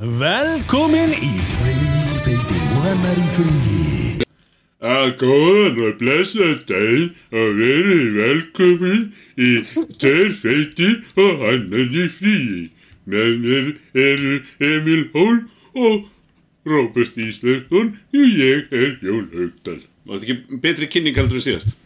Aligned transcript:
Velkomin 0.00 1.10
í 1.12 1.26
Freyfeiti 1.58 2.58
vonar 2.72 3.18
í 3.20 3.24
fríi. 3.36 4.24
að 4.80 5.10
góðan 5.20 5.80
og 5.84 5.98
blessaðan 6.00 6.62
daginn 6.70 7.10
og 7.36 7.48
verið 7.58 8.06
velkomin 8.16 9.02
í 9.36 9.50
Tveir 10.00 10.30
feitir 10.32 10.94
og 11.20 11.44
annan 11.50 11.92
í 11.92 12.06
fríi. 12.14 12.62
Með 13.04 13.28
mér 13.42 13.66
eru 13.92 14.38
Emil 14.70 15.02
Hól 15.12 15.36
og 15.76 16.08
Róbert 16.64 17.20
Ísleifsson 17.20 17.92
og 17.92 18.40
ég 18.40 18.72
er 18.72 18.96
Jón 19.04 19.28
Haugdal. 19.34 19.84
Var 20.08 20.16
þetta 20.16 20.32
ekki 20.32 20.60
betri 20.62 20.88
kynning 20.94 21.18
heldur 21.20 21.42
en 21.42 21.44
síðast? 21.44 21.76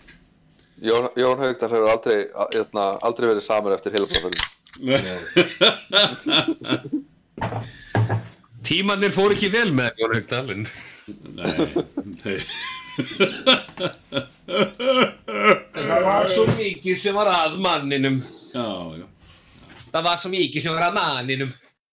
Jón, 0.79 1.11
Jón 1.19 1.43
Haugdal 1.43 1.73
hefur 1.75 1.91
aldrei, 1.97 2.31
hérna, 2.31 2.87
aldrei 3.03 3.33
verið 3.33 3.43
samur 3.49 3.75
eftir 3.75 3.99
heilabráðferðin. 3.99 4.39
Tímannir 8.65 9.13
fór 9.13 9.35
ekki 9.35 9.51
vel 9.53 9.71
með 9.77 9.99
Jón 10.01 10.15
Haugdalinn. 10.17 10.67
Nei. 11.37 12.39
Það 15.75 16.07
var 16.07 16.31
svo 16.33 16.47
mikið 16.55 16.97
sem 17.01 17.17
var 17.17 17.31
að 17.33 17.59
manninum. 17.65 18.17
Já, 18.55 18.67
já. 19.01 19.07
Það 19.91 20.07
var 20.09 20.23
svo 20.23 20.33
mikið 20.33 20.65
sem 20.65 20.75
var 20.77 20.89
að 20.89 20.97
manninum. 20.99 21.53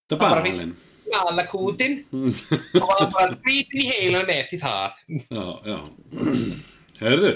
Það 0.10 0.22
bara 0.24 0.38
bara 0.38 0.46
fínt. 0.46 0.58
halinn. 0.62 0.74
Alla 1.12 1.44
kútin 1.44 1.98
og 2.16 2.86
var 2.92 3.08
bara 3.12 3.32
skrítin 3.34 3.82
í 3.84 3.88
heilan 3.90 4.30
eftir 4.32 4.62
það. 4.62 5.00
Já, 5.28 5.46
já. 5.68 5.80
Herðu, 7.02 7.32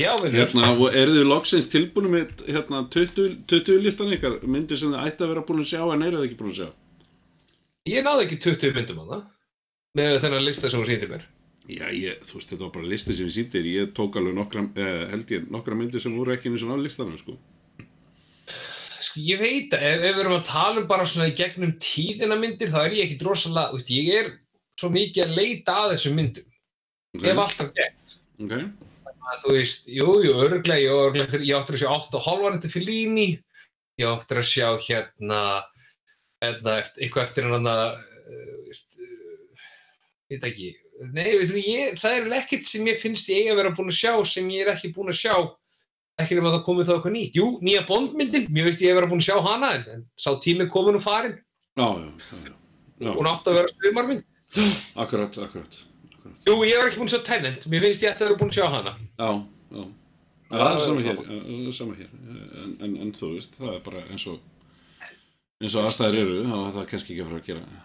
Já, 0.00 0.08
við 0.22 0.38
hérna, 0.38 0.70
og 0.72 0.94
eru 0.96 1.12
þið 1.12 1.26
loksins 1.28 1.66
tilbúinu 1.68 2.08
með 2.14 2.30
hérna 2.48 2.78
20, 2.92 3.42
20 3.48 3.82
listan 3.84 4.12
ykkar 4.14 4.38
myndir 4.48 4.78
sem 4.80 4.92
þið 4.92 5.02
ætti 5.04 5.24
að 5.26 5.32
vera 5.34 5.42
búin 5.48 5.60
að 5.60 5.68
sjá 5.68 5.82
en 5.92 6.04
eru 6.06 6.20
þið 6.20 6.28
ekki 6.30 6.38
búin 6.38 6.52
að 6.54 6.60
sjá? 6.62 6.68
Ég 7.90 8.04
náði 8.06 8.26
ekki 8.28 8.38
20 8.44 8.74
myndum 8.76 9.00
á 9.02 9.04
það 9.10 9.22
með 9.98 10.18
þennan 10.22 10.44
lista 10.46 10.70
sem 10.70 10.80
hún 10.80 10.88
sýndi 10.88 11.08
mér. 11.10 11.24
Já, 11.70 11.86
ég, 11.94 12.20
þú 12.26 12.36
veist, 12.38 12.50
þetta 12.52 12.64
var 12.66 12.72
bara 12.74 12.90
listi 12.90 13.14
sem 13.14 13.26
ég 13.28 13.34
sýndir, 13.36 13.66
ég 13.70 13.90
tók 13.94 14.16
alveg 14.18 14.34
nokkra, 14.34 14.62
eh, 14.82 15.02
held 15.12 15.30
ég, 15.30 15.44
nokkra 15.50 15.76
myndir 15.78 16.02
sem 16.02 16.14
voru 16.16 16.32
ekki 16.34 16.50
eins 16.50 16.62
og 16.66 16.72
á 16.74 16.76
listanum, 16.82 17.18
sko. 17.20 17.36
Sko, 19.02 19.20
ég 19.22 19.38
veit 19.40 19.74
að 19.74 19.82
ef, 19.86 19.98
ef 20.08 20.14
við 20.16 20.20
erum 20.24 20.36
að 20.38 20.46
tala 20.48 20.80
um 20.82 20.88
bara 20.90 21.06
svona 21.10 21.28
í 21.30 21.36
gegnum 21.38 21.74
tíðina 21.82 22.38
myndir 22.38 22.70
þá 22.72 22.80
er 22.86 22.96
ég 22.98 23.04
ekki 23.06 23.18
drosalega, 23.22 23.74
veist, 23.76 23.90
ég 23.94 24.10
er 24.20 24.30
svo 24.78 24.90
mikið 24.94 25.24
að 25.26 25.36
leita 25.38 25.76
að 25.84 25.94
þessum 25.96 26.16
myndum. 26.18 26.48
Ok, 27.12 27.22
Ég 27.22 27.28
hef 27.30 27.42
alltaf 27.44 27.72
gert. 27.76 28.16
ok, 28.42 28.54
að 29.32 29.42
þú 29.44 29.54
veist, 29.58 29.88
jú, 29.90 30.08
jú, 30.26 30.34
örglega, 30.46 30.80
ég, 30.82 31.02
örglega, 31.10 31.42
ég 31.46 31.58
áttur 31.58 31.78
að 31.78 31.82
sjá 31.84 31.90
8 31.94 32.18
og 32.18 32.26
halvan 32.26 32.58
eftir 32.58 32.74
Fellini, 32.74 33.28
ég 34.02 34.06
áttur 34.10 34.40
að 34.42 34.48
sjá 34.50 34.68
hérna, 34.86 35.42
eitthvað 36.42 37.24
eftir 37.26 37.48
hann 37.50 37.68
að, 37.70 37.82
uh, 38.22 38.54
veist, 38.68 38.96
uh, 38.98 39.66
ég 40.32 40.38
veit 40.40 40.46
ekki, 40.50 40.70
nei, 41.14 41.28
veist, 41.38 41.58
ég, 41.62 41.96
það 42.00 42.16
er 42.18 42.36
ekkert 42.40 42.66
sem 42.70 42.88
ég 42.90 42.98
finnst 43.02 43.30
ég 43.32 43.52
að 43.52 43.60
vera 43.62 43.74
búin 43.76 43.92
að 43.92 43.98
sjá 44.00 44.14
sem 44.32 44.48
ég 44.54 44.64
er 44.66 44.72
ekki 44.74 44.92
búin 44.96 45.12
að 45.12 45.20
sjá, 45.20 45.36
ekki 46.22 46.36
nema 46.38 46.52
það 46.56 46.66
komið 46.66 46.90
þá 46.90 46.92
eitthvað 46.96 47.16
nýtt. 47.16 47.38
Jú, 47.38 47.46
nýja 47.64 47.86
Bondmyndin, 47.88 48.50
mér 48.52 48.68
veist 48.68 48.82
ég 48.84 48.92
hef 48.92 49.00
verið 49.00 49.14
búin 49.14 49.22
að 49.22 49.28
sjá 49.30 49.38
hana, 49.46 49.72
en, 49.78 49.86
en 49.94 50.04
sá 50.18 50.30
tími 50.42 50.68
komin 50.72 50.98
og 50.98 51.06
farin, 51.06 51.38
já, 51.78 51.86
já, 51.86 52.36
já, 52.50 52.52
já, 53.06 53.14
hún 53.16 53.30
átti 53.30 53.50
að 53.52 53.58
vera 53.60 53.72
stuðmarmynd. 53.76 54.28
akkurat, 55.06 55.40
akkurat, 55.46 55.80
Jú, 56.46 56.54
ég 56.66 56.74
hef 56.76 56.88
ekki 56.90 56.98
búin 57.00 57.08
að 57.08 57.16
sjá 57.16 57.24
Tenant, 57.26 57.66
mér 57.70 57.86
finnst 57.86 58.02
ég 58.04 58.12
að 58.16 58.26
vera 58.26 58.38
búin 58.42 58.50
að 58.52 58.58
sjá 58.58 58.66
hana. 58.76 58.92
já, 58.98 59.30
já. 59.78 59.90
Já, 60.52 60.58
það 60.60 60.74
er 60.76 60.82
sama 60.84 61.02
hér, 61.06 61.20
eh, 61.32 61.68
sama 61.72 61.94
hér, 61.96 62.08
en, 62.60 62.72
en, 62.84 62.96
en 63.00 63.12
þú 63.16 63.28
veist, 63.32 63.54
það 63.56 63.70
er 63.72 63.78
bara 63.86 64.02
eins 64.12 64.26
og, 64.28 64.42
eins 65.62 65.76
og 65.78 65.86
aðstæðir 65.88 66.20
eru, 66.24 66.36
þá 66.48 66.54
er 66.58 66.72
það 66.76 66.86
kannski 66.92 67.14
ekki 67.14 67.22
að 67.24 67.30
fara 67.32 67.40
að 67.42 67.48
gera. 67.50 67.82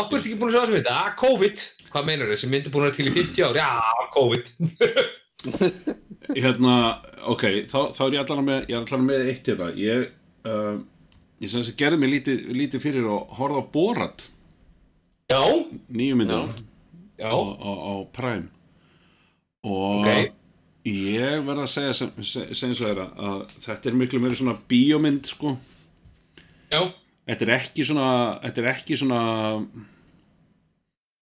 Akkur 0.00 0.18
ertu 0.20 0.28
ekki 0.30 0.38
búin 0.40 0.50
að 0.50 0.54
sjá 0.56 0.62
þessu 0.64 0.76
mynd? 0.76 0.90
Ah, 0.92 1.08
COVID. 1.18 1.62
Hvað 1.90 2.06
meinar 2.06 2.28
þessi 2.30 2.50
mynd 2.52 2.68
er 2.68 2.74
búin 2.76 2.86
að 2.86 2.96
til 3.00 3.08
í 3.10 3.14
50 3.16 3.46
ár? 3.48 3.58
Já, 3.58 3.70
COVID. 4.14 4.52
Hérna, 6.36 6.74
ok, 7.32 7.44
þá, 7.70 7.78
þá 7.96 8.00
er 8.06 8.14
ég 8.18 8.22
allan 8.22 8.44
með, 8.46 8.58
ég 8.70 8.76
er 8.76 8.82
allan 8.84 9.06
með 9.08 9.30
eitt 9.32 9.48
hérna, 9.50 9.68
ég, 9.80 10.04
uh, 10.46 10.76
ég 11.42 11.50
sem 11.50 11.62
þess 11.64 11.72
að 11.72 11.78
gerði 11.80 11.98
mig 12.02 12.12
lítið, 12.12 12.42
lítið 12.60 12.84
fyrir 12.84 13.08
að 13.10 13.32
horfa 13.40 13.62
á 13.64 13.70
Borat, 13.74 14.26
Já, 15.30 15.40
nýju 15.94 16.18
myndina. 16.20 16.52
já. 17.18 17.30
á, 17.30 17.38
á, 17.40 17.70
á 17.72 17.94
Prime 18.14 18.46
og 19.66 20.04
Ok. 20.06 20.30
ég 20.90 21.42
verð 21.46 21.64
að 21.64 21.70
segja 21.72 21.96
sem, 21.98 22.12
sem, 22.24 22.46
sem 22.56 22.72
svo 22.74 22.88
er 22.92 23.02
að 23.06 23.42
þetta 23.64 23.90
er 23.90 23.98
miklu 24.00 24.20
meiri 24.22 24.38
svona 24.38 24.56
bíómynd 24.70 25.28
sko 25.28 25.56
Já, 26.70 26.80
þetta 27.30 27.46
er 27.46 27.54
ekki 27.56 27.86
svona 27.88 28.08
þetta 28.44 28.62
er 28.62 28.70
ekki 28.74 28.98
svona 29.00 29.20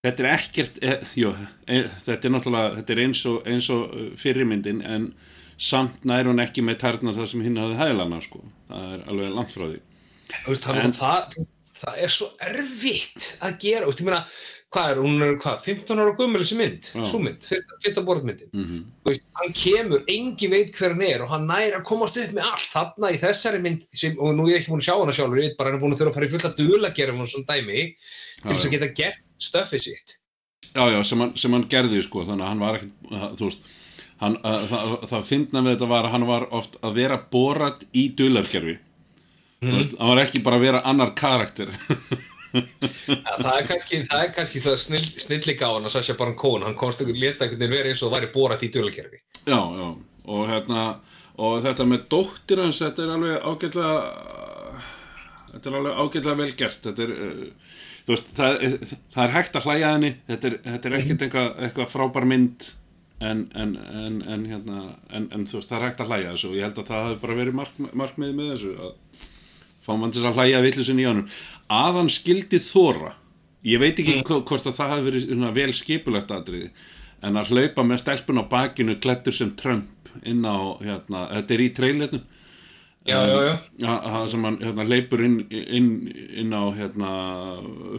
þetta 0.05 0.25
er 0.25 0.31
ekkert 0.35 0.79
e, 0.85 0.95
jú, 1.19 1.33
e, 1.67 1.83
þetta 2.05 2.29
er 2.29 2.35
náttúrulega 2.35 2.79
þetta 2.79 2.95
er 2.95 3.03
eins 3.07 3.25
og, 3.31 3.39
eins 3.49 3.69
og 3.75 3.85
uh, 3.89 4.07
fyrirmyndin 4.21 4.83
en 4.87 5.11
samt 5.59 6.05
nær 6.07 6.29
hún 6.31 6.43
ekki 6.43 6.63
með 6.63 6.81
tærnar 6.85 7.17
það 7.17 7.31
sem 7.33 7.43
hinn 7.43 7.59
hafði 7.59 7.79
hæðlana 7.81 8.21
sko. 8.23 8.45
Það 8.69 8.93
er 8.95 9.01
alveg 9.11 9.33
langt 9.35 9.55
frá 9.55 9.65
því. 9.65 9.81
Þú 10.29 10.53
veist, 10.53 10.67
það, 10.69 10.79
En- 10.85 10.95
það, 10.95 11.39
það 11.81 11.99
er 12.05 12.15
svo 12.15 12.29
erfitt 12.47 13.27
að 13.43 13.57
gera, 13.65 13.83
þú 13.83 13.91
veist, 13.91 14.03
ég 14.05 14.09
meina, 14.11 14.21
hvað 14.69 14.91
er, 14.93 14.99
hún 15.01 15.25
er, 15.25 15.31
hvað, 15.41 15.61
15 15.65 16.01
ára 16.03 16.15
gummul 16.17 16.43
þessi 16.43 16.57
mynd, 16.59 16.89
svo 16.93 17.21
mynd, 17.23 17.41
fyrsta, 17.47 17.79
fyrsta 17.85 18.03
borðmyndin. 18.05 18.51
mm 18.53 18.65
-hmm. 18.65 18.83
Þú 19.01 19.11
veist, 19.11 19.25
hann 19.41 19.55
kemur, 19.57 20.03
engi 20.15 20.51
veit 20.53 20.75
hver 20.77 20.93
hann 20.93 21.07
er 21.07 21.23
og 21.25 21.31
hann 21.33 21.47
nær 21.49 21.79
að 21.79 21.87
komast 21.89 22.21
upp 22.21 22.35
með 22.37 22.51
allt 22.51 22.69
þarna 22.75 23.13
í 23.15 23.21
þessari 23.23 23.63
mynd, 23.65 23.87
sem, 23.95 24.19
og 24.19 24.35
nú 24.37 24.45
er 24.45 24.53
ég 24.53 24.61
ekki 24.61 24.71
búin 24.73 24.83
að 24.83 24.89
sjá 24.89 25.01
hana 25.01 25.17
sjálfur, 25.17 25.41
ég 25.41 25.49
veit 25.49 25.57
bara 25.57 25.71
hann 25.71 25.79
er 25.79 25.83
búin 25.83 25.93
að 25.93 25.99
þurfa 25.99 26.11
að 26.11 26.15
fara 26.15 26.27
í 26.27 26.33
fullt 26.35 26.49
að 26.51 26.59
dula 26.61 26.91
gera 26.91 27.13
og 27.17 27.29
svona 27.29 27.49
dæmi, 27.49 27.81
til 28.43 28.53
þess 28.53 28.67
að 28.67 28.75
geta 28.77 28.93
gert 29.01 29.23
stöffið 29.41 29.81
sitt. 29.81 30.19
Já, 30.75 30.85
já, 30.93 31.03
sem 31.03 31.21
hann, 31.21 31.37
sem 31.37 31.53
hann 31.53 31.69
gerði 31.69 32.03
sko, 32.03 32.25
þannig 32.29 32.45
að 32.45 32.49
hann 32.53 32.61
var 32.61 32.75
ekkert, 32.77 32.95
að, 33.09 33.37
þú 33.39 33.45
veist, 33.49 33.61
hann, 34.21 34.37
að, 34.45 34.69
það, 34.69 35.09
það 35.09 35.29
fyndna 35.31 35.63
við 35.65 35.73
þetta 35.73 35.89
var 35.95 36.05
að 36.05 36.13
hann 36.13 36.27
var 36.29 36.49
oft 36.53 36.77
að 36.83 37.01
vera 37.01 37.19
borat 37.33 37.87
í 37.93 38.09
dulargerfi. 38.19 38.79
Þú 39.65 39.75
veist, 39.75 39.97
hann 39.99 40.13
var 40.13 40.21
ekki 40.27 40.43
bara 40.45 40.61
að 40.61 40.67
vera 40.69 40.85
annar 40.85 41.15
karakter. 41.17 41.73
Ja, 42.55 43.35
það 43.39 43.55
er 43.59 43.67
kannski 43.69 43.99
það, 44.09 44.23
er 44.25 44.33
kannski 44.37 44.63
það 44.65 44.77
snill, 44.81 45.09
hann 45.77 45.89
að 45.89 45.95
Sasha 45.97 46.15
Baron 46.19 46.37
Cohen, 46.41 46.65
hann 46.69 46.77
komst 46.79 47.03
einhvern 47.03 47.21
leta 47.21 47.45
einhvern 47.45 47.61
veginn 47.61 47.75
verið 47.77 47.93
eins 47.93 48.03
og 48.05 48.13
það 48.13 48.17
væri 48.23 48.31
borat 48.35 48.65
í 48.65 48.71
dulakerfi. 48.75 49.21
já, 49.45 49.59
já, 49.59 49.89
og 50.29 50.43
hérna, 50.53 50.85
og 51.39 51.59
þetta 51.67 51.87
með 51.93 52.07
dóttir 52.15 52.63
hans, 52.65 52.81
þetta 52.85 53.05
er 53.05 53.13
alveg 53.17 53.47
ágætlega, 53.53 53.93
þetta 55.53 55.71
er 55.71 55.79
alveg 55.81 56.01
ágætlega 56.05 56.41
vel 56.43 56.51
gert, 56.63 56.81
þetta 56.89 57.07
er, 57.07 57.15
uh, 57.15 57.79
þú 58.09 58.15
veist, 58.15 58.33
það, 58.39 58.59
er- 58.69 58.93
það 59.15 59.23
er 59.27 59.35
hægt 59.37 59.57
að 59.61 59.69
hlæja 59.69 59.93
henni, 59.95 60.13
þetta 60.33 60.51
er, 60.53 60.59
þetta 60.67 60.91
er 60.93 60.99
ekkert 61.03 61.25
eitthvað, 61.29 61.51
eitthvað 61.69 61.93
frábær 61.95 62.29
mynd, 62.33 62.69
en, 63.19 63.45
en, 63.59 63.73
en, 63.91 64.19
hérna, 64.49 64.83
en, 65.11 65.29
þú 65.51 65.59
veist, 65.61 65.71
það 65.73 65.79
er 65.83 65.87
hægt 65.91 66.03
að 66.05 66.13
hlæja 66.13 66.33
þessu 66.35 66.51
og 66.53 66.59
ég 66.59 66.69
held 66.69 66.81
að 66.85 66.91
það 66.93 67.07
hefði 67.09 67.21
bara 67.25 67.39
verið 67.43 67.57
mark, 67.61 67.79
markmið 68.03 68.35
með 68.39 68.53
þessu, 68.55 68.75
að 68.79 69.27
fá 69.89 69.93
mann 69.97 70.13
til 70.13 70.27
að 70.29 70.37
hlæja 70.37 70.61
villusin 70.67 70.99
í 71.01 71.07
honum 71.09 71.31
að 71.73 72.01
hann 72.01 72.13
skildi 72.13 72.61
þóra 72.63 73.15
ég 73.67 73.83
veit 73.83 73.99
ekki 73.99 74.19
mm. 74.21 74.27
hvort 74.49 74.67
að 74.67 74.77
það 74.79 74.93
hafi 74.95 75.07
verið 75.09 75.31
vel 75.57 75.71
skipulegt 75.77 76.33
atriði 76.35 76.71
en 77.27 77.39
að 77.39 77.53
hlaupa 77.53 77.85
með 77.85 78.03
stelpun 78.05 78.43
á 78.43 78.45
bakinu 78.51 78.99
klættur 79.03 79.35
sem 79.35 79.55
Trump 79.59 80.13
inn 80.27 80.45
á 80.47 80.79
hérna, 80.83 81.27
þetta 81.35 81.55
er 81.55 81.65
í 81.65 81.71
að, 83.87 83.99
að 84.11 84.25
sem 84.33 84.47
hann 84.47 84.59
hérna, 84.63 84.87
leipur 84.89 85.25
inn, 85.25 85.39
inn, 85.51 85.91
inn 86.43 86.55
á 86.55 86.65
hérna, 86.77 87.11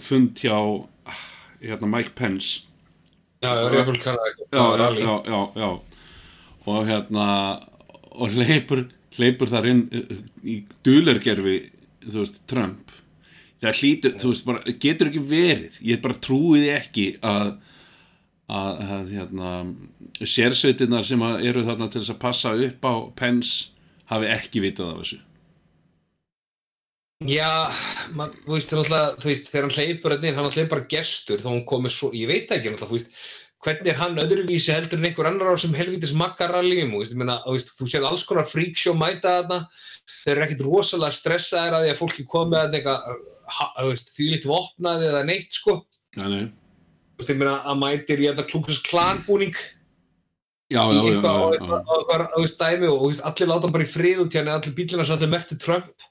fund 0.04 0.40
hjá 0.40 0.56
ah, 0.56 1.22
hérna, 1.64 1.90
Mike 1.90 2.14
Pence. 2.18 2.68
Já, 3.42 3.54
já, 3.56 3.70
já, 3.72 4.16
já, 4.52 4.66
já, 5.00 5.16
já, 5.26 5.42
já 5.56 5.70
og 6.70 6.86
hérna 6.86 7.26
og 8.12 8.36
hleypur, 8.36 8.84
hleypur 9.16 9.50
þar 9.50 9.70
inn 9.72 9.86
uh, 9.96 10.16
í 10.44 10.60
veist, 12.20 12.44
Trump 12.52 12.92
það 13.60 13.82
hlýtur, 13.82 14.16
þú 14.22 14.32
veist, 14.34 14.48
bara, 14.48 14.78
getur 14.86 15.12
ekki 15.12 15.26
verið. 15.30 15.82
Ég 15.86 16.02
bara 16.04 16.22
trúi 16.24 16.64
því 16.64 16.72
ekki 16.78 17.10
að 17.26 17.58
að, 18.50 18.84
að 18.84 19.10
hérna 19.14 19.50
sérsveitinnar 20.20 21.08
sem 21.08 21.24
að 21.26 21.48
eru 21.50 21.66
þarna 21.68 21.90
til 21.90 22.02
þess 22.02 22.14
að 22.16 22.22
passa 22.22 22.54
upp 22.68 22.88
á 22.88 22.94
Pence 23.18 23.76
hafi 24.10 24.32
ekki 24.34 24.64
vitað 24.64 24.94
af 24.94 25.04
þessu. 25.04 25.20
Já, 27.28 27.52
man, 28.16 28.32
þú 28.46 28.56
veist, 28.56 28.72
þú 28.72 29.28
veist, 29.28 29.52
þegar 29.52 29.68
hann 29.68 29.76
hleypur 29.76 30.16
hann 30.16 30.50
er 30.56 30.72
bara 30.72 30.88
gestur, 30.90 31.42
þá 31.44 31.52
hann 31.52 31.66
komið 31.68 31.96
svo, 31.98 32.14
ég 32.16 32.32
veit 32.32 32.48
ekki, 32.48 32.72
náttúrulega, 32.72 32.88
þú 32.88 32.96
veist, 32.96 33.24
hvernig 33.60 33.90
er 33.92 33.98
hann 34.00 34.22
öðruvísi 34.24 34.72
heldur 34.72 35.02
en 35.02 35.10
einhver 35.10 35.28
annar 35.28 35.52
á 35.52 35.56
þessum 35.58 35.76
helvítis 35.76 36.14
makkaralljum, 36.16 36.94
þú 36.96 37.02
veist, 37.02 37.12
ég 37.12 37.20
meina, 37.20 37.36
þú 37.44 37.90
séð 37.92 38.08
alls 38.08 38.24
konar 38.24 38.48
freakshow 38.48 38.96
mæta 38.96 39.36
þarna, 39.42 39.60
þeir 40.22 40.34
eru 40.38 40.46
ekkit 40.46 40.64
rosalega 40.64 41.18
stressaðir 41.18 41.76
að 41.76 41.84
því 41.86 41.92
að 41.92 42.00
fólki 42.00 42.26
komið 42.32 42.62
að 42.62 42.78
veist, 42.78 42.96
því 44.16 44.30
lítið 44.36 44.52
vopnaði 44.54 45.10
eða 45.10 45.26
neitt, 45.28 45.52
sko, 45.56 45.80
Já, 46.16 46.26
nei. 46.28 46.50
þú 46.50 47.22
veist, 47.22 47.34
ég 47.34 47.42
meina, 47.42 47.58
að 47.70 47.82
mætir 47.84 48.24
í 48.24 48.30
þetta 48.30 48.48
klúkast 48.50 48.88
klanbúning 48.90 49.58
já, 50.70 50.82
í 50.82 50.94
já, 50.94 51.00
já, 51.00 51.02
eitthvað, 51.10 51.42
og 51.42 51.56
já, 51.56 51.60
eitthvað, 51.60 52.30
og 52.38 52.54
dæmi 52.62 52.92
og, 52.92 53.02
veist, 53.08 53.26
allir 53.32 53.52
láta 53.52 53.68
hann 53.68 53.76
bara 53.76 53.88
í 53.88 53.92
frið 53.92 54.24
út 54.26 54.40
hérna, 54.40 54.60
allir 54.60 54.78
bílina 54.78 55.08
svo 55.08 55.18
allir 55.18 55.34
merti 55.34 55.60
Trump 55.60 56.08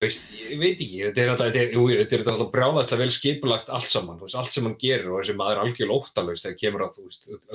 veist, 0.00 0.30
ég 0.48 0.60
veit 0.60 0.78
ekki, 0.80 1.00
þetta 1.06 1.22
er 1.22 1.32
alltaf, 1.34 1.56
er, 1.60 1.74
er 1.76 2.52
brjálæðislega 2.54 3.02
vel 3.02 3.12
skipulagt 3.12 3.72
allt 3.72 3.92
saman, 3.92 4.20
veist, 4.22 4.38
allt 4.40 4.52
sem 4.52 4.64
hann 4.64 4.78
gerir 4.80 5.10
og 5.12 5.20
þessi 5.20 5.36
maður 5.36 5.58
er 5.58 5.64
algjörlega 5.66 5.98
óttalust 5.98 6.46
þegar 6.46 6.60
kemur 6.62 6.86
að, 6.86 7.02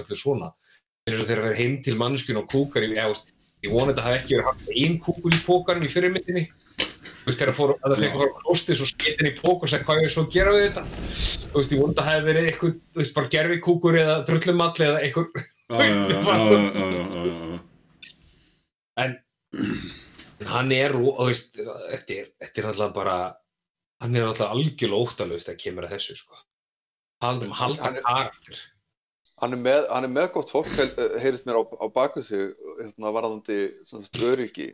öllu 0.04 0.20
svona. 0.20 0.52
eins 1.06 1.22
og 1.22 1.26
þegar 1.26 1.42
að 1.42 1.48
vera 1.50 1.58
heim 1.62 1.80
til 1.86 1.96
mannskjun 1.98 2.42
og 2.44 2.48
kúkar 2.52 2.86
í, 2.86 2.92
veist, 2.94 3.34
ég 3.66 3.74
vona 3.74 3.94
þetta 3.94 4.06
hafi 4.06 4.20
ekki 4.22 4.38
verið 4.38 4.50
haft 4.52 4.70
einn 4.76 5.00
kúkur 5.02 5.34
í 5.34 5.42
pókarum 5.46 5.86
í 5.86 5.92
fyrirmyndinni. 5.92 6.46
Þú 7.26 7.32
veist, 7.32 7.40
þegar 7.42 7.50
að, 7.50 7.56
fór, 7.58 7.72
að 7.82 7.90
það 7.90 8.02
fekk 8.04 8.14
að 8.16 8.20
fara 8.22 8.42
klostið 8.44 8.78
svo 8.78 8.86
skeitin 8.92 9.28
í 9.32 9.34
pók 9.40 9.64
og 9.66 9.70
segja 9.72 9.86
hvað 9.88 10.02
ég 10.06 10.12
svo 10.14 10.24
að 10.28 10.34
gera 10.36 10.52
við 10.54 10.66
þetta. 10.66 10.84
Þú 11.50 11.56
veist, 11.58 11.72
ég 11.74 11.80
vona 11.82 11.94
þetta 11.96 12.04
hafi 12.06 12.26
verið 12.28 12.50
eitthvað, 12.52 12.76
þú 12.94 13.02
veist, 13.02 13.16
bara 13.18 13.32
gerfi 13.36 13.58
kúkur 13.66 13.98
eða 13.98 14.18
drullumall 14.28 14.76
eða 14.86 15.00
eitthvað, 15.08 15.32
en 19.02 19.16
hann 20.52 20.72
er, 20.76 20.94
þú 20.96 21.16
veist, 21.30 21.58
þetta 21.58 22.16
er, 22.20 22.30
þetta 22.44 22.62
er 22.62 22.70
alltaf 22.72 22.94
bara, 22.96 23.18
hann 24.04 24.16
er 24.20 24.28
alltaf 24.28 24.54
algjörlega 24.54 25.02
óttalust 25.08 25.50
þegar 25.50 25.62
kemur 25.66 25.88
að 25.88 25.96
þessu, 25.98 26.18
sko. 26.22 26.40
Um 27.26 27.42
að 27.42 27.58
Hann 27.58 27.76
er- 27.96 28.02
karakter. 28.06 28.64
Hann 29.42 29.52
er 29.52 29.60
með, 29.60 29.88
hann 29.92 30.06
er 30.08 30.12
með 30.16 30.28
gott 30.38 30.52
fólk, 30.54 30.70
heyrist 31.20 31.44
mér 31.48 31.58
á, 31.60 31.64
á 31.68 31.86
baku 31.92 32.22
sig, 32.24 32.54
hérna, 32.80 33.12
varðandi 33.12 33.58
sem 33.84 34.04
sagt, 34.06 34.22
öryggi. 34.24 34.70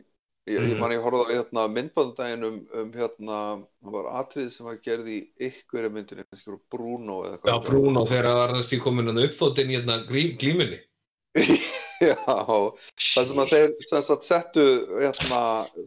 Ég, 0.50 0.58
ég 0.58 0.72
Mhm. 0.74 0.80
man 0.82 0.90
ég 0.90 1.02
horfði 1.04 1.22
á 1.22 1.34
hérna, 1.38 1.64
myndbandaginn 1.70 2.44
um, 2.44 2.56
um 2.74 2.88
hérna, 2.92 3.36
það 3.78 3.92
var 3.94 4.06
atrið 4.24 4.48
sem 4.50 4.66
var 4.66 4.78
gerð 4.82 5.06
í 5.06 5.18
ykkur 5.38 5.86
myndinni, 5.94 6.24
kannski 6.26 6.56
Bruno 6.68 7.20
eða 7.28 7.38
Já, 7.46 7.58
Bruno 7.62 8.02
þegar 8.10 8.26
það 8.26 8.40
var 8.40 8.54
því 8.66 8.78
komin 8.82 9.06
hann 9.06 9.20
uppþóttinn 9.22 9.70
í 9.70 9.76
hérna 9.78 9.98
glí- 10.08 10.34
glímunni. 10.40 10.80
Já, 12.02 12.16
það 12.26 13.26
sem 13.28 13.38
að 13.44 13.52
þeir 13.54 13.74
sem 13.86 14.02
sagt 14.02 14.24
settu 14.26 14.64
hérna, 14.98 15.42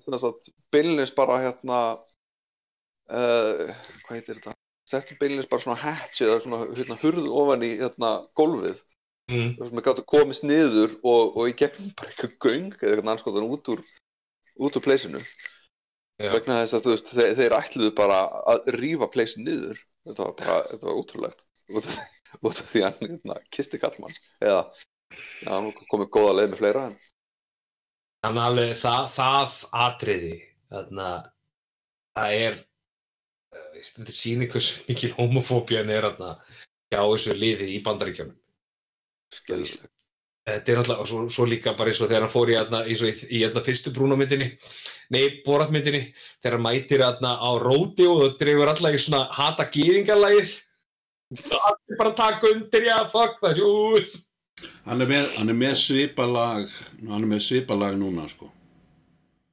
sem 0.05 0.19
sagt 0.23 0.49
bylnis 0.71 1.11
bara 1.11 1.41
hérna 1.43 1.79
uh, 3.11 3.75
hvað 4.07 4.15
heitir 4.15 4.39
þetta 4.39 4.55
settu 4.87 5.17
bylnis 5.19 5.49
bara 5.51 5.65
svona 5.65 5.81
hatch 5.83 6.21
eða 6.23 6.39
svona 6.45 6.61
hérna, 6.71 6.95
hurð 7.03 7.27
ofan 7.27 7.67
í 7.67 7.73
hérna 7.83 8.15
gólfið 8.39 8.79
Mm. 9.25 9.55
sem 9.57 9.79
að 9.79 9.85
gáttu 9.87 10.03
komist 10.05 10.43
niður 10.45 10.91
og, 11.01 11.31
og 11.33 11.47
í 11.49 11.53
gegnum 11.57 11.87
bara 11.97 12.11
eitthvað 12.11 12.33
göng 12.45 12.67
eða 12.77 12.91
eitthvað 12.93 13.09
anskotan 13.15 13.47
út 13.49 13.69
úr 13.73 13.79
út 14.55 14.77
úr 14.77 14.85
pleysinu 14.85 15.21
vegna 16.19 16.61
þess 16.61 16.77
að 16.77 16.85
þú 16.85 16.93
veist 16.93 17.09
þeir, 17.11 17.33
þeir 17.39 17.57
ætluðu 17.57 17.95
bara 17.97 18.19
að 18.53 18.69
rífa 18.77 19.09
pleysin 19.11 19.43
niður. 19.47 19.81
Þetta 20.05 20.21
var 20.21 20.35
bara, 20.39 20.59
þetta 20.69 20.87
var 20.87 20.99
ótrúlegt 21.01 21.41
út 21.75 21.89
út 22.43 22.59
af 22.59 22.69
því 22.71 22.83
að 22.83 23.01
hérna, 23.01 23.37
kisti 23.53 23.79
kallmann 23.79 24.15
eða 24.43 24.61
já, 24.61 25.49
hann 25.49 25.69
komið 25.89 26.09
góða 26.11 26.33
leið 26.39 26.49
með 26.51 26.61
fleira 26.61 26.87
en 26.89 26.97
Þannig 28.25 28.41
að 28.41 28.47
alveg 28.49 28.77
það, 28.81 29.03
það 29.13 29.57
atriði, 29.85 30.35
þarna, 30.71 31.09
það 32.17 32.37
er, 32.39 32.55
veist, 33.75 33.99
þetta 33.99 34.15
sýnir 34.17 34.49
hversu 34.49 34.79
mikil 34.87 35.11
homofóbían 35.19 35.91
er 35.93 36.07
þarna 36.07 36.31
hjá 36.89 37.03
þessu 37.03 37.35
liði 37.37 37.67
í 37.75 37.83
bandaríkjónum. 37.85 38.39
Þetta 40.45 40.71
er 40.71 40.79
alltaf, 40.79 40.99
og 41.01 41.07
svo, 41.09 41.23
svo 41.33 41.45
líka 41.49 41.71
bara 41.73 41.89
eins 41.89 41.99
og 42.05 42.09
þegar 42.11 42.27
hann 42.27 42.33
fór 42.33 42.51
í, 42.51 42.55
þarna, 42.59 42.83
eins 42.85 42.99
og 43.01 43.09
í, 43.09 43.39
þarna 43.41 43.63
fyrstu 43.65 43.93
brúnamyndinni, 43.95 44.49
nei, 45.15 45.23
boratmyndinni, 45.45 46.01
þegar 46.37 46.57
hann 46.59 46.65
mætir 46.67 47.01
þarna 47.01 47.31
á 47.41 47.49
róti 47.63 48.05
og 48.05 48.21
það 48.21 48.35
dreifur 48.43 48.71
alltaf 48.75 48.97
í 48.97 49.01
svona 49.01 49.23
hata 49.33 49.65
gýringalagið. 49.73 50.53
Allir 51.49 51.97
bara 51.97 52.13
taka 52.19 52.51
undir, 52.53 52.85
já, 52.91 52.99
fuck 53.09 53.41
það, 53.41 53.63
jús. 53.63 54.13
Hann 54.85 55.01
er 55.01 55.09
með, 55.09 55.31
hann 55.39 55.49
er 55.49 55.57
með 55.63 55.73
svipalag, 55.81 56.77
hann 57.01 57.23
er 57.23 57.31
með 57.33 57.41
svipalag 57.47 57.97
núna, 57.97 58.29
sko. 58.29 58.51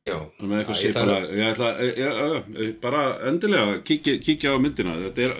Já, 0.03 0.19
Hann 0.19 0.45
er 0.45 0.51
með 0.51 0.61
eitthvað 0.61 0.81
svipalag. 0.83 1.29
Ég 1.39 1.53
ætla, 1.55 1.73
ég, 1.87 1.99
ég, 2.05 2.55
ég, 2.59 2.71
bara 2.83 3.03
endilega 3.31 3.81
kíkja 3.87 4.53
á 4.53 4.61
myndina. 4.61 5.01
Þetta 5.07 5.29
er, 5.29 5.37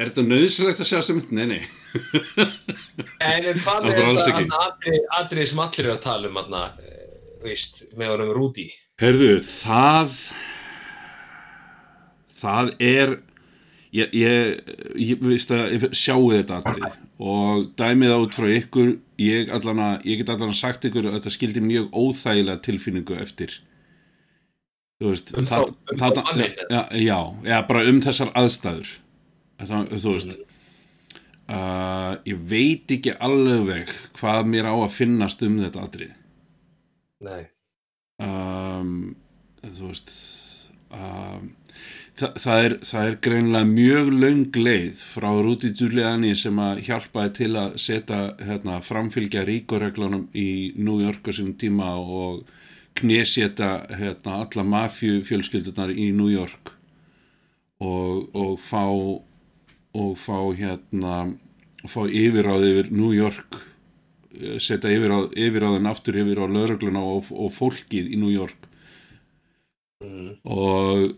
er 0.00 0.10
þetta 0.10 0.24
nöðsilegt 0.26 0.80
að 0.82 0.88
sjá 0.90 0.96
þessa 0.98 1.16
mynd? 1.18 1.32
Nei, 1.36 1.46
nei. 1.50 1.62
En, 3.20 3.46
en 3.50 3.58
hvað 3.60 3.86
Það 3.86 3.90
er 3.90 3.98
þetta 4.00 4.28
ekki. 4.34 4.46
atrið, 4.64 5.00
atrið 5.20 5.48
sem 5.52 5.62
allir 5.64 5.88
er 5.88 5.94
að 5.94 6.02
tala 6.06 6.30
um 6.30 6.38
þarna, 6.40 6.62
eh, 6.84 7.02
veist, 7.44 7.82
með 8.00 8.14
honum 8.14 8.32
Rúdi? 8.36 8.66
Herðu, 9.00 9.30
það, 9.46 10.14
það 12.40 12.70
er, 12.84 13.14
ég, 13.96 14.14
ég, 14.16 14.74
ég 15.00 15.22
veist 15.24 15.52
að, 15.56 15.64
ég 15.76 15.86
sjáu 15.96 16.30
þetta 16.34 16.60
atrið 16.60 16.98
og 17.20 17.66
dæmið 17.80 18.12
það 18.14 18.24
út 18.26 18.36
frá 18.38 18.48
ykkur, 18.56 18.92
ég 19.20 19.50
allan 19.56 19.82
að, 19.84 20.06
ég 20.08 20.22
get 20.22 20.32
allan 20.36 20.56
sagt 20.56 20.86
ykkur 20.88 21.10
að 21.10 21.18
þetta 21.18 21.34
skildi 21.34 21.64
mjög 21.64 21.90
óþægilega 21.92 22.62
tilfinningu 22.64 23.18
eftir. 23.20 23.58
Þú 25.00 25.12
veist, 25.14 25.30
Um 25.36 25.46
það, 25.48 25.68
um 25.68 26.00
þá 26.00 26.06
það, 26.06 26.24
manninn, 26.28 26.58
já, 26.68 26.80
já, 27.00 27.18
já, 27.48 27.58
bara 27.68 27.84
um 27.88 28.00
þessar 28.04 28.32
aðstæður. 28.36 28.90
Það, 29.60 29.90
þú 30.00 30.14
veist, 30.14 30.36
uh, 31.52 32.12
ég 32.28 32.44
veit 32.48 32.92
ekki 32.96 33.16
alveg 33.20 33.92
hvað 34.16 34.50
mér 34.52 34.70
á 34.72 34.74
að 34.78 34.94
finnast 34.96 35.42
um 35.44 35.58
þetta 35.60 35.86
atrið. 35.86 36.12
Nei. 37.20 37.42
um, 38.24 38.92
þú 39.60 39.90
veist 39.90 40.12
um, 40.88 41.50
það, 42.16 42.38
það, 42.44 42.62
er, 42.64 42.76
það 42.90 43.08
er 43.08 43.18
greinlega 43.26 43.68
mjög 43.68 44.10
löng 44.22 44.58
leið 44.58 45.04
frá 45.04 45.28
Rúti 45.44 45.72
Giuliani 45.76 46.32
sem 46.38 46.58
að 46.62 46.82
hjálpaði 46.88 47.34
til 47.40 47.50
að 47.60 47.76
setja 47.84 48.20
hérna, 48.40 48.80
framfylgja 48.84 49.44
ríkoreglunum 49.48 50.26
í 50.36 50.48
New 50.80 51.00
York 51.04 51.28
á 51.28 51.32
sínum 51.36 51.56
tíma 51.60 51.92
og 52.00 52.44
knésétta 53.00 53.70
hérna, 53.96 54.42
alla 54.44 54.66
mafju 54.66 55.20
fjölskyldunar 55.26 55.92
í 55.92 56.10
New 56.16 56.30
York 56.32 56.72
og, 57.80 58.28
og 58.36 58.56
fá 58.60 58.84
og 59.96 60.16
fá 60.20 60.38
hérna 60.56 61.32
fá 61.88 62.02
yfirráð 62.06 62.66
yfir 62.70 62.90
New 62.92 63.12
York 63.16 63.60
eh, 64.36 64.58
setja 64.62 64.92
yfirráð, 64.92 65.30
yfirráðin 65.34 65.90
aftur 65.90 66.18
yfir 66.22 66.42
á 66.42 66.46
lögregluna 66.46 67.02
og, 67.02 67.30
og 67.32 67.54
fólkið 67.56 68.12
í 68.14 68.20
New 68.20 68.32
York 68.34 68.66
Mm. 70.00 70.38
og 70.48 71.10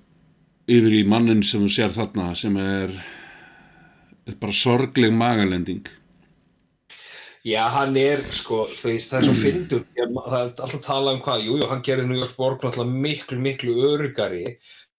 yfir 0.67 0.95
í 0.99 1.03
mannin 1.07 1.45
sem 1.47 1.63
þú 1.63 1.69
sér 1.71 1.93
þarna 1.95 2.33
sem 2.35 2.57
er 2.59 2.91
bara 4.41 4.55
sorgleg 4.59 5.15
magalending 5.15 5.87
Já, 7.47 7.69
hann 7.75 7.95
er, 7.99 8.19
sko, 8.23 8.65
veist, 8.83 9.13
það 9.13 9.21
er 9.21 9.25
svo 9.29 9.37
fyndur, 9.39 9.85
það 9.95 10.35
er 10.35 10.43
alltaf 10.43 10.75
að 10.75 10.83
tala 10.83 11.15
um 11.15 11.23
hvað, 11.23 11.45
jú, 11.47 11.57
jú, 11.59 11.69
hann 11.71 11.87
gerði 11.87 12.09
New 12.09 12.19
York 12.19 12.35
Borg 12.39 12.63
náttúrulega 12.63 13.03
miklu, 13.07 13.39
miklu 13.43 13.75
örugari, 13.87 14.45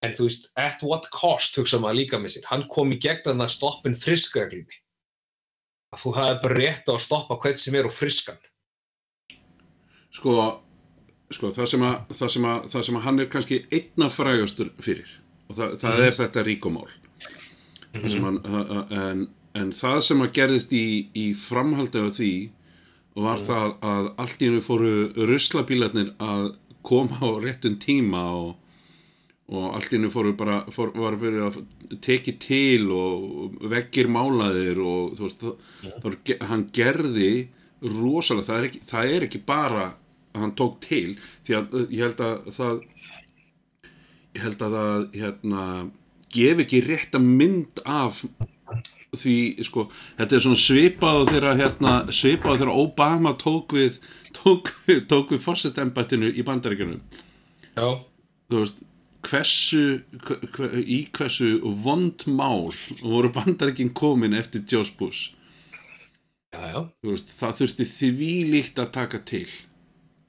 en 0.04 0.16
þú 0.16 0.28
veist, 0.28 0.50
at 0.60 0.82
what 0.84 1.10
cost, 1.14 1.56
hugsa 1.58 1.80
maður 1.80 2.02
líka 2.02 2.20
með 2.20 2.36
sér, 2.36 2.50
hann 2.52 2.66
kom 2.72 2.92
í 2.92 3.00
gegn 3.02 3.30
að 3.32 3.44
það 3.46 3.54
stoppin 3.56 3.96
friskreglunni. 3.98 4.82
Að 5.94 6.02
þú 6.02 6.16
hafði 6.18 6.42
bara 6.44 6.58
rétt 6.60 6.90
á 6.90 6.94
að 6.94 7.06
stoppa 7.06 7.38
hvern 7.40 7.62
sem 7.62 7.78
er 7.78 7.88
og 7.88 7.94
friskan. 7.96 8.42
sko, 10.14 10.34
sko 11.34 11.52
það, 11.54 11.70
sem 11.74 11.86
að, 11.86 11.96
það, 12.14 12.34
sem 12.36 12.50
að, 12.50 12.66
það 12.74 12.88
sem 12.88 12.98
að 12.98 13.06
hann 13.08 13.22
er 13.22 13.30
kannski 13.32 13.62
einna 13.74 14.10
frægastur 14.14 14.74
fyrir 14.84 15.16
og 15.50 15.58
það, 15.58 15.78
það 15.82 16.04
er 16.08 16.18
þetta 16.20 16.44
ríkomál 16.48 16.90
mm 16.90 18.02
-hmm. 18.02 18.26
hann, 18.26 18.42
en, 19.04 19.24
en 19.54 19.72
það 19.72 20.02
sem 20.10 20.26
að 20.26 20.34
gerðist 20.40 20.74
í, 20.74 20.88
í 21.14 21.26
framhaldi 21.38 22.04
af 22.04 22.18
því 22.18 22.34
var 23.14 23.38
það 23.38 23.76
að 23.86 24.12
allt 24.18 24.42
í 24.42 24.50
hennu 24.50 24.62
fóru 24.66 24.94
ruslabílarnir 25.30 26.14
að 26.18 26.56
koma 26.82 27.20
á 27.22 27.30
réttum 27.42 27.78
tíma 27.80 28.24
og, 28.34 28.56
og 29.52 29.74
allt 29.76 29.92
í 29.92 29.98
hennu 29.98 30.10
fóru 30.14 30.32
bara 30.40 30.62
fór, 30.72 30.94
var 30.96 31.18
verið 31.20 31.44
að 31.50 31.58
teki 32.06 32.34
til 32.40 32.86
og 32.96 33.58
veggir 33.74 34.08
málaðir 34.08 34.80
og 34.80 35.18
þú 35.18 35.26
veist, 35.28 35.44
var, 36.06 36.16
ge- 36.26 36.40
hann 36.48 36.64
gerði 36.74 37.32
rosalega, 37.84 38.48
það 38.48 38.60
er 38.62 38.68
ekki, 38.70 38.82
það 38.88 39.12
er 39.18 39.26
ekki 39.28 39.42
bara 39.46 39.84
að 40.34 40.40
hann 40.46 40.56
tók 40.58 40.80
til 40.86 41.18
því 41.46 41.58
að 41.60 41.76
ég 41.92 42.06
held 42.08 42.24
að 42.24 42.48
það 42.56 42.80
ég 44.34 44.42
held 44.48 44.64
að 44.66 44.78
það 44.80 45.04
hérna, 45.20 45.66
gef 46.34 46.64
ekki 46.64 46.80
rétta 46.88 47.20
mynd 47.22 47.84
af 47.86 48.24
því 49.14 49.36
sko, 49.68 49.84
þetta 50.18 50.38
er 50.40 50.42
svona 50.48 50.58
svipað 50.64 51.28
þegar 51.30 51.60
hérna, 51.60 51.92
svipað 52.16 52.64
þegar 52.64 52.72
Obama 52.82 53.36
tók 53.38 53.76
við 53.78 54.00
tók, 54.40 54.72
tók 55.12 55.36
við 55.36 55.44
fossetembættinu 55.44 56.32
í 56.34 56.46
bandaríkjunum 56.48 57.04
Já. 57.78 57.90
þú 58.50 58.64
veist 58.64 58.82
hversu, 59.24 59.84
hve, 60.28 60.38
hve, 60.56 60.70
í 60.84 61.00
hversu 61.16 61.54
vond 61.84 62.26
mál 62.28 62.68
voru 63.02 63.32
bandaríkin 63.36 63.94
komin 63.96 64.36
eftir 64.40 64.66
George 64.70 64.96
Bush 65.00 65.32
Já, 66.54 66.66
já. 66.70 66.82
veist, 67.08 67.32
það 67.34 67.56
þurfti 67.62 67.86
því 67.90 68.32
líkt 68.54 68.82
að 68.84 68.92
taka 69.00 69.22
til 69.26 69.48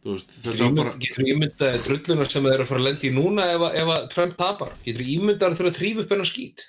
þú 0.05 0.15
veist, 0.15 0.31
þetta 0.45 0.69
var 0.69 0.77
bara 0.79 0.95
Getur 1.03 1.27
ímyndað 1.35 1.81
drullunar 1.89 2.31
sem 2.33 2.47
þeir 2.47 2.55
eru 2.59 2.65
að 2.65 2.71
fara 2.71 2.81
að 2.85 2.87
lendi 2.91 3.11
í 3.11 3.17
núna 3.17 3.49
ef, 3.57 3.65
ef 3.83 3.91
að 3.97 4.07
Trump 4.15 4.39
tapar? 4.41 4.73
Getur 4.87 5.05
ímyndað 5.17 5.51
að 5.51 5.59
þurfa 5.61 5.73
að 5.75 5.79
þrýfa 5.83 6.05
upp 6.07 6.15
hennar 6.17 6.31
skít? 6.31 6.65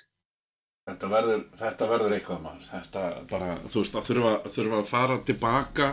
Þetta 0.86 1.08
verður, 1.10 1.40
þetta 1.58 1.86
verður 1.90 2.12
eitthvað 2.14 2.42
maður 2.44 2.66
þetta 2.70 3.00
bara, 3.32 3.48
þú 3.66 3.80
veist, 3.82 3.96
að 3.98 4.04
þurfa, 4.10 4.34
þurfa 4.54 4.76
að 4.82 4.90
fara 4.92 5.16
tilbaka 5.30 5.88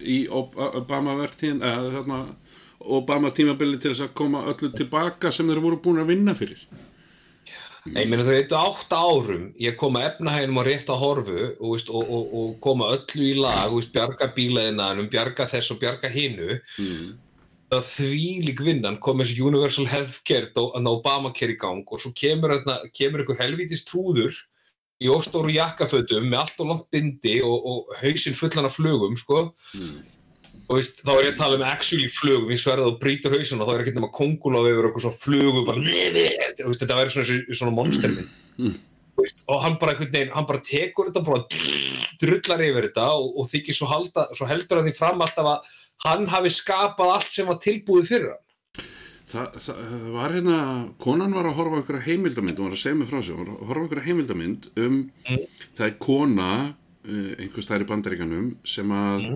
í 0.00 0.18
Ob- 0.38 0.56
Obama-vertíðin 0.80 1.60
eða 1.68 1.90
hérna 1.98 2.20
Obama 2.78 3.30
tímabili 3.34 3.78
til 3.80 3.92
þess 3.92 4.06
að 4.06 4.14
koma 4.20 4.44
öllu 4.52 4.70
tilbaka 4.76 5.32
sem 5.34 5.48
þeir 5.50 5.62
voru 5.64 5.80
búin 5.82 6.02
að 6.02 6.12
vinna 6.12 6.34
fyrir 6.38 6.62
Nei, 7.88 8.02
ég 8.02 8.10
meina 8.10 8.24
þau 8.26 8.34
eittu 8.36 8.56
átta 8.58 8.98
árum 9.00 9.46
ég 9.60 9.78
koma 9.80 10.02
efnahæginum 10.06 10.60
á 10.60 10.62
rétt 10.66 10.90
að 10.92 11.00
horfu 11.02 11.38
og, 11.38 11.70
veist, 11.72 11.88
og, 11.90 12.10
og, 12.10 12.34
og 12.40 12.50
koma 12.64 12.90
öllu 12.96 13.30
í 13.30 13.38
lag 13.38 13.72
veist, 13.72 13.94
bjarga 13.94 14.28
bílaðinanum, 14.36 15.08
bjarga 15.10 15.46
þess 15.48 15.72
og 15.74 15.80
bjarga 15.82 16.10
hinu 16.12 16.58
mm. 16.58 17.08
að 17.74 17.88
því 17.92 18.26
lík 18.48 18.62
vinnan 18.66 19.00
kom 19.02 19.22
þessi 19.22 19.40
Universal 19.40 19.88
Healthcare 19.90 20.52
og 20.60 20.76
Obamacare 20.92 21.54
í 21.56 21.58
gang 21.60 21.86
og 21.86 22.02
svo 22.02 22.12
kemur, 22.18 22.58
kemur 22.92 23.24
einhver 23.24 23.40
helvítist 23.40 23.88
trúður 23.90 24.36
í 24.98 25.08
óstóru 25.10 25.54
jakkafötum 25.54 26.26
með 26.26 26.44
allt 26.44 26.62
og 26.62 26.72
langt 26.72 26.88
bindi 26.92 27.38
og, 27.46 27.56
og 27.56 27.98
hausinn 28.02 28.38
fullan 28.38 28.68
af 28.68 28.78
flugum 28.78 29.18
sko 29.18 29.48
Mm. 29.78 30.17
Og 30.68 30.76
veist, 30.76 31.00
þá 31.00 31.12
er 31.14 31.24
ég 31.24 31.32
að 31.32 31.40
tala 31.40 31.56
um 31.56 31.64
actually 31.64 32.10
flugum 32.12 32.50
ég 32.52 32.60
sverða 32.60 32.90
og 32.90 32.98
brýtur 33.00 33.32
hausinn 33.36 33.62
og 33.64 33.70
þá 33.70 33.74
er 33.74 33.84
ekki 33.86 33.94
nema 33.96 34.10
kongula 34.12 34.60
yfir 34.68 34.88
eitthvað 34.90 35.06
svona 35.06 35.22
flugu 35.22 35.64
bara, 35.64 35.80
veist, 35.80 36.82
þetta 36.82 36.98
væri 36.98 37.14
svona, 37.16 37.40
svona 37.62 37.74
monstermynd 37.78 38.44
Mm. 38.58 38.74
og 39.46 39.60
hann 39.62 39.76
bara, 39.78 39.92
veginn, 39.98 40.32
hann 40.34 40.46
bara 40.46 40.58
tekur 40.66 41.08
þetta 41.08 41.20
bara 41.26 41.44
drullar 42.18 42.62
yfir 42.66 42.88
þetta 42.88 43.04
og, 43.14 43.28
og 43.38 43.46
þykir 43.50 43.76
svo, 43.76 43.86
halda, 43.90 44.24
svo 44.34 44.48
heldur 44.50 44.80
hann 44.80 44.88
því 44.88 44.94
fram 44.96 45.22
alltaf 45.22 45.46
að 45.52 45.76
hann 46.04 46.26
hafi 46.30 46.50
skapað 46.54 47.12
allt 47.14 47.30
sem 47.34 47.46
var 47.46 47.60
tilbúið 47.62 48.10
fyrir 48.10 48.32
hann. 48.32 48.42
Þa, 49.28 49.44
það 49.60 50.08
var 50.14 50.34
hérna, 50.34 50.58
konan 51.02 51.34
var 51.36 51.50
að 51.50 51.56
horfa 51.58 51.76
á 51.76 51.78
einhverja 51.82 52.06
heimildamind, 52.06 52.58
hún 52.58 52.70
var 52.70 52.76
að 52.78 52.82
segja 52.82 52.98
mig 52.98 53.10
frá 53.10 53.18
sig, 53.20 53.34
hún 53.36 53.46
var 53.46 53.54
að 53.54 53.70
horfa 53.70 53.78
á 53.78 53.84
einhverja 53.84 54.06
heimildamind 54.08 54.68
um, 54.84 54.98
það 55.78 55.86
er 55.88 55.96
kona, 56.02 56.50
uh, 57.04 57.32
einhver 57.38 57.66
stær 57.66 57.84
í 57.84 57.88
bandaríkanum, 57.90 58.52
sem 58.64 58.94
að 58.96 59.26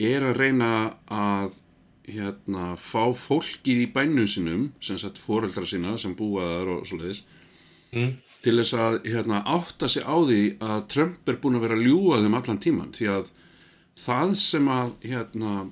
er 0.00 0.24
að 0.26 0.38
reyna 0.40 0.70
að 1.10 1.60
hérna, 2.04 2.74
fá 2.76 3.14
fólkið 3.16 3.84
í 3.86 3.92
bænum 3.94 4.26
sinum, 4.28 4.64
sem 4.84 4.98
sagt 5.00 5.20
foreldra 5.22 5.64
sína 5.64 5.94
sem 6.00 6.14
búa 6.18 6.42
þar 6.42 6.72
og 6.78 6.88
svoleiðis, 6.88 7.22
Mm. 7.94 8.16
til 8.42 8.56
þess 8.58 8.74
að 8.74 8.96
hérna, 9.06 9.38
átta 9.46 9.88
sig 9.88 10.02
á 10.02 10.16
því 10.18 10.58
að 10.58 10.88
Trump 10.88 11.28
er 11.28 11.36
búin 11.38 11.54
að 11.56 11.60
vera 11.68 11.76
að 11.78 11.84
ljúga 11.86 12.18
þeim 12.24 12.34
allan 12.34 12.58
tíman, 12.58 12.90
því 12.92 13.06
að 13.08 13.30
það 13.96 14.34
sem 14.36 14.66
að 14.68 14.90
hérna, 15.00 15.70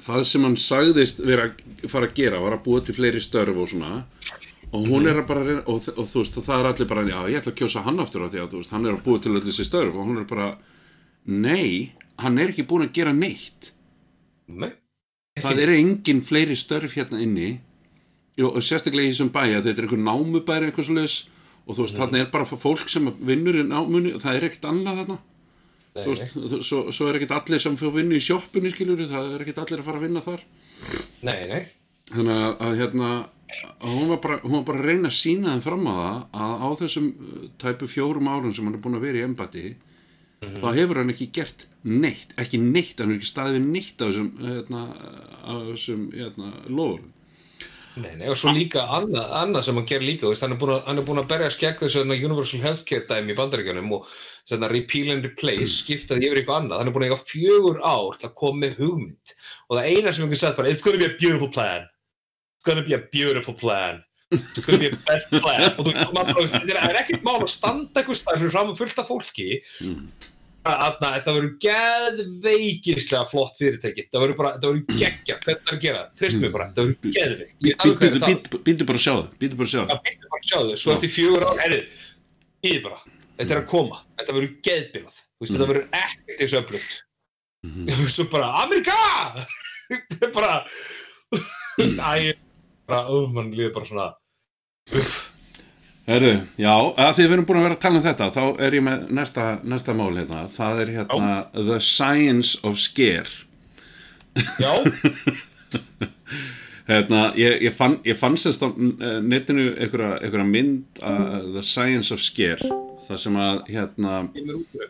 það 0.00 0.24
sem 0.24 0.42
hann 0.42 0.56
sagðist 0.56 1.22
vera 1.24 1.46
að 1.52 1.88
fara 1.88 2.08
að 2.08 2.14
gera 2.18 2.40
var 2.42 2.56
að 2.58 2.64
búa 2.64 2.80
til 2.84 2.94
fleiri 2.94 3.20
störf 3.22 3.56
og 3.56 3.68
svona. 3.70 4.04
Og 4.72 4.86
hún 4.86 5.06
er 5.06 5.22
að 5.22 5.26
bara 5.26 5.44
reyna, 5.46 5.62
og, 5.66 5.78
og 5.96 6.06
þú 6.06 6.20
veist 6.22 6.34
það 6.34 6.58
er 6.60 6.68
allir 6.72 6.86
bara, 6.90 7.02
já 7.06 7.20
ég 7.30 7.38
ætla 7.40 7.52
að 7.52 7.58
kjósa 7.62 7.82
hann 7.86 7.98
aftur 8.02 8.26
á 8.26 8.28
því 8.30 8.42
að 8.42 8.50
þú 8.50 8.60
veist, 8.60 8.70
hann 8.74 8.86
er 8.86 8.92
að 8.98 9.04
búa 9.06 9.22
til 9.22 9.32
öll 9.34 9.42
þessi 9.46 9.64
störf 9.66 9.94
og 9.94 10.06
hún 10.10 10.18
er 10.20 10.28
bara, 10.30 10.50
nei 11.26 11.92
hann 12.24 12.38
er 12.40 12.52
ekki 12.52 12.66
búin 12.68 12.86
að 12.86 12.94
gera 12.98 13.12
neitt. 13.16 13.72
Nei. 14.50 14.72
það 15.40 15.60
eru 15.64 15.74
engin 15.78 16.22
fleiri 16.26 16.56
störf 16.58 16.96
hérna 16.98 17.20
inni. 17.22 17.50
Jó, 18.38 18.50
og 18.50 18.62
sérstaklega 18.64 19.08
í 19.08 19.12
þessum 19.12 19.32
bæja 19.34 19.60
þetta 19.64 19.82
er 19.82 19.86
einhver 19.86 20.02
námubæri 20.04 20.70
eitthvað 20.70 20.88
svo 20.90 21.06
og 21.70 21.76
þú 21.76 21.84
veist, 21.84 21.98
þarna 21.98 22.22
er 22.22 22.30
bara 22.32 22.46
fólk 22.48 22.88
sem 22.90 23.10
vinnur 23.26 23.60
í 23.60 23.66
námunni 23.66 24.14
og 24.16 24.22
það 24.22 24.38
er 24.38 24.46
ekkert 24.48 24.70
annað 24.70 25.02
þarna. 25.02 25.18
Nei, 25.90 26.00
Þú 26.04 26.14
veist, 26.14 26.38
svo, 26.66 26.80
svo 26.94 27.10
er 27.10 27.18
ekkert 27.18 27.34
allir 27.36 27.62
sem 27.62 27.76
fyrir 27.78 27.96
vinnu 27.98 28.16
í 28.16 28.24
sjoppunni 28.24 28.72
skiljur 28.72 29.04
það 29.10 29.34
er 29.34 29.44
ekkert 29.44 29.60
allir 29.64 29.82
að 29.82 29.90
fara 29.90 30.00
að 30.00 30.06
vinna 30.06 30.22
þar. 30.24 30.46
Nei, 31.26 31.40
nei. 31.50 31.60
þannig 32.10 32.40
að, 32.40 32.54
að 32.66 32.80
hérna 32.80 33.10
að 33.50 33.94
hún 33.94 34.10
var, 34.10 34.20
bara, 34.22 34.38
hún 34.44 34.56
var 34.58 34.66
bara 34.68 34.80
að 34.80 34.88
reyna 34.88 35.10
að 35.10 35.16
sína 35.18 35.54
þeim 35.54 35.62
fram 35.64 35.88
á 35.90 35.94
það 35.94 36.18
að 36.44 36.54
á 36.62 36.68
þessum 36.80 37.08
uh, 37.10 37.46
tæpu 37.60 37.88
fjórum 37.90 38.30
árum 38.30 38.54
sem 38.54 38.66
hann 38.66 38.76
er 38.78 38.82
búin 38.84 38.98
að 38.98 39.06
vera 39.06 39.20
í 39.20 39.26
embati 39.26 39.64
þá 40.40 40.68
hefur 40.78 41.00
hann 41.02 41.12
ekki 41.12 41.28
gert 41.34 41.66
neitt 41.84 42.34
ekki 42.40 42.58
neitt, 42.60 42.98
hann 43.00 43.08
hefur 43.12 43.20
ekki 43.22 43.30
staðið 43.30 43.64
neitt 43.70 44.02
af 44.02 44.10
þessum 44.10 44.30
hérna, 44.44 44.82
af 45.48 45.62
þessum 45.70 46.04
hérna, 46.12 46.52
lofurum 46.68 47.08
Nei, 48.00 48.12
nei, 48.14 48.28
og 48.30 48.36
svo 48.38 48.52
líka 48.54 48.84
annað, 48.94 49.32
annað 49.34 49.64
sem 49.66 49.74
hann 49.80 49.86
gerir 49.88 50.06
líka, 50.06 50.28
veist, 50.30 50.44
hann 50.44 50.52
er 50.54 50.58
búin 50.60 50.70
að, 50.76 50.84
hann 50.86 51.00
er 51.18 51.24
berja 51.26 51.48
skegg 51.50 51.80
þessu 51.80 51.98
þarna 52.04 52.18
Universal 52.22 52.60
Healthcare 52.62 53.06
dæmi 53.08 53.34
í 53.34 53.36
bandaríkjunum 53.40 53.90
og 53.96 54.12
svona 54.46 54.68
repeal 54.70 55.10
and 55.16 55.26
replace, 55.26 55.72
skiptaði 55.82 56.28
yfir 56.28 56.40
eitthvað 56.40 56.60
annað, 56.62 56.78
hann 56.80 56.90
er 56.92 56.94
búin 56.94 57.06
að 57.08 57.10
eiga 57.10 57.18
fjögur 57.26 57.80
ár 57.82 58.20
að 58.20 58.36
koma 58.38 58.62
með 58.62 58.78
hugmynd. 58.78 59.34
Og 59.66 59.74
það 59.80 59.90
eina 59.90 60.14
sem 60.14 60.24
einhvern 60.24 60.42
sagt 60.44 60.60
bara, 60.60 60.70
it's 60.70 60.86
gonna 60.86 61.02
be 61.02 61.10
a 61.10 61.16
beautiful 61.18 61.50
plan, 61.50 61.90
it's 62.60 62.68
gonna 62.70 62.86
be 62.86 62.94
a 62.94 63.02
beautiful 63.10 63.58
plan, 63.58 64.00
it's 64.30 64.62
gonna 64.64 64.78
be 64.86 64.92
a 64.94 65.00
best 65.10 65.34
plan. 65.34 65.66
Og 65.74 65.90
þú 65.90 65.94
maður 66.14 66.44
er- 66.46 66.62
það 66.70 66.88
er 66.94 67.00
ekkert 67.02 67.26
mál 67.26 67.40
að 67.42 67.50
standa 67.58 68.00
eitthvað 68.04 68.22
starf 68.22 68.38
fyrir 68.44 68.54
fram 68.54 68.70
að 68.70 68.80
fullt 68.84 69.02
af 69.02 69.10
fólki 69.10 69.50
Þarna, 70.60 71.10
þetta 71.14 71.32
verður 71.32 71.52
geðveikislega 71.64 73.22
flott 73.30 73.54
fyrirtæki. 73.56 74.02
Þetta 74.06 74.20
verður 74.20 74.36
bara, 74.36 74.50
þetta 74.56 74.68
verður 74.68 74.82
geggja 75.00 75.36
það 75.40 75.52
er 75.54 75.72
að 75.72 75.78
gera, 75.84 76.02
treyst 76.20 76.42
mér 76.42 76.52
bara, 76.52 76.66
þetta 76.68 76.84
verður 76.84 77.14
geðveikt. 77.16 77.54
Býtu 78.66 78.88
bara 78.90 79.00
að 79.00 79.04
sjá 79.06 79.12
það 79.14 79.38
Býtu 79.40 79.60
bara 79.60 79.68
að 79.68 79.72
sjá 79.72 79.80
Já, 79.80 79.86
það 79.88 80.02
býttu 80.10 80.28
bara 80.34 80.42
að 80.42 80.50
sjá 80.50 80.58
þau, 80.58 80.74
svo 80.82 80.92
eftir 80.96 81.12
fjögur 81.14 81.46
ár, 81.48 81.62
herri, 81.62 81.80
íði 82.68 82.82
bara, 82.84 83.00
þetta 83.40 83.56
er 83.56 83.62
að 83.62 83.66
koma, 83.72 84.02
þetta 84.20 84.36
verður 84.36 84.52
geðbilað, 84.68 85.22
veist, 85.40 85.54
þetta 85.54 85.70
verður 85.72 85.88
ekkert 86.02 86.42
þessu 86.42 86.60
öflugt. 86.60 87.00
Svo 88.18 88.28
bara, 88.32 88.52
Amerika! 88.60 88.98
þetta 89.88 90.28
er 90.28 90.36
bara, 90.36 90.54
æ, 92.20 92.36
bara, 92.84 93.02
ó, 93.08 93.16
mann 93.32 93.52
líður 93.56 93.74
bara 93.78 93.88
svona, 93.88 94.10
Herru, 96.10 96.32
já, 96.58 96.72
að 96.74 97.12
því 97.16 97.24
við 97.26 97.34
erum 97.36 97.46
búin 97.46 97.60
að 97.60 97.66
vera 97.68 97.76
að 97.76 97.82
tala 97.84 98.00
um 98.00 98.06
þetta 98.06 98.26
þá 98.34 98.42
er 98.66 98.76
ég 98.78 98.82
með 98.86 99.04
næsta, 99.20 99.44
næsta 99.62 99.94
mál 99.94 100.10
hérna. 100.16 100.40
Það 100.50 100.80
er 100.84 100.92
hérna 100.96 101.34
The 101.54 101.78
Science 101.84 102.58
of 102.66 102.80
Scare. 102.82 103.30
Já, 104.58 104.72
Hérna, 106.90 107.28
ég, 107.38 107.60
ég 107.62 107.74
fann, 107.76 107.98
ég 108.02 108.18
fann 108.18 108.34
sérst 108.40 108.64
á 108.66 108.68
netinu 109.22 109.68
einhverja, 109.78 110.46
mynd 110.46 110.98
uh, 111.06 111.36
The 111.54 111.62
Science 111.62 112.10
of 112.14 112.22
Scare 112.24 112.66
það 113.04 113.20
sem 113.22 113.36
að, 113.38 113.60
hérna 113.70 114.14
út 114.56 114.80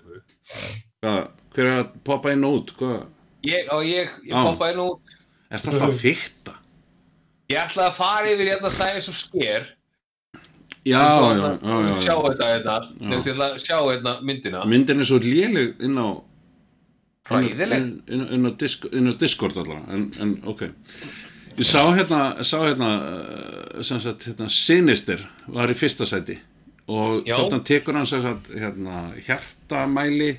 hvað, 1.05 1.19
hver 1.53 1.67
er 1.67 1.81
að 1.83 1.91
poppa 2.07 2.33
inn 2.33 2.47
og 2.49 2.57
út 2.61 2.73
hvað, 2.79 3.03
Ég, 3.45 3.69
og 3.73 3.85
ég, 3.89 4.09
ég 4.29 4.33
Já. 4.33 4.41
poppaði 4.45 4.77
nú, 4.77 4.87
er 5.49 5.61
það 5.61 5.75
alltaf 5.75 5.87
að 5.91 6.01
fykta? 6.01 6.57
ég 7.51 7.61
ætlaði 7.67 7.87
að 7.91 7.99
fara 7.99 8.33
yfir 8.33 8.51
hérna 8.55 8.73
Science 8.73 9.13
of 9.13 9.21
Scare, 9.21 9.67
Já, 10.85 11.01
já, 11.37 11.59
já, 11.63 11.81
já, 11.89 11.97
sjá 12.01 12.15
já. 12.15 12.21
þetta 12.25 12.47
hérna, 12.55 12.75
nefnst 13.01 13.29
ég 13.29 13.35
ætla 13.35 13.49
að 13.51 13.59
sjá 13.61 13.79
hérna 13.85 14.15
myndina, 14.25 14.63
myndin 14.65 15.03
er 15.03 15.09
svo 15.09 15.19
léleg 15.21 15.83
inn 15.85 15.99
á 16.01 16.09
inn, 17.37 17.91
inn, 18.09 18.23
inn, 18.37 18.49
á 18.49 18.53
disk, 18.59 18.87
inn 18.89 19.13
á 19.13 19.15
Discord 19.21 19.59
allavega 19.61 19.93
en, 19.97 20.07
en 20.25 20.33
ok. 20.49 20.65
Ég 21.59 21.67
sá 21.69 21.83
hérna, 21.93 22.23
sá 22.47 22.57
hérna 22.65 22.91
uh, 22.97 23.83
sem 23.85 24.01
sagt, 24.01 24.25
hérna 24.31 24.49
Sinister 24.49 25.21
var 25.53 25.69
í 25.69 25.77
fyrsta 25.77 26.09
sæti. 26.09 26.39
Og 26.91 27.29
þarna 27.29 27.61
tekur 27.67 27.99
hann 28.01 28.09
sem 28.09 28.25
sagt, 28.25 28.49
hérna, 28.57 29.11
hjartamæli 29.27 30.33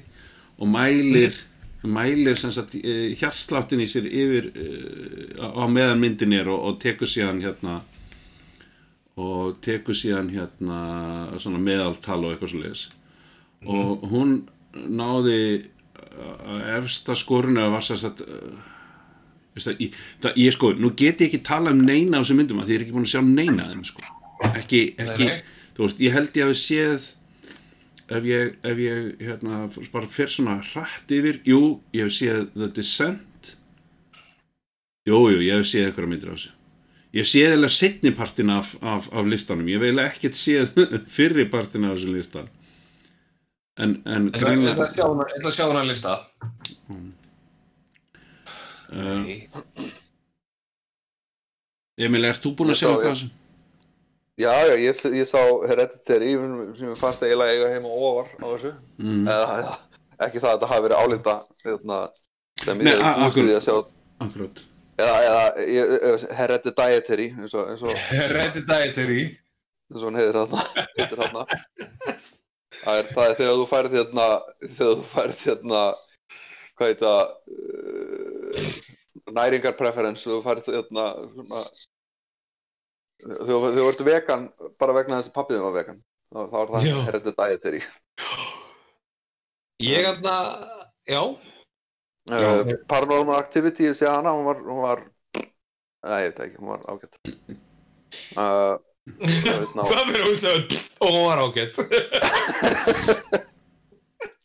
og 0.58 0.74
mælir 0.74 1.38
mælir 1.82 2.36
sem 2.38 2.52
sagt 2.54 2.76
eh, 2.78 3.14
hjartsláttin 3.18 3.82
í 3.82 3.88
sér 3.90 4.06
yfir 4.06 4.52
uh, 4.52 5.62
á 5.62 5.66
meðan 5.66 6.02
myndin 6.02 6.36
er 6.38 6.50
og, 6.52 6.60
og 6.70 6.76
tekur 6.82 7.10
síðan 7.10 7.42
hérna 7.42 7.80
og 9.20 9.58
tekur 9.64 9.98
síðan 9.98 10.30
hérna 10.32 10.80
svona 11.42 11.60
meðaltal 11.62 12.22
og 12.24 12.32
eitthvað 12.34 12.54
svo 12.54 12.62
leiðis 12.64 12.84
og 13.68 14.06
hún 14.10 14.36
náði 14.74 15.40
uh, 15.62 16.78
efsta 16.80 17.16
skorinu 17.20 17.68
var 17.74 17.84
sem 17.86 18.00
sagt 18.00 18.24
uh, 18.24 18.62
það, 19.58 19.82
ég, 19.84 19.98
það, 20.24 20.38
ég 20.42 20.56
sko, 20.56 20.72
nú 20.80 20.94
get 20.98 21.22
ég 21.22 21.28
ekki 21.30 21.42
tala 21.46 21.74
um 21.76 21.82
neina 21.86 22.18
á 22.18 22.22
þessum 22.24 22.40
myndum 22.42 22.62
að 22.64 22.70
því 22.70 22.74
ég 22.74 22.80
er 22.80 22.86
ekki 22.88 22.96
búin 22.96 23.08
að 23.08 23.14
sjá 23.14 23.22
neina 23.28 23.68
þeim 23.72 23.84
sko. 23.92 24.06
Ekki, 24.52 24.80
ekki, 24.98 25.28
Nei, 25.28 25.42
nei. 25.42 25.74
þú 25.76 25.84
veist, 25.86 26.00
ég 26.02 26.16
held 26.16 26.40
ég 26.40 26.48
hafi 26.48 26.58
séð 26.58 27.10
ef 28.12 28.26
ég, 28.28 28.56
ef 28.72 28.80
ég 28.82 29.22
hérna, 29.22 29.60
bara 29.94 30.10
fer 30.10 30.32
svona 30.34 30.58
hratt 30.72 31.14
yfir 31.14 31.42
jú, 31.48 31.62
ég 31.94 32.08
hef 32.08 32.16
séð 32.16 32.48
The 32.56 32.72
Descent. 32.80 33.52
Jú, 35.08 35.22
jú, 35.36 35.38
ég 35.46 35.62
hef 35.62 35.70
séð 35.70 35.92
einhverja 35.92 36.10
myndir 36.16 36.34
á 36.34 36.36
þessu 36.36 36.56
ég 37.14 37.22
hef 37.24 37.28
séð 37.32 37.56
eða 37.58 37.70
setni 37.74 38.12
partin 38.16 38.50
af, 38.54 38.76
af, 38.82 39.10
af 39.12 39.26
listanum 39.28 39.68
ég 39.68 39.82
eiginlega 39.84 40.14
ekkert 40.14 40.38
séð 40.40 40.72
fyrri 41.18 41.46
partin 41.52 41.86
af 41.90 41.98
þessum 41.98 42.16
lista 42.16 42.46
en, 43.82 43.98
en 44.06 44.30
Ég 44.30 44.36
ætla 44.36 44.46
greinlega 44.46 44.88
að 44.88 44.96
sjá 44.96 45.06
hana- 45.08 45.28
ég 45.32 45.50
ætla 45.52 45.82
að 45.82 45.90
lista. 45.92 46.14
uh, 48.92 49.22
Nei. 49.24 49.50
Emil, 52.02 52.26
ert 52.26 52.42
þú 52.44 52.52
búin 52.58 52.74
að 52.74 52.80
sjá 52.82 52.90
eitthvað 52.92 53.14
þessu? 53.14 53.30
Já, 54.42 54.52
já, 54.66 54.74
ég, 54.82 55.02
ég 55.20 55.28
sá 55.30 55.42
Hereditary 55.70 56.32
sem 56.80 56.88
ég 56.90 56.98
fannst 56.98 57.22
eiginlega 57.28 57.54
eiga 57.58 57.68
heima 57.76 57.92
ofar 57.94 58.32
á 58.42 58.46
þessu 58.56 58.72
Mm. 59.02 59.26
eða 59.28 59.78
ekki 60.26 60.40
það 60.42 60.50
að 60.50 60.56
þetta 60.56 60.70
hafi 60.72 60.84
verið 60.86 61.02
álita 61.04 61.36
hérna, 61.66 61.98
sem 62.64 62.78
Nei, 62.78 62.92
ég 62.94 63.00
er 63.00 63.06
akkur- 63.26 63.44
útið 63.46 63.58
að 63.58 63.66
sjá 63.68 63.76
Akkurát 64.22 64.62
eða, 65.02 65.16
og, 67.58 67.96
Hereditary. 68.12 69.24
eins 69.92 70.02
og 70.02 70.08
hann 70.08 70.20
heitir 70.20 70.40
hérna 70.40 70.62
hérna 70.96 71.46
það 72.82 73.00
er, 73.00 73.10
það 73.12 73.26
er 73.26 73.38
þegar 73.40 73.58
þú 73.60 73.66
færð 73.72 73.98
hérna 74.00 74.28
þegar 74.62 74.94
þú 75.00 75.08
færð 75.14 75.46
hérna 75.46 75.82
hvað 76.80 76.92
heit 76.92 77.02
það 77.06 77.22
uh, 77.56 78.70
næringar 79.38 79.76
preference 79.80 80.28
þú 80.28 80.40
færð 80.46 80.70
svona 80.70 81.10
þú, 83.22 83.60
ert 83.90 84.06
vegan 84.08 84.48
bara 84.82 84.96
vegna 84.98 85.20
þess 85.20 85.30
að 85.30 85.36
pappiðum 85.36 85.68
var 85.68 85.78
vegan. 85.78 86.00
Þá, 86.32 86.58
er 87.12 87.18
það 87.20 87.34
dietary 87.38 87.82
Ég 89.82 90.06
aðna, 90.08 90.36
já, 91.10 91.22
uh, 92.30 92.76
Paranormal 92.92 93.40
Activity, 93.40 93.90
ég 93.90 93.98
sé 93.98 94.06
hana 94.10 94.36
hún 94.36 94.46
var, 94.46 94.62
hún 94.62 94.82
var 94.84 95.06
Nei, 96.02 96.24
ég 96.26 96.32
veit 96.32 96.40
ekki, 96.46 96.58
hún 96.62 96.72
var 96.74 96.82
ágætt 96.90 97.18
uh, 98.38 98.76
veit 99.22 99.76
ná 99.78 99.86
hvað 99.86 100.04
verður 100.12 100.28
hún 100.30 100.42
sagði 100.42 100.82
og 101.02 101.16
hún 101.16 101.26
var 101.30 101.46
ágætt 101.48 101.76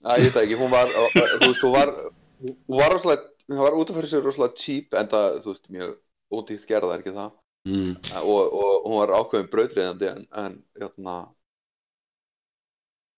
Æ, 0.07 0.21
ég 0.23 0.29
veit 0.29 0.37
ekki, 0.45 0.55
hún 0.61 0.71
var, 0.71 0.87
uh, 0.87 1.07
uh, 1.19 1.33
þú 1.41 1.49
veist, 1.49 1.63
hún 1.65 1.73
var, 1.75 1.91
hún 2.39 2.79
var 2.79 2.93
rosalega, 2.95 3.25
hún 3.51 3.63
var 3.65 3.75
út 3.75 3.91
af 3.91 3.97
fyrir 3.99 4.11
sig 4.13 4.23
rosalega 4.23 4.61
cheap, 4.61 4.95
en 4.95 5.09
það, 5.11 5.39
þú 5.43 5.51
veist, 5.51 5.65
mjög 5.75 5.97
ódýrt 6.37 6.69
gerða, 6.69 6.95
er 6.95 7.03
ekki 7.03 7.15
það? 7.17 7.33
mm. 7.67 7.97
Uh, 8.13 8.21
og, 8.23 8.55
og 8.61 8.87
hún 8.87 9.01
var 9.01 9.15
ákveðin 9.17 9.51
brautriðandi, 9.51 10.11
en, 10.13 10.29
en, 10.45 10.55
hérna, 10.79 11.17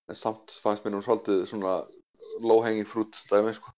en 0.09 0.21
samt 0.23 0.57
fannst 0.63 0.87
mér 0.87 0.97
hún 0.97 1.05
svolítið 1.05 1.45
svona 1.51 1.75
low-hanging 2.41 2.89
fruit 2.89 3.21
dæmi, 3.29 3.53
sko. 3.59 3.75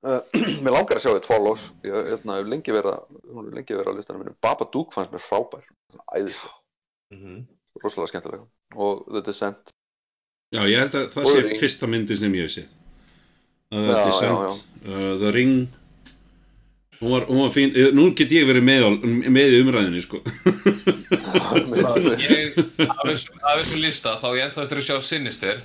Uh, 0.10 0.22
mér 0.64 0.72
langar 0.72 0.96
að 0.96 1.02
sjá 1.04 1.10
eitt 1.12 1.26
follows, 1.28 1.60
ég, 1.84 1.92
hérna, 1.92 2.38
hef 2.38 2.46
lengi 2.48 2.72
verið, 2.72 2.94
að- 2.96 3.18
hún 3.36 3.48
er 3.50 3.56
lengi 3.58 3.74
verið 3.76 3.90
á 3.92 3.96
listanum 3.98 4.22
mínum. 4.22 4.36
Babadook 4.40 4.94
fannst 4.96 5.12
mér 5.12 5.20
frábær, 5.26 5.66
svona 5.92 6.06
æðislega, 6.16 6.54
Mhm. 7.12 7.42
rosalega 7.82 8.08
skemmtilega. 8.14 8.46
Og 8.80 9.02
The 9.12 9.20
Descent, 9.26 9.74
Já, 10.56 10.62
ég 10.66 10.78
held 10.80 10.94
að 10.96 11.12
það 11.12 11.26
sé 11.28 11.42
Ring. 11.44 11.60
fyrsta 11.60 11.86
myndi 11.86 12.16
sem 12.16 12.32
ég 12.32 12.42
hef 12.48 12.54
séð 12.56 12.66
uh, 13.76 13.90
Já, 13.90 14.04
Descent, 14.06 14.64
uh, 14.88 15.18
The 15.20 15.30
Ring 15.36 15.68
hún 17.00 17.10
var, 17.12 17.26
hún 17.28 17.42
var 17.44 17.52
fín 17.54 17.76
eh, 17.76 17.92
nú 17.92 18.08
get 18.16 18.32
ég 18.32 18.48
verið 18.48 18.64
með, 18.64 19.04
með 19.28 19.52
í 19.52 19.60
umræðinni 19.62 20.00
sko. 20.02 20.18
Ég, 22.20 22.56
af 22.88 23.04
þessum 23.06 23.80
lista, 23.84 24.16
þá 24.20 24.26
ég 24.36 24.44
ennþá 24.48 24.64
eftir 24.64 24.80
að 24.80 24.86
sjá 24.88 24.96
Sinister 25.04 25.60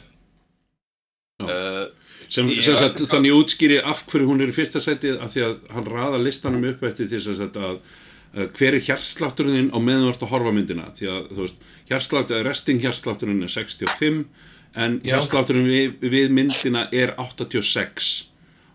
Já. 1.40 1.88
Sem, 2.36 2.50
sem 2.60 2.76
sagt, 2.80 2.98
þetta- 3.00 3.12
þannig 3.14 3.36
útskýri 3.40 3.78
af 3.92 4.02
hverju 4.12 4.28
hún 4.30 4.42
er 4.46 4.52
í 4.52 4.56
fyrsta 4.56 4.82
seti 4.84 5.14
af 5.16 5.32
því 5.34 5.46
að 5.48 5.56
hann 5.76 5.88
raða 5.94 6.20
listanum 6.22 6.66
upp 6.72 6.84
eftir 6.90 7.08
því 7.12 7.22
sem 7.26 7.38
sagt 7.40 7.60
að 7.62 7.78
uh, 7.80 8.48
hver 8.58 8.76
er 8.80 8.84
hjartslátturinn 8.90 9.56
þinn 9.60 9.72
á 9.72 9.80
meðan 9.80 10.06
þú 10.08 10.12
ert 10.14 10.26
að 10.28 10.34
horfa 10.36 10.52
á 10.52 10.56
myndina? 10.58 10.88
Því 10.98 11.10
að 11.14 11.22
þú 11.32 11.42
veist, 11.46 11.66
hjartsláttur, 11.92 12.44
resting 12.50 12.84
hjartslátturinn 12.84 13.44
er 13.48 13.54
65 13.56 14.22
en 14.76 15.00
Já. 15.02 15.14
hjartslátturinn 15.16 15.70
við, 15.72 15.98
við 16.12 16.34
myndina 16.36 16.88
er 16.92 17.14
86 17.22 18.14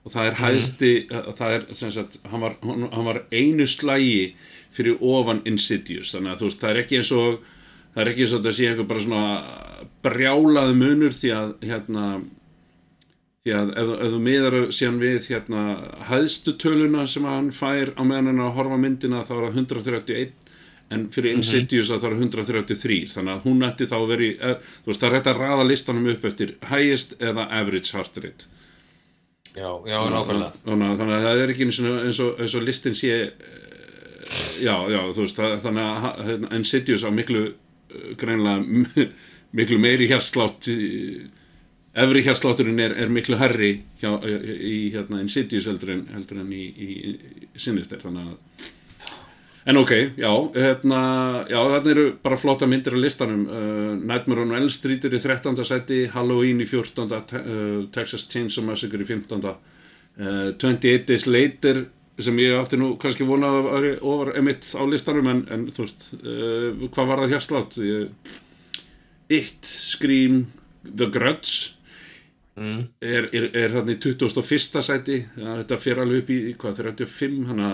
og 0.01 0.15
það 0.15 0.31
er 0.31 0.39
hæðsti 0.41 0.93
uh, 1.13 1.31
það 1.37 1.57
er 1.59 1.65
sem 1.77 1.91
sagt, 1.93 2.21
hann 2.33 2.41
var, 2.41 2.55
hann, 2.65 2.87
hann 2.95 3.05
var 3.11 3.23
einu 3.37 3.67
slægi 3.69 4.31
fyrir 4.73 4.97
ofan 5.05 5.43
Insidious, 5.51 6.15
þannig 6.15 6.33
að 6.33 6.41
þú 6.41 6.49
veist, 6.49 6.61
það 6.63 6.71
er 6.73 6.79
ekki 6.85 7.01
eins 7.03 7.11
og 7.19 7.41
það 7.91 8.01
er 8.05 8.11
ekki 8.13 8.23
eins 8.25 8.33
og 8.33 8.41
þetta 8.41 8.53
sé 8.57 8.69
einhver 8.71 8.87
bara 8.89 9.03
svona 9.05 9.25
brjálaði 10.07 10.77
munur 10.79 11.13
því 11.17 11.33
að 11.37 11.51
hérna 11.69 12.05
því 13.45 13.53
að 13.57 13.71
ef, 13.81 13.91
ef 14.05 14.11
þú 14.15 14.19
miðar 14.27 14.57
síðan 14.77 14.99
við 15.01 15.27
hérna 15.31 15.61
hæðstu 16.11 16.53
töluna 16.61 17.07
sem 17.09 17.25
hann 17.25 17.51
fær 17.57 17.95
á 17.97 18.03
meðan 18.05 18.29
hann 18.33 18.41
er 18.43 18.49
að 18.51 18.57
horfa 18.59 18.79
myndina 18.83 19.23
þá 19.25 19.33
er 19.39 19.45
það 19.47 19.59
131 19.65 20.33
en 20.91 21.05
fyrir 21.15 21.37
Insidious 21.39 21.91
að 21.95 22.03
það 22.03 22.11
er 22.11 22.23
133 22.27 22.99
þannig 23.15 23.33
að 23.37 23.45
hún 23.47 23.63
ætti 23.69 23.87
þá 23.87 23.97
að 24.01 24.09
veri 24.11 24.31
eh, 24.43 24.57
þú 24.83 24.91
veist 24.91 25.01
það 25.05 25.09
er 25.11 25.17
hægt 25.21 25.31
að 25.33 25.41
raða 25.45 25.67
listanum 25.71 26.09
upp 26.13 26.25
eftir 26.31 26.53
highest 26.73 27.15
eða 27.23 27.45
average 27.61 27.95
heart 27.97 28.19
rate. 28.25 28.49
Já, 29.55 29.71
já, 29.87 29.99
nákvæmlega. 30.11 30.51
Þannig, 30.67 30.91
að- 30.91 30.99
þannig 31.01 31.15
að 31.17 31.25
það 31.29 31.41
er 31.45 31.53
ekki 31.55 31.65
eins 31.69 31.79
og, 31.83 31.97
eins 32.05 32.21
og, 32.27 32.33
eins 32.43 32.53
og 32.59 32.67
listin 32.67 32.99
sé 32.99 33.13
eh, 33.15 33.33
já, 34.67 34.75
já, 34.93 35.01
þú 35.15 35.25
veist 35.25 35.41
það, 35.41 35.57
þannig 35.65 35.89
að 35.89 36.25
hérna, 36.29 36.53
Insidious 36.61 37.07
á 37.07 37.11
miklu 37.15 37.45
eh, 37.49 38.11
greinlega 38.21 39.07
miklu 39.63 39.79
meiri 39.83 40.11
hérslátt 40.11 40.69
efri 41.95 42.23
hérslátturinn 42.23 42.79
er, 42.83 42.95
er 43.03 43.11
miklu 43.11 43.39
herri 43.41 43.73
hjá, 44.01 44.13
í 44.23 44.91
hérna, 44.95 45.23
Insidious 45.25 45.67
heldur 45.67 45.97
en, 45.97 46.05
heldur 46.15 46.45
en 46.45 46.53
í, 46.55 46.67
í, 46.71 46.91
í 47.55 47.59
Sinister 47.59 48.03
þannig 48.03 48.31
að 48.31 48.69
En 49.65 49.77
ok, 49.77 49.91
já, 50.17 50.31
hérna, 50.55 51.01
já, 51.51 51.59
þarna 51.61 51.91
eru 51.93 52.05
bara 52.25 52.37
flotta 52.41 52.67
myndir 52.67 52.95
á 52.97 52.99
listanum. 52.99 53.43
Uh, 53.45 53.91
Nightmare 54.09 54.47
on 54.47 54.55
Elm 54.57 54.71
Street 54.73 55.05
er 55.05 55.13
í 55.15 55.21
13. 55.21 55.53
seti, 55.69 55.99
Halloween 56.15 56.63
í 56.65 56.67
14. 56.69 57.11
Te 57.29 57.41
uh, 57.41 57.83
Texas 57.93 58.25
Chainsaw 58.33 58.65
Massacre 58.65 59.05
í 59.05 59.09
15. 59.09 59.45
Uh, 59.45 60.55
28 60.57 61.05
Days 61.11 61.27
Later, 61.29 61.83
sem 62.21 62.41
ég 62.41 62.57
átti 62.57 62.81
nú 62.81 62.95
kannski 63.01 63.29
vonað 63.29 63.69
ofar 64.01 64.33
emitt 64.41 64.65
á 64.73 64.83
listanum, 64.89 65.29
en, 65.29 65.45
en 65.53 65.69
þú 65.69 65.85
veist, 65.85 66.09
uh, 66.23 66.89
hvað 66.89 67.13
var 67.13 67.23
það 67.23 67.37
hérslátt? 67.37 67.79
It, 69.31 69.61
Scream, 69.69 70.47
The 70.89 71.11
Grudge, 71.13 71.77
mm. 72.59 72.83
er, 73.03 73.29
er, 73.33 73.47
er 73.65 73.77
þarna 73.77 73.95
í 73.95 74.01
21. 74.01 74.83
sæti 74.87 75.21
þetta 75.37 75.81
fyrir 75.81 76.03
alveg 76.05 76.25
upp 76.25 76.35
í 76.35 76.41
hvað, 76.61 76.83
35 76.83 77.47
hana, 77.53 77.71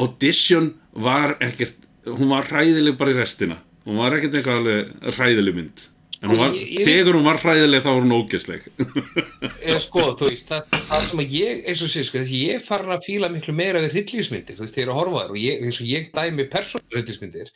Audition 0.00 0.72
var 0.92 1.36
ekkert 1.44 1.88
hún 2.10 2.28
var 2.34 2.48
hræðileg 2.50 2.98
bara 3.00 3.14
í 3.14 3.18
restina 3.18 3.60
hún 3.86 4.00
var 4.02 4.16
ekkert 4.18 4.40
eitthvað 4.40 4.62
alveg 4.62 5.12
hræðileg 5.18 5.58
mynd 5.60 5.90
en 6.24 6.30
hún 6.30 6.38
var, 6.40 6.54
Ég- 6.56 6.70
ég- 6.72 6.86
þegar 6.88 7.16
hún 7.18 7.26
var 7.26 7.38
hræðileg 7.42 7.82
þá 7.84 7.88
var 7.90 8.04
hún 8.04 8.14
ógeðsleg 8.16 8.68
Eða 9.68 9.80
sko, 9.82 10.04
þú 10.18 10.28
veist, 10.30 10.48
það, 10.48 10.76
það 10.88 11.02
sem 11.10 11.22
að 11.24 11.34
ég, 11.36 11.62
eins 11.68 11.82
og 11.84 11.90
sé, 11.92 12.04
sko, 12.08 12.22
ég 12.32 12.62
farin 12.64 12.94
að 12.94 13.04
fíla 13.08 13.28
miklu 13.32 13.54
meira 13.56 13.82
við 13.84 13.96
hryllingsmyndir, 13.98 14.56
þú 14.56 14.64
veist, 14.64 14.76
þegar 14.76 14.84
ég 14.84 14.88
er 14.88 14.94
að 14.94 15.00
horfa 15.00 15.20
á 15.20 15.22
þær 15.24 15.34
og 15.34 15.40
ég, 15.42 15.64
eins 15.66 15.80
og 15.82 15.90
ég 15.90 16.08
dæmi 16.16 16.46
persónulega 16.54 17.00
hryllingsmyndir, 17.02 17.52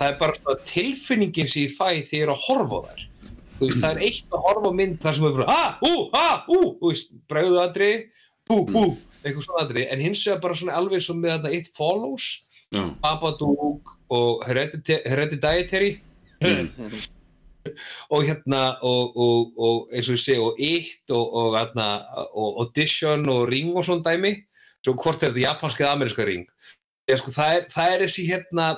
það 0.00 0.08
er 0.08 0.18
bara 0.22 0.56
tilfinningin 0.72 1.50
sem 1.52 1.62
ég 1.68 1.76
fæ 1.76 1.86
þegar 1.94 2.18
ég 2.18 2.26
er 2.26 2.32
að 2.34 2.44
horfa. 2.48 2.82
Þú 2.98 3.17
veist, 3.60 3.80
það 3.82 3.90
er 3.90 4.00
eitt 4.06 4.34
að 4.34 4.44
horfa 4.46 4.72
mynd 4.78 4.98
þar 5.02 5.16
sem 5.18 5.28
er 5.28 5.36
bara, 5.38 5.46
ah, 5.52 5.78
ú, 5.84 5.92
ah, 6.16 6.46
ú, 6.48 6.92
bregðu 7.30 7.60
aðri, 7.62 7.92
bú, 8.48 8.62
bú, 8.68 8.84
eitthvað 9.22 9.44
svona 9.46 9.64
aðri, 9.64 9.86
en 9.92 10.04
hins 10.04 10.24
vegar 10.26 10.42
bara 10.46 10.58
svona 10.60 10.78
alveg 10.78 11.04
svo 11.04 11.16
með 11.18 11.36
þetta 11.36 11.54
It 11.58 11.70
Follows, 11.76 12.28
já, 12.74 12.82
Babadook 13.02 13.94
og 14.14 14.44
Heredita- 14.48 15.02
Hereditary, 15.08 15.94
og 18.14 18.24
hérna 18.24 18.62
og, 18.86 19.16
og, 19.16 19.48
og 19.58 19.90
eins 19.92 20.08
og 20.08 20.16
ég 20.16 20.22
segi 20.22 20.40
og 20.40 20.60
It 20.62 21.12
og, 21.12 21.34
og, 21.34 21.56
og 22.32 22.60
Audition 22.64 23.26
og 23.28 23.48
Ring 23.50 23.74
og 23.76 23.84
svona 23.84 24.06
dæmi. 24.06 24.36
Svo 24.84 24.94
hvort 24.94 25.18
er 25.18 25.32
þetta 25.32 25.42
japanska 25.42 25.84
eða 25.84 25.96
ameríska 25.96 26.24
Ring? 26.24 26.46
Eða, 27.08 27.18
sko, 27.20 27.32
það, 27.34 27.56
er, 27.58 27.64
er 27.96 28.04
þessi 28.06 28.26
hérna 28.28 28.68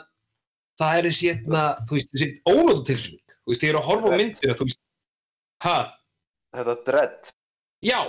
það 0.80 0.98
er 0.98 1.08
þessi 1.08 1.30
hérna 1.30 1.64
þú 1.86 1.98
veist, 1.98 2.10
þessi 2.14 2.28
ónótu 2.48 2.86
tilfinning 2.88 3.19
þú 3.50 3.54
veist, 3.54 3.66
ég 3.66 3.74
er 3.74 3.80
að 3.80 3.88
horfa 3.90 4.14
á 4.14 4.18
myndina 4.20 4.56
þú 4.56 4.68
veist, 4.68 4.82
ha, 5.66 5.78
Þetta 6.50 6.74
dread. 6.86 7.30
Já 7.80 8.00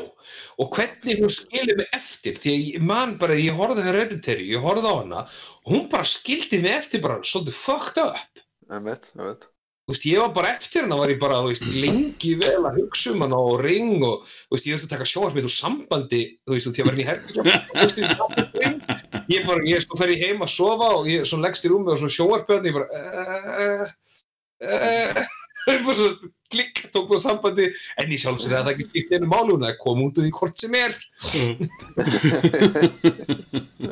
og 0.59 0.73
hvernig 0.75 1.21
hún 1.21 1.31
skildi 1.31 1.77
mig 1.79 1.93
eftir 1.95 2.35
því 2.41 2.51
að 2.51 2.63
ég 2.65 2.87
man 2.89 3.13
bara, 3.21 3.37
ég 3.39 3.55
horfði 3.55 3.85
Hereditary 3.85 4.49
ég 4.49 4.65
horfði 4.65 4.91
á 4.91 4.95
hana 4.97 5.21
og 5.23 5.71
hún 5.71 5.85
bara 5.93 6.07
skildi 6.09 6.59
mig 6.59 6.75
eftir 6.75 7.03
bara 7.03 7.21
svolítið 7.23 7.55
fucked 7.55 8.01
up. 8.03 8.41
Ég 8.67 8.83
veit, 8.83 9.07
ég 9.15 9.29
veit 9.29 9.47
þú 9.91 9.95
veist, 9.95 10.05
ég 10.07 10.21
var 10.21 10.33
bara 10.35 10.51
eftir 10.55 10.85
hana 10.85 10.97
var 10.99 11.11
ég 11.11 11.19
bara, 11.21 11.39
þú 11.43 11.51
veist, 11.51 11.65
lengi 11.83 12.33
vel 12.39 12.65
að 12.67 12.77
hugsa 12.81 13.13
um 13.13 13.23
hana 13.25 13.39
og 13.41 13.63
ring 13.63 14.03
og, 14.05 14.27
þú 14.47 14.55
veist, 14.55 14.67
ég 14.67 14.75
þurfti 14.77 14.87
að 14.87 14.93
taka 14.93 15.07
sjónvarpið 15.09 15.47
úr 15.47 15.55
sambandi, 15.55 16.21
þú 16.45 16.55
veist, 16.55 16.69
því 16.71 16.83
að 16.83 16.89
verðin 16.89 17.01
í 17.01 17.07
veist, 17.79 17.97
ég 19.31 19.47
bara, 19.47 19.65
ég 19.67 19.83
sko 19.83 19.99
fer 19.99 20.13
ég 20.13 20.23
heim 20.27 20.45
að 20.45 20.53
sofa 20.53 20.91
og 20.99 21.09
ég 21.11 21.25
svo 21.27 21.41
leggst 21.41 21.65
í 21.67 21.71
rúmi 21.71 21.91
og 21.91 21.99
svona 21.99 22.15
sjónvarpið 22.17 22.69
ég 22.69 22.77
bara 22.77 22.87
uh, 22.91 23.01
ég 23.01 23.81
bara 23.81 23.89
svo 23.89 24.00
klikk, 26.51 26.81
tók 26.91 27.09
það 27.11 27.21
sambandi. 27.23 27.67
En 27.99 28.11
ég 28.11 28.21
sjálf 28.21 28.41
sér 28.43 28.57
að 28.59 28.65
það 28.67 28.73
ekki 28.73 28.87
skipt 28.89 29.13
einu 29.15 29.27
máli 29.31 29.55
hún 29.55 29.67
að 29.67 29.77
koma 29.81 30.07
út 30.07 30.17
úr 30.19 30.25
því 30.25 30.31
hvort 30.37 30.57
sem 30.61 30.73
er. 30.79 30.93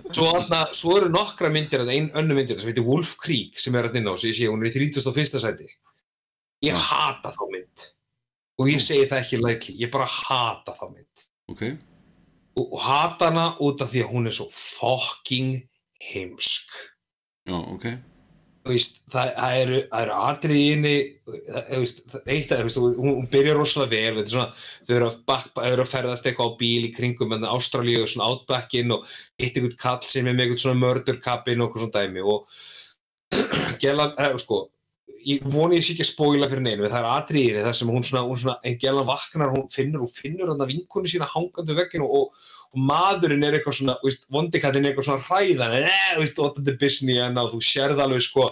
Svo, 0.09 0.25
þarna, 0.25 0.59
svo 0.73 0.95
eru 0.97 1.09
nokkra 1.13 1.51
myndir 1.53 1.83
þarna, 1.83 1.93
ein 1.93 2.09
önnu 2.17 2.33
myndir 2.37 2.57
sem 2.59 2.71
heitir 2.71 2.85
Wolf 2.87 3.11
Creek 3.21 3.59
sem 3.61 3.75
er 3.77 3.89
inn 3.93 4.09
á, 4.09 4.13
sé, 4.17 4.31
hún 4.49 4.63
er 4.63 4.71
í 4.71 4.89
31. 4.89 5.37
sæti. 5.41 5.67
Ég 6.65 6.75
hata 6.75 7.29
þá 7.35 7.43
mynd. 7.51 7.85
Og 8.59 8.71
ég 8.71 8.81
segi 8.83 9.05
það 9.07 9.21
ekki 9.23 9.39
lækli, 9.39 9.75
ég 9.79 9.91
bara 9.93 10.07
hata 10.09 10.73
þá 10.75 10.85
mynd. 10.89 11.25
Ok. 11.53 11.61
Og, 12.57 12.65
og 12.65 12.79
hata 12.83 13.29
hana 13.29 13.45
út 13.63 13.83
af 13.85 13.93
því 13.93 13.99
að 14.03 14.11
hún 14.15 14.27
er 14.31 14.35
svo 14.35 14.47
fucking 14.51 15.61
heimsk. 16.09 16.73
Já, 17.47 17.55
ok. 17.55 17.85
Þú 17.85 18.08
veist, 18.67 18.99
það, 19.09 19.29
það 19.37 19.59
eru, 19.63 19.77
það 19.89 20.01
eru 20.03 20.15
atriði 20.29 20.59
í 20.59 20.71
henni 20.73 20.95
það, 21.25 21.85
það- 22.11 22.31
eitt 22.35 22.51
að 22.53 22.71
hún, 22.75 22.97
hún 22.99 23.29
byrjar 23.31 23.59
rosalega 23.59 23.91
vel 23.95 24.23
er 24.23 24.31
svona, 24.33 24.49
þau 24.87 24.95
eru 24.97 25.07
að, 25.09 25.19
back, 25.31 25.61
eru 25.69 25.85
að 25.85 25.91
ferðast 25.93 26.27
eitthvað 26.27 26.51
á 26.51 26.59
bíl 26.59 26.87
í 26.89 26.91
kringum 26.95 27.37
en 27.37 27.47
Ástralíu 27.49 28.03
og 28.03 28.11
svona 28.11 28.27
outbackin 28.33 28.91
og 28.97 29.07
eitt 29.39 29.55
einhvern 29.55 29.79
kall 29.79 30.03
sem 30.05 30.27
er 30.27 30.35
með 30.35 30.49
einhvern 30.49 30.63
svona 30.65 30.81
murder 30.83 31.21
cabin 31.23 31.63
og 31.63 31.69
eitthvað 31.69 31.85
svona 31.85 32.03
dæmi 32.03 32.25
og 32.25 32.59
Gellan, 33.83 34.13
eða, 34.17 34.41
sko 34.43 34.65
ég 35.27 35.43
voni 35.51 35.79
ég 35.79 35.83
sé 35.83 35.93
ekki 35.93 36.05
að 36.05 36.11
spóila 36.13 36.47
fyrir 36.49 36.63
neinu, 36.63 36.87
það 36.87 37.01
er 37.01 37.09
atriðinni 37.11 37.63
þar 37.65 37.75
sem 37.75 37.89
hún 37.91 38.05
svona, 38.07 38.23
hún 38.27 38.39
svona, 38.39 38.55
einn 38.63 38.77
gælan 38.79 39.07
vaknar, 39.09 39.51
hún 39.51 39.67
finnur 39.73 40.05
og 40.05 40.13
finnur 40.13 40.51
hann 40.51 40.63
að 40.63 40.71
vinkonu 40.71 41.11
sína 41.11 41.27
hangandi 41.27 41.75
á 41.75 41.79
vegginu 41.81 42.07
og, 42.07 42.31
og 42.69 42.79
maðurinn 42.85 43.43
er 43.47 43.57
eitthvað 43.57 43.79
svona, 43.79 43.95
veist, 44.03 44.27
vondikallin 44.29 44.85
er 44.85 44.91
eitthvað 44.91 45.07
svona 45.09 45.25
hræðan, 45.25 45.73
eða, 45.79 46.19
veist, 46.19 46.37
óttandi 46.43 46.75
bisni 46.81 47.17
en 47.23 47.39
þú 47.39 47.61
sérð 47.65 48.03
alveg 48.03 48.21
sko 48.27 48.49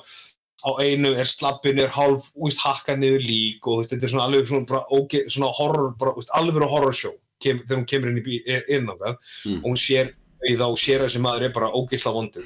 á 0.66 0.70
einu 0.82 1.12
er 1.14 1.30
slappin, 1.30 1.78
er 1.84 1.92
hálf, 1.94 2.32
veist, 2.36 2.64
hakkað 2.66 2.98
niður 3.04 3.22
lík 3.28 3.68
og 3.70 3.84
veist, 3.84 3.92
þetta 3.94 4.08
er 4.08 4.14
svona 4.16 4.26
alveg 4.26 4.48
svona, 4.50 4.66
bara, 4.72 4.84
óge, 4.90 5.22
svona 5.30 5.52
horror, 5.60 5.92
bara, 6.00 6.16
veist, 6.18 6.34
alveg 6.34 6.66
horror 6.72 6.96
show 6.98 7.14
kem, 7.40 7.60
þegar 7.62 7.78
hún 7.84 7.86
kemur 7.92 8.10
inn 8.10 8.18
í 8.18 8.26
bí- 8.26 8.42
inn 8.74 8.90
á 8.90 8.96
það 8.98 9.18
Mm. 9.46 9.60
og 9.62 9.70
hún 9.70 9.78
sér 9.78 10.10
í 10.50 10.56
þá 10.58 10.66
og 10.72 10.78
sér 10.82 11.04
að 11.04 11.12
þessi 11.12 11.22
maður 11.22 11.46
er 11.46 11.54
bara 11.54 11.70
ógeðsla 11.78 12.14
vondur. 12.14 12.46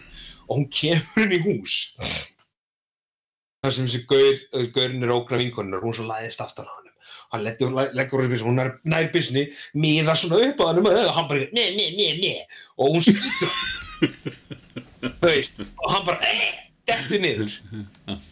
Og 0.49 0.57
hún 0.57 0.67
kemur 0.71 1.23
inn 1.23 1.31
í 1.31 1.39
hús. 1.45 1.77
Þar 3.63 3.71
sem 3.71 3.86
þessi 3.88 4.05
gaur, 4.10 4.67
gaurin 4.75 5.03
er 5.05 5.13
ógna 5.15 5.38
vinkonunar 5.39 5.84
hún 5.86 5.95
svo 5.95 6.03
læðist 6.10 6.41
aftan 6.43 6.67
á 6.67 6.73
hann 6.75 6.90
hann 7.32 7.46
leggur, 7.46 7.76
leggur 7.96 8.26
hún, 8.26 8.38
hún 8.46 8.63
er 8.63 8.74
nær 8.88 9.08
bisni 9.13 9.48
miðar 9.78 10.20
svona 10.20 10.41
upp 10.50 10.63
á 10.63 10.65
hann 10.70 10.82
og 10.84 11.13
hann 11.15 11.30
bara, 11.30 11.48
ne, 11.56 11.67
ne, 11.78 11.88
ne, 11.98 12.10
ne. 12.20 12.34
Og 12.78 12.98
hún 12.98 13.06
skýtur. 13.06 13.54
Veist, 15.24 15.63
og 15.80 15.96
hann 15.96 16.06
bara 16.06 16.30
eh, 16.30 16.54
detti 16.88 17.20
niður. 17.22 17.58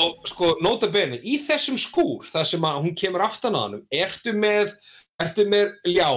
Og 0.03 0.29
sko, 0.29 0.53
nota 0.63 0.89
bene, 0.91 1.19
í 1.23 1.39
þessum 1.43 1.79
skúr 1.79 2.27
þar 2.31 2.47
sem 2.49 2.69
að 2.69 2.79
hún 2.85 2.95
kemur 2.97 3.25
aftan 3.25 3.57
á 3.57 3.61
hann 3.65 3.81
ertu 3.89 4.35
með, 4.37 4.73
ertu 5.21 5.47
með 5.49 5.75
ljá 5.89 6.09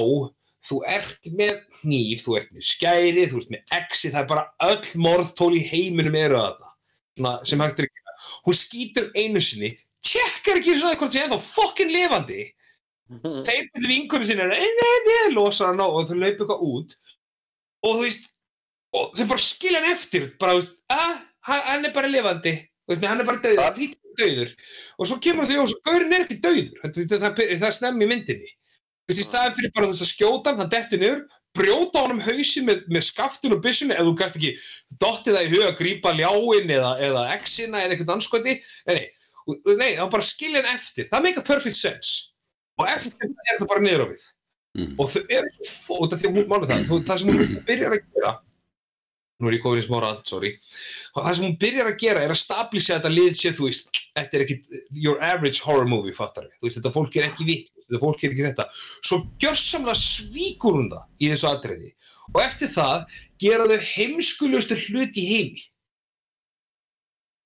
þú 0.63 0.79
ert 0.87 1.31
með 1.35 1.63
hníf, 1.83 2.23
þú 2.25 2.37
ert 2.39 2.53
með 2.55 2.67
skæri, 2.67 3.25
þú 3.31 3.41
ert 3.43 3.53
með 3.53 3.77
exi, 3.79 4.11
það 4.13 4.21
er 4.21 4.29
bara 4.31 4.45
öll 4.69 5.03
morðtól 5.03 5.53
í 5.59 5.63
heiminum 5.67 6.19
eru 6.19 6.39
þarna. 6.39 6.75
Svona, 7.19 7.33
sem 7.49 7.65
hægt 7.65 7.83
er 7.83 7.89
að 7.89 7.97
gera. 7.99 8.17
Hún 8.47 8.59
skýtur 8.59 9.09
einu 9.19 9.43
sinni, 9.43 9.73
tjekkar 10.07 10.61
ekki 10.61 10.77
svona 10.79 10.99
hvort 11.01 11.15
sem 11.15 11.27
er 11.27 11.33
þá 11.33 11.49
fokkin 11.49 11.93
lifandi, 11.93 12.47
sinni, 14.29 14.47
ne, 14.49 14.69
ne, 14.81 14.91
ne, 15.09 15.19
losa 15.37 15.71
hann 15.71 15.83
á 15.83 15.87
og 15.87 16.07
þau 16.09 16.19
laupa 16.19 16.33
eitthvað 16.33 16.65
út. 16.69 16.95
Og 17.83 17.99
þú 17.99 18.07
veist, 18.07 18.31
og 18.93 19.17
þau 19.17 19.27
bara 19.33 19.47
skilja 19.47 19.83
hann 19.83 19.93
eftir, 19.93 20.31
bara, 20.41 20.61
að, 20.93 21.21
hann 21.49 21.67
hann 21.69 21.89
er 21.89 21.95
bara 21.97 22.11
lifandi, 22.11 22.55
þú 22.85 22.95
veist, 22.95 23.07
hann 23.11 23.23
er 23.25 23.29
bara 23.29 23.43
döður, 23.45 23.69
er 23.69 24.01
döður 24.19 24.51
og 24.99 25.09
svo 25.09 25.19
kemur 25.23 25.49
þau 25.49 25.63
og 25.65 25.77
gaurin 25.87 26.17
er 26.17 26.27
ekki 26.27 26.41
döður, 26.43 26.75
það, 26.83 26.99
það, 27.13 27.39
það, 27.39 27.69
er 27.69 27.77
snemmi 27.79 28.09
myndinni. 28.11 28.51
Þú 29.03 29.13
veist, 29.13 29.23
í 29.23 29.27
staðin 29.27 29.57
fyrir 29.59 29.73
bara 29.77 29.89
veist 29.91 30.05
að 30.05 30.13
skjóta 30.13 30.53
hann, 30.53 30.61
hann 30.63 30.73
detti 30.73 31.01
niður, 31.01 31.25
brjóta 31.57 32.01
á 32.01 32.03
hann 32.05 32.15
um 32.17 32.23
hausin 32.25 32.69
með, 32.69 32.85
með 32.93 33.07
skaftun 33.09 33.57
og 33.57 33.63
byssunni, 33.65 33.97
eða 33.97 34.09
þú 34.09 34.15
gæst 34.21 34.39
ekki 34.39 34.53
dottið 35.03 35.37
það 35.37 35.49
í 35.49 35.51
hug 35.53 35.65
að 35.67 35.79
grípa 35.81 36.13
ljáin 36.17 36.75
eða, 36.79 36.93
eða 37.09 37.25
exina 37.35 37.83
eða 37.83 37.97
eitthvað 37.97 38.15
anskoti, 38.17 38.55
nei, 38.89 39.03
nei, 39.81 39.91
þá 39.99 40.07
bara 40.15 40.29
skilja 40.29 40.63
hann 40.63 40.77
eftir, 40.77 41.09
það 41.11 41.27
make 41.27 41.43
a 41.43 41.49
perfect 41.49 41.77
sense, 41.77 42.32
og 42.79 42.89
eftir 42.89 43.13
það 43.19 43.35
er 43.51 43.59
þetta 43.59 43.69
bara 43.75 43.85
niður 43.89 44.07
á 44.07 44.09
við, 44.13 44.25
Mm. 44.73 44.95
og 44.97 45.11
þau 45.13 45.21
eru 45.29 45.51
svo 45.69 45.97
út 46.01 46.13
af 46.15 46.21
því 46.23 46.29
að 46.31 46.37
hún 46.39 46.67
það, 46.71 46.85
þú- 46.89 47.05
það 47.05 47.19
sem 47.21 47.29
hún 47.29 47.65
byrjar 47.69 47.93
að 47.93 48.05
gera, 48.15 48.31
nú 49.43 49.49
er 49.49 49.53
ég 49.59 49.63
komin 49.63 49.83
í 49.83 49.85
smá 49.85 49.99
rand, 50.01 50.23
sorry, 50.27 50.53
og 51.15 51.25
það 51.27 51.35
sem 51.37 51.45
hún 51.45 51.59
byrjar 51.61 51.91
að 51.91 51.99
gera 52.01 52.23
er 52.25 52.31
að 52.33 52.41
stablisa 52.41 52.95
þetta 52.97 53.11
lið 53.13 53.35
sér, 53.37 53.53
þú 53.59 53.67
veist, 53.69 53.91
þetta 54.17 54.35
er 54.39 54.45
ekki 54.47 54.57
your 54.93 55.21
average 55.21 55.61
horror 55.61 55.85
movie, 55.85 56.15
fattar 56.17 56.45
við, 56.49 56.55
þú 56.57 56.65
veist, 56.71 56.79
þetta 56.81 56.93
fólk 56.97 57.17
er 57.21 57.29
ekki 57.29 57.45
vitt, 57.51 57.69
þetta 57.85 58.01
fólk 58.01 58.25
er 58.25 58.31
ekki 58.33 58.47
þetta, 58.49 58.67
svo 59.05 59.19
gjörsamlega 59.45 59.99
svíkur 60.01 60.73
hún 60.81 60.89
það 60.89 61.05
í 61.21 61.29
þessu 61.35 61.49
atriði. 61.53 61.93
Og 62.33 62.41
eftir 62.41 62.69
það 62.73 63.05
gera 63.45 63.67
þau 63.69 63.79
heimskulegustu 63.93 64.77
hlut 64.87 65.13
í 65.21 65.27
heimi. 65.29 65.63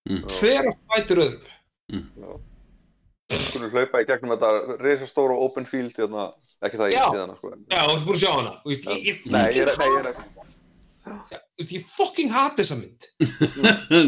Mm. 0.06 0.22
hver 0.30 0.68
að 0.70 0.76
fætur 0.94 1.18
öðrum 1.26 2.38
Skulum 3.26 3.72
hlaupa 3.74 4.02
í 4.02 4.06
gegnum 4.06 4.36
þetta 4.36 4.78
risastóra 4.78 5.36
open 5.42 5.64
field 5.66 5.96
hérna, 5.98 6.28
ekki 6.62 6.78
það 6.78 6.92
í 6.92 6.94
Já. 6.94 7.04
síðan 7.10 7.32
sko. 7.38 7.54
já, 7.56 7.80
þú 7.82 7.94
ert 7.96 8.04
búin 8.06 8.18
að 8.18 8.20
sjá 8.22 8.32
hana. 8.36 8.52
Þú 8.62 8.72
veist, 8.72 8.90
ég, 8.92 9.00
ég, 9.08 9.22
Nei, 9.34 9.46
ég 9.56 9.62
er, 9.64 9.72
nei, 9.80 9.88
ég 9.90 10.10
er 10.12 10.20
Þú 11.06 11.62
veist, 11.62 11.72
ég 11.72 11.88
fucking 11.96 12.30
hata 12.34 12.62
þessa 12.62 12.76
mynd. 12.78 13.08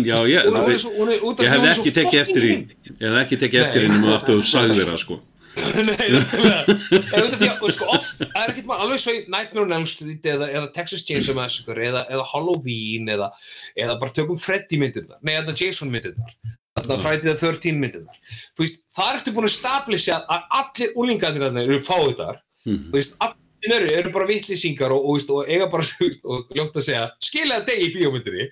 Já, 0.06 0.16
ég, 0.28 0.38
ég 0.38 0.82
svo 0.82 0.92
ekki 0.92 1.94
tekið 1.96 2.04
fucking 2.04 2.22
eftir 2.22 2.46
í. 2.46 2.52
Ég 2.90 3.02
hefði 3.02 3.24
ekki 3.24 3.40
tekið 3.42 3.64
eftir 3.64 3.84
Nei. 3.84 3.88
í 3.88 3.92
nema 3.96 4.14
aftur 4.18 4.38
þú 4.38 4.46
sagðir 4.52 4.90
það 4.92 5.02
sko. 5.02 5.18
Nei, 5.88 6.06
að, 7.18 7.64
sko, 7.74 7.88
oft, 7.90 8.20
það 8.20 8.42
er 8.42 8.52
ekkert 8.52 8.68
maður 8.68 8.84
alveg 8.84 9.00
svo 9.02 9.14
í 9.14 9.22
Nightmare 9.32 9.64
on 9.64 9.74
Elm 9.78 9.86
Street 9.90 10.28
eða, 10.30 10.46
eða 10.54 10.68
Texas 10.76 11.02
Chainsaw 11.08 11.34
Massacre 11.38 11.88
eða, 11.88 12.04
eða 12.14 12.26
Halloween 12.30 13.10
eða, 13.14 13.30
eða 13.78 13.96
bara 13.98 14.14
tökum 14.14 14.38
Freddy 14.38 14.78
myndirnar, 14.78 15.18
nei, 15.26 15.34
eða 15.40 15.56
Jason 15.58 15.90
myndirnar, 15.90 16.36
þarna 16.78 17.00
Friday 17.02 17.26
the 17.28 17.34
13 17.36 17.80
myndirnar. 17.82 18.16
Þú 18.56 18.64
veist, 18.64 18.80
það 18.96 19.18
ertu 19.18 19.34
búin 19.36 19.48
að 19.50 19.56
stablisha 19.58 20.20
að 20.28 20.46
allir 20.62 20.94
úlingarnir 20.96 21.44
þarna 21.48 21.66
eru 21.66 21.80
fáiðar, 21.84 22.40
Mhm. 22.66 22.90
þú 22.90 22.96
veist, 22.98 23.14
allir 23.20 23.74
eru, 23.78 23.90
eru 23.98 24.10
bara 24.12 24.26
vittlýsingar 24.28 24.90
og, 24.94 25.02
og, 25.08 25.16
veist, 25.18 25.30
og 25.30 25.48
eiga 25.48 25.66
bara, 25.70 25.82
þú 25.88 26.06
veist, 26.08 26.24
og 26.24 26.48
ljótt 26.54 26.76
að 26.78 26.86
segja, 26.88 27.04
skilja 27.20 27.58
það 27.60 27.66
degi 27.72 27.86
í 27.88 27.92
bíómyndinni, 27.96 28.48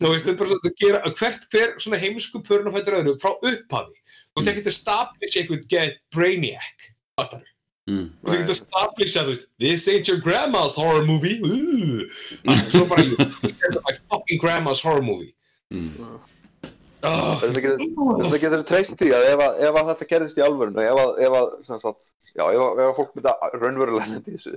þú 0.00 0.12
veist, 0.12 0.26
það 0.26 0.32
er 0.32 0.38
bara 0.42 0.50
svona 0.50 0.70
að 0.70 0.76
gera, 0.84 1.02
hvert 1.20 1.46
hver 1.54 1.74
svona 1.82 2.00
heimsku 2.02 2.42
pörn 2.46 2.66
og 2.70 2.74
fættur 2.76 2.98
öðru 3.00 3.16
frá 3.22 3.32
upphafi. 3.34 3.96
Þú 4.36 4.42
veist, 4.42 4.50
ekki 4.52 4.64
að 4.66 4.72
establish 4.74 5.36
einhvern 5.40 5.68
get 5.68 5.96
brainiac, 6.14 6.90
fattar 7.18 7.40
við. 7.40 7.52
mm. 7.88 8.06
Þú 8.20 8.28
veist, 8.28 8.36
ekki 8.36 8.46
að 8.46 8.56
establish 8.58 9.16
að, 9.16 9.24
þú 9.24 9.32
veist, 9.34 9.46
this 9.58 9.88
ain't 9.88 10.08
your 10.08 10.18
grandma's 10.20 10.74
horror 10.76 11.06
movie, 11.06 11.38
uh. 11.40 12.54
Svo 12.68 12.84
bara, 12.90 13.02
scared 13.50 13.76
of 13.76 13.82
my 13.88 13.94
fucking 14.10 14.38
grandma's 14.42 14.80
horror 14.84 15.02
movie. 15.02 15.32
Mm. 15.72 16.20
Oh, 17.04 17.36
Þetta 17.42 18.38
getur, 18.40 18.62
treyst 18.66 18.94
því 18.96 19.10
að 19.12 19.26
ef, 19.28 19.40
að, 19.44 19.58
ef 19.68 19.78
að 19.78 19.88
þetta 19.90 20.06
gerðist 20.10 20.38
í 20.38 20.44
alvörinu, 20.46 20.80
ef 20.80 21.00
að, 21.02 21.10
ef 21.26 21.34
að, 21.36 21.50
sagt, 21.68 22.06
já, 22.30 22.44
ef 22.46 22.62
að, 22.62 22.80
ef 22.80 22.86
að 22.86 22.94
fólk 22.96 23.18
mynda 23.18 23.34
raunverulega 23.52 24.06
lenda 24.14 24.32
í 24.32 24.38
þessu 24.38 24.54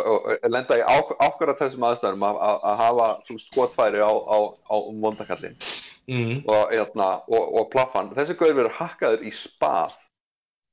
og, 0.00 0.08
og, 0.10 0.48
lenda 0.50 0.78
í 0.80 0.82
ákvæða 0.82 1.54
þessum 1.60 1.86
aðstæðum 1.86 2.26
að, 2.26 2.40
að, 2.48 2.58
að 2.70 2.80
hafa 2.82 3.38
skotfæri 3.44 4.02
á, 4.02 4.12
á, 4.12 4.38
á 4.66 4.76
vondakallin 5.04 5.54
mm. 6.10 6.42
og, 6.42 6.74
hérna, 6.74 7.08
og, 7.30 7.46
og 7.60 7.70
plaffan, 7.72 8.10
þessi 8.18 8.36
gauður 8.40 8.60
verður 8.60 8.76
hakkaður 8.80 9.24
í 9.26 9.32
spað, 9.36 9.96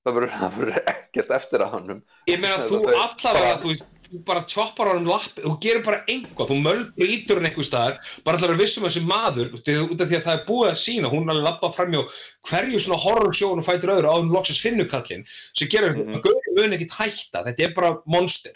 það 0.04 0.20
verður, 0.20 0.76
ekkert 0.96 1.36
eftir 1.38 1.66
að 1.66 1.78
hannum. 1.78 2.04
Ég 2.32 2.42
meina, 2.42 2.58
þú 2.68 2.82
allavega, 2.90 3.56
þú 3.62 3.76
veist, 3.76 4.03
þú 4.14 4.20
bara 4.28 4.44
tjoppar 4.46 4.90
á 4.90 4.94
hann 4.94 5.08
lappi, 5.10 5.42
þú 5.42 5.54
gerir 5.64 5.84
bara 5.86 6.04
einhvað, 6.08 6.50
þú 6.52 6.58
mölbrýtur 6.62 7.40
hann 7.40 7.48
einhver 7.50 7.66
staðar, 7.68 7.98
bara 8.24 8.38
allar 8.38 8.54
að 8.54 8.62
vissum 8.62 8.86
þessi 8.86 9.02
maður, 9.10 9.50
út 9.58 10.02
af 10.04 10.08
því 10.12 10.18
að 10.20 10.26
það 10.28 10.36
er 10.38 10.44
búið 10.48 10.70
að 10.70 10.82
sína, 10.84 11.10
hún 11.14 11.30
er 11.30 11.36
að 11.40 11.46
lappa 11.48 11.72
fram 11.74 11.96
hjá 11.96 12.04
hverju 12.50 12.82
svona 12.86 13.02
horrorsjónu 13.04 13.66
fætur 13.66 13.94
öðru 13.96 14.12
á 14.14 14.16
hún 14.20 14.32
loksast 14.36 14.62
finnukallin, 14.62 15.26
sem 15.54 15.68
gerir 15.68 15.96
Mhm. 15.98 16.16
að 16.16 16.22
gauður 16.28 16.54
mun 16.60 16.74
ekkert 16.78 16.98
hætta, 17.00 17.44
þetta 17.50 17.64
er 17.68 17.74
bara 17.74 17.98
monster. 18.06 18.54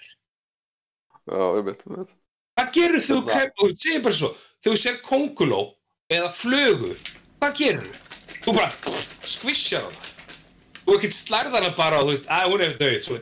Já, 1.28 1.44
ég 1.58 1.66
veit, 1.66 1.82
ég 1.88 1.98
veit. 1.98 2.14
Hvað 2.58 2.72
gerir 2.74 3.02
þú, 3.02 3.18
og 3.64 3.72
segir 3.78 4.02
bara 4.04 4.14
svo, 4.16 4.36
þú 4.64 4.72
sér 4.78 5.02
konguló 5.02 5.74
eða 6.10 6.30
flögu, 6.32 6.94
hvað 7.42 7.58
gerir 7.58 7.82
þú? 7.82 7.94
Þú 8.46 8.54
bara 8.56 8.72
skvissjar 9.28 9.84
hana. 10.88 10.94
Þú 10.94 10.96
ekkert 10.98 11.16
slærð 11.18 11.56
hana 11.58 11.70
bara 11.76 12.00
og 12.00 12.08
þú 12.08 12.14
veist, 12.16 12.30
að 12.32 12.48
hún 12.54 12.64
er 12.64 12.76
döið, 12.80 13.00
svo 13.04 13.18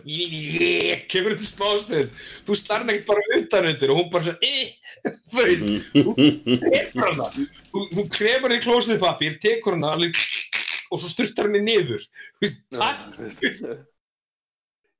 kemur 1.09 1.33
þetta 1.35 1.47
smástund, 1.49 2.19
þú 2.45 2.57
slærð 2.59 2.83
hana 2.85 2.93
ekkert 2.93 3.09
bara 3.09 3.39
utan 3.39 3.69
undir 3.71 3.93
og 3.93 3.97
hún 3.99 4.11
bara 4.13 4.27
svo, 4.27 4.35
eh, 4.45 4.69
þú 5.33 5.39
veist, 5.41 5.65
þú 5.95 6.13
kremur 6.61 7.09
hana, 7.09 7.27
þú, 7.73 7.85
þú 7.97 8.05
kremur 8.13 8.53
hana 8.53 8.59
í 8.59 8.63
klósið 8.67 9.01
pappir, 9.01 9.39
tekur 9.41 9.79
hana 9.79 9.95
og 10.93 11.01
svo 11.01 11.09
styrtar 11.09 11.49
henni 11.49 11.63
niður, 11.65 12.05
þú 12.37 12.45
veist, 12.45 12.63
það, 12.77 13.83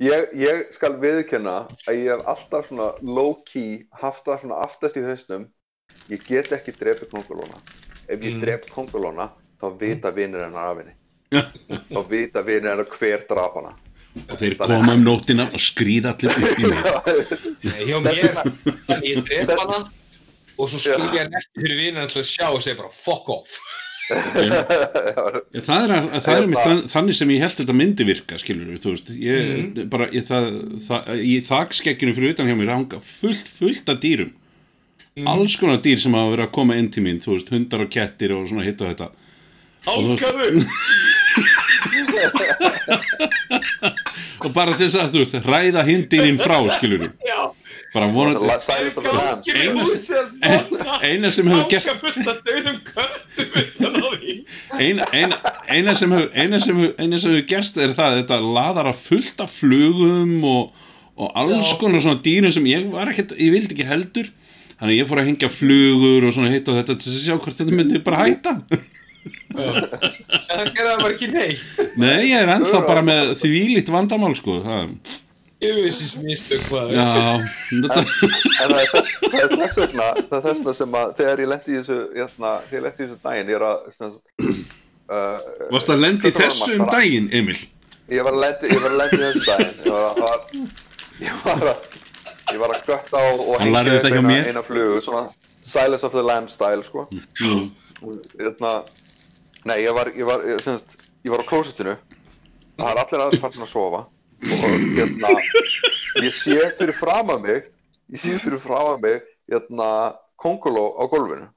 Ég, 0.03 0.25
ég 0.35 0.73
skal 0.75 0.97
viðkenna 0.99 1.69
að 1.87 1.95
ég 2.01 2.09
hef 2.11 2.25
alltaf 2.27 2.65
svona 2.67 2.89
low-key 2.99 3.85
haft 4.01 4.25
það 4.27 4.41
svona 4.41 4.57
aftast 4.65 4.97
í 4.99 5.03
hausnum. 5.05 5.45
Ég 6.11 6.25
get 6.27 6.51
ekki 6.51 6.73
drepið 6.75 7.13
kongulóna 7.13 7.61
ef 8.09 8.19
ég 8.19 8.35
Mm. 8.35 8.41
drep 8.43 8.67
kongulóna 8.73 9.29
þá 9.61 9.65
vita 9.79 10.11
vinir 10.11 10.43
hennar 10.43 10.73
af 10.73 10.81
henni 10.81 10.97
þá 11.33 11.99
vita 12.09 12.43
vinir 12.45 12.71
hennar 12.73 12.89
hver 12.97 13.25
draf 13.29 13.57
hana. 13.59 13.73
Og 14.15 14.37
þeir 14.39 14.55
koma 14.61 14.93
um 14.95 15.03
nótina 15.03 15.49
og 15.51 15.59
skrýða 15.59 16.13
allir 16.15 16.37
upp 16.49 16.59
í 16.59 16.69
mig. 16.71 16.83
Nei, 17.67 17.81
hjá 17.89 17.97
mér, 18.03 18.37
ég 19.03 19.25
dref 19.27 19.51
hana 19.51 19.81
og 20.55 20.69
svo 20.71 20.79
skil 20.79 21.01
ég 21.11 21.17
hann 21.19 21.35
eftir 21.35 21.65
fyrir 21.65 21.81
vinnan 21.81 22.07
til 22.11 22.21
að 22.21 22.29
sjá 22.29 22.45
og 22.47 22.61
segja 22.63 22.79
bara 22.79 22.93
fuck 22.95 23.27
off. 23.33 23.57
Það 24.05 25.79
er, 25.81 25.91
að, 25.95 26.07
það 26.21 26.35
er 26.35 26.43
Hérna- 26.43 26.61
þann, 26.61 26.81
þannig 26.93 27.15
sem 27.17 27.31
ég 27.33 27.41
held 27.41 27.55
þetta 27.57 27.73
myndi 27.73 28.05
virka, 28.05 28.37
skilur 28.37 28.67
við, 28.69 28.81
þú 28.83 28.91
veist, 28.93 29.07
ég, 29.17 29.79
bara, 29.89 30.05
ég, 30.13 30.25
það, 30.27 30.49
það, 30.83 31.07
í 31.25 31.31
þakskekkinu 31.47 32.13
fyrir 32.13 32.35
utan 32.35 32.51
hjá 32.51 32.57
mér 32.59 32.69
hanga 32.75 32.99
fullt, 33.01 33.49
fullt 33.49 33.89
af 33.89 33.97
dýrum, 34.03 34.29
alls 35.31 35.55
konar 35.57 35.81
dýr 35.81 35.97
sem 36.03 36.13
hafa 36.13 36.35
verið 36.35 36.45
að 36.45 36.53
koma 36.59 36.77
inn 36.77 36.91
til 36.93 37.01
mín, 37.07 37.17
þú 37.23 37.33
veist, 37.33 37.49
hundar 37.55 37.85
og 37.87 37.89
kettir 37.97 38.35
og 38.37 38.45
svona 38.51 38.67
hitt 38.67 38.83
og 38.85 38.91
þetta. 38.91 39.09
Ákaðu! 39.85 40.63
Og 44.45 44.51
bara 44.53 44.73
til 44.77 44.87
þess 44.87 44.97
að, 45.01 45.11
þú 45.13 45.21
veist, 45.23 45.35
ræða 45.45 45.83
hindýrin 45.87 46.39
frá, 46.41 46.57
skilur 46.75 47.09
bara 47.95 48.07
vonandi, 48.11 48.43
með 48.43 48.59
Eina- 51.05 51.31
sem 51.31 51.47
hefur 51.47 51.69
því. 54.19 54.33
eina, 54.79 55.05
eina, 55.15 55.37
eina 55.63 55.93
sem 55.95 56.11
hefur 56.81 57.45
gerst 57.47 57.79
er 57.79 57.93
það 57.95 58.09
að 58.09 58.17
þetta 58.21 58.39
laðar 58.57 58.91
að 58.91 58.99
fullt 59.05 59.45
af 59.45 59.55
flugum 59.61 60.35
og, 60.49 60.83
og 61.15 61.31
alls 61.39 61.71
konar 61.79 62.03
svona 62.03 62.19
dýrum 62.25 62.51
sem 62.53 62.67
ég 62.67 62.89
var 62.91 63.13
ekkert, 63.13 63.31
ég 63.39 63.55
vildi 63.55 63.77
ekki 63.77 63.87
heldur. 63.87 64.27
Þannig 64.75 64.91
að 64.91 64.97
ég 64.99 65.07
fór 65.07 65.21
að 65.21 65.27
hengja 65.29 65.47
flugur 65.55 66.25
og 66.27 66.35
svona 66.35 66.51
hitt 66.51 66.67
og 66.67 66.75
þetta 66.81 66.97
til 66.99 67.07
að 67.13 67.19
sjá 67.21 67.35
hvort 67.39 67.59
þetta 67.61 67.77
myndi 67.79 68.03
bara 68.03 68.25
hætta 68.25 68.57
það 69.25 70.71
gerði 70.75 70.89
það 70.89 71.03
bara 71.03 71.13
ekki 71.13 71.29
neitt. 71.33 71.83
Nei, 72.01 72.31
ég 72.31 72.39
er 72.41 72.51
ennþá 72.55 72.81
bara 72.87 73.05
með 73.05 73.35
þvílíkt 73.41 73.93
vandamál 73.93 74.35
sko. 74.37 74.59
Það, 74.65 74.95
Ég 75.63 75.77
vissi 75.85 76.19
mistök 76.25 76.65
hvað 76.67 76.89
já, 76.91 77.03
þetta 77.71 78.01
En 78.01 78.73
það 78.73 78.79
er, 78.81 78.89
það 79.21 79.37
er 79.39 79.53
þess 79.53 79.77
vegna, 79.79 80.07
það 80.17 80.35
er 80.35 80.43
þess 80.43 80.57
vegna 80.59 80.73
sem 80.79 80.97
að 80.99 81.13
þegar 81.19 81.41
ég 81.41 81.49
lendi 81.51 81.71
í 81.71 81.77
þessu, 81.77 81.99
hérna, 82.17 82.51
þegar 82.65 82.75
ég 82.75 82.83
lendi 82.85 82.97
í 82.97 83.05
þessu 83.05 83.17
daginn, 83.23 83.51
ég 83.53 83.57
er 83.57 83.65
að, 83.69 83.85
sem 83.95 84.11
sagt, 84.11 84.25
uh, 85.07 85.69
varst 85.71 85.93
að 85.95 86.03
lendi 86.03 86.31
í 86.31 86.35
þessu 86.35 86.75
um 86.75 86.83
daginn, 86.91 87.29
Emil? 87.39 87.55
Ég 88.11 88.27
var 88.27 88.35
að 88.35 88.43
lendi, 88.43 88.73
ég 88.75 88.83
var 88.83 88.91
að 88.91 88.99
lendi 88.99 89.21
í 89.21 89.23
þessu 89.23 89.45
daginn, 89.47 89.79
ég 89.85 89.95
var 89.95 90.03
að, 90.27 90.39
ég 91.23 91.39
var 91.47 91.65
að, 91.71 91.87
ég 92.51 92.61
var 92.65 92.75
að 92.75 92.91
götta 92.91 93.23
á 93.23 93.25
og 93.31 93.55
Hann 93.63 93.73
lærði 93.77 93.95
þetta 93.95 94.11
hjá 94.11 94.19
eina, 94.19 94.27
mér. 94.27 94.51
eina 94.51 94.65
flugu, 94.67 94.99
svona 95.07 95.23
Silence 95.71 96.03
of 96.05 96.13
the 96.19 96.25
Lamb 96.25 96.51
style, 96.51 96.83
sko. 96.85 97.07
mm. 97.39 97.65
Nei, 99.65 99.79
ég 99.81 99.95
var, 99.97 100.11
ég 100.13 100.27
var, 100.27 100.43
ég, 100.45 100.59
sem 100.61 100.75
sagt, 100.77 101.07
ég 101.25 101.33
var 101.33 101.41
á 101.41 101.49
klósitinu, 101.49 101.95
það 102.77 102.89
er 102.91 102.99
allir 103.01 103.23
aðeins 103.23 103.41
farin 103.41 103.65
að 103.65 103.71
sofa. 103.71 104.01
Og 104.45 104.75
hérna, 104.93 105.31
ég 106.21 106.35
sé 106.37 106.57
fyrir 106.77 106.93
fram 106.99 107.31
að 107.33 107.47
mig, 107.47 107.71
ég 108.13 108.21
sé 108.21 108.35
fyrir 108.43 108.61
fram 108.61 108.91
að 108.91 109.01
mig, 109.07 109.25
hérna, 109.49 109.87
konguló 110.37 110.85
á 111.01 111.03
gólfinu. 111.09 111.49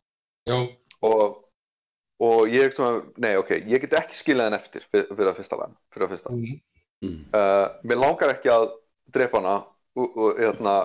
Já, 0.48 0.56
og, 1.04 1.36
og 2.24 2.48
ég 2.48 2.72
svona, 2.72 3.04
nei 3.20 3.34
ok, 3.36 3.58
ég 3.68 3.84
get 3.84 3.98
ekki 4.00 4.16
skilað 4.16 4.48
henn 4.48 4.60
eftir 4.62 4.88
fyrir, 4.88 5.10
fyrir 5.12 5.32
að 5.34 5.42
fyrsta 5.42 5.60
lag, 5.60 5.76
fyrir 5.92 6.08
að 6.08 6.16
fyrsta. 6.16 6.36
Mhm. 7.04 7.18
uh, 7.36 7.66
mér 7.86 8.00
langar 8.06 8.32
ekki 8.38 8.48
að 8.50 8.70
drepa 9.12 9.42
hana 9.42 9.58
og, 9.98 10.08
og 10.16 10.40
hérna, 10.40 10.78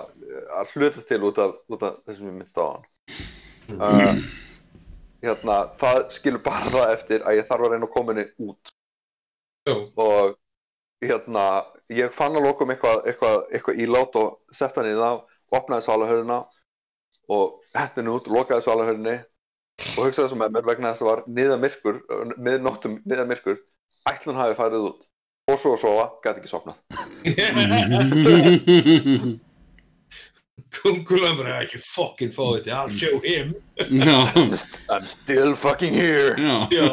að 0.60 0.76
hluta 0.76 1.08
til 1.08 1.24
út 1.26 1.40
af, 1.40 1.56
út 1.72 1.88
af 1.88 1.96
þessum 2.04 2.28
ég 2.28 2.36
minnst 2.36 2.60
á 2.60 2.64
hann 2.68 2.84
uh, 3.80 4.20
hérna, 5.24 5.58
það 5.80 6.00
skilur 6.14 6.42
bara 6.44 6.72
það 6.72 6.94
eftir 6.94 7.24
að 7.24 7.36
ég 7.38 7.46
þarf 7.48 7.66
að 7.66 7.72
reyna 7.74 7.86
að 7.88 7.94
koma 7.94 8.14
henni 8.14 8.26
út. 8.48 8.72
Já, 9.64 9.74
og 10.04 10.34
hérna, 11.04 11.44
ég 11.92 12.12
fann 12.16 12.36
að 12.38 12.46
lokum 12.48 12.72
eitthvað, 12.74 12.98
eitthvað, 13.10 13.38
eitthvað 13.52 13.80
ílát 13.84 14.18
og 14.20 14.28
sett 14.54 14.76
hann 14.78 14.90
í 14.90 14.96
það, 14.98 15.22
opnaði 15.54 15.86
svalahörðina 15.86 16.38
og 17.34 17.44
henni 17.74 17.96
henni 18.00 18.14
út, 18.14 18.26
lokaði 18.32 18.66
svalahörðinni 18.66 19.16
og 19.84 20.00
hugsaði 20.04 20.26
þessum 20.26 20.40
með 20.44 20.54
mér 20.54 20.68
vegna 20.68 20.92
þess 20.92 21.02
að 21.02 21.06
það 21.06 21.12
var 21.12 21.20
niða 21.38 21.56
myrkur, 21.64 21.96
miðnóttum 22.36 22.94
niða 23.04 23.24
myrkur, 23.30 23.58
ætlun 24.10 24.40
hafi 24.40 24.58
farið 24.60 24.88
út. 24.92 25.00
Og 25.52 25.58
svo 25.60 25.74
að 25.74 25.82
sofa, 25.82 26.04
gæti 26.24 26.40
ekki 26.40 26.52
sopnað 26.54 26.76
Kungulan 30.74 31.36
bara 31.38 31.60
ekki 31.62 31.78
fucking 31.82 32.32
fá 32.34 32.42
þetta, 32.56 32.70
I'll 32.78 32.92
show 32.98 33.20
him. 33.24 33.54
Já, 33.78 34.16
I'm 34.90 35.06
still 35.08 35.54
fucking 35.58 35.94
here. 35.94 36.34
Já. 36.38 36.68
Já 36.72 36.88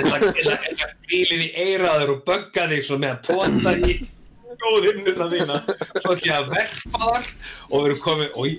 Eða 0.00 0.88
bílinn 1.08 1.44
í 1.46 1.50
eiraður 1.64 2.14
og 2.16 2.22
bögga 2.28 2.68
þig 2.70 2.86
svona 2.86 3.02
með 3.04 3.12
að 3.12 3.20
pota 3.28 3.70
í 3.76 3.98
góðinnuna 4.60 5.26
þína. 5.32 5.56
Svo 6.00 6.14
ætlum 6.14 6.28
ég 6.28 6.36
að 6.36 6.48
verpa 6.54 6.98
þar 7.04 7.24
og 7.68 7.76
við 7.76 7.86
erum 7.90 8.02
komið 8.06 8.28
Ói, 8.40 8.50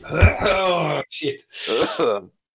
shit. 1.17 1.39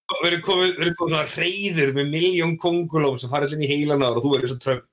Og 0.06 0.20
Við 0.22 0.28
erum 0.30 0.42
komið, 0.46 0.68
við 0.76 0.84
erum 0.86 0.98
komið 1.00 1.12
svona 1.16 1.34
reyðir 1.34 1.90
með 1.96 2.06
miljón 2.14 2.54
kongulóm 2.62 3.16
sem 3.18 3.30
farið 3.32 3.56
inn 3.56 3.66
í 3.66 3.72
heilan 3.72 4.04
ára 4.06 4.18
og 4.20 4.24
þú 4.26 4.30
verður 4.36 4.50
svo 4.54 4.60
Trump 4.62 4.86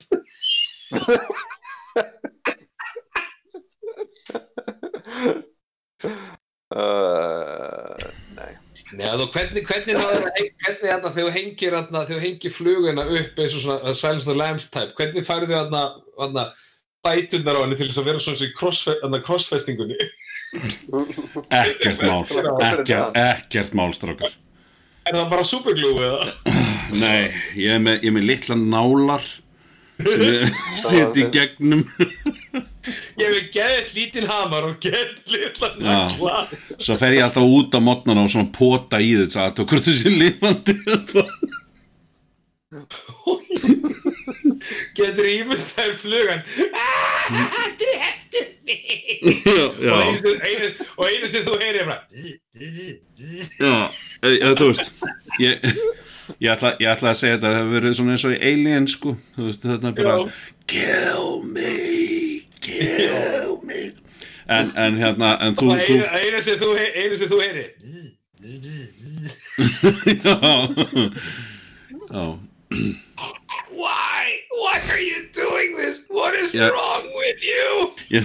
uh, 6.76 8.12
nei 8.38 8.52
Nei, 8.94 9.06
þú, 9.06 9.26
hvernig, 9.34 9.66
hvernig 9.70 9.98
þegar 10.82 11.14
þú 11.14 11.26
hengir 11.34 11.76
þarna, 11.76 12.04
þegar 12.08 12.20
þú 12.20 12.22
hengir 12.24 12.54
fluguna 12.54 13.06
upp 13.06 13.42
eins 13.42 13.56
og 13.58 13.64
svona 13.64 13.80
uh, 13.82 13.94
Silence 13.98 14.26
of 14.26 14.32
the 14.32 14.38
Lambs 14.38 14.70
type, 14.74 14.94
hvernig 14.98 15.26
færðu 15.28 15.50
þið 15.50 15.58
þarna, 15.60 15.84
þarna 16.18 16.46
bætunar 17.06 17.60
á 17.60 17.64
henni 17.64 17.78
til 17.80 17.90
þess 17.90 18.02
að 18.02 18.10
vera 18.10 18.24
svona 18.24 18.42
sem 18.42 18.54
crossfe 18.58 18.96
þarna 19.02 19.22
crossfestingunni? 19.28 20.10
ekkert 21.64 22.06
mál 22.06 22.24
ekkert, 22.24 23.18
ekkert 23.18 23.78
mál 23.78 23.94
strákar 23.98 24.34
Er 25.04 25.18
það 25.18 25.32
bara 25.34 25.46
superglue 25.48 26.06
eða? 26.08 26.28
nei, 27.02 27.32
ég 27.60 27.76
er 27.76 27.82
með, 27.84 28.06
ég 28.08 28.14
með 28.16 28.30
litla 28.30 28.58
nálar 28.60 29.26
seti 30.84 31.24
í 31.24 31.30
gegnum 31.34 31.84
Ég 33.18 33.30
hef 33.30 33.46
geðið 33.54 33.92
lítinn 33.96 34.28
hamar 34.28 34.66
og 34.68 34.80
geðið 34.84 35.32
litla 35.32 35.70
Já. 35.78 35.84
nagla. 35.86 36.42
svo 36.82 36.98
fer 37.00 37.14
ég 37.16 37.24
alltaf 37.28 37.46
út 37.48 37.78
á 37.78 37.80
mótnana 37.80 38.26
og 38.26 38.32
svona 38.34 38.52
pota 38.58 39.00
í 39.00 39.14
þetta 39.22 39.46
að 39.54 39.64
hvort 39.70 39.86
þessi 39.88 40.10
lifandi 40.18 40.74
Getur 44.98 45.26
ímyndaður 45.28 45.96
flugan. 46.00 46.42
Ah, 46.78 47.68
dreftu 47.80 48.42
mig. 48.66 49.20
Og 49.24 49.82
já, 49.84 49.94
einu 50.00 50.18
sem- 50.22 50.42
einu- 50.50 50.74
og 50.98 51.04
einu 51.10 51.28
sem 51.30 51.44
þú 51.46 51.54
heyrir 51.62 51.82
er 51.82 51.88
bara... 51.90 52.04
já, 53.60 54.50
þú 54.58 54.66
veist 54.70 54.86
ég, 55.44 55.54
ég, 56.40 56.50
ætla, 56.54 56.70
ég 56.80 56.88
ætla 56.94 57.10
að 57.12 57.18
segja 57.20 57.36
þetta 57.38 57.48
það 57.50 57.58
hefur 57.60 57.74
verið 57.78 57.94
svona 57.98 58.12
eins 58.16 58.26
og 58.28 58.34
í 58.36 58.38
Alien 58.52 58.86
sko 58.92 59.10
þú 59.36 59.42
veist 59.50 59.62
þetta 59.68 59.88
er 59.90 59.94
bara 60.00 60.16
Já. 60.18 60.22
kill 60.74 61.28
me 61.54 61.74
kill 62.64 63.54
me 63.68 63.80
en, 64.48 64.66
en 64.86 64.94
hérna 65.00 65.30
en 65.44 65.54
þú, 65.60 65.66
Og 65.72 65.76
þú 65.80 65.84
einu, 66.20 66.40
sem 66.44 66.58
þú, 66.60 66.70
þú 67.32 67.38
heyrir. 67.40 67.70
já, 70.24 70.36
já 72.12 72.26
Why? 73.74 74.24
Why 74.52 74.76
are 74.92 75.00
you 75.02 75.28
doing 75.34 75.76
this? 75.78 76.06
What 76.10 76.34
is 76.36 76.54
Yeah. 76.54 76.70
wrong 76.70 77.04
with 77.16 77.44
you? 77.44 77.92
ég, 78.12 78.24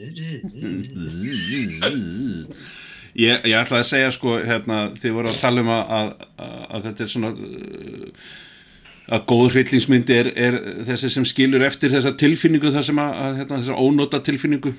ég, 3.20 3.48
ég 3.48 3.56
ætla 3.58 3.80
að 3.80 3.88
segja 3.90 4.12
sko 4.14 4.38
hérna, 4.38 4.84
þið 4.96 5.16
voru 5.16 5.32
að 5.32 5.40
tala 5.42 5.64
um 5.64 5.72
að, 5.74 5.90
að, 5.98 6.12
að 6.76 6.86
þetta 6.88 7.04
er 7.04 7.12
svona 7.14 7.32
uh, 7.34 8.30
að 9.10 9.26
góð 9.26 9.56
hryllingsmyndi 9.56 10.16
er, 10.16 10.30
er 10.38 10.58
þessi 10.86 11.10
sem 11.10 11.26
skilur 11.26 11.64
eftir 11.66 11.92
þessa 11.94 12.14
tilfinningu 12.18 12.70
þar 12.70 12.86
sem 12.86 13.02
að, 13.02 13.18
að 13.24 13.40
hérna, 13.40 13.58
þessa 13.58 13.82
ónóta 13.82 14.22
tilfinningu. 14.26 14.72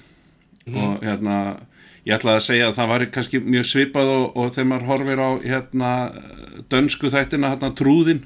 Og 0.71 1.01
hérna 1.03 1.37
ég 2.05 2.15
ætla 2.15 2.37
að 2.37 2.45
segja 2.45 2.69
að 2.69 2.77
það 2.77 2.91
var 2.91 3.05
kannski 3.15 3.41
mjög 3.43 3.67
svipað 3.69 4.11
og, 4.13 4.25
og 4.39 4.53
þegar 4.55 4.69
maður 4.69 4.89
horfir 4.89 5.21
á 5.21 5.29
hérna 5.43 5.91
dönsku 6.71 7.11
þættina 7.13 7.53
hérna 7.53 7.71
trúðin. 7.77 8.25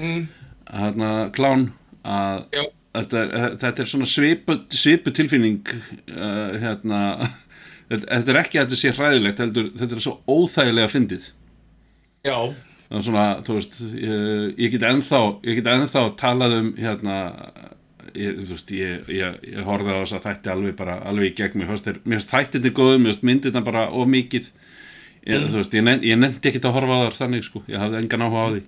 Mm. 0.00 0.28
hérna 0.72 1.10
klán 1.36 1.66
að 2.08 2.46
þetta 2.96 3.18
er, 3.20 3.56
þetta 3.60 3.82
er 3.82 3.88
svona 3.90 4.06
svipu, 4.08 4.56
svipu 4.72 5.12
tilfinning 5.12 5.60
uh, 5.68 6.56
hérna 6.62 7.00
þetta, 7.90 8.06
þetta 8.14 8.32
er 8.34 8.40
ekki 8.44 8.60
að 8.60 8.66
þetta 8.68 8.80
sé 8.80 8.92
hræðilegt 8.96 9.42
heldur, 9.44 9.70
þetta 9.80 9.96
er 9.98 10.04
svo 10.06 10.14
óþægilega 10.30 10.92
fyndið. 10.92 11.28
Já. 12.26 12.36
það 12.90 12.98
er 13.00 13.04
svona, 13.06 13.26
þú 13.46 13.56
veist 13.58 13.76
ég, 13.96 14.24
ég 14.60 14.72
get 14.74 14.86
ennþá 14.90 15.20
ég 15.48 15.60
get 15.60 15.68
ennþá 15.72 16.02
talað 16.20 16.56
um 16.58 16.72
hérna 16.76 17.18
ég, 18.14 18.40
þú 18.40 18.48
veist, 18.56 18.72
ég, 18.74 19.10
ég, 19.14 19.36
ég 19.54 19.62
horfði 19.68 19.94
á 19.94 20.00
þess 20.02 20.16
að 20.18 20.24
þætti 20.26 20.50
alveg 20.54 20.74
bara, 20.80 20.96
alveg 21.06 21.30
í 21.30 21.36
gegn. 21.38 21.60
Mér 21.60 21.70
fannst, 21.70 21.86
þeir- 21.86 22.00
mér 22.10 22.24
þættið 22.26 22.58
þetta 22.64 22.72
góð, 22.80 22.96
mér 23.04 23.20
myndið 23.30 23.52
þetta 23.52 23.64
bara 23.70 23.84
of 23.94 24.08
mikið. 24.10 24.50
Ég, 25.28 25.46
þú 25.52 25.60
veist, 25.60 25.74
ég, 25.76 26.16
nefndi 26.18 26.48
ekkert 26.50 26.66
að 26.66 26.76
horfa 26.78 26.96
á 26.96 27.00
þar 27.06 27.18
þannig 27.20 27.44
sko, 27.46 27.62
ég 27.70 27.78
hafði 27.78 28.00
engan 28.00 28.24
áhuga 28.26 28.42
á 28.42 28.48
því. 28.56 28.62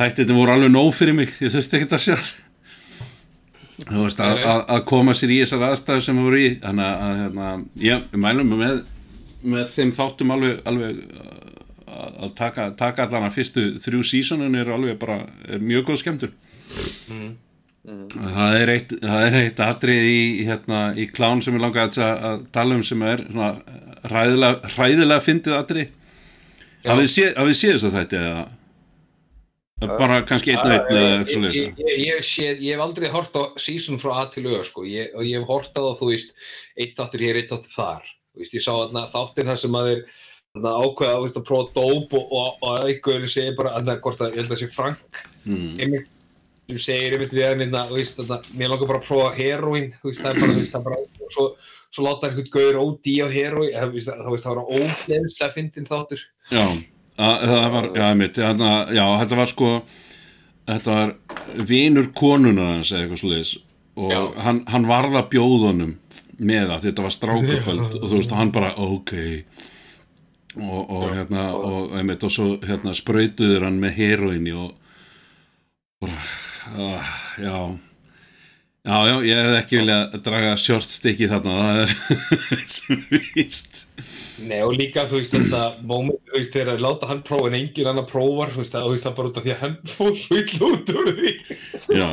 Þættið 0.00 0.22
þetta 0.24 0.36
voru 0.38 0.52
alveg 0.54 0.70
nóg 0.74 0.90
fyrir 0.94 1.16
mig 1.16 1.32
ég 1.40 1.50
þurfti 1.54 1.78
ekkert 1.80 1.96
að 1.96 2.04
sjá 2.04 2.16
þú 3.86 4.06
veist, 4.06 4.22
að, 4.24 4.40
að, 4.44 4.62
að 4.76 4.86
koma 4.90 5.16
sér 5.16 5.34
í 5.34 5.42
þessar 5.42 5.68
aðstæðu 5.70 6.06
sem 6.06 6.18
við 6.20 6.28
voru 6.28 6.40
í 6.40 6.48
þannig 6.62 6.88
að, 6.88 7.04
að 7.04 7.20
hérna, 7.24 7.50
ég 7.86 8.18
mælum 8.26 8.56
með 8.60 8.80
með 9.40 9.70
þeim 9.72 9.92
þáttum 9.96 10.34
alveg, 10.34 10.58
alveg 10.68 10.98
að 11.20 11.38
að 12.20 12.34
taka, 12.38 12.70
taka 12.78 13.06
allan 13.06 13.28
að 13.28 13.36
fyrstu 13.38 13.66
þrjú 13.82 14.02
sísonin 14.06 14.58
er 14.58 14.70
alveg 14.72 14.98
bara 15.00 15.22
er 15.48 15.62
mjög 15.62 15.90
góð 15.90 16.02
skemmtur 16.04 16.32
það 17.80 18.56
er 18.60 18.72
eitt 18.74 18.94
það 19.00 19.24
er 19.26 19.38
eitt 19.40 19.62
atrið 19.64 20.08
í, 20.10 20.20
hérna, 20.48 20.82
í 20.94 21.08
klán 21.10 21.42
sem 21.44 21.56
ég 21.56 21.64
langa 21.64 21.86
að, 21.88 21.98
að 22.30 22.44
tala 22.54 22.78
um 22.78 22.84
sem 22.86 23.02
er 23.08 23.24
svona 23.26 23.50
hræðilega, 24.04 24.72
hræðilega 24.76 25.24
fyndið 25.24 25.56
atrið 25.58 25.96
hafið 26.86 27.12
þið 27.16 27.54
séð 27.58 27.74
þess 27.74 27.88
að 27.88 27.96
þetta 27.98 28.20
eða 28.20 28.44
bara 29.80 30.20
kannski 30.28 30.54
einn 30.54 30.62
og 30.62 30.74
einn 30.74 31.00
eða 31.00 31.52
Ég, 31.56 31.78
ég, 31.80 31.98
ég, 32.04 32.24
ég, 32.60 32.74
hef 32.74 32.84
aldrei 32.84 33.10
hort 33.12 33.36
á 33.36 33.42
season 33.60 34.00
frá 34.02 34.12
A 34.20 34.26
til 34.32 34.46
Ö 34.50 34.62
sko. 34.66 34.84
ég, 34.84 35.12
og 35.16 35.24
ég 35.24 35.40
hef 35.40 35.48
hort 35.48 35.72
á 35.72 35.80
það, 35.80 35.98
þú 36.00 36.10
veist 36.12 36.34
eitt 36.76 36.96
þáttur 36.98 37.24
hér, 37.26 37.40
eitt 37.40 37.52
þáttur 37.52 37.76
þar 37.76 38.10
veist, 38.36 38.54
ég 38.56 38.64
sá 38.64 38.72
þarna 38.72 39.06
þáttir 39.12 39.50
þar 39.50 39.60
sem 39.64 39.80
að 39.80 39.90
þeir 39.90 40.04
að 40.60 40.80
ákveða 40.84 41.18
veist, 41.24 41.36
að 41.38 41.48
prófa 41.48 41.74
dóp 41.76 42.16
og, 42.18 42.64
einhverju 42.90 43.30
segir 43.30 43.58
bara 43.58 43.76
að 43.78 43.84
það 43.86 43.92
er 43.94 44.00
hvort 44.06 44.24
að 44.24 44.32
ég 44.32 44.40
held 44.40 44.50
að 44.50 44.56
það 44.56 44.62
sé 44.64 44.72
Frank 44.74 45.20
mm. 45.46 45.68
einmitt 45.78 46.08
sem 46.70 46.80
segir 46.84 47.16
einmitt 47.16 47.34
við 47.34 47.46
hann 47.46 47.64
hérna, 47.64 47.84
að 47.90 48.48
mér 48.54 48.72
langar 48.72 48.90
bara 48.90 49.00
að 49.00 49.08
prófa 49.08 49.30
heroin, 49.36 49.90
veist, 50.04 50.22
það 50.22 50.30
er 50.30 50.40
bara, 50.40 50.56
það 50.60 50.78
er 50.78 50.86
bara 50.86 51.00
og 51.00 51.34
svo, 51.34 51.46
svo 51.90 52.06
láta 52.06 52.28
einhvern 52.28 52.50
gaur 52.54 52.80
ódí 52.84 53.16
á 53.22 53.26
heroin, 53.30 53.72
það, 53.74 53.94
veist, 53.96 54.46
það 54.46 54.58
var 54.58 54.72
ógleðislega 54.78 55.56
fyndin 55.56 55.88
þáttur. 55.88 56.24
Já, 56.50 56.62
að, 56.62 56.82
það 57.20 57.66
var, 57.74 57.88
já, 57.96 58.06
mitt, 58.18 58.38
þarna, 58.38 58.70
já, 58.96 59.04
þetta 59.22 59.40
var 59.40 59.50
sko, 59.50 59.72
þetta 60.70 60.94
var 60.98 61.16
vinur 61.70 62.12
konunar 62.16 62.76
hans 62.76 62.92
eða 62.92 63.04
eitthvað 63.04 63.22
slúðis 63.24 63.56
og 64.00 64.38
hann, 64.40 64.62
hann 64.70 64.86
varða 64.88 65.26
bjóðunum 65.30 65.96
með 66.40 66.70
það, 66.70 66.86
þetta 66.86 67.04
var 67.04 67.14
strákakvöld 67.14 67.98
og 67.98 68.06
þú 68.06 68.20
veist, 68.20 68.32
hann 68.38 68.52
bara, 68.54 68.70
ok. 68.80 69.12
Og, 70.60 70.80
og 70.90 71.04
hérna 71.14 71.44
og, 71.54 71.92
einmitt, 71.94 72.24
og 72.26 72.32
svo 72.34 72.46
hérna 72.64 72.94
sprautuður 72.96 73.68
hann 73.68 73.76
með 73.82 74.00
heroinni 74.00 74.54
og 74.56 74.72
bara, 76.02 76.24
uh, 76.74 77.12
já 77.38 77.54
Já, 78.80 78.96
já, 79.04 79.14
ég 79.28 79.36
hef 79.36 79.54
ekki 79.58 79.76
viljað 79.76 80.14
draga 80.24 80.52
í 81.20 81.26
þarna, 81.28 81.56
það 81.60 81.80
er 81.84 82.62
sem 82.72 83.02
víst. 83.36 83.74
Nei, 84.48 84.60
og 84.64 84.72
líka, 84.78 85.04
þú 85.10 85.18
veist, 85.20 85.34
þetta 85.36 85.64
moment, 85.84 86.22
þú 86.30 86.38
veist, 86.38 86.54
þegar 86.54 86.70
að 86.74 86.84
láta 86.86 87.10
hann 87.10 87.20
prófa 87.26 87.50
en 87.50 87.58
engin 87.58 87.90
annar 87.90 88.06
prófar, 88.08 88.54
þú 88.54 88.62
veist, 88.62 88.72
það, 88.72 88.86
þú 88.86 88.94
veist, 88.94 89.04
það 89.08 89.18
bara 89.18 89.32
út 89.32 89.40
af 89.42 89.44
því 89.44 89.52
að 89.52 89.60
hann 89.66 89.76
fór 89.96 90.14
svo 90.22 90.38
illa 90.40 90.70
út 90.70 90.94
úr 90.96 91.10
því. 91.18 91.34
Já 91.98 92.08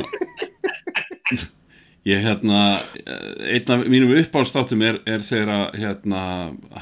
Ég 2.08 2.22
hérna 2.24 2.58
einn 3.52 3.72
af 3.74 3.82
mínum 3.90 4.14
uppáhaldstáttum 4.16 4.80
er, 4.86 5.00
er 5.04 5.20
þegar 5.24 5.50
að, 5.52 5.64
hérna 5.82 6.20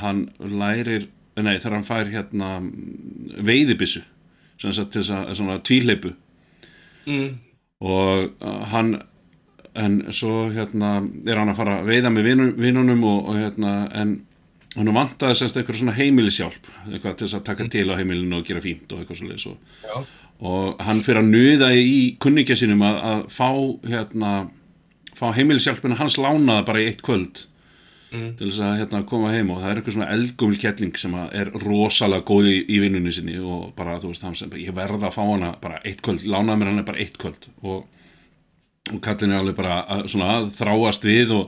hann 0.03 0.21
lærir, 0.39 1.09
nei 1.41 1.57
þegar 1.57 1.75
hann 1.81 1.89
fær 1.89 2.11
hérna 2.13 2.51
veiðibissu 3.47 4.05
sem 4.61 4.75
sagt 4.77 4.93
til 4.95 5.03
þess 5.03 5.15
að 5.17 5.35
svona 5.41 5.59
tvíleipu 5.67 6.15
Mm. 7.07 7.37
og 7.87 8.33
uh, 8.43 8.63
hann 8.73 8.97
en 9.83 9.99
svo 10.15 10.47
hérna 10.55 10.91
er 11.27 11.41
hann 11.41 11.53
að 11.53 11.59
fara 11.61 11.79
að 11.81 11.91
veiða 11.91 12.13
með 12.15 12.29
vinun, 12.31 12.53
vinunum 12.61 13.05
og, 13.09 13.31
og 13.31 13.41
hérna 13.41 13.73
en 13.95 14.15
hann 14.77 14.93
vantaði 14.93 15.39
semst 15.41 15.57
eitthvað 15.57 15.81
svona 15.81 15.97
heimilishjálp 15.97 16.71
eitthvað 16.91 17.17
til 17.17 17.27
þess 17.27 17.39
að 17.41 17.47
taka 17.49 17.69
til 17.73 17.89
á 17.89 17.99
heimilinu 17.99 18.41
og 18.41 18.47
gera 18.49 18.63
fínt 18.65 18.93
og 18.93 19.03
eitthvað 19.03 19.37
svo 19.41 19.57
og 19.97 20.15
og 20.37 20.83
hann 20.85 21.01
fyrir 21.01 21.23
að 21.23 21.31
nuða 21.33 21.71
í 21.73 22.17
kunningja 22.21 22.59
sínum 22.61 22.83
að, 22.85 22.97
að 23.09 23.21
fá 23.33 23.49
hérna, 23.89 24.33
fá 25.17 25.31
heimilishjálpina 25.33 25.97
hans 25.97 26.19
lánaða 26.21 26.67
bara 26.69 26.83
í 26.83 26.91
eitt 26.91 27.05
kvöld 27.07 27.47
Mm. 28.15 28.37
til 28.39 28.47
þess 28.47 28.61
að 28.63 28.77
hérna, 28.79 29.01
koma 29.11 29.33
heim 29.35 29.49
og 29.51 29.59
það 29.59 29.71
er 29.73 29.79
eitthvað 29.81 29.95
svona 29.97 30.09
eldgumil 30.15 30.59
kettling 30.63 30.99
sem 31.01 31.15
er 31.35 31.49
rosalega 31.59 32.23
góð 32.29 32.47
í, 32.53 32.57
í 32.71 32.77
vinnunni 32.79 33.11
sinni 33.11 33.35
og 33.43 33.73
bara 33.75 33.97
þú 33.99 34.13
veist 34.13 34.23
hann 34.23 34.37
sem 34.39 34.53
ég 34.63 34.77
verða 34.77 35.09
að 35.09 35.17
fá 35.17 35.25
hana 35.27 35.49
bara 35.63 35.81
eitt 35.83 36.05
kvöld, 36.07 36.23
lánaða 36.23 36.61
mér 36.61 36.71
hann 36.71 36.87
bara 36.87 37.03
eitt 37.03 37.19
kvöld 37.19 37.49
og, 37.67 37.83
og 38.93 39.01
kallin 39.03 39.35
er 39.35 39.41
alveg 39.41 39.57
bara 39.59 39.81
að, 39.83 40.07
svona, 40.13 40.39
að 40.41 40.53
þráast 40.55 41.07
við 41.07 41.35
og 41.37 41.45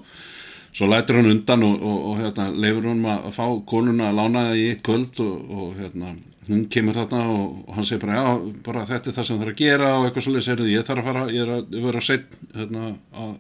svo 0.74 0.88
lætur 0.90 1.18
hann 1.18 1.31
undan 1.31 1.64
og, 1.66 1.83
og, 1.83 1.98
og 2.11 2.18
hérna, 2.22 2.48
leifur 2.55 2.88
hann 2.90 3.05
að 3.12 3.31
fá 3.35 3.44
konuna 3.68 4.11
að 4.11 4.18
lána 4.18 4.44
það 4.48 4.61
í 4.61 4.66
eitt 4.72 4.85
kvöld 4.87 5.20
og, 5.24 5.68
hérna, 5.79 6.14
hún 6.48 6.64
kemur 6.72 6.98
þarna 6.98 7.24
og, 7.33 7.59
hann 7.77 7.87
segir 7.88 8.05
bara, 8.05 8.20
já, 8.20 8.55
bara 8.66 8.87
þetta 8.88 9.11
er 9.11 9.16
það 9.16 9.29
sem 9.29 9.37
það 9.37 9.44
þarf 9.44 9.55
að 9.55 9.62
gera 9.62 9.90
og 9.96 10.07
eitthvað 10.07 10.27
svolítið 10.27 10.46
segir 10.48 10.72
ég 10.72 10.88
þarf 10.88 11.03
að 11.03 11.11
fara, 11.11 11.27
ég 11.35 11.42
er 11.44 11.51
að 11.57 11.77
ég 11.77 11.88
vera 11.88 12.03
að 12.03 12.09
setn 12.09 12.55
hérna, 12.61 12.92
að 13.24 13.35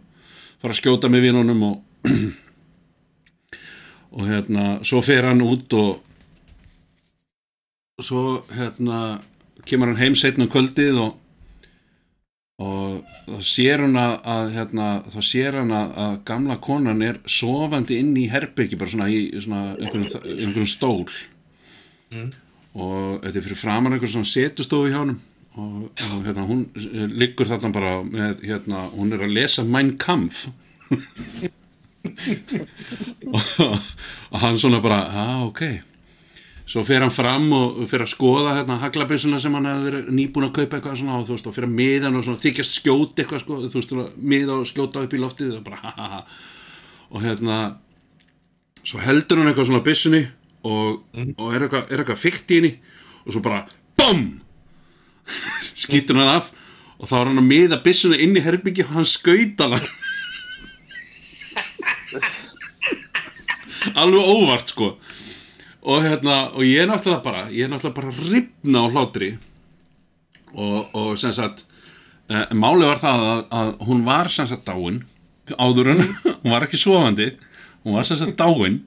fara 0.58 0.74
að 0.74 0.80
skjóta 0.80 1.12
með 1.12 1.24
vinunum 1.28 1.64
og 1.68 1.76
og 4.18 4.28
hérna, 4.28 4.66
svo 4.88 5.02
fer 5.04 5.28
hann 5.28 5.44
út 5.44 5.78
og 5.78 5.90
svo 8.02 8.38
hérna 8.54 9.18
kemur 9.68 9.90
hann 9.92 10.00
heim 10.00 10.16
setn 10.18 10.46
um 10.46 10.52
kvöldið 10.52 11.02
og 11.02 11.16
og 12.58 13.06
þá 13.28 13.38
sér 13.46 13.84
hann 13.84 13.98
að, 14.00 14.14
að 14.34 14.52
hérna, 14.56 14.86
þá 15.06 15.18
sér 15.22 15.58
hann 15.60 15.72
að, 15.74 15.90
að 16.04 16.14
gamla 16.26 16.56
konan 16.62 17.04
er 17.06 17.20
sofandi 17.30 18.00
inn 18.02 18.16
í 18.18 18.26
herbyrgi 18.32 18.78
bara 18.78 18.90
svona 18.90 19.10
í 19.14 19.20
svona 19.38 19.76
einhverjum, 19.76 20.24
einhverjum 20.34 20.70
stól. 20.70 21.04
Mm. 22.08 22.30
og 22.80 23.18
þetta 23.20 23.36
er 23.36 23.44
fyrir 23.44 23.60
framan 23.60 23.92
einhverjum 23.92 24.14
svona 24.14 24.30
setustofu 24.30 24.88
hjá 24.88 24.96
hann 25.02 25.18
og, 25.58 25.90
og 26.08 26.22
hérna, 26.24 26.46
hún 26.48 26.62
liggur 27.20 27.50
þarna 27.50 27.70
bara 27.74 27.92
með, 28.06 28.42
hérna, 28.48 28.86
hún 28.94 29.12
er 29.12 29.26
að 29.26 29.34
lesa 29.36 29.64
Mein 29.66 29.96
Kampf. 30.00 30.48
Og, 33.28 33.42
og 34.32 34.36
hann 34.40 34.56
svona 34.56 34.78
bara, 34.80 35.02
ah, 35.12 35.40
ok 35.44 35.60
svo 36.68 36.82
fer 36.84 37.00
hann 37.00 37.12
fram 37.12 37.46
og 37.56 37.78
fer 37.88 38.02
að 38.04 38.10
skoða 38.12 38.58
hérna 38.58 38.76
haglabissuna 38.82 39.38
sem 39.40 39.54
hann 39.56 39.68
verið 39.86 40.10
nýbúin 40.12 40.48
að 40.50 40.56
kaupa 40.58 40.76
eitthvað 40.76 40.98
svona 41.00 41.16
og 41.16 41.24
þú 41.24 41.32
veist 41.36 41.48
og 41.48 41.54
fer 41.56 41.64
að 41.64 41.76
miða 41.78 42.04
hann 42.08 42.18
og 42.20 42.24
svona 42.26 42.42
þykjast 42.42 42.72
skjóta 42.82 43.22
eitthvað 43.22 43.40
sko, 43.44 43.52
þú 43.64 43.78
veist 43.80 43.94
miða 44.32 44.52
og 44.58 44.68
skjóta 44.68 45.04
upp 45.06 45.14
í 45.16 45.22
loftið 45.22 45.54
og 45.56 45.64
bara 45.64 45.78
ha 45.80 45.90
ha 45.96 46.06
ha. 46.12 46.20
Og 47.08 47.24
hérna 47.24 47.56
svo 48.84 49.00
heldur 49.00 49.40
hann 49.40 49.48
eitthvað 49.48 49.68
svona 49.70 49.80
á 49.80 49.88
byssunni 49.88 50.22
og, 50.68 50.88
og 51.38 51.48
er 51.54 51.60
eitthvað, 51.64 51.84
eitthvað 51.88 52.20
fykt 52.20 52.52
í 52.52 52.60
henni 52.60 52.72
og 53.24 53.30
svo 53.32 53.40
bara 53.48 53.64
BOM! 53.96 54.22
Skýtur 55.84 56.20
hann 56.20 56.34
af 56.36 56.52
og 56.98 57.08
þá 57.08 57.16
er 57.22 57.26
hann 57.30 57.40
að 57.40 57.48
miða 57.48 57.80
byssuna 57.80 58.16
inn 58.20 58.36
í 58.36 58.44
herbyggi 58.44 58.84
og 58.84 58.92
hann 58.98 59.08
skauta 59.08 59.64
hann 59.72 59.88
alveg 64.02 64.20
óvart 64.20 64.68
sko 64.74 64.86
og 65.88 66.04
hérna 66.04 66.36
og 66.52 66.64
ég 66.66 66.82
er 66.82 66.90
náttúrulega 66.90 67.24
bara 67.24 67.46
ég 67.48 67.64
er 67.64 67.72
náttúrulega 67.72 67.96
bara 67.96 68.16
ripna 68.32 68.84
á 68.84 68.86
hlátri. 68.92 69.30
Og, 70.52 70.88
og 70.96 71.16
sem 71.20 71.32
sagt 71.36 71.64
e, 72.28 72.44
málið 72.56 72.90
var 72.90 73.00
það 73.02 73.24
að, 73.30 73.42
að 73.60 73.72
hún 73.88 74.04
var 74.06 74.30
sem 74.32 74.48
sagt 74.48 74.68
dáin 74.68 75.02
áður 75.56 75.94
en 75.94 76.04
hún 76.42 76.52
var 76.52 76.66
ekki 76.66 76.80
sofandi. 76.80 77.32
Hún 77.84 77.96
var 77.96 78.08
sem 78.08 78.20
sagt 78.20 78.36
dáin. 78.40 78.82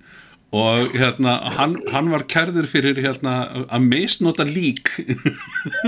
Og 0.51 0.91
hérna 0.99 1.37
hann, 1.55 1.77
hann 1.93 2.09
var 2.11 2.25
kærður 2.27 2.67
fyrir 2.67 2.97
hérna 2.99 3.65
að 3.71 3.85
misnota 3.87 4.43
lík. 4.43 4.91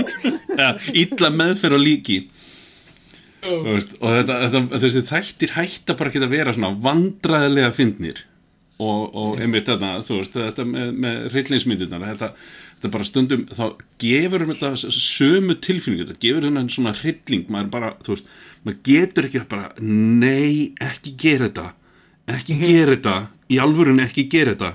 Illa 1.04 1.28
meðferð 1.30 1.76
á 1.76 1.80
líki. 1.82 2.22
Þú 3.44 3.74
veist, 3.74 3.98
og 4.00 4.08
þetta, 4.08 4.38
þetta, 4.46 4.78
þessi 4.80 5.02
þættir 5.04 5.52
hætta 5.58 5.98
bara 5.98 6.10
ekki 6.10 6.22
að 6.24 6.32
vera 6.32 6.54
svona 6.56 6.72
vandræðilega 6.86 7.74
fyndnir 7.76 8.22
og, 8.82 9.14
og 9.14 9.40
einmitt 9.42 9.68
þetta, 9.70 9.90
þú 10.06 10.18
veist, 10.20 10.36
þetta 10.38 10.66
með, 10.66 10.92
með 11.04 11.18
hryllingsmyndirnar, 11.32 12.06
þetta, 12.10 12.30
þetta 12.78 12.92
bara 12.96 13.06
stundum, 13.08 13.44
þá 13.54 13.64
gefur 14.02 14.44
um 14.44 14.52
þetta 14.54 14.72
sömu 14.96 15.58
tilfinningu, 15.62 16.08
þetta 16.08 16.24
gefur 16.24 16.48
um 16.50 16.58
svona 16.72 16.94
hrylling, 16.98 17.46
maður 17.52 17.70
bara, 17.76 17.92
þú 18.04 18.16
veist, 18.16 18.32
maður 18.64 18.80
getur 18.90 19.28
ekki 19.28 19.44
bara, 19.52 19.70
nei, 19.84 20.72
ekki 20.82 21.14
gera 21.20 21.50
þetta, 21.50 21.68
ekki 22.38 22.58
gera 22.64 22.96
þetta, 22.96 23.16
í 23.52 23.60
alvörunni 23.62 24.06
ekki 24.08 24.26
gera 24.32 24.56
þetta, 24.56 24.72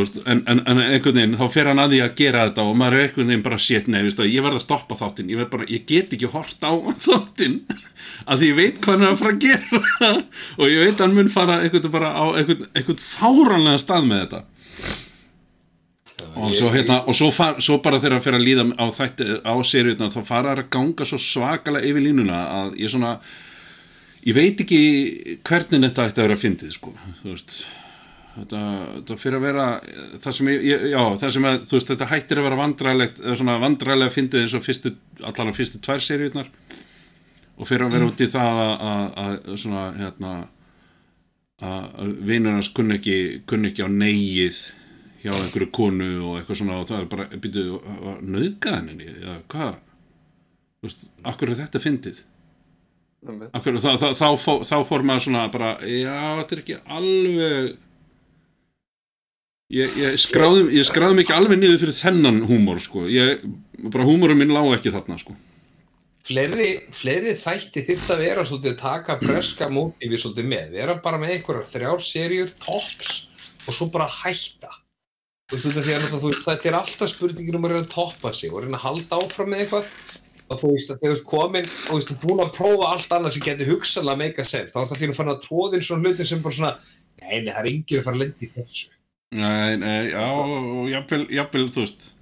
veist, 0.00 0.18
en, 0.26 0.42
en, 0.50 0.60
en 0.66 0.80
einhvern 0.82 1.16
veginn 1.16 1.36
þá 1.38 1.44
fer 1.54 1.70
hann 1.70 1.80
að 1.82 1.94
því 1.94 2.00
að 2.04 2.14
gera 2.18 2.44
þetta 2.48 2.66
og 2.66 2.78
maður 2.80 2.96
er 2.96 3.04
einhvern 3.06 3.30
veginn 3.30 3.44
bara 3.46 3.58
sétt, 3.62 3.90
nei, 3.92 4.00
veist 4.06 4.20
það, 4.20 4.30
ég 4.32 4.46
verð 4.46 4.58
að 4.58 4.64
stoppa 4.64 4.98
þáttinn. 4.98 5.32
Ég, 5.32 5.56
ég 5.70 5.86
get 5.88 6.14
ekki 6.16 6.30
hort 6.32 6.66
á 6.66 6.72
þáttinn 7.06 7.56
að 8.26 8.46
ég 8.48 8.58
veit 8.58 8.80
hvað 8.82 8.96
hann 8.96 9.06
er 9.06 9.14
að 9.14 9.22
fara 9.22 9.34
að 9.36 9.46
gera. 9.46 10.12
Og 10.60 10.70
ég 10.72 10.84
veit 10.84 10.94
að 10.94 11.04
hann 11.06 11.18
mun 11.18 11.32
fara 11.32 11.58
einhvern 11.62 11.94
bara 11.94 12.12
á 12.14 12.24
einhvern, 12.32 12.68
einhvern 12.74 13.02
fáranlega 13.02 13.82
stað 13.84 14.08
með 14.10 14.24
þetta. 14.24 14.42
Og 16.36 16.52
svo, 16.56 16.68
hérna, 16.72 17.00
og 17.08 17.16
svo, 17.16 17.30
far, 17.32 17.58
svo 17.64 17.78
bara 17.84 17.98
þegar 18.00 18.18
að 18.18 18.26
fyrir 18.26 18.38
að 18.38 18.46
líða 18.46 18.64
á 18.76 18.86
á 19.52 19.54
seriutna 19.64 20.08
þá 20.12 20.20
fara 20.24 20.52
þær 20.52 20.62
að 20.62 20.70
ganga 20.72 21.06
svo 21.08 21.18
svakalega 21.20 21.88
yfir 21.88 22.04
línuna 22.04 22.40
að 22.58 22.76
ég 22.80 22.92
svona 22.92 23.18
ég 24.26 24.36
veit 24.36 24.60
ekki 24.64 24.80
hvernig 25.46 25.84
þetta 25.86 26.06
ætti 26.08 26.20
að 26.20 26.26
vera 26.26 26.36
að 26.36 26.42
fyndið 26.42 26.72
sko, 26.74 26.92
þú 27.20 27.34
veist 27.34 27.58
þetta, 28.36 28.62
þetta 28.94 29.16
fyrir 29.20 29.38
að 29.38 29.46
vera 29.46 29.66
það 30.22 30.36
sem, 30.38 30.50
ég, 30.54 30.86
já, 30.92 31.00
það 31.22 31.34
sem 31.36 31.48
að, 31.50 31.56
veist, 31.72 31.92
þetta 31.92 32.10
hættir 32.10 32.40
að 32.40 32.48
vera 32.48 32.58
vandræðilegt, 32.60 33.22
eða 33.24 33.38
svona 33.40 33.56
vandræðilega 33.62 34.14
fyndið 34.14 34.44
eins 34.44 34.56
og 34.58 34.66
fyrstu, 34.66 34.92
allan 35.22 35.52
að 35.52 35.58
fyrstu 35.60 35.80
tvær 35.84 36.04
seríurnar. 36.06 36.50
Og 37.56 37.68
fyrir 37.68 37.86
að 37.86 37.96
vera 37.96 38.10
út 38.10 38.20
í 38.20 38.28
það 38.28 38.62
að, 38.62 38.74
að, 38.86 39.06
að 39.24 39.60
svona, 39.62 39.84
hérna 39.96 40.34
að 41.64 42.12
vinur 42.28 42.58
hans 42.58 42.68
kunni 42.76 42.98
ekki, 42.98 43.18
kunni 43.48 43.70
ekki 43.70 43.86
á 43.86 43.88
neyið 43.88 44.58
hjá 45.22 45.32
einhverju 45.32 45.70
konu 45.74 46.10
og 46.28 46.38
eitthvað 46.38 46.60
svona 46.60 46.80
og 46.82 46.88
það 46.90 47.00
er 47.00 47.10
bara, 47.14 47.28
býtu, 47.42 47.66
nöðgað 48.20 48.80
henni, 48.82 49.10
eða 49.16 49.36
hvað? 49.52 49.78
Þú 50.76 50.90
veist, 50.90 51.06
akkur 51.32 51.52
er 51.52 51.60
þetta 51.62 51.82
fyndið. 51.82 52.20
Akkur, 53.56 53.80
þá, 53.80 53.96
þá, 53.98 54.08
þá, 54.20 54.52
þá 54.68 54.76
fór 54.86 55.02
maður 55.08 55.24
svona 55.24 55.46
bara, 55.50 55.72
já, 55.88 56.14
þetta 56.42 56.54
er 56.54 56.62
ekki 56.62 56.76
alveg 56.98 57.72
ég, 59.72 59.96
ég 59.98 60.14
ég 60.14 60.86
skráðum 60.86 61.22
ekki 61.22 61.34
alveg 61.34 61.58
niður 61.60 61.82
fyrir 61.82 61.98
þennan 61.98 62.44
húmor 62.48 62.80
sko, 62.82 63.06
ég, 63.10 63.42
bara 63.90 64.06
húmorum 64.06 64.38
minn 64.38 64.54
lá 64.54 64.62
ekki 64.76 64.94
þarna 64.94 65.18
sko 65.22 65.36
Fleiri, 66.26 66.72
fleiri 66.90 67.36
þætti 67.38 67.84
þyrft 67.86 68.08
að 68.10 68.22
vera 68.24 68.42
svolítið 68.48 68.72
að 68.72 68.80
taka 68.80 69.14
breska 69.20 69.68
mótífi 69.70 70.18
svolítið 70.18 70.48
með. 70.50 70.72
Vera 70.74 70.96
bara 71.04 71.20
með 71.22 71.36
einhverjar 71.36 71.68
þrjár 71.70 72.02
serjur, 72.02 72.50
tops 72.64 73.12
og 73.62 73.76
svo 73.76 73.86
bara 73.94 74.08
hætta. 74.10 74.72
þú 75.52 75.60
veist, 75.60 75.78
að 75.78 76.16
þú 76.24 76.32
þetta 76.40 76.68
er 76.72 76.78
alltaf 76.80 77.12
spurningin 77.12 77.54
um 77.60 77.68
að 77.68 77.76
reyna 77.76 77.84
að 77.84 77.92
toppa 77.92 78.32
sig 78.34 78.50
og 78.50 78.64
reyna 78.64 78.80
að 78.80 78.86
halda 78.88 79.20
áfram 79.22 79.52
með 79.52 79.62
eitthvað 79.62 79.92
og 80.50 80.60
þú 80.64 80.72
veist, 80.72 80.90
að 80.90 80.98
þegar 81.04 81.14
þú 81.14 81.20
ert 81.20 81.28
komin 81.30 81.70
og 81.70 81.86
þú 81.86 82.00
veist, 82.00 82.10
þú 82.10 82.16
ert 82.16 82.26
búin 82.26 82.42
að 82.42 82.52
prófa 82.58 82.90
allt 82.90 83.14
annað 83.14 83.36
sem 83.36 83.46
getur 83.46 83.70
hugsanlega 83.70 84.22
make 84.24 84.42
a 84.42 84.50
sense, 84.50 84.74
þá 84.74 84.80
er 84.82 84.90
það 84.90 84.98
því 84.98 85.10
að 85.12 85.18
fann 85.20 85.32
að 85.36 85.40
tróðin 85.46 85.86
svona 85.86 86.10
hlutin 86.10 86.30
sem 86.32 86.42
bara 86.42 86.58
svona, 86.58 86.72
nei, 87.22 87.38
nei, 87.38 87.52
það 87.54 87.62
er 87.62 87.70
enginn 87.70 88.02
að 88.02 88.06
fara 88.08 88.18
að 88.18 88.22
lendi 88.24 88.46
í 88.46 88.52
þessu. 88.56 88.95
Nei, 89.36 89.76
nei, 89.80 90.10
já, 90.12 90.22
og 90.32 90.86
jafnvel, 90.92 91.24
jafnvel, 91.36 91.66
þú 91.74 91.82
veist. 91.84 92.12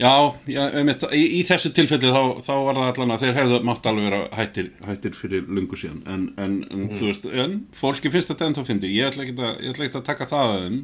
Já, 0.00 0.08
já 0.48 0.62
einmitt, 0.80 1.02
í, 1.12 1.20
í 1.38 1.40
þessu 1.46 1.70
tilfelli 1.76 2.08
þá, 2.14 2.22
þá 2.42 2.52
var 2.64 2.78
það 2.78 2.86
allan 2.94 3.12
að 3.14 3.24
þeir 3.26 3.34
hefðu 3.36 3.58
mátt 3.68 3.88
alveg 3.90 4.06
vera 4.08 4.20
hættir, 4.38 4.70
hættir 4.88 5.14
fyrir 5.18 5.44
lungu 5.52 5.76
síðan. 5.78 6.00
En, 6.08 6.22
en, 6.40 6.54
en 6.72 6.86
þú 6.96 7.10
veist, 7.10 7.26
en 7.44 7.58
fólki 7.76 8.10
finnst 8.14 8.32
þetta 8.32 8.48
ennþá 8.48 8.64
fyndi, 8.70 8.90
ég. 8.96 9.10
Ætla 9.12 9.26
ekki 9.26 9.36
að, 9.36 9.60
ég 9.66 9.74
ætla 9.76 9.86
ekki 9.90 10.00
að 10.00 10.06
taka 10.08 10.28
það 10.32 10.54
að 10.56 10.64
þeim, 10.64 10.80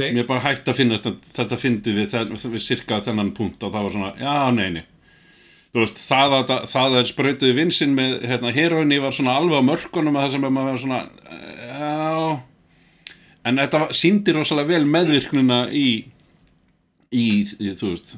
mér 0.00 0.22
er 0.24 0.28
bara 0.32 0.42
hægt 0.48 0.72
að 0.72 0.80
finnast 0.80 1.06
að 1.12 1.20
þetta 1.36 1.60
fyndi 1.62 1.92
við, 2.00 2.08
þenn- 2.16 2.34
við 2.56 2.64
cirka 2.64 3.02
þennan 3.06 3.34
punkt 3.36 3.62
og 3.68 3.76
það 3.76 3.86
var 3.90 3.96
svona, 3.98 4.12
já, 4.24 4.36
nei, 4.56 4.68
nei. 4.80 4.84
Þú 5.76 5.82
veist, 5.84 6.00
það 6.08 6.34
að 6.40 6.50
það, 6.72 6.94
að 7.02 7.08
sprautuði 7.12 7.54
vinsinn 7.60 7.92
með, 7.94 8.16
hérna, 8.32 8.54
heroinni 8.56 8.98
var 9.04 9.12
svona 9.12 9.36
alveg 9.36 9.60
á 9.60 9.68
mörkunum 9.68 10.16
að 10.16 10.24
það 10.24 10.34
sem 10.38 10.46
að 10.48 10.54
maður 10.56 10.82
svona 10.86 11.00
já 11.68 12.40
en 13.46 13.60
þetta 13.62 13.80
var- 13.84 13.94
sýndi 13.96 14.34
rosalega 14.36 14.74
vel 14.74 14.86
meðvirknina 14.90 15.60
í 15.70 15.86
í, 17.14 17.26
í 17.46 17.72
þú 17.78 17.92
veist 17.92 18.14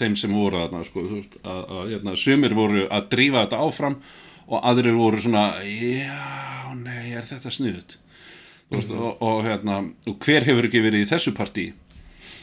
þeim 0.00 0.16
sem 0.16 0.32
voru 0.34 0.62
þarna 0.62 0.84
sko, 0.88 1.04
veist, 1.10 1.34
að, 1.44 1.60
að 1.76 1.90
hérna, 1.94 2.14
sumir 2.18 2.54
voru 2.56 2.86
að 2.88 3.08
drífa 3.12 3.44
þetta 3.44 3.60
áfram 3.66 3.98
og 4.50 4.64
aðrir 4.66 4.96
voru 4.98 5.20
svona 5.22 5.44
já, 5.62 6.72
nei, 6.80 7.12
er 7.14 7.26
þetta 7.28 7.52
sniðut 7.54 7.98
þú 8.70 8.78
veist, 8.78 8.94
og, 8.96 9.20
og 9.26 9.44
hérna 9.46 9.82
og 10.08 10.18
hver 10.24 10.48
hefur 10.48 10.70
ekki 10.70 10.82
verið 10.86 11.04
í 11.04 11.10
þessu 11.12 11.34
partí? 11.36 11.68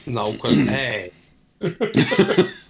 Nákvæmlega, 0.08 0.72
nei. 0.72 1.12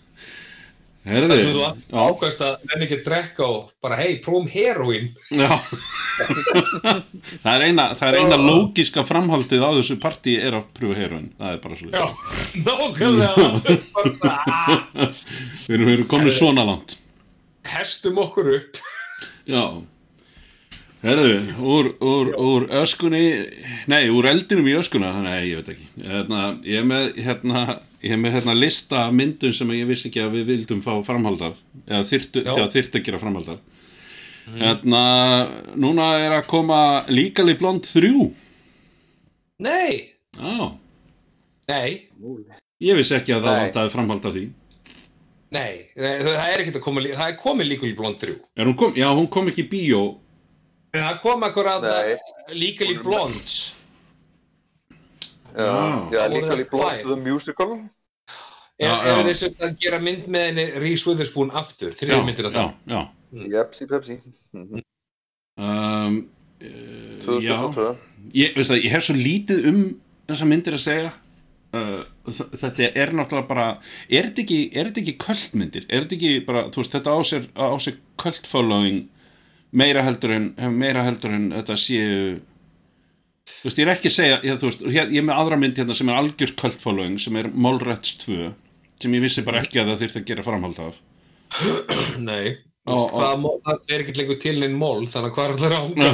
Herði, 1.07 1.37
Þess 1.39 1.47
að 1.47 1.81
þú 1.87 2.01
ákvæmst 2.03 2.41
að 2.43 2.53
nefn 2.67 2.83
ekki 2.87 2.97
að 2.97 3.05
drekka 3.07 3.45
og 3.47 3.69
bara, 3.83 3.95
hei, 4.01 4.17
prófum 4.25 4.47
heroin. 4.51 5.07
já. 5.31 5.49
Það 6.17 7.51
er 7.53 7.63
eina, 7.67 7.83
það 7.95 8.07
er 8.07 8.15
eina 8.23 8.37
lógiska 8.41 9.03
framhaldið 9.07 9.61
á 9.63 9.69
þessu 9.77 9.97
partí 10.01 10.33
er 10.41 10.57
að 10.57 10.65
pröfa 10.77 10.97
heroin, 10.97 11.27
það 11.37 11.51
er 11.53 11.59
bara 11.61 11.75
svo 11.77 11.87
Já, 11.93 12.05
nákvæmlega. 12.65 13.35
Við 15.67 15.75
erum, 15.77 15.91
erum 15.93 16.07
komin 16.09 16.33
svona 16.33 16.65
langt. 16.67 16.97
Hestum 17.67 18.17
okkur 18.23 18.49
upp. 18.57 18.81
Já. 19.47 19.63
Herðu, 21.05 21.33
úr, 21.61 21.91
úr, 22.01 22.29
úr 22.41 22.63
öskunni 22.81 23.21
Nei, 23.87 24.07
úr 24.09 24.25
eldinum 24.31 24.65
í 24.65 24.73
öskuna 24.79 25.11
Nei, 25.21 25.51
ég 25.51 25.59
veit 25.61 25.69
ekki. 25.75 25.85
Hérna, 26.01 26.39
Ég 26.65 26.81
er 26.81 26.87
með, 26.89 27.11
hérna, 27.21 27.61
ég 28.03 28.13
er 28.13 28.19
með 28.21 28.37
hérna, 28.37 28.55
lista 28.57 29.05
af 29.07 29.15
myndum 29.15 29.53
sem 29.55 29.71
ég 29.75 29.89
vissi 29.89 30.09
ekki 30.11 30.21
að 30.23 30.37
við 30.37 30.51
vildum 30.51 30.83
fá 30.85 30.93
framhald 31.05 31.41
af 31.49 31.57
eða 31.85 32.03
þyrftu, 32.11 32.43
Já. 32.43 32.51
þegar 32.51 32.73
þyrftu 32.75 32.99
að 32.99 33.07
gera 33.07 33.21
framhald 33.21 33.49
af. 33.55 33.63
Hérna, 34.57 35.01
núna 35.75 36.11
er 36.23 36.37
að 36.37 36.45
koma 36.47 36.79
Legally 37.11 37.57
Blonde 37.59 37.83
3 37.83 38.11
Nei, 39.59 40.13
Já, 40.37 40.69
nei, 41.67 41.89
ég 42.79 42.95
vissi 42.99 43.17
ekki 43.17 43.33
að 43.35 43.47
það 43.47 43.59
vantaði 43.63 43.93
framhald 43.95 44.27
af 44.29 44.35
því. 44.37 44.45
Nei, 45.55 45.71
nei 45.95 46.13
það 46.21 46.37
er 46.43 46.61
ekkert 46.61 46.79
að 46.79 46.83
koma, 46.83 47.03
það 47.07 47.31
er 47.31 47.37
komið 47.41 47.69
líka 47.71 47.87
í 47.87 47.95
blond 47.97 48.19
3. 48.21 48.35
er 48.59 48.69
hún 48.69 48.77
kom, 48.77 48.93
Já, 48.99 49.07
hún 49.15 49.29
kom 49.31 49.49
ekki 49.51 49.65
í 49.65 49.69
bíó. 49.71 50.03
En 50.95 51.03
það 51.03 51.19
kom 51.23 51.43
akkurat 51.47 51.83
Nei. 51.83 52.17
Legally 52.55 52.99
Blondes. 53.03 53.76
Já, 55.57 56.23
líka 56.29 56.57
í 56.57 56.65
Blood 56.69 57.03
the 57.07 57.17
Musical. 57.17 57.77
Er, 58.77 58.93
er 58.93 59.23
þeir 59.25 59.37
sem 59.39 59.61
að 59.65 59.77
gera 59.81 59.97
mynd 60.01 60.27
með 60.29 60.43
henni 60.51 60.65
Reese 60.83 61.07
Witherspoon 61.09 61.49
aftur, 61.57 61.95
Já, 61.95 61.97
þriðja 61.97 62.25
myndina 62.27 62.51
já, 62.53 62.65
það? 62.85 63.07
Jepsi 63.49 63.87
Pepsi 63.89 64.17
Já. 64.53 64.67
2022 67.25 67.87
ég, 68.37 68.53
veist 68.53 68.69
það, 68.69 68.83
ég 68.83 68.93
hef 68.93 69.05
svo 69.07 69.15
lítið 69.17 69.65
um 69.71 69.79
þessa 70.27 70.49
myndir 70.49 70.77
að 70.77 70.83
segja. 70.83 71.13
Uh, 71.75 72.05
þetta 72.29 72.91
er 72.95 73.11
náttúrulega 73.17 73.49
bara 73.49 73.65
er 74.07 74.29
þetta 74.29 74.43
ekki, 74.45 74.59
er 74.71 74.87
þetta 74.87 75.01
ekki 75.01 75.15
kvöldmyndir 75.25 75.87
er 75.89 76.05
þetta 76.05 76.15
ekki 76.15 76.45
bara, 76.47 76.61
þú 76.71 76.79
veist, 76.79 76.93
þetta 76.95 77.15
á 77.17 77.19
sér, 77.27 77.49
á 77.59 77.75
sér 77.83 77.97
kvöld 78.21 78.47
following 78.47 79.01
meira 79.75 80.05
heldur 80.05 80.31
en, 80.37 80.45
meira 80.77 81.03
heldur 81.03 81.35
en 81.35 81.49
þetta 81.57 81.75
séu 81.81 82.37
þú 83.47 83.65
veist, 83.69 83.79
ég 83.81 83.85
er 83.87 83.93
ekki 83.95 84.09
að 84.11 84.15
segja 84.17 84.37
ég, 84.43 84.61
veist, 84.63 84.81
hér, 84.87 85.07
ég 85.13 85.19
er 85.21 85.27
með 85.29 85.39
aðra 85.41 85.57
mynd 85.61 85.75
hérna 85.81 85.95
sem 85.97 86.09
er 86.13 86.19
algjör 86.21 86.51
kvöld 86.61 86.79
following, 86.83 87.15
sem 87.21 87.35
er 87.41 87.47
Mallrats 87.53 88.11
2 88.25 88.53
sem 89.01 89.13
ég 89.17 89.21
vissi 89.27 89.43
bara 89.45 89.61
ekki 89.63 89.77
að 89.81 89.87
það 89.93 90.01
þyrfti 90.03 90.19
að 90.23 90.29
gera 90.31 90.45
framhald 90.47 90.79
af 90.87 90.95
Nei, 92.29 92.47
Ó, 92.87 92.93
ó. 92.95 92.95
Hvaða 93.11 93.37
mól- 93.43 93.59
það 93.67 93.77
er 93.91 93.99
ekkert 94.05 94.19
lengur 94.21 94.37
til 94.39 94.55
neinn 94.61 94.77
mól, 94.79 95.01
þannig 95.11 95.27
að 95.27 95.35
hvað 95.35 95.47
er 95.47 95.57
það 95.59 95.73
ánga? 95.81 96.07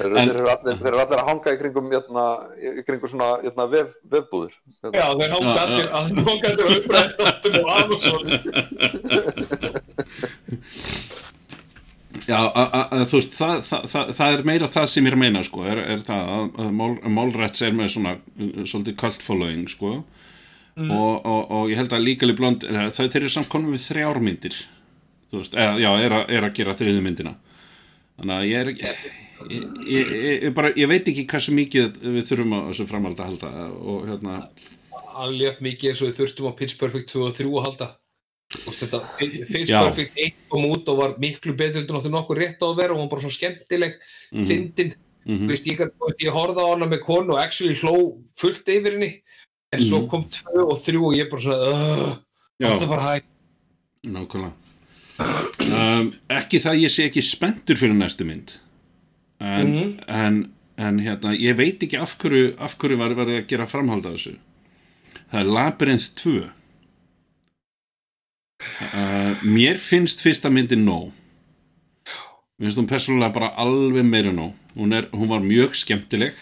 Þeir 0.00 0.12
eru- 0.20 0.48
allir, 0.48 0.76
þeir 0.80 0.88
eru 0.90 1.00
allir 1.02 1.18
að 1.20 1.26
hanga 1.28 1.48
í 1.52 1.58
kringum, 1.60 1.88
hérna, 1.92 2.24
í 2.60 2.82
kringum 2.86 3.10
svona 3.12 3.28
hérna, 3.42 3.64
vef, 3.72 3.90
vefbúður. 4.12 4.52
Já, 4.84 5.06
þeir 5.20 5.32
hanga 5.34 5.56
allir, 5.64 5.86
að 5.88 6.02
hanga 6.20 6.46
allir 6.50 6.64
á 6.64 6.70
upprættum 6.76 7.54
og 7.60 7.68
Amazon. 7.80 8.24
Já, 12.30 12.38
a- 12.46 12.66
a- 12.78 12.86
a- 12.94 13.04
þú 13.10 13.18
veist, 13.18 13.34
það, 13.34 13.54
það, 13.66 13.84
það, 13.92 14.10
það 14.20 14.34
er 14.38 14.42
meira 14.52 14.70
það 14.70 14.88
sem 14.92 15.04
ég 15.06 15.10
er 15.12 15.16
að 15.18 15.22
meina, 15.24 15.42
sko, 15.46 15.62
er, 15.66 15.80
er 15.96 16.02
það 16.06 16.32
að, 16.36 16.72
Mál, 16.80 16.90
Málræts 17.18 17.62
er 17.66 17.74
með 17.74 17.88
svona 17.96 18.12
uh, 18.20 18.50
svolítið 18.70 18.98
cult 19.02 19.24
following, 19.26 19.64
sko 19.72 19.92
og, 20.80 21.26
og, 21.26 21.40
og 21.50 21.64
ég 21.72 21.76
held 21.80 21.92
að 21.92 22.04
Legally 22.06 22.32
Blonde 22.38 22.68
eh, 22.70 22.86
þau 22.94 23.02
þeir 23.10 23.18
eru 23.24 23.30
samt 23.34 23.48
konum 23.52 23.74
við 23.74 23.82
þrjármyndir 23.90 24.54
þú 25.28 25.40
veist, 25.42 25.56
eða, 25.58 25.74
já, 25.82 25.90
er, 26.06 26.14
að, 26.16 26.30
er 26.38 26.46
að 26.46 26.54
gera 26.56 26.76
þriðu 26.78 27.02
myndina 27.04 27.32
þannig 28.16 28.36
að 28.36 28.46
ég 28.48 28.60
er 28.62 28.70
ekki 28.70 28.86
ég, 29.50 29.66
ég, 29.90 30.12
ég, 30.46 30.46
bara, 30.56 30.70
ég 30.78 30.88
veit 30.88 31.10
ekki 31.12 31.26
hversu 31.28 31.52
mikið 31.58 31.98
við 32.14 32.24
þurfum 32.30 32.54
á 32.56 32.60
þessu 32.70 32.86
framhald 32.88 33.20
að 33.20 33.32
halda 33.32 33.52
og 33.80 34.06
hérna, 34.08 34.38
Alveg 35.20 35.60
mikið 35.64 35.90
eins 35.90 36.00
og 36.04 36.08
við 36.12 36.18
þurftum 36.22 36.48
á 36.48 36.52
Pitch 36.62 36.78
Perfect 36.80 37.12
2 37.12 37.26
og 37.26 37.34
3 37.36 37.50
að 37.50 37.64
halda. 37.66 37.88
Þetta, 38.50 38.98
Já. 39.68 39.84
Perfect 39.86 40.16
1 40.18 40.34
kom 40.50 40.64
út 40.66 40.88
og 40.90 40.96
var 40.98 41.12
miklu 41.22 41.52
betur 41.56 41.84
en 41.84 41.98
áttu 42.00 42.10
nokkuð 42.10 42.38
rétt 42.40 42.58
á 42.58 42.66
að 42.66 42.76
vera 42.80 42.94
og 42.96 43.04
var 43.04 43.08
bara 43.12 43.22
svo 43.22 43.30
skemmtileg, 43.30 43.94
Mhm. 44.32 44.44
fyndin. 44.48 44.94
mhm, 45.26 45.44
Þú 45.46 45.48
veist, 45.52 45.66
ég, 45.66 45.78
veist, 45.78 46.20
ég 46.24 46.32
horfði 46.34 46.58
á 46.58 46.66
hana 46.74 46.86
með 46.90 47.00
konu 47.04 47.32
og 47.34 47.38
actually 47.38 47.74
hló 47.76 48.18
fullt 48.36 48.64
yfir 48.66 48.92
henni, 48.96 49.22
en 49.72 49.80
svo 49.80 50.00
Mhm. 50.02 50.08
kom 50.10 50.24
2 50.24 50.66
og 50.66 50.82
3 50.82 50.96
og 50.98 51.14
ég 51.14 51.30
bara 51.30 51.40
svona, 51.40 52.18
þetta 52.60 52.88
bara 52.88 53.02
hægt. 53.02 53.24
nákvæmlega 54.06 54.52
um, 55.20 56.14
ekki 56.30 56.58
það 56.58 56.80
ég 56.80 56.88
sé 56.90 57.04
ekki 57.10 57.22
spenntur 57.22 57.76
fyrir 57.76 57.94
næstu 57.94 58.24
mynd 58.24 58.56
en, 59.40 59.66
Mhm. 59.66 59.98
en, 60.08 60.52
en 60.78 60.98
hérna, 60.98 61.36
ég 61.38 61.54
veit 61.56 61.78
ekki 61.82 62.00
af 62.00 62.16
hverju, 62.18 62.56
af 62.58 62.76
hverju 62.78 62.96
var 62.96 63.10
verið 63.10 63.42
að 63.42 63.46
gera 63.46 63.66
framhald 63.66 64.06
af 64.06 64.12
þessu 64.14 64.38
það 65.32 65.40
er 65.40 65.44
Labyrinth 65.44 66.14
2 66.16 66.50
uh, 68.60 69.32
mér 69.46 69.80
finnst 69.80 70.22
fyrsta 70.24 70.52
myndin 70.52 70.84
nóg. 70.86 71.10
Mér 72.58 72.68
finnst 72.68 72.82
hún 72.82 72.90
persónulega 72.90 73.34
bara 73.36 73.52
alveg 73.60 74.06
meira 74.06 74.32
nóg. 74.34 74.54
Hún, 74.76 74.94
er, 74.96 75.08
hún 75.12 75.30
var 75.30 75.42
mjög 75.44 75.74
skemmtileg 75.78 76.36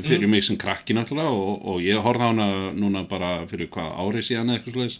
fyrir 0.00 0.28
mig 0.32 0.44
sem 0.46 0.56
krakki 0.56 0.94
náttúrulega 0.96 1.28
og, 1.28 1.64
og 1.68 1.82
ég 1.84 2.00
horfði 2.00 2.24
á 2.24 2.30
hana 2.30 2.46
núna 2.72 3.02
bara 3.08 3.42
fyrir 3.50 3.68
hvað 3.72 3.90
ári 4.00 4.22
síðan 4.24 4.48
eða 4.48 4.60
eitthvað 4.60 4.78
slags 4.78 4.94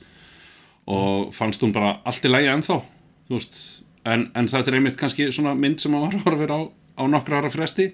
og 0.90 1.30
fannst 1.32 1.62
hún 1.64 1.72
bara 1.72 1.94
allt 2.04 2.26
í 2.26 2.32
lægi 2.32 2.50
ennþá 2.52 2.76
en, 4.04 4.26
en 4.34 4.48
þetta 4.50 4.72
er 4.72 4.78
einmitt 4.78 4.98
kannski 5.00 5.28
svona 5.34 5.54
mynd 5.56 5.80
sem 5.82 5.92
maður 5.94 6.20
horfir 6.24 6.52
á, 6.52 6.60
á 6.68 7.02
nokkra 7.10 7.40
ára 7.40 7.52
fresti. 7.52 7.90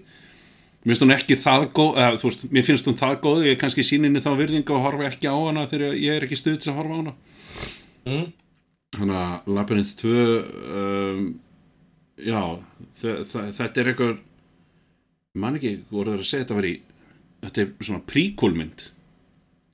Mér 0.87 0.95
finnst 0.95 1.05
hún 1.05 1.15
ekki 1.17 1.39
það 1.41 1.69
góð 1.77 2.01
eða, 2.01 2.19
veist, 2.23 2.45
mér 2.55 2.67
finnst 2.67 2.89
hún 2.89 2.99
það 2.99 3.17
góð. 3.25 3.45
Ég 3.51 3.61
kannski 3.61 3.85
síninni 3.87 4.23
þá 4.23 4.31
virðingu 4.39 4.77
og 4.77 4.85
horfi 4.87 5.09
ekki 5.09 5.31
á 5.31 5.35
hana 5.35 5.67
þegar 5.71 5.97
ég 5.99 6.15
er 6.15 6.27
ekki 6.27 6.39
stuð 6.39 6.61
til 6.63 6.73
að 6.73 6.79
horfa 6.81 6.95
á 6.95 7.01
hana. 7.01 7.15
Mm. 8.07 8.27
Þannig 8.97 9.19
að 9.21 9.51
Labyrinth 9.57 9.95
2 10.03 10.13
um, 10.81 11.23
já 12.27 12.41
þe 13.01 13.15
þe 13.29 13.45
þetta 13.59 13.83
er 13.83 13.91
eitthvað 13.93 14.13
ég 14.17 15.41
man 15.45 15.59
ekki, 15.59 15.73
voru 15.93 16.15
það 16.15 16.23
að 16.23 16.29
segja 16.31 16.45
þetta 16.47 16.59
var 16.61 16.69
í 16.71 16.75
þetta 17.47 17.63
er 17.65 17.73
svona 17.89 18.05
príkólmynd 18.13 18.85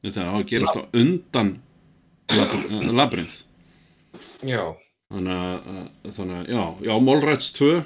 þetta 0.02 0.24
á 0.26 0.34
að 0.34 0.48
gerast 0.50 0.78
á 0.78 0.82
undan 0.98 1.52
Labyr- 2.32 2.92
Labyrinth 2.98 3.38
Já. 4.42 4.62
þannig 5.12 5.36
að, 5.36 5.68
að- 5.76 6.14
þannig 6.16 6.36
að, 6.40 6.48
já, 6.50 6.62
já 6.88 6.94
Mallrats 7.06 7.52
2 7.58 7.68
uh, 7.76 7.84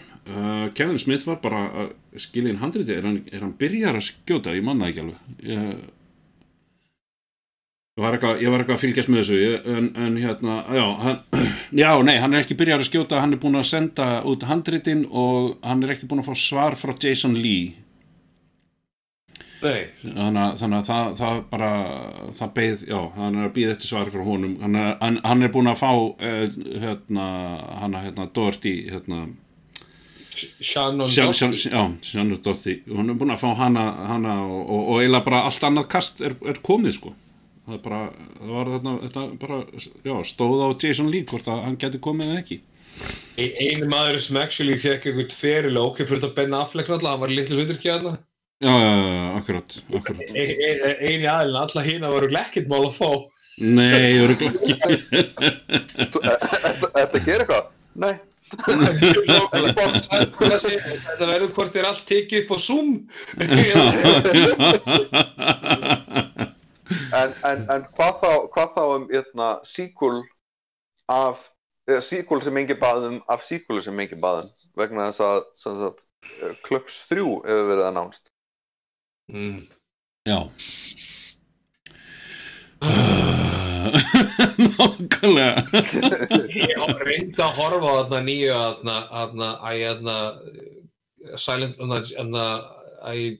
Kevin 0.78 1.00
Smith 1.02 1.26
var 1.28 1.40
bara 1.44 1.60
að 1.82 1.92
skilja 2.24 2.54
inn 2.54 2.62
handriti, 2.62 2.94
er 2.96 3.04
hann, 3.04 3.18
er 3.28 3.42
hann 3.44 3.52
byrjar 3.60 3.98
að 3.98 4.06
skjóta, 4.08 4.54
ég 4.56 4.64
manna 4.64 4.88
ekki 4.88 5.02
alveg. 5.02 5.34
Ég 5.44 5.82
var 8.04 8.12
eitthvað, 8.12 8.42
ég 8.44 8.52
var 8.52 8.60
eitthvað 8.60 8.76
að 8.76 8.82
fylgjast 8.82 9.08
með 9.08 9.22
þessu 9.22 9.70
en, 9.72 9.86
en 10.04 10.16
hérna, 10.20 10.58
já 10.76 10.84
hann, 11.00 11.22
já, 11.82 11.88
nei, 12.04 12.18
hann 12.20 12.36
er 12.36 12.44
ekki 12.44 12.58
byrjar 12.60 12.84
að 12.84 12.90
skjóta 12.90 13.22
hann 13.22 13.32
er 13.32 13.40
búin 13.40 13.56
að 13.56 13.70
senda 13.70 14.08
út 14.28 14.44
handritin 14.50 15.06
og 15.08 15.56
hann 15.64 15.80
er 15.80 15.94
ekki 15.94 16.08
búin 16.10 16.20
að 16.20 16.28
fá 16.28 16.42
svar 16.42 16.76
frá 16.76 16.92
Jason 16.92 17.38
Lee. 17.40 17.72
Nei, 19.62 19.88
þannig 20.02 20.42
að, 20.42 20.52
þannig 20.60 20.76
að 20.76 20.90
það, 20.90 21.16
það 21.22 21.40
bara 21.54 21.72
það 22.36 22.54
beið, 22.60 22.86
já, 22.92 23.00
hann 23.16 23.40
er 23.40 23.48
að 23.48 23.56
býða 23.56 23.72
eftir 23.78 23.88
svari 23.94 24.12
frá 24.12 24.28
honum. 24.28 24.54
Hann 24.60 24.76
er, 24.76 24.92
hann, 25.00 25.20
hann 25.24 25.48
er 25.48 25.56
búin 25.56 25.72
að 25.72 25.80
fá 25.80 25.90
uh, 25.96 26.60
hérna, 26.84 27.32
hann 27.80 28.00
hérna 28.02 28.30
Dorothy 28.36 28.76
hérna, 28.92 29.24
Shannon 30.36 31.08
já, 31.08 31.32
Sjanur 31.32 32.44
Dorothy. 32.44 32.82
Hún 32.92 33.08
er 33.08 33.16
búin 33.16 33.32
að 33.32 33.40
fá 33.40 33.54
hana, 33.56 33.88
hana 34.12 34.42
og, 34.44 34.58
og, 34.66 34.82
og 34.82 34.98
eiginlega 35.00 35.30
bara 35.30 35.46
allt 35.48 35.64
annað 35.64 35.94
kast 35.96 36.20
er, 36.20 36.36
er 36.44 36.60
komið 36.60 37.00
sko 37.00 37.20
það 37.66 37.80
bara, 37.82 38.00
það 38.38 38.50
var 38.56 38.66
þarna, 38.74 38.92
þetta 39.04 39.22
bara, 39.42 39.56
já, 40.06 40.14
stóð 40.30 40.58
á 40.62 40.68
Jason 40.84 41.08
Lee 41.10 41.24
hvort 41.28 41.46
að 41.50 41.64
hann 41.66 41.78
geti 41.82 41.98
komið 42.02 42.26
eða 42.32 42.40
ekki. 42.44 42.58
Ein- 43.36 43.56
Einu 43.66 43.86
maður 43.92 44.18
sem 44.24 44.36
actually 44.40 44.76
fekk 44.80 45.02
eitthvað 45.10 45.34
ferilega 45.36 45.84
ok 45.90 45.98
fyrir 46.06 46.20
þetta 46.22 46.36
Ben 46.38 46.54
Affleck 46.56 46.88
náttúrulega, 46.88 47.12
hann 47.12 47.24
var 47.26 47.32
litlu 47.34 47.60
ekki 47.74 47.90
aðna 47.92 48.12
já, 48.64 48.72
já, 48.72 48.92
já, 48.96 49.12
já, 49.12 49.26
akkurat, 49.40 49.68
akkurat. 49.98 50.20
Einu 50.32 51.26
aðeins, 51.28 51.60
alla 51.60 51.82
hína 51.84 52.08
voru 52.14 52.28
ekkert 52.40 52.68
mál 52.72 52.86
að 52.88 52.96
fá. 52.96 53.10
Nei, 53.56 54.12
ég 54.12 54.20
verður 54.22 54.36
ekki. 54.36 54.48
Þú- 56.12 56.22
e- 56.22 56.32
e- 56.32 56.36
að 57.04 57.20
gera 57.24 57.42
eitthvað? 57.44 57.64
Nei. 57.96 58.14
Þetta 60.06 61.26
verður 61.26 61.50
hvort 61.56 61.72
þér 61.74 61.88
allt 61.90 62.04
tekið 62.06 62.44
upp 62.44 62.52
á 62.54 62.56
Zoom 62.62 62.90
En, 66.86 67.32
en, 67.42 67.62
en 67.72 67.84
hvað, 67.96 68.18
þá, 68.22 68.32
hvað 68.54 68.72
þá 68.76 68.82
um 68.94 69.06
hérna, 69.10 69.48
sequel 69.66 70.20
af 71.10 71.48
eða, 71.88 72.02
sequel 72.06 72.42
sem 72.44 72.60
engin 72.60 72.80
baðum 72.82 73.18
af 73.32 73.44
sequel 73.46 73.82
sem 73.84 74.02
engin 74.02 74.22
baðum 74.22 74.50
vegna 74.78 75.08
þess 75.10 75.24
að, 75.26 75.40
sem 75.62 75.80
sagt, 75.80 76.04
eh, 76.42 76.54
Klux 76.66 77.00
3 77.10 77.18
hefur 77.24 77.68
verið 77.72 77.84
að 77.88 77.96
nánst 77.98 78.24
mm. 79.32 79.60
já. 80.30 80.40
Nákvæmlega. 84.56 85.62
Ég 86.50 86.80
reyndi 87.06 87.42
að 87.42 87.56
horfa 87.58 87.86
á 87.86 87.94
þarna 87.96 88.20
nýju 88.26 88.50
þarna 88.82 90.16
Silent, 91.40 91.78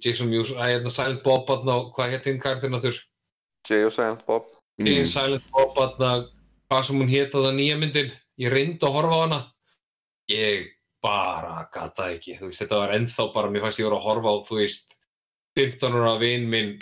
Jason 0.03 0.31
Mewes, 0.31 0.55
Silent 0.95 1.23
Bob 1.27 1.51
hvað 1.51 2.15
hétt 2.15 2.27
hinn 2.31 2.43
karakterinn 2.43 2.79
áttur 2.79 2.97
Jay 3.67 3.87
og 3.87 3.93
Silent 3.95 4.25
Bob. 4.29 4.49
Mm. 4.81 5.05
Silent 5.09 5.51
Bob 5.53 5.75
þarna, 5.77 6.15
hvað 6.71 6.89
sem 6.89 7.03
hún 7.03 7.13
hétt 7.13 7.35
þarna 7.35 7.53
nýja 7.57 7.79
myndin, 7.81 8.11
ég 8.41 8.53
reyndi 8.53 8.87
að 8.87 8.99
horfa 8.99 9.19
á 9.19 9.23
hana. 9.25 9.41
Ég 10.31 10.73
bara 11.07 11.63
gata 11.73 12.11
ekki, 12.15 12.37
þú 12.41 12.51
veist, 12.51 12.63
þetta 12.65 12.83
var 12.83 12.95
ennþá 12.97 13.31
bara, 13.35 13.51
mér 13.53 13.67
fannst 13.67 13.81
ég 13.81 13.89
voru 13.89 14.01
að 14.01 14.07
horfa 14.09 14.33
á, 14.33 14.37
þú 14.49 14.61
veist 14.61 14.97
15 15.57 15.97
ára 15.97 16.15
vinn 16.21 16.47
minn 16.51 16.77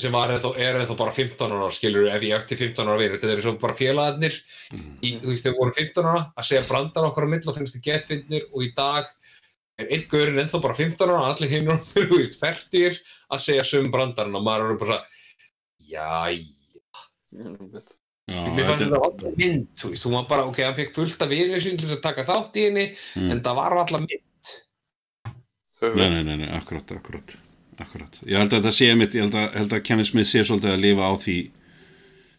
sem 0.00 0.12
var 0.12 0.32
ennþá, 0.34 0.52
er 0.60 0.78
ennþá 0.80 0.96
bara 0.98 1.14
15 1.16 1.54
ára 1.56 1.70
skilur, 1.72 2.08
ef 2.12 2.24
ég 2.24 2.36
ætti 2.36 2.58
15 2.60 2.84
ára 2.84 3.00
vinn 3.00 3.14
þetta 3.16 3.32
er 3.32 3.42
svo 3.44 3.54
bara 3.60 3.76
félagarnir 3.76 4.36
í, 4.36 5.16
þú 5.22 5.32
veist, 5.32 5.46
þegar 5.46 5.54
við 5.54 5.60
vorum 5.62 5.76
15 5.78 6.10
ára 6.10 6.22
að 6.28 6.48
segja 6.50 6.64
brandar 6.68 7.08
okkar 7.08 7.28
á 7.28 7.32
mill 7.32 7.42
og 7.42 7.56
finnst 7.56 7.78
þið 7.78 7.86
getfinnir 7.88 8.48
og 8.52 8.66
í 8.66 8.70
dag 8.76 9.08
er 9.80 9.92
einn 9.92 10.06
gaurinn 10.10 10.42
ennþá 10.44 10.62
bara 10.64 10.78
15 10.78 11.12
ára 11.12 11.30
allir 11.32 11.52
hinn, 11.52 11.72
þú 11.94 12.06
veist, 12.12 12.38
færtir 12.40 13.00
að 13.32 13.44
segja 13.48 13.66
sum 13.66 13.88
brandarinn 13.92 14.36
og 14.36 14.44
maður 14.46 14.76
er 14.76 14.82
bara 14.84 15.00
svo 15.86 15.94
jæ, 15.94 16.44
Mm, 17.36 17.80
já, 18.30 18.38
mér 18.56 18.64
fannst 18.64 18.82
þetta, 18.84 18.98
alltaf 19.02 19.34
mynd, 19.36 19.64
þú 19.76 19.88
veist, 19.90 20.04
hún 20.06 20.14
var 20.14 20.26
bara, 20.30 20.44
ok, 20.48 20.60
hann 20.64 20.76
fekk 20.78 20.94
fullt 20.94 21.20
af 21.22 21.28
vinnisinn 21.28 21.76
til 21.76 21.84
þess 21.88 21.96
að 21.98 22.04
taka 22.06 22.24
þátt 22.24 22.56
í 22.56 22.62
henni 22.64 22.84
Mm. 23.16 23.30
en 23.34 23.40
það 23.44 23.54
var 23.58 23.74
alltaf 23.76 24.00
mynd. 24.00 24.52
Nei, 25.82 26.08
nei, 26.08 26.22
nei, 26.22 26.36
nei, 26.40 26.48
akkurat, 26.56 26.90
akkurat 26.96 27.34
akkurat, 27.76 28.14
ég 28.24 28.38
held 28.40 28.54
að 28.54 28.62
þetta 28.62 28.72
sé 28.72 28.88
mitt 28.96 29.12
ég 29.12 29.26
held 29.26 29.34
að, 29.36 29.50
held 29.58 29.72
að 29.76 29.82
Kevin 29.84 30.04
Smith 30.08 30.28
sé 30.30 30.40
svolítið 30.48 30.72
að 30.72 30.80
lifa 30.80 31.10
á 31.10 31.12
því 31.20 31.36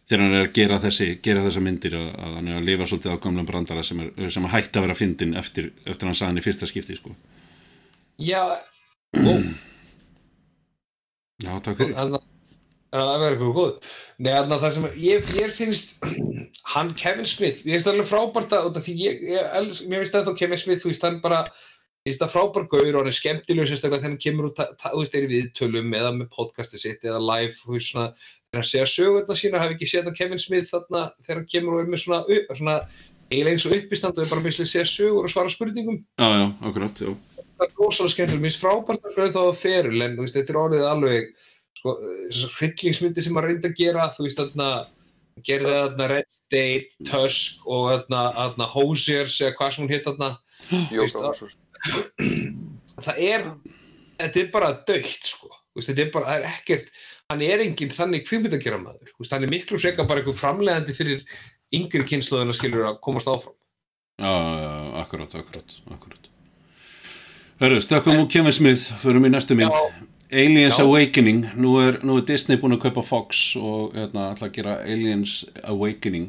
þegar 0.08 0.22
hann 0.24 0.34
er 0.34 0.46
að 0.48 0.52
gera 0.58 0.78
þessi 0.82 1.08
gera 1.22 1.44
þessa 1.44 1.62
myndir, 1.62 1.94
að, 1.94 2.08
að 2.18 2.34
hann 2.38 2.48
er 2.48 2.56
að 2.58 2.66
lifa 2.66 2.88
svolítið 2.90 3.14
á 3.14 3.22
gamlum 3.22 3.46
brandara 3.46 3.82
sem, 3.86 4.00
er, 4.02 4.30
sem 4.34 4.48
hætti 4.50 4.80
að 4.80 4.86
vera 4.88 4.98
fyndin 4.98 5.36
eftir, 5.38 5.70
eftir 5.86 6.08
hann 6.10 6.18
sagði 6.18 6.32
hann 6.32 6.42
í 6.42 6.46
fyrsta 6.48 6.66
skipti 6.66 6.96
sko. 6.98 7.14
já, 8.18 8.42
ó, 9.30 9.32
já, 11.44 11.52
takk 11.62 11.78
fyrir. 11.84 11.94
Að 11.94 12.18
það 12.94 13.22
verður 13.22 13.36
eitthvað 13.36 13.56
góð 13.58 13.94
Nei, 14.18 14.32
þannig 14.32 14.54
að 14.56 14.62
það 14.64 14.74
sem 14.76 14.86
ég, 15.04 15.32
ég 15.38 15.56
finnst 15.56 16.06
hann 16.74 16.92
Kevin 16.98 17.28
Smith, 17.28 17.64
ég 17.64 17.76
finnst 17.76 17.88
það 17.88 17.96
alveg 17.96 18.10
frábært 18.12 18.54
að 18.58 18.80
því 18.86 18.94
ég, 19.02 19.26
ég 19.34 19.50
els, 19.60 19.82
mér 19.86 20.04
finnst 20.04 20.16
það 20.16 20.30
þá 20.30 20.40
Kevin 20.42 20.62
Smith, 20.62 20.82
þú 20.82 20.92
veist, 20.92 21.04
hann 21.06 21.20
bara 21.24 21.42
ég 21.44 22.08
finnst 22.08 22.24
það 22.24 22.34
frábært 22.34 22.72
gaur 22.72 22.88
og 22.88 22.98
hann 23.02 23.12
er 23.12 23.18
skemmtilegur 23.18 23.70
sérstaklega 23.70 24.02
þegar 24.02 24.14
hann 24.14 24.24
kemur 24.24 24.48
út, 24.50 24.64
þú 24.84 25.02
veist, 25.02 25.18
er 25.18 25.28
í 25.28 25.30
viðtölum 25.34 25.94
eða 26.00 26.14
með 26.16 26.32
podcastið 26.34 26.84
sitt 26.84 27.06
eða 27.06 27.20
live, 27.22 27.54
þú 27.60 27.76
veist, 27.76 27.92
svona 27.92 28.08
þegar 28.48 28.62
hann 28.62 28.68
segja 28.70 28.88
sögurna 28.88 29.36
sína, 29.36 29.62
hafi 29.62 29.76
ekki 29.76 29.90
séð 29.92 30.08
það 30.08 30.18
Kevin 30.22 30.40
Smith 30.40 30.70
þarna 30.72 31.02
þegar 31.20 31.40
hann 31.42 31.48
kemur 31.52 31.76
og 31.76 31.82
er 31.82 31.90
með 31.92 32.04
svona, 32.06 32.20
svona 32.56 32.76
eiginlega 33.28 33.54
eins 33.54 33.66
og 33.68 33.74
uppistand 33.76 34.16
og 34.16 34.24
er 34.24 34.30
bara 34.32 34.44
að 34.48 34.60
segja 34.62 34.86
sögur 34.88 35.28
og 35.28 35.32
svara 35.32 35.52
spurningum. 35.52 35.98
Já, 36.16 36.28
já, 36.32 36.46
akkurat, 36.64 37.02
já. 37.04 37.12
Það 37.58 37.66
er 37.66 37.74
rosalega 37.82 38.14
skemmtileg, 38.14 38.40
mér 38.40 38.48
finnst 38.48 38.62
frábært 38.62 39.04
að 39.04 39.18
fyrir 39.18 39.34
þá 39.34 39.40
að 39.42 39.60
ferul, 39.60 40.00
en 40.06 40.16
þú 40.16 40.24
veist, 40.24 40.38
þetta 40.38 40.54
er 40.54 40.60
orðið 40.62 40.86
alveg 40.88 41.28
sko, 41.78 41.94
þessar 42.28 42.54
hryllingsmyndi 42.58 43.24
sem 43.24 43.34
maður 43.36 43.48
reyndi 43.52 43.70
að 43.70 43.78
gera, 43.80 44.08
þú 44.16 44.26
veist, 44.26 44.40
þarna 44.42 44.68
gerði 45.46 45.72
þarna 45.76 46.08
Red 46.10 46.30
State, 46.34 46.90
Tusk 47.06 47.68
og 47.70 47.84
þarna, 47.92 48.22
þarna 48.40 48.66
Hosiers 48.74 49.36
eða 49.44 49.54
hvað 49.60 49.74
sem 49.76 49.84
hún 49.86 49.94
hitt 49.94 50.08
þarna. 50.08 50.30
Það- 52.98 53.20
er, 53.22 53.44
þetta 54.18 54.40
er 54.42 54.48
bara 54.50 54.72
dögt 54.88 55.28
sko, 55.30 55.46
veist, 55.76 55.86
þetta 55.92 56.02
er 56.02 56.08
bara, 56.14 56.26
það 56.32 56.40
er 56.40 56.46
ekkert 56.50 56.88
hann 57.30 57.42
er 57.44 57.60
enginn 57.62 57.92
þannig 57.94 58.24
kvikmyndagera 58.26 58.78
maður 58.82 59.12
veist, 59.20 59.30
hann 59.34 59.44
er 59.46 59.52
miklu 59.52 59.78
frekar 59.78 60.08
bara 60.08 60.22
einhver 60.24 60.34
framlegandi 60.38 60.94
fyrir 60.96 61.20
yngri 61.76 62.02
kynnslóðina 62.08 62.54
skilur 62.56 62.86
að 62.88 62.96
komast 63.04 63.28
áfram. 63.30 63.54
Já, 64.18 64.32
já, 64.32 64.56
já, 64.64 64.72
akkurat, 65.04 65.34
akkurat, 65.38 65.74
akkurat. 65.94 66.24
Hörru, 67.60 67.78
stökkum 67.84 68.18
úr 68.24 68.30
Kevin 68.32 68.54
Smith, 68.56 68.88
förum 69.02 69.28
í 69.28 69.30
næstu 69.30 69.54
mynd. 69.58 69.76
Aliens 70.32 70.76
Já. 70.76 70.84
Awakening, 70.84 71.46
nú 71.56 71.78
er, 71.80 72.00
nú 72.04 72.18
er 72.18 72.26
Disney 72.28 72.58
búin 72.60 72.76
að 72.76 72.82
kaupa 72.88 73.04
Fox 73.06 73.54
og 73.56 73.94
hérna 73.96 74.32
ætla 74.34 74.50
að 74.50 74.58
gera 74.58 74.74
Aliens 74.84 75.38
Awakening. 75.64 76.28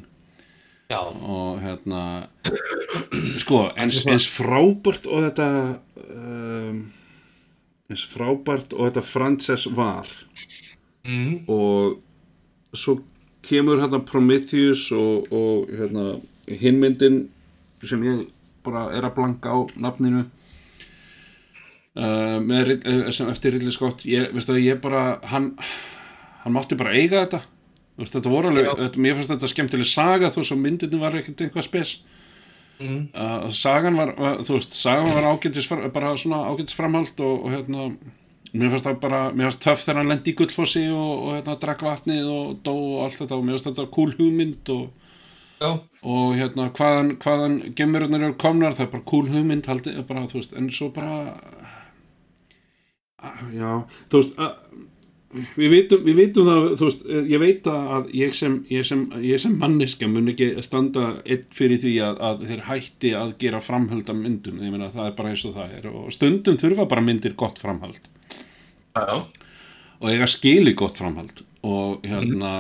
Já, 0.90 1.02
og 1.04 1.60
hérna, 1.62 2.04
sko, 3.44 3.68
eins, 3.78 4.02
eins 4.10 4.26
frábært 4.32 5.06
og 5.06 5.28
þetta, 5.28 5.50
um, 6.16 6.80
eins 7.92 8.06
frábært 8.10 8.74
og 8.74 8.88
þetta 8.88 9.06
franchise 9.06 9.76
var. 9.76 10.10
Mm. 11.10 11.48
og 11.48 12.02
svo 12.76 13.00
kemur 13.42 13.80
hérna 13.82 14.02
Prometheus 14.06 14.92
og, 14.92 15.32
og 15.32 15.70
hérna 15.72 16.20
hinmyndin 16.60 17.22
sem 17.88 18.04
ég 18.04 18.26
bara 18.66 18.90
er 18.94 19.08
að 19.08 19.16
blanka 19.16 19.54
á 19.56 19.60
nafninu 19.80 20.26
uh, 22.00 22.38
með, 22.44 22.76
eh, 22.80 23.08
sem 23.16 23.30
eftir 23.32 23.56
Ridley 23.56 23.76
Scott 23.76 24.06
ég, 24.10 24.32
veistu, 24.36 24.58
ég 24.60 24.80
bara, 24.84 25.20
hann 25.32 25.54
hann 26.44 26.56
mátti 26.56 26.78
bara 26.80 26.96
eiga 26.96 27.26
þetta. 27.26 27.42
Þú 27.96 28.06
veist, 28.06 28.16
þetta 28.16 28.32
voru 28.32 28.54
alveg, 28.54 28.70
þetta, 28.80 29.04
mér 29.04 29.18
fannst 29.18 29.34
þetta 29.34 29.52
skemmtileg 29.52 29.90
saga 29.90 30.32
þó 30.32 30.40
svo 30.48 30.56
myndinu 30.60 31.02
var 31.02 31.18
ekkert 31.20 31.44
eitthvað 31.46 31.68
spes. 31.68 31.98
Mm. 32.80 33.10
uh, 33.12 33.50
sagan 33.52 33.98
var, 34.00 34.14
þú 34.40 34.56
veist, 34.56 34.78
sagan 34.80 35.12
var 35.12 35.26
ágætis 35.34 35.66
bara 35.68 36.14
svona 36.16 36.46
ágætis 36.48 36.78
framhald 36.78 37.20
og, 37.20 37.42
og 37.44 37.52
hérna 37.52 37.90
mér 38.54 38.72
fannst 38.72 38.88
það 38.88 39.02
bara, 39.02 39.20
mér 39.34 39.50
fannst 39.50 39.62
töff 39.66 39.84
þegar 39.84 40.00
hann 40.00 40.14
lendi 40.14 40.32
í 40.32 40.38
gullfossi 40.40 40.86
og, 40.94 41.10
og 41.18 41.34
hérna 41.36 41.58
drakk 41.60 41.84
vatnið 41.86 42.30
og 42.32 42.62
dó 42.64 42.72
og 42.72 43.02
allt 43.04 43.20
þetta 43.20 43.36
og 43.36 43.44
mér 43.44 43.58
fannst 43.58 43.68
þetta 43.68 43.86
cool 43.98 44.16
hugmynd 44.16 44.72
og, 44.74 45.12
já, 45.60 45.70
og 46.16 46.40
hérna 46.40 46.70
hvaðan, 46.80 47.12
hvaðan 47.20 47.60
gemurinn 47.76 48.20
eru 48.22 48.32
komnar, 48.40 48.78
það 48.78 48.88
er 48.88 48.94
bara 48.96 49.08
cool 49.12 49.28
hugmynd 49.28 49.68
haldi, 49.68 49.98
bara, 50.08 50.24
þú 50.32 50.40
veist, 50.40 50.56
en 50.56 50.72
svo 50.80 50.90
bara 50.96 51.20
já, 53.56 53.72
þú 54.12 54.22
veist 54.22 54.40
að, 54.40 54.54
við 55.60 55.74
vitum, 55.74 56.06
við 56.06 56.20
vitum 56.20 56.48
það, 56.50 56.70
þú 56.80 56.88
veist 56.90 57.04
ég 57.34 57.44
veit 57.44 57.70
að 57.72 58.08
ég 58.18 58.38
sem, 58.38 58.56
ég 58.72 58.88
sem, 58.88 59.04
ég 59.26 59.42
sem 59.42 59.58
manneska 59.62 60.10
mun 60.10 60.32
ekki 60.34 60.50
standa 60.66 61.10
fyrir 61.56 61.82
því 61.84 61.94
að, 62.06 62.24
að 62.30 62.48
þeir 62.50 62.64
hætti 62.70 63.14
að 63.18 63.36
gera 63.44 63.62
framhald 63.64 64.10
af 64.10 64.18
myndum, 64.18 64.64
ég 64.64 64.74
meina 64.74 64.92
það 64.94 65.12
er 65.12 65.20
bara 65.20 65.34
eins 65.34 65.46
og 65.50 65.56
það 65.58 65.78
er. 65.80 65.92
Og 65.92 66.10
stundum 66.16 66.58
þurfa 66.62 66.88
bara 66.90 67.06
myndir 67.06 67.38
gott 67.40 67.62
framhald. 67.62 68.02
Já, 68.98 69.22
og 70.00 70.10
eiga 70.10 70.28
skili 70.30 70.74
gott 70.78 71.00
framhald. 71.00 71.44
Og 71.68 72.06
hérna 72.08 72.54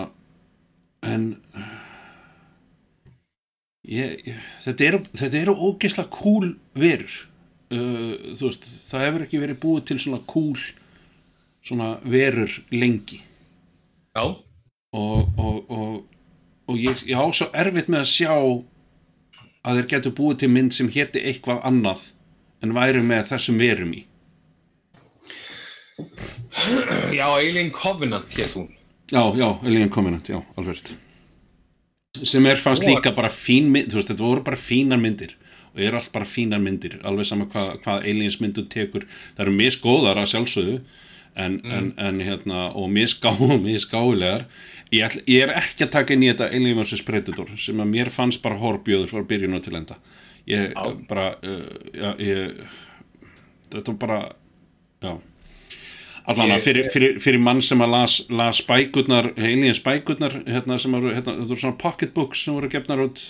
en 1.07 1.32
ég, 3.88 4.20
ég, 4.28 4.45
þetta 4.66 4.88
eru 4.89 5.01
þetta 5.14 5.41
eru 5.41 5.55
ógeðslega 5.55 6.12
cool 6.14 6.53
verur 6.78 7.28
uh, 7.74 8.36
þú 8.36 8.49
veist, 8.49 8.67
það 8.89 9.05
hefur 9.05 9.26
ekki 9.26 9.41
verið 9.41 9.59
búið 9.63 9.88
til 9.89 9.99
svona 10.03 10.22
cool 10.30 10.59
svona 11.65 11.89
verur 12.07 12.51
lengi. 12.72 13.20
Já, 14.15 14.24
og, 14.26 15.39
og, 15.39 15.57
og, 15.70 15.97
og 16.70 16.80
ég, 16.80 17.03
ég 17.09 17.20
á 17.20 17.26
svo 17.36 17.49
erfitt 17.53 17.91
með 17.91 18.05
að 18.05 18.13
sjá 18.13 18.32
að 18.34 19.82
þeir 19.82 19.89
getur 19.93 20.15
búið 20.17 20.39
til 20.43 20.53
mynd 20.53 20.74
sem 20.76 20.89
héti 20.93 21.22
eitthvað 21.22 21.61
annað 21.67 22.07
en 22.63 22.74
væru 22.76 23.03
með 23.05 23.28
þessum 23.34 23.59
verum 23.61 23.93
í. 23.95 24.05
Já, 27.11 27.28
Alien 27.28 27.70
Covenant 27.76 28.34
hétt 28.39 28.55
hún. 28.55 28.72
Já, 29.11 29.22
já, 29.36 29.47
Alien 29.67 29.91
Covenant, 29.91 30.32
já, 30.32 30.39
alveg 30.57 30.89
sem 32.24 32.45
er 32.49 32.57
fannst 32.57 32.84
líka 32.84 33.11
bara 33.15 33.30
fín 33.30 33.70
mynd, 33.74 33.91
þú 33.91 33.99
veist, 33.99 34.09
þetta 34.11 34.26
voru 34.26 34.43
bara 34.43 34.57
fínar 34.59 34.99
myndir 35.01 35.36
og 35.80 35.86
er 35.88 35.99
allt 35.99 36.11
bara 36.13 36.27
fínar 36.27 36.59
myndir 36.63 36.99
alveg 37.07 37.27
sama 37.30 37.47
hvað, 37.51 37.77
hvað 37.86 38.07
aliens 38.11 38.39
myndu 38.43 38.65
tekur. 38.69 39.07
Það 39.38 39.45
eru 39.45 39.55
misgóðar 39.55 40.19
að 40.19 40.34
sjálfsögðu 40.34 40.80
en, 41.39 41.61
en, 41.63 41.93
en 41.97 42.19
hérna 42.25 42.67
og 42.75 42.89
misgá, 42.91 43.32
misgáilegar 43.67 44.45
ég, 44.91 45.05
ætl, 45.05 45.23
ég 45.30 45.45
er 45.45 45.55
ekki 45.61 45.86
að 45.86 45.93
taka 45.95 46.15
inn 46.15 46.25
í 46.25 46.30
þetta 46.32 46.49
Alien 46.51 46.82
vs 46.82 47.05
Predator 47.07 47.55
sem 47.61 47.80
að 47.80 47.91
mér 47.93 48.11
fannst 48.13 48.43
bara 48.43 48.59
horbjöður 48.59 49.11
frá 49.11 49.25
byrjun 49.32 49.57
og 49.57 49.65
til 49.65 49.77
enda. 49.80 49.99
Ég 50.49 50.71
Já. 50.73 50.86
bara 51.09 51.32
uh, 51.45 51.65
já, 51.93 52.13
ég, 52.17 52.61
þetta 53.69 53.91
var 53.91 53.99
bara 54.01 54.21
já. 55.05 55.17
Allan 56.30 56.59
fyrir, 56.61 56.89
fyrir, 56.93 57.15
fyrir 57.21 57.41
mann 57.41 57.61
sem 57.65 57.80
að 57.82 57.93
las, 57.95 58.15
las 58.30 58.59
bækurnar, 58.65 59.32
aliens 59.38 59.80
bækurnar 59.82 60.36
hérna 60.45 60.77
sem 60.77 60.93
voru, 60.93 61.13
hérna, 61.15 61.39
þetta 61.39 61.53
voru 61.53 61.63
svona 61.63 61.80
pocketbooks 61.82 62.43
sem 62.45 62.57
voru 62.57 62.69
gefnar 62.69 63.01
út 63.07 63.23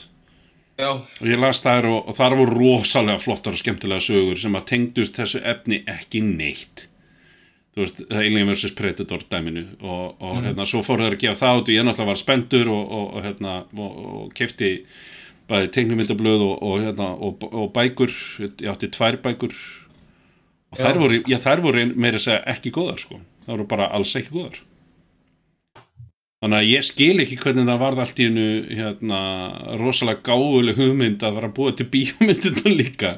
Já, 0.80 0.94
og 0.96 1.26
ég 1.28 1.40
las 1.40 1.60
þær 1.60 1.90
og, 1.90 2.06
og 2.08 2.16
þar 2.16 2.38
voru 2.40 2.56
rosalega 2.56 3.20
flottar 3.20 3.56
og 3.56 3.60
skemmtilega 3.60 4.04
sögur 4.04 4.40
sem 4.40 4.54
að 4.56 4.70
tengdust 4.70 5.18
þessu 5.20 5.42
efni 5.44 5.82
ekki 5.92 6.22
neitt. 6.24 6.86
Þú 7.76 7.84
veist, 7.84 8.00
Alien 8.16 8.48
vs 8.48 8.72
Predator 8.78 9.26
dæminu 9.32 9.66
og, 9.82 10.16
og 10.24 10.40
hérna, 10.46 10.68
svo 10.68 10.80
fóru 10.88 11.04
þær 11.04 11.18
að 11.18 11.26
gefa 11.26 11.40
það 11.42 11.60
út 11.60 11.72
og 11.72 11.76
ég 11.76 11.86
náttúrulega 11.88 12.12
var 12.14 12.22
spendur 12.22 12.72
og, 12.72 12.96
og, 13.00 13.20
hérna, 13.28 13.58
og, 13.76 14.32
kefti 14.40 14.72
bæði 15.52 15.74
teiknumyndablöð 15.76 16.46
og, 16.48 16.56
og, 16.64 16.80
hérna, 16.86 17.12
og, 17.28 17.46
og 17.52 17.70
bækur. 17.76 18.16
Ég 18.48 18.72
átti 18.72 18.92
tvær 18.96 19.20
bækur. 19.26 19.60
Og 20.70 20.80
þær 20.80 20.96
Já. 20.96 21.02
voru, 21.04 21.22
já, 21.28 21.38
þær 21.44 21.66
voru 21.66 21.86
meira 21.92 22.22
að 22.22 22.28
segja 22.30 22.42
ekki 22.56 22.72
góðar 22.72 23.04
sko, 23.04 23.20
þær 23.44 23.56
voru 23.58 23.70
bara 23.76 23.92
alls 24.00 24.16
ekki 24.16 24.36
góðar 24.38 24.64
Þannig 26.40 26.58
að 26.62 26.70
ég 26.72 26.86
skil 26.88 27.16
ekki 27.20 27.38
hvernig 27.42 27.66
það 27.68 27.82
varð 27.82 28.02
allt 28.06 28.20
í 28.24 28.28
hennu 28.30 28.44
hérna, 28.80 29.18
rosalega 29.82 30.22
gáðuleg 30.30 30.78
hugmynd 30.80 31.26
að 31.28 31.34
vera 31.36 31.50
að 31.50 31.58
búa 31.58 31.74
til 31.76 31.88
bíómyndina 31.92 32.72
líka. 32.80 33.10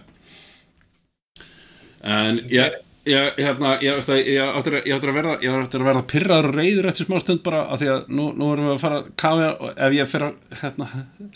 En 2.01 2.39
ég, 2.49 2.79
ég, 3.05 3.37
hérna, 3.37 3.75
ég, 3.85 3.93
veist 3.99 4.09
að, 4.09 4.23
ég, 4.25 4.41
áttur, 4.57 4.79
að- 4.79 4.89
að 4.97 5.13
verða, 5.19 5.35
ég 5.45 5.53
áttur 5.59 5.83
að 5.83 5.89
verða 5.91 6.03
pyrraður 6.09 6.49
og 6.49 6.57
reyður 6.57 6.89
eftir 6.89 7.05
smá 7.11 7.19
stund 7.21 7.43
bara 7.45 7.61
af 7.69 7.77
því 7.83 7.91
að 7.93 8.09
nú, 8.09 8.25
nú 8.33 8.49
erum 8.55 8.71
við 8.71 8.73
að 8.73 8.81
fara 8.87 8.97
að 9.03 9.11
kafa 9.21 9.51
og 9.53 9.77
ef 9.85 9.95
ég 9.99 10.09
fer 10.15 10.25
að 10.25 10.57
hérna, 10.63 10.89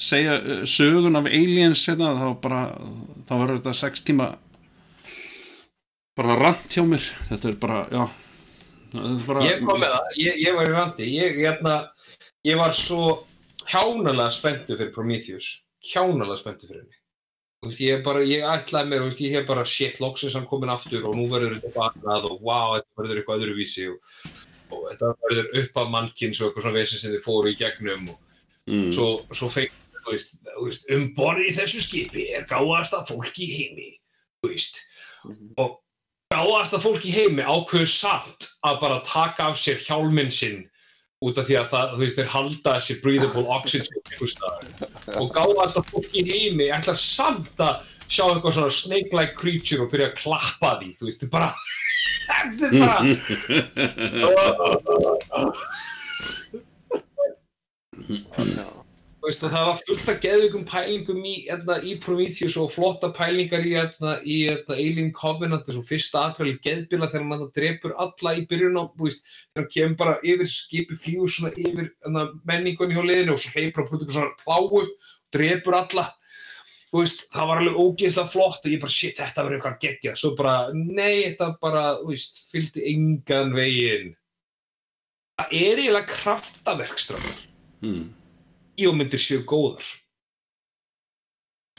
segja 0.09 0.39
uh, 0.41 0.65
sögun 0.65 1.21
af 1.21 1.29
aliens 1.29 1.85
hérna, 1.91 2.15
þá 2.17 2.27
bara, 2.47 2.63
þá 3.29 3.33
verður 3.35 3.59
þetta 3.61 3.75
sex 3.83 4.05
tíma 4.09 4.31
bara 6.17 6.39
rant 6.41 6.65
hjá 6.73 6.81
mér. 6.89 7.05
Þetta 7.29 7.51
er 7.53 7.57
bara, 7.61 7.79
já, 7.93 8.05
bara... 9.27 9.45
ég 9.45 9.63
kom 9.65 9.79
með 9.81 9.95
það, 9.95 10.11
ég, 10.21 10.41
ég 10.43 10.57
var 10.57 10.69
í 10.69 10.75
randi, 10.75 11.07
ég, 11.13 11.39
hérna, 11.41 11.77
ég 12.47 12.59
var 12.59 12.75
svo 12.77 13.01
hjánalega 13.65 14.33
spenntur 14.35 14.79
fyrir 14.81 14.93
Prometheus, 14.95 15.51
hjánalega 15.91 16.39
spenntur 16.41 16.71
fyrir 16.71 16.83
henni. 16.83 17.01
Ég 17.81 18.03
bara, 18.05 18.21
ég 18.21 18.43
ætlaði 18.45 18.91
mér, 18.91 19.07
veist, 19.07 19.23
ég 19.25 19.39
hef 19.39 19.47
bara 19.47 19.63
shit, 19.65 19.97
loksins 20.03 20.35
hann 20.37 20.45
komin 20.45 20.69
aftur 20.69 21.07
og 21.09 21.15
nú 21.17 21.23
verður 21.31 21.55
þetta 21.55 21.71
baknað 21.73 22.27
og 22.29 22.43
wow, 22.45 22.75
þetta 22.75 23.01
verður 23.01 23.21
eitthvað 23.21 23.41
öðruvísi 23.41 23.87
og, 23.89 24.11
og 24.69 24.83
þetta 24.91 25.09
verður 25.23 25.49
upp 25.63 25.79
af 25.81 25.89
mannkins 25.95 26.41
og 26.41 26.51
eitthvað 26.51 26.67
svona 26.67 26.77
vesi 26.77 26.99
sem 26.99 27.15
þið 27.15 27.25
fóru 27.25 27.49
í 27.49 27.57
gegnum 27.57 28.11
og 28.13 28.21
Mm. 28.65 28.89
svo, 28.89 29.21
svo 29.29 29.49
veist 29.53 30.87
um 30.93 31.03
borðið 31.13 31.49
í 31.51 31.53
þessu 31.53 31.81
skipi 31.85 32.23
er 32.33 32.47
gáðasta 32.49 33.03
fólk 33.05 33.37
í 33.41 33.45
heimi, 33.45 33.89
þú 34.41 34.49
veist, 34.49 34.79
og 35.61 35.75
gáðasta 36.33 36.79
fólk 36.81 37.03
í 37.05 37.11
heimi 37.13 37.43
ákveður 37.45 37.89
samt 37.91 38.47
að 38.65 38.79
bara 38.81 39.01
taka 39.05 39.51
af 39.51 39.59
sér 39.61 39.77
hjálminn 39.83 40.31
sinn 40.33 40.63
út 41.25 41.37
af 41.39 41.45
því 41.47 41.55
að 41.59 41.67
það, 41.71 41.91
þú 41.91 41.99
veist, 42.01 42.17
þeir 42.19 42.31
halda 42.33 42.73
þessi 42.75 42.95
breathable 43.03 43.47
oxygen 43.55 43.97
og 45.21 45.27
gáðasta 45.35 45.81
fólk 45.89 46.11
í 46.17 46.25
heimi 46.27 46.67
ætlar 46.73 46.97
samt 46.99 47.57
að 47.61 47.75
sjá 48.05 48.25
eitthvað 48.27 48.55
svona 48.57 48.73
snake-like 48.79 49.35
creature 49.39 49.81
og 49.85 49.91
byrja 49.93 50.07
að 50.11 50.17
klappa 50.21 50.69
því, 50.81 50.89
þú 50.99 51.03
veist, 51.09 51.27
bara 51.33 51.49
þetta 52.25 52.63
er 52.67 52.73
bara 52.81 52.97
Já. 58.05 58.05
Þú 58.05 58.13
veist, 58.13 58.84
og 59.25 59.51
það 59.53 59.67
var 59.67 59.79
fullt 59.81 60.09
af 60.11 60.17
geðugum 60.21 60.65
pælingum 60.69 61.21
í, 61.25 61.33
hérna, 61.47 61.77
í 61.81 61.95
Prometheus 62.01 62.57
og 62.61 62.71
flotta 62.73 63.09
pælingar 63.15 63.63
í, 63.65 63.71
hérna, 63.73 64.15
í 64.21 64.35
hérna, 64.49 64.75
Alien 64.77 65.11
Covenant 65.15 65.65
þessum 65.65 65.85
fyrsta 65.87 66.27
atvæli 66.29 66.55
geðbila 66.63 67.09
þegar 67.11 67.25
hann 67.31 67.47
drepur 67.55 67.95
alla 68.01 68.35
í 68.37 68.43
byrjun 68.49 68.77
á, 68.77 68.83
þegar 68.93 69.61
hann 69.61 69.71
kemur 69.73 69.95
bara 70.01 70.17
yfir 70.21 70.51
skipi 70.51 70.99
svona 70.99 71.53
yfir 71.53 71.89
hérna, 71.89 72.27
menningunni 72.45 72.97
hjá 72.97 73.01
liðinu 73.05 73.33
og 73.33 73.41
svo 73.41 73.55
hleypur 73.55 73.83
hann 73.83 73.89
puttur 73.91 74.13
svona 74.13 74.35
pláu 74.43 74.69
og 74.81 74.93
drepur 75.33 75.79
alla. 75.79 76.05
Þú 76.91 77.01
veist, 77.01 77.25
það 77.33 77.49
var 77.49 77.63
alveg 77.63 77.79
ógeðslega 77.81 78.31
flott 78.31 78.67
og 78.67 78.71
ég 78.71 78.83
bara, 78.83 78.93
shit, 78.93 79.17
þetta 79.17 79.43
verður 79.47 79.57
eitthvað 79.57 79.81
geggja 79.81 80.13
svo 80.19 80.35
bara, 80.37 80.53
nei, 80.75 81.25
þetta 81.25 81.49
bara, 81.63 81.87
þú 82.03 82.13
veist 82.13 82.45
fylgdi 82.53 82.85
engan 82.93 83.51
veginn. 83.57 84.13
Það 85.35 85.57
er 85.59 85.81
eiginlega 85.81 86.13
kraftaverkstrafar 86.13 87.43
Mm. 87.85 88.14
Bíómyndir 88.75 89.19
séu 89.21 89.43
góðar 89.47 89.83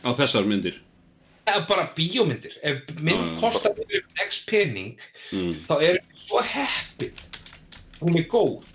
Á 0.05 0.11
þessar 0.15 0.45
myndir. 0.47 0.81
eða 1.47 1.67
bara 1.69 1.93
bíómyndir 1.97 2.57
ef 2.63 2.83
mynd 3.01 3.37
já. 3.37 3.41
kostar 3.41 3.75
fyrir 3.79 4.03
x 4.27 4.45
pening 4.47 4.99
Mm. 5.33 5.55
þá 5.69 5.75
er 5.83 5.99
hún 6.01 6.19
svo 6.27 6.41
heppin 6.43 7.13
hún 8.01 8.17
er 8.19 8.27
góð 8.29 8.73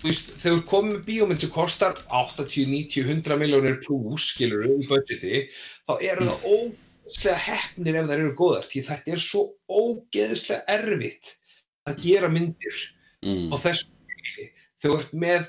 þú 0.00 0.08
veist, 0.10 0.30
þegar 0.40 0.56
þú 0.60 0.64
komið 0.70 0.92
með 0.96 1.04
bíómynd 1.08 1.40
sem 1.42 1.50
kostar 1.50 1.94
80, 2.10 2.66
90, 2.66 3.04
100 3.04 3.38
miljónir 3.40 3.78
pluss, 3.84 4.30
skilur 4.34 4.66
í 4.66 4.86
budgeti 4.88 5.48
þá 5.88 5.92
eru 6.02 6.26
það 6.28 6.44
ógeðslega 6.52 7.38
heppnir 7.46 7.96
ef 8.00 8.06
það 8.10 8.18
eru 8.18 8.34
góðar 8.38 8.68
því 8.70 8.84
þetta 8.90 9.12
er 9.16 9.22
svo 9.24 9.42
ógeðslega 9.68 10.64
erfitt 10.68 11.34
að 11.86 12.02
gera 12.02 12.28
myndir 12.28 12.82
Mm. 13.24 13.48
á 13.50 13.56
þessu 13.58 13.88
þegar 14.78 14.92
þú 14.92 14.98
ert 15.00 15.12
með 15.16 15.46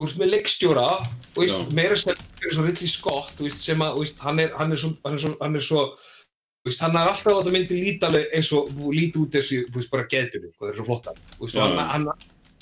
þú 0.00 0.06
ert 0.08 0.16
með 0.22 0.30
leikstjóra 0.34 0.86
og 0.96 1.36
veist, 1.42 1.72
meira 1.76 1.96
sem 2.00 2.14
er 2.16 2.54
svo 2.54 2.64
Ridley 2.64 2.88
Scott 2.88 3.34
þú 3.36 3.44
veist, 3.46 3.60
sem 3.60 3.82
að 3.84 3.94
þú 3.98 4.04
veist, 4.06 4.18
hann, 4.24 4.40
er, 4.40 4.50
hann 4.56 4.72
er 4.72 4.80
svo 4.80 4.90
hann 5.04 5.14
er 5.18 5.20
svo, 5.24 5.32
hann 5.40 5.56
er 5.60 5.64
svo 5.66 5.82
þú 5.92 6.70
veist, 6.70 6.80
hann 6.84 6.96
er 6.96 7.10
alltaf 7.10 7.30
að 7.34 7.38
þetta 7.42 7.54
myndi 7.56 7.80
líta 7.84 8.08
alveg 8.08 8.32
eins 8.38 8.52
og 8.56 8.70
líti 8.96 9.20
út 9.20 9.36
þessu, 9.36 9.62
þú 9.70 9.80
veist, 9.80 9.90
bara 9.92 10.08
geðbyrju 10.14 10.52
sko, 10.54 10.64
það 10.64 10.72
er 10.72 10.78
svo 10.80 10.86
flottar. 10.88 11.20
Þú 11.36 11.44
veist, 11.46 11.56
og 11.56 11.62
hann, 11.66 11.78
hann, 11.92 12.08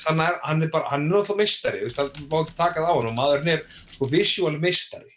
hann, 0.07 0.20
er, 0.26 0.36
hann 0.49 0.62
er 0.66 0.70
bara, 0.74 0.91
hann 0.93 1.07
er 1.07 1.14
náttúrulega 1.14 1.41
meistari 1.43 1.80
þú 1.80 1.89
veist, 1.89 1.99
það 2.03 2.20
má 2.32 2.36
ekki 2.43 2.59
taka 2.59 2.84
það 2.84 2.91
á 2.91 2.97
hann 2.99 3.11
og 3.12 3.16
maðurinn 3.18 3.53
er 3.55 3.64
sko 3.95 4.11
visual 4.12 4.55
meistari. 4.62 5.14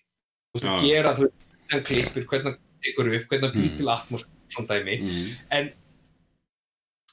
Þú 0.52 0.60
veist, 0.60 0.70
að 0.72 0.88
gera 0.88 1.14
þú 1.18 1.28
veist, 1.28 1.38
hvernig 1.52 1.76
hann 1.76 1.86
klippir, 1.90 2.26
hvernig 2.32 2.50
hann 2.50 2.60
tekur 2.82 3.12
upp 3.18 3.30
hvernig 3.30 3.46
hann 3.50 3.58
býr 3.58 3.70
Mm. 3.72 3.78
til 3.78 3.92
atmosfér 3.98 4.56
svona 4.56 4.68
dæmi. 4.74 4.96
Mm. 5.02 5.36
en 5.58 5.70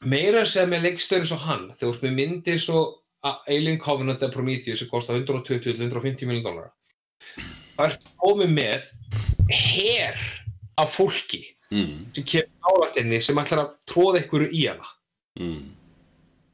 meira 0.08 0.40
að 0.44 0.50
segja 0.52 0.68
með 0.70 0.84
leikstöðin 0.88 1.24
eins 1.26 1.32
og 1.36 1.42
hann 1.44 1.64
þegar 1.74 1.80
þú 1.82 1.92
ert 1.94 2.04
með 2.06 2.14
myndir 2.18 2.60
svo 2.62 2.80
Alien 3.48 3.78
Covenant 3.82 4.20
eða 4.22 4.32
Prometheus 4.32 4.78
sem 4.82 4.88
kostar 4.90 5.18
120-150 5.20 6.26
miljón 6.28 6.44
dólar 6.44 6.70
það 7.78 7.88
ert 7.90 8.04
komið 8.22 8.52
með 8.54 8.90
her 9.50 10.20
af 10.78 10.92
fólki 10.98 11.44
Mm. 11.70 12.06
sem 12.16 12.24
kemur 12.24 12.70
álættinni 12.70 13.18
sem 13.22 13.36
ætlar 13.36 13.58
að 13.60 13.72
tróða 13.90 14.22
ykkur 14.24 14.46
í 14.50 14.62
hana 14.70 14.86
Mm. 15.38 15.74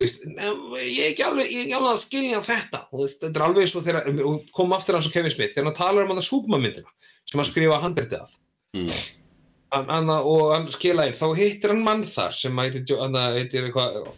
Veist, 0.00 0.24
"Nei, 0.26 0.44
ég 0.90 0.98
er 0.98 1.10
ekki 1.14 1.22
alveg, 1.22 1.52
er 1.70 1.78
að 1.94 2.02
skilja 2.02 2.40
þetta 2.42 2.80
veist, 2.92 3.20
þetta 3.22 3.36
er 3.36 3.46
alveg 3.46 3.76
og 3.76 3.84
þegar 3.84 4.24
og 4.26 4.42
kom 4.52 4.72
aftur 4.72 4.94
hans 4.94 5.06
og 5.06 5.12
Kevin 5.12 5.30
Smith 5.30 5.54
þegar 5.54 5.64
hann 5.66 5.74
talar 5.74 6.02
um 6.04 6.10
að 6.16 6.22
Superman 6.22 6.60
myndina 6.62 6.90
sem 7.24 7.38
hann 7.38 7.44
skrifa 7.46 7.80
handritið 7.80 8.20
af 8.20 8.36
Mm. 8.74 8.90
hann, 9.72 9.88
hann, 9.88 10.10
og 10.10 10.52
hann 10.52 10.66
skila 10.68 11.06
inn, 11.06 11.14
þá 11.14 11.36
hittir 11.36 11.68
hann 11.68 11.84
mann 11.84 12.02
þar 12.04 12.32
sem 12.32 12.56
heitir, 12.56 12.84
heitir 13.38 13.62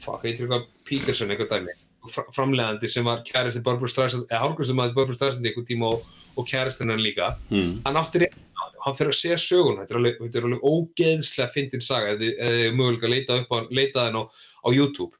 fuck, 0.01 0.23
heitir 0.25 0.49
eitthvað 0.49 0.67
Peterson 0.85 1.29
eitthvað 1.29 1.49
dæmi, 1.51 1.73
fr- 2.13 2.31
framleiðandi 2.35 2.91
sem 2.93 3.07
var 3.07 3.23
kærasti 3.27 3.63
Barbara 3.67 3.93
Streisand, 3.93 4.27
eða 4.31 4.43
hálfgræstum 4.45 4.79
maður 4.81 4.99
Barbara 4.99 5.19
Streisand 5.19 5.47
eitthvað 5.47 5.71
tíma 5.71 5.93
og, 5.95 6.11
og 6.37 6.49
kærastinn 6.51 6.93
hann 6.93 7.05
líka. 7.05 7.35
Mm. 7.51 7.81
hann 7.87 8.01
átti 8.03 8.25
reynd 8.25 8.43
hann 8.87 8.95
fyrir 8.95 9.13
að 9.13 9.19
segja 9.19 9.37
sögun, 9.41 9.81
þetta 9.81 9.95
er 9.95 9.99
alveg, 10.01 10.19
þetta 10.21 10.39
er 10.39 10.47
alveg 10.47 10.67
ógeðslega 10.71 11.53
fyndin 11.55 11.83
saga, 11.83 12.13
ef 12.13 12.21
þið 12.21 12.43
er 12.47 12.77
mögulega 12.77 13.09
að 13.09 13.15
leita 13.15 13.39
upp 13.43 13.51
á 13.51 13.59
leita 13.75 14.05
hann 14.07 14.19
á, 14.21 14.23
á 14.31 14.69
YouTube. 14.71 15.19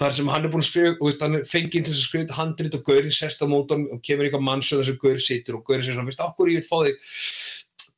Þar 0.00 0.16
sem 0.16 0.30
hann 0.32 0.46
er 0.46 0.50
búinn 0.50 0.64
að 0.64 0.70
skrifa, 0.70 0.94
veist, 1.02 1.20
hann 1.22 1.38
er 1.38 1.44
fenginn 1.46 1.84
til 1.86 1.92
að 1.92 2.00
skrifa 2.00 2.24
þetta 2.24 2.38
handrit 2.38 2.78
og 2.78 2.88
Gaurin 2.88 3.14
sest 3.14 3.44
á 3.44 3.46
mótan 3.46 3.84
og 3.92 4.00
kemur 4.04 4.26
eitthvað 4.26 4.46
mannsjón 4.48 4.80
þess 4.80 4.94
að 4.94 5.02
Gaur 5.04 5.20
situr 5.22 5.58
og 5.60 5.68
Gaurin 5.68 5.84
segir 5.84 5.98
svona, 5.98 6.08
veist, 6.08 6.24
okkur 6.24 6.50
ég 6.50 6.62
vil 6.62 6.70
fá 6.70 6.78
þig 6.88 7.04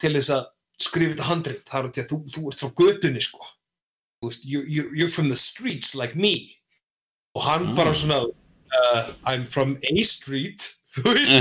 til 0.03 0.13
þess 0.19 0.33
að 0.37 0.43
skrifa 0.87 1.15
þetta 1.15 1.31
handrit, 1.31 1.63
það 1.71 1.81
er 1.81 1.89
að 1.89 2.11
þú, 2.11 2.19
þú 2.35 2.45
ert 2.51 2.65
frá 2.65 2.75
götunni, 2.83 3.25
sko. 3.25 3.49
Þú 4.21 4.33
veist, 4.33 4.45
you, 4.51 4.65
you, 4.67 4.91
you're 4.93 5.13
from 5.13 5.31
the 5.31 5.39
streets 5.41 5.95
like 5.97 6.19
me 6.19 6.35
og 7.37 7.43
hann 7.45 7.67
Ah. 7.69 7.75
bara 7.77 7.93
svona 7.95 8.23
uh, 8.25 9.03
I'm 9.29 9.45
from 9.47 9.77
A 9.85 9.93
street 10.09 10.65
þú 10.97 11.13
veist, 11.13 11.33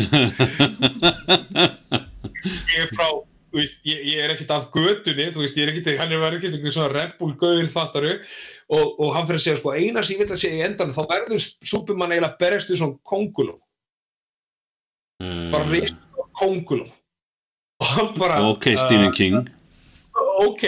ég 2.76 2.82
er 2.84 2.90
frá 2.92 3.08
veist, 3.56 3.78
ég, 3.88 4.02
ég 4.12 4.20
er 4.20 4.34
ekkert 4.34 4.50
af 4.52 4.66
götunni, 4.74 5.30
þú 5.32 5.40
veist, 5.46 5.56
er 5.64 5.70
ekkert, 5.72 5.88
hann 6.02 6.12
er 6.12 6.20
verið 6.20 6.42
ekkert 6.42 6.58
einhver 6.58 6.74
svona 6.76 6.92
Red 6.92 7.14
Bull 7.22 7.32
gauður 7.40 7.70
fattaru 7.72 8.12
og, 8.18 8.84
og 9.00 9.14
hann 9.16 9.24
fyrir 9.30 9.40
að 9.40 9.46
segja, 9.46 9.60
sko, 9.62 9.72
eina 9.78 10.04
sem 10.04 10.18
ég 10.18 10.26
vil 10.26 10.36
að 10.36 10.42
segja 10.44 10.58
í 10.60 10.66
endan, 10.68 10.92
þá 10.92 11.00
verður 11.14 11.40
Superman 11.72 12.12
eiginlega 12.18 12.36
berjast 12.42 12.68
við 12.74 12.82
svona 12.82 13.00
kongulum, 13.08 13.56
bara 15.24 15.64
uh, 15.64 15.72
reysa 15.72 15.96
kongulum 16.36 16.92
og 17.80 17.88
hann 17.94 18.12
bara 18.20 18.42
Ok, 18.52 18.66
Stephen 18.80 19.16
King 19.16 19.38
ok. 20.44 20.64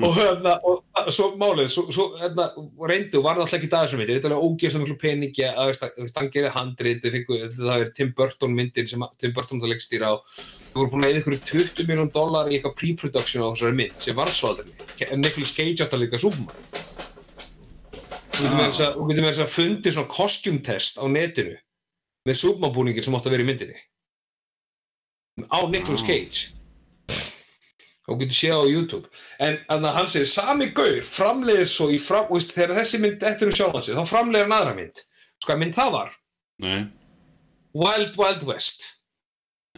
Og 0.00 0.14
hérna, 0.16 0.54
og 0.64 1.10
svo 1.12 1.30
málið 1.40 1.68
svo, 1.72 1.84
svo 1.92 2.06
hérna, 2.20 2.46
reyndi 2.88 3.18
og 3.18 3.26
var 3.26 3.38
það 3.38 3.44
alltaf 3.44 3.58
ekki 3.58 3.70
það 3.72 3.86
sem 3.92 4.00
myndir, 4.00 4.18
þetta 4.18 4.30
er 4.30 4.34
alveg 4.36 4.48
ógeðslega 4.48 4.84
miklu 4.84 4.98
peningi 5.00 5.46
að 5.50 6.16
hann 6.16 6.30
gerði 6.34 6.52
handrið 6.56 7.08
það 7.56 7.74
er 7.76 7.92
Tim 7.96 8.12
Burton 8.16 8.56
myndir 8.56 8.88
sem 8.90 9.04
Tim 9.20 9.34
Burton 9.36 9.62
það 9.62 9.74
leggstýra 9.74 10.12
á 10.12 10.14
við 10.70 10.78
vorum 10.78 10.92
búin 10.94 11.06
að 11.06 11.14
eða 11.14 11.22
ykkur 11.22 11.38
20 11.50 11.88
miljón 11.90 12.12
dólar 12.14 12.50
í 12.50 12.56
eitthvað 12.58 12.76
pre-production 12.78 13.42
á 13.42 13.50
þessari 13.50 13.78
mynd 13.80 14.04
sem 14.04 14.16
var 14.18 14.30
svo 14.32 14.52
aldrei 14.52 14.70
en 15.10 15.24
Nicolas 15.24 15.54
Cage 15.56 15.84
átt 15.84 15.96
að 15.96 16.04
líka 16.04 16.20
Superman. 16.20 16.54
Þú 18.30 18.46
getur 19.10 19.24
með 19.24 19.32
þess 19.32 19.42
að 19.44 19.52
fundið 19.52 19.96
svona 19.96 20.12
costume 20.14 20.62
test 20.64 21.00
á 21.00 21.04
netinu 21.10 21.56
með 22.28 22.38
Superman 22.40 22.74
búningir 22.76 23.04
sem 23.04 23.16
átt 23.18 23.26
að 23.28 23.36
vera 23.36 23.44
í 23.44 23.48
myndinni. 23.50 23.82
Á 25.50 25.60
Nicolas 25.72 26.04
Ah. 26.04 26.08
Cage 26.08 26.59
og 28.10 28.20
getur 28.20 28.36
séð 28.36 28.62
á 28.62 28.64
YouTube. 28.66 29.10
En 29.38 29.58
þannig 29.68 29.90
að 29.90 29.98
hann 29.98 30.10
segir, 30.12 30.30
sami 30.30 30.70
gaur 30.76 31.02
framleiðir 31.06 31.70
svo 31.70 31.90
í 31.94 31.98
fram, 32.02 32.26
veist, 32.32 32.54
þegar 32.56 32.80
þessi 32.80 33.02
mynd 33.02 33.26
eftir 33.30 33.50
um 33.50 33.56
sjálfan 33.56 33.86
sig, 33.86 33.98
þá 33.98 34.12
framleiðir 34.12 34.48
hann 34.48 34.56
aðra 34.58 34.76
mynd. 34.78 35.04
Sko 35.40 35.54
að 35.54 35.62
mynd 35.62 35.76
það 35.78 35.92
var, 35.96 36.16
Nei. 36.60 36.80
Wild 37.80 38.18
Wild 38.18 38.42
West. 38.48 38.88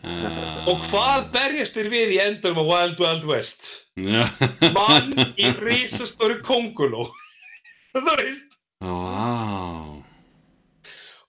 Uh, 0.03 0.65
og 0.67 0.81
hvað 0.89 1.29
berjast 1.35 1.77
þér 1.77 1.93
við 1.93 2.15
í 2.17 2.21
endur 2.25 2.57
með 2.57 2.71
Wild 2.73 3.03
Wild 3.05 3.29
West? 3.29 3.69
Mann 4.75 5.13
í 5.37 5.53
risastóri 5.61 6.41
konguló 6.43 7.07
það 7.93 8.15
veist. 8.25 8.57
Vá 8.83 9.92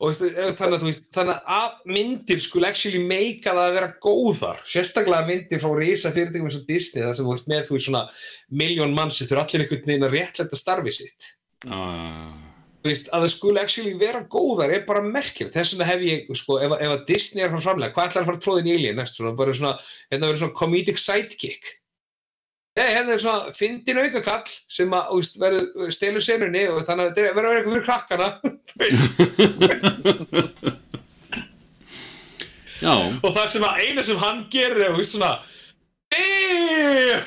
og 0.04 0.12
ef- 0.12 0.58
þannig 0.60 0.78
að 0.82 0.86
veist 0.90 1.06
þannig 1.16 1.52
að 1.56 1.76
myndir 1.96 2.42
skulle 2.44 2.68
actually 2.70 3.00
make 3.08 3.46
það 3.46 3.62
að 3.64 3.76
vera 3.78 3.92
góðar 4.04 4.58
sérstaklega 4.68 5.28
myndir 5.30 5.62
frá 5.64 5.72
risa 5.80 6.12
fyrirtækjum 6.12 6.50
eins 6.50 6.58
og 6.60 6.66
Disney 6.68 7.06
þar 7.06 7.16
sem 7.16 7.30
þú 7.30 7.36
ert 7.38 7.52
með 7.54 7.62
þú 7.70 7.78
veist 7.78 7.88
svona 7.88 8.02
miljón 8.64 8.96
mann 8.98 9.14
sem 9.16 9.30
þurfa 9.30 9.46
allir 9.48 9.64
einhvern 9.64 9.86
veginn 9.88 10.08
að 10.10 10.18
réttlæta 10.18 10.60
starfi 10.60 10.94
sitt. 10.98 11.30
Uh, 11.64 12.34
veist, 12.84 13.08
að 13.16 13.24
það 13.24 13.32
skulle 13.38 13.62
actually 13.64 13.94
vera 14.02 14.26
góðar 14.28 14.74
er 14.76 14.84
bara 14.90 15.00
merkilegt, 15.06 15.56
þess 15.56 15.78
vegna 15.78 15.88
hef 15.88 16.04
ég 16.10 16.34
sko, 16.36 16.58
ef, 16.60 16.76
ef 16.84 16.96
að 16.98 17.06
Disney 17.08 17.46
er 17.46 17.54
fara 17.54 17.64
framlega, 17.70 17.96
hvað 17.96 18.10
ætlar 18.12 18.26
að 18.26 18.32
fara 18.34 18.42
tróðin 18.44 18.68
í 18.68 18.76
Alien 18.76 19.00
næst, 19.00 19.16
svona, 19.22 19.32
bara 19.40 19.56
svona, 19.56 19.78
hérna 20.12 20.28
verður 20.28 20.44
svona 20.44 20.58
comedic 20.60 21.00
sidekick 21.00 21.72
Nei, 22.74 22.88
hérna 22.90 23.14
er 23.14 23.22
svona 23.22 23.52
fyndin 23.54 24.02
aukakall 24.02 24.50
sem 24.72 24.94
að, 24.98 25.12
veist, 25.14 25.36
verður 25.42 25.92
stelur 25.94 26.24
senunni 26.26 26.64
og 26.72 26.82
þannig 26.88 27.06
að 27.06 27.10
þetta 27.14 27.36
verður 27.38 27.58
eitthvað 27.58 27.76
fyrir 27.76 27.88
krakkana. 27.90 28.30
Já. 32.84 32.96
Og 33.22 33.30
það 33.30 33.48
sem 33.54 33.64
að 33.68 33.80
eina 33.86 34.02
sem 34.04 34.20
hann 34.20 34.40
gerir 34.52 34.82
er, 34.88 34.92
þú 34.96 35.00
veist, 35.04 35.14
svona 35.16 35.34
Damn! 36.14 37.24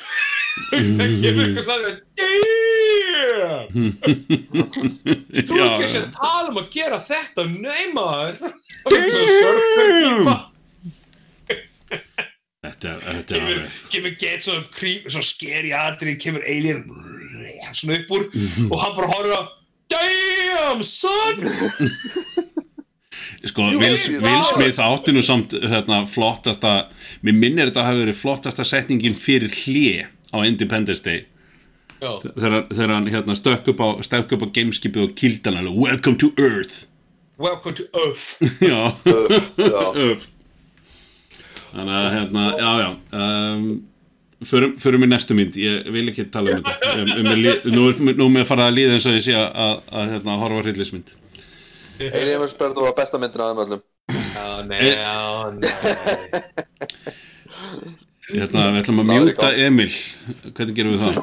Er 12.94 13.22
kemur, 13.28 13.50
alveg 13.50 13.92
kemur 13.92 14.16
get 14.20 14.46
svona 14.46 14.64
creep, 14.74 15.10
svona 15.10 15.26
skeri 15.26 15.74
atrið, 15.76 16.18
kemur 16.22 16.46
alien 16.46 16.82
svona 17.72 18.00
upp 18.00 18.16
úr 18.16 18.26
og 18.70 18.76
hann 18.82 18.98
bara 18.98 19.12
horfir 19.12 19.36
á 19.36 19.42
Damn 19.86 20.82
son! 20.84 21.50
Sko, 23.44 23.62
Will. 23.62 23.96
Smith 24.42 24.80
átti 24.82 25.12
nú 25.14 25.22
samt 25.22 25.54
hérna, 25.54 26.02
flottasta, 26.10 26.88
mér 27.22 27.36
minnir 27.38 27.70
þetta 27.70 27.84
hafi 27.86 28.02
verið 28.02 28.18
flottasta 28.18 28.66
setningin 28.66 29.14
fyrir 29.14 29.52
hlje 29.62 30.08
á 30.34 30.36
Independence 30.42 31.04
Day. 31.06 31.22
Já, 32.02 32.18
þegar, 32.26 32.90
hann 32.96 33.06
hérna, 33.12 33.36
stökk 33.38 33.70
upp 33.72 33.80
á, 33.80 33.88
stökk 34.04 34.34
upp 34.36 34.48
á 34.50 34.54
gameskipið 34.58 35.06
og 35.06 35.14
kýldi 35.16 35.46
hann 35.46 35.60
alveg. 35.62 35.78
Welcome 35.86 36.18
to 36.24 36.32
Earth. 36.34 36.88
Welcome 37.38 37.78
to 37.78 37.86
Earth. 37.94 38.42
Já, 38.58 38.90
já, 39.70 39.82
Earth 39.94 40.35
Þannig 41.72 41.94
að 41.98 42.06
hérna, 42.14 42.42
já, 42.60 42.70
já 42.80 42.88
um, 43.20 43.64
förum, 44.44 44.72
förum 44.80 45.04
í 45.06 45.08
næstu 45.10 45.36
mynd 45.36 45.58
ég 45.60 45.90
vil 45.92 46.08
ekki 46.12 46.24
tala 46.32 46.56
um 46.56 46.62
þetta 46.64 46.76
um, 46.92 47.00
um, 47.02 47.08
um, 47.18 47.26
nú, 47.74 47.82
er, 47.90 47.94
nú 48.12 48.24
er 48.28 48.32
mér 48.36 48.44
að 48.44 48.50
fara 48.50 48.64
að 48.70 48.76
líða 48.78 48.92
eins 48.96 49.08
og 49.08 49.14
ég 49.16 49.24
sé 49.26 49.34
að, 49.36 49.48
að, 49.66 49.74
að 49.92 50.04
hérna, 50.14 50.40
horfa 50.42 50.64
hryllismynd 50.66 51.08
Alien 52.06 52.42
vs. 52.42 52.56
Predator 52.58 52.82
var 52.84 52.96
besta 52.98 53.16
myndin 53.20 53.42
af 53.44 53.48
þeim 53.50 53.62
öllum 53.66 53.82
Já, 54.36 54.46
nei, 54.68 54.82
já, 54.92 55.18
nei 55.56 55.72
Hérna, 58.26 58.60
við 58.74 58.80
ætlum 58.82 59.00
að 59.00 59.06
Það 59.06 59.16
er 59.16 59.20
í 59.20 59.24
mjúta. 59.30 59.48
Emil 59.66 59.92
Hvernig 60.50 60.74
gerum 60.76 60.92
við 60.94 61.00
það? 61.06 61.14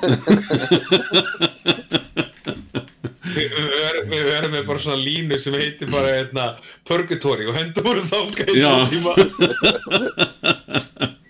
Við 3.23 3.53
verðum 4.27 4.51
með 4.51 4.65
bara 4.67 4.81
svona 4.83 4.99
línu 4.99 5.37
sem 5.39 5.55
heitir 5.55 5.91
bara 5.91 6.09
hérna, 6.17 6.47
Purgatory 6.87 7.47
og 7.47 7.55
hendur 7.55 7.85
voru 7.85 8.03
tvo 8.03 8.25
tíma. 8.91 9.13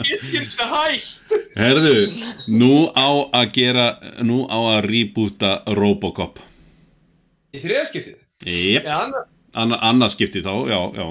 Getur 0.03 0.47
svona 0.49 0.81
hægt 0.87 1.35
Herðu, 1.53 1.99
nú 2.49 2.89
á 2.97 3.07
að 3.39 3.53
gera 3.55 3.85
Nú 4.25 4.43
á 4.49 4.57
að 4.73 4.87
reboota 4.89 5.51
Robocop. 5.77 6.41
Í 7.53 7.61
þriðaskiptið? 7.61 8.17
Jep, 8.49 8.87
Anna, 9.53 9.77
annað 9.85 10.15
skipti 10.15 10.41
þá, 10.43 10.53
já, 10.67 10.79
já. 10.97 11.07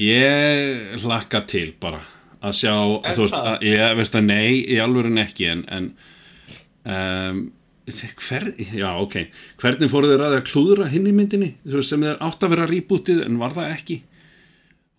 Ég 0.00 0.96
hlakka 1.04 1.42
til 1.46 1.74
bara 1.80 2.00
að 2.42 2.56
sjá, 2.58 2.72
Er 3.04 3.14
þú 3.14 3.26
veist, 3.26 3.36
að, 3.36 3.66
ég 3.68 3.92
veist 4.00 4.16
að 4.18 4.26
nei, 4.30 4.64
í 4.64 4.80
alvörun 4.82 5.20
ekki 5.22 5.46
en, 5.52 5.62
en 5.68 5.92
um, 6.84 7.42
hver, 7.92 8.52
já, 8.58 8.88
ok. 8.94 9.16
Hvernig 9.60 9.90
fóru 9.90 10.10
þeir 10.12 10.26
að 10.28 10.38
klúðra 10.48 10.90
hinn 10.92 11.08
í 11.10 11.14
myndinni 11.16 11.54
sem 11.82 12.02
þeir 12.02 12.20
átt 12.22 12.44
að 12.44 12.54
vera 12.54 12.68
rebootið 12.70 13.24
en 13.26 13.40
var 13.40 13.56
það 13.56 13.74
ekki? 13.74 13.98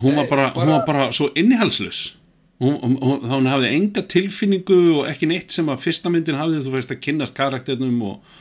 Hún 0.04 0.20
var 0.20 0.28
bara, 0.28 0.50
hún 0.58 0.74
var 0.74 0.84
bara 0.88 1.08
svo 1.16 1.30
innihalslös 1.40 2.02
hún, 2.64 2.76
hún, 2.82 2.98
hún, 3.02 3.24
hún 3.30 3.50
hafði 3.50 3.72
enga 3.78 4.04
tilfinningu 4.10 4.80
og 4.98 5.08
ekki 5.10 5.30
neitt 5.30 5.54
sem 5.54 5.70
að 5.72 5.82
fyrsta 5.84 6.12
myndin 6.12 6.40
hafði 6.40 6.64
þú 6.66 6.76
veist 6.76 6.94
að 6.94 7.02
kynnast 7.06 7.38
karakternum 7.38 7.98
og 8.08 8.36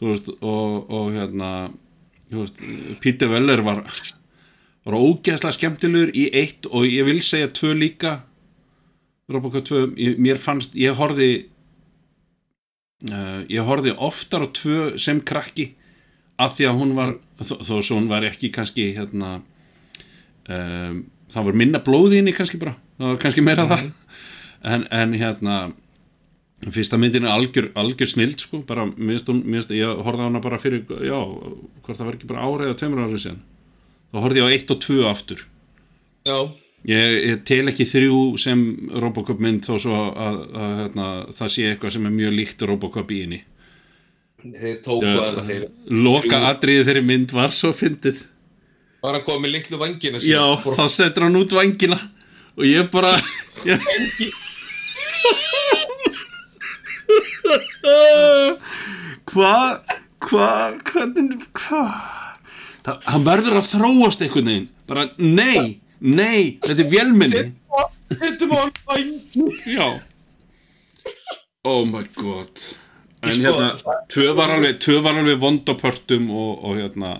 þú 0.00 0.10
veist, 0.10 0.32
og, 0.40 0.90
og 0.92 1.12
hérna 1.14 1.52
veist, 2.32 2.60
Peter 3.04 3.30
Weller 3.32 3.62
var 3.64 3.84
var 4.82 4.98
ógeðslega 4.98 5.54
skemmtilegur 5.54 6.12
í 6.16 6.26
eitt 6.34 6.66
og 6.70 6.88
ég 6.88 7.06
vil 7.06 7.20
segja 7.22 7.50
tvö 7.54 7.70
líka. 7.78 8.22
Robocop 9.30 9.64
2 9.68 9.82
ég, 9.94 10.16
mér 10.18 10.40
fannst, 10.42 10.74
ég 10.74 10.96
horfði 10.98 11.28
uh, 13.10 13.40
ég 13.50 13.66
horfði 13.66 13.96
oftar 13.98 14.46
á 14.46 14.48
tvö 14.54 14.92
sem 15.00 15.20
krakki 15.20 15.72
af 16.42 16.56
því 16.56 16.68
að 16.68 16.78
hún 16.80 16.94
var 16.96 17.16
þó, 17.42 17.56
þó 17.62 17.74
svo 17.80 17.98
hún 17.98 18.10
var 18.10 18.26
ekki 18.26 18.50
kannski 18.54 18.90
hérna 18.96 19.40
um, 20.48 21.02
það 21.32 21.48
var 21.48 21.58
minna 21.62 21.80
blóði 21.84 22.20
inni 22.20 22.34
kannski 22.36 22.60
bara, 22.60 22.74
það 22.98 23.14
var 23.14 23.22
kannski 23.24 23.44
meira 23.44 23.68
það. 23.70 23.88
En, 24.62 24.84
en 24.94 25.14
hérna 25.18 25.54
fyrsta 26.70 26.98
myndin 27.00 27.24
er 27.26 27.34
algjör, 27.34 27.70
algjör 27.78 28.10
snild 28.12 28.42
sko, 28.44 28.60
bara, 28.66 28.84
minnst 28.86 29.30
hún, 29.30 29.40
minnst, 29.42 29.72
ég 29.74 30.02
horfði 30.06 30.22
á 30.22 30.28
hana 30.28 30.42
bara 30.44 30.60
fyrir, 30.62 30.84
já, 31.02 31.16
hvort 31.82 31.98
það 31.98 32.06
var 32.06 32.18
ekki 32.18 32.28
bara 32.30 32.44
ára 32.46 32.68
eða 32.68 32.76
tveimur 32.78 33.02
ára 33.02 33.18
síðan. 33.18 33.40
Þá 34.12 34.18
horfði 34.22 34.42
ég 34.42 34.46
á 34.46 34.54
eitt 34.54 34.70
og 34.70 34.82
tvö 34.84 35.00
aftur. 35.10 35.42
Já, 36.28 36.36
ég, 36.88 37.16
ég 37.28 37.42
tel 37.46 37.70
ekki 37.70 37.86
þrjú 37.88 38.18
sem 38.40 38.62
Robocop 39.02 39.40
mynd 39.42 39.64
þó 39.66 39.74
svo 39.80 39.94
að, 39.96 40.10
að, 40.26 40.36
að 40.62 40.74
hérna, 40.80 41.08
það 41.38 41.54
sé 41.54 41.70
eitthvað 41.70 41.94
sem 41.96 42.08
er 42.08 42.14
mjög 42.18 42.36
líkt 42.38 42.66
Robocop 42.68 43.14
í 43.14 43.22
henni. 43.24 43.40
Loka 46.02 46.42
atriðið 46.50 46.88
þeirri 46.88 47.04
mynd 47.06 47.34
var 47.36 47.54
svo 47.54 47.70
fyndið. 47.76 48.24
Var 49.02 49.18
koma 49.26 49.44
með 49.44 49.56
litlu 49.56 49.78
vangina 49.80 50.22
já, 50.22 50.42
þá 50.62 50.84
setur 50.90 51.26
hann 51.26 51.38
út 51.40 51.54
vangina 51.54 51.98
og 52.54 52.64
ég 52.68 52.86
bara 52.92 53.16
ég... 53.66 53.82
hvað 59.32 59.80
hvað 60.22 60.78
hvað 60.86 62.20
Það, 62.82 63.02
hann 63.06 63.26
verður 63.26 63.60
að 63.60 63.68
þróast 63.70 64.22
einhvern 64.24 64.48
veginn. 64.50 64.64
Bara, 64.90 65.04
nei, 65.22 65.81
nei, 66.02 66.58
þetta 66.62 66.82
er 66.84 66.90
vélminni 66.92 67.42
Settum 68.12 68.52
á 68.52 68.68
hann 68.90 70.00
Oh 71.62 71.84
my 71.86 72.02
god. 72.18 72.58
En 73.22 73.36
Sko, 73.36 73.42
hérna, 73.44 73.98
tvö 74.10 74.32
var 74.34 74.50
alveg, 74.50 74.80
tvö 74.82 74.96
var 75.04 75.20
alveg 75.20 75.38
vond 75.38 75.68
á 75.70 75.74
pörtum 75.78 76.26
og, 76.34 76.64
og 76.66 76.80
hérna 76.80 77.12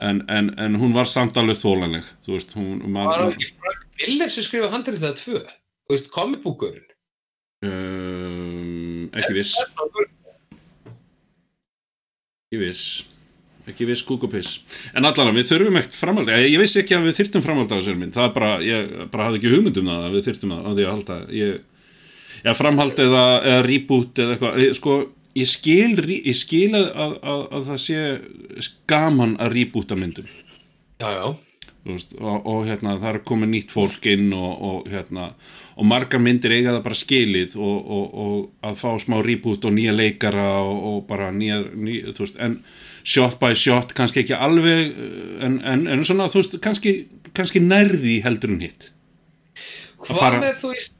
en, 0.00 0.22
en, 0.32 0.48
en 0.56 0.78
hún 0.80 0.94
var 0.96 1.10
samt 1.10 1.36
alveg 1.36 1.58
þólanleg 1.60 2.06
Þú 2.24 2.32
veist, 2.32 2.54
hún 2.56 2.80
Var 2.96 3.12
hann 3.12 3.34
ekki 3.34 3.50
Frank 3.58 3.84
Miller 4.00 4.32
sem 4.32 4.46
skrifa 4.46 4.72
handrið 4.72 5.04
það 5.04 5.20
tvö? 5.20 5.42
Þú 5.84 5.96
veist, 5.96 6.08
komikbúkurinn 6.14 6.88
um, 7.66 9.08
ekki 9.12 9.36
viss. 9.36 9.54
Ekki 12.48 12.60
viss 12.62 13.17
ekki 13.72 13.86
viss 13.88 14.04
kúkupiss. 14.08 14.58
En 14.96 15.08
allan 15.08 15.34
við 15.36 15.48
þurfum 15.52 15.78
ekkert 15.80 15.98
framhald. 15.98 16.30
Ég, 16.34 16.48
ég 16.54 16.62
vissi 16.62 16.80
ekki 16.82 16.96
að 16.98 17.08
við 17.08 17.18
þyrftum 17.20 17.44
framhald 17.44 17.72
á 17.72 17.76
þessari 17.78 18.00
mynd 18.02 18.16
það 18.16 18.28
er 18.30 18.34
bara, 18.38 18.50
ég 18.64 18.94
bara 19.12 19.28
hafði 19.28 19.40
ekki 19.42 19.52
hugmynd 19.56 19.80
um 19.82 19.90
það 19.92 20.06
að 20.08 20.16
við 20.18 20.26
þyrftum 20.28 20.54
það 20.56 20.64
á 20.64 20.70
því 20.72 20.86
að 20.88 20.92
halda. 20.94 21.18
Ég, 21.38 21.58
já, 22.44 22.52
framhald 22.62 23.02
eða, 23.06 23.24
eða 23.52 23.62
reboot 23.68 24.22
eða 24.24 24.36
eitthvað, 24.36 24.60
Ég- 24.64 24.76
sko 24.78 24.96
ég 25.38 25.46
skil, 25.46 25.92
ég 26.18 26.34
skil 26.34 26.72
að, 26.74 26.88
að, 26.98 27.12
að, 27.22 27.42
að 27.58 27.68
það 27.68 27.82
sé 27.84 27.98
gaman 28.90 29.36
að 29.38 29.52
reboota 29.54 29.98
myndum. 29.98 30.26
Já, 30.98 31.10
já, 31.14 31.26
veist, 31.86 32.16
og, 32.18 32.42
og 32.48 32.64
hérna 32.66 32.96
það 32.98 33.12
er 33.14 33.20
komið 33.28 33.52
nýtt 33.52 33.70
fólk 33.74 34.08
inn 34.10 34.32
og, 34.34 34.50
og 34.68 34.88
hérna 34.90 35.28
og 35.78 35.86
margar 35.86 36.18
myndir 36.20 36.56
eiga 36.56 36.72
það 36.74 36.82
bara 36.88 36.98
skilið 36.98 37.54
og, 37.62 37.76
og, 37.94 38.16
og 38.24 38.66
að 38.66 38.80
fá 38.80 38.88
smá 38.98 39.20
reboot 39.22 39.68
og 39.68 39.76
nýja 39.76 39.94
leikara 39.94 40.48
og, 40.64 40.80
og 40.90 40.98
bara 41.06 41.30
nýja, 41.30 41.60
nýja 41.78 42.16
þú 42.16 42.24
veist, 42.26 42.40
en 42.42 42.56
shot 43.02 43.38
by 43.40 43.54
shot 43.58 43.94
kannski 43.96 44.24
ekki 44.24 44.36
alveg 44.36 44.92
eh, 44.92 45.32
en, 45.46 45.58
en, 45.62 45.88
en 45.94 46.04
svona, 46.06 46.28
þú 46.32 46.42
veist, 46.42 46.60
kannski, 46.64 46.94
kannski 47.36 47.62
nærði 47.64 48.20
heldur 48.24 48.54
en 48.54 48.62
hitt. 48.66 48.92
Hvað 49.98 50.22
fara- 50.22 50.40
með 50.42 50.62
þú 50.62 50.72
veist 50.74 50.96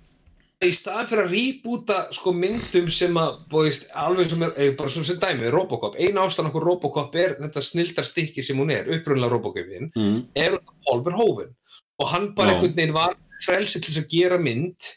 í 0.59 0.72
staðan 0.74 1.07
fyrir 1.07 1.22
að 1.22 1.34
rýbúta 1.36 1.99
sko 2.14 2.32
myndum 2.34 2.88
sem 2.90 3.14
að, 3.20 3.36
veist, 3.53 3.86
alveg 3.94 4.32
sem 4.32 4.42
er 4.42 4.57
eh, 4.57 4.72
bara 4.78 4.90
svona 4.90 5.07
sem 5.07 5.20
dæmi, 5.22 5.53
Robocop, 5.55 5.99
eina 6.01 6.24
ástæðan 6.26 6.51
okkur 6.51 6.66
Robocop 6.66 7.14
er 7.18 7.36
þetta 7.38 7.62
snildar 7.62 8.07
stykki 8.07 8.42
sem 8.42 8.59
hún 8.59 8.72
er 8.74 8.90
upprunlega 8.96 9.36
Robocopin, 9.36 9.92
mm. 9.94 10.16
er 10.34 10.59
Oliver 10.90 11.18
Hoven. 11.18 11.55
Og 11.99 12.11
hann 12.12 12.32
bara 12.34 12.55
einhvern 12.55 12.74
veginn 12.74 12.94
var 12.94 13.14
frelsið 13.42 13.86
til 13.86 13.94
að 14.01 14.11
gera 14.12 14.38
mynd 14.42 14.90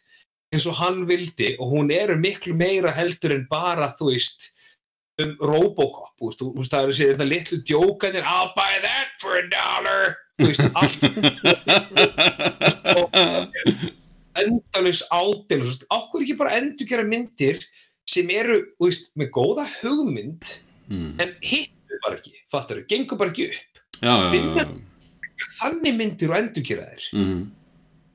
eins 0.52 0.68
og 0.70 0.78
hann 0.82 1.06
vildi. 1.10 1.56
Og 1.62 1.72
hún 1.74 1.94
eru 1.94 2.18
miklu 2.20 2.54
meira 2.58 2.92
heldur 2.94 3.36
en 3.38 3.48
bara 3.50 3.90
þú 3.98 4.12
veist 4.12 4.51
um 5.20 5.36
Robocop 5.42 6.14
þú 6.20 6.30
veist, 6.30 6.40
þú 6.42 6.54
veist 6.58 6.72
það 6.74 6.84
eru 6.88 6.94
sér 6.98 7.12
þetta 7.16 7.28
litlu 7.30 7.58
djókanir 7.68 8.24
I'll 8.26 8.54
buy 8.56 8.74
that 8.86 9.08
for 9.20 9.36
a 9.38 9.44
dollar. 9.52 10.16
Þú 10.40 10.48
veist, 10.48 10.64
allt. 10.74 11.02
Endalus 14.42 15.02
ádel 15.12 15.66
okkur 15.92 16.24
ekki 16.24 16.38
bara 16.40 16.56
endur 16.58 16.88
gera 16.88 17.04
myndir 17.06 17.60
sem 18.08 18.30
eru, 18.34 18.62
þú 18.80 18.88
veist, 18.88 19.12
með 19.20 19.32
góða 19.36 19.66
hugmynd 19.82 20.60
Mm. 20.92 21.14
en 21.24 21.30
hittu 21.40 21.96
bara 22.04 22.18
ekki, 22.18 22.34
fattar 22.52 22.82
þau, 22.82 22.88
gengur 22.92 23.16
bara 23.18 23.32
ekki 23.32 23.46
upp. 23.48 23.78
Já, 24.02 24.12
já, 24.28 24.42
já, 24.60 24.66
þannig 25.62 25.94
myndir 25.96 26.28
og 26.34 26.36
endur 26.42 26.64
gera 26.68 26.84
þér 26.90 27.04
Mm. 27.16 27.46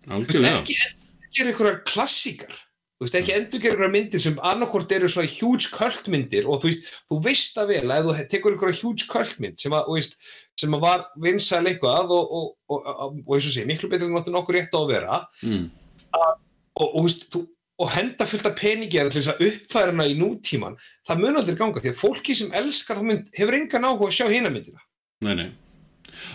Þú 0.05 0.11
veist, 0.11 0.11
algjörlega. 0.13 0.59
ekki 0.61 0.75
endur 0.85 1.31
gera 1.39 1.49
einhverjar 1.55 1.79
klassíkar 1.89 2.53
þú 2.97 3.05
veist, 3.05 3.17
ekki 3.19 3.35
endur 3.37 3.61
gera 3.61 3.75
einhverjar 3.75 3.93
myndir 3.93 4.23
sem 4.23 4.37
annarkvort 4.51 4.93
eru 4.97 5.09
svona 5.13 5.29
huge 5.29 5.69
cult 5.75 6.07
myndir 6.13 6.47
og 6.49 6.63
þú 6.63 6.71
veist, 6.71 6.87
þú 7.11 7.19
veist 7.27 7.59
það 7.59 7.73
vel 7.75 7.91
að 7.93 8.07
þú 8.07 8.15
tekur 8.33 8.55
einhverjar 8.55 8.79
huge 8.81 9.09
cult 9.11 9.35
mynd 9.43 9.59
sem 9.61 9.75
að, 9.77 9.91
veist, 9.93 10.17
sem 10.57 10.77
að 10.77 10.87
var 10.87 11.03
vinsæl 11.21 11.61
eitthvað 11.69 12.15
og, 12.17 12.31
og, 12.39 12.47
og, 12.73 12.87
og, 12.95 13.19
og 13.27 13.35
eins 13.37 13.51
og 13.51 13.53
sé, 13.53 13.67
miklu 13.69 13.91
betur 13.93 14.09
en 14.09 14.33
nokkur 14.33 14.57
rétt 14.57 14.73
á 14.73 14.81
að 14.81 14.95
vera 14.95 15.19
mm. 15.43 15.67
og, 16.17 16.87
og, 16.87 17.03
veist, 17.05 17.27
þú, 17.35 17.43
og 17.85 17.93
henda 17.93 18.29
fullt 18.31 18.49
af 18.49 18.57
peningi 18.57 18.97
til 18.97 19.13
þess 19.19 19.35
að 19.35 19.45
uppfæra 19.51 19.93
hana 19.93 20.07
í 20.09 20.17
nútíman 20.17 20.79
það 21.05 21.21
mun 21.21 21.41
aldrei 21.43 21.59
ganga 21.59 21.83
því 21.85 21.93
að 21.93 22.01
fólki 22.01 22.37
sem 22.39 22.55
elskar 22.57 23.03
þá 23.03 23.09
mynd 23.11 23.29
hefur 23.37 23.59
engan 23.59 23.89
áhuga 23.91 24.09
að 24.09 24.17
sjá 24.17 24.31
hina 24.33 24.53
myndina. 24.55 24.81
Nei, 25.27 25.35
nei. 25.37 25.51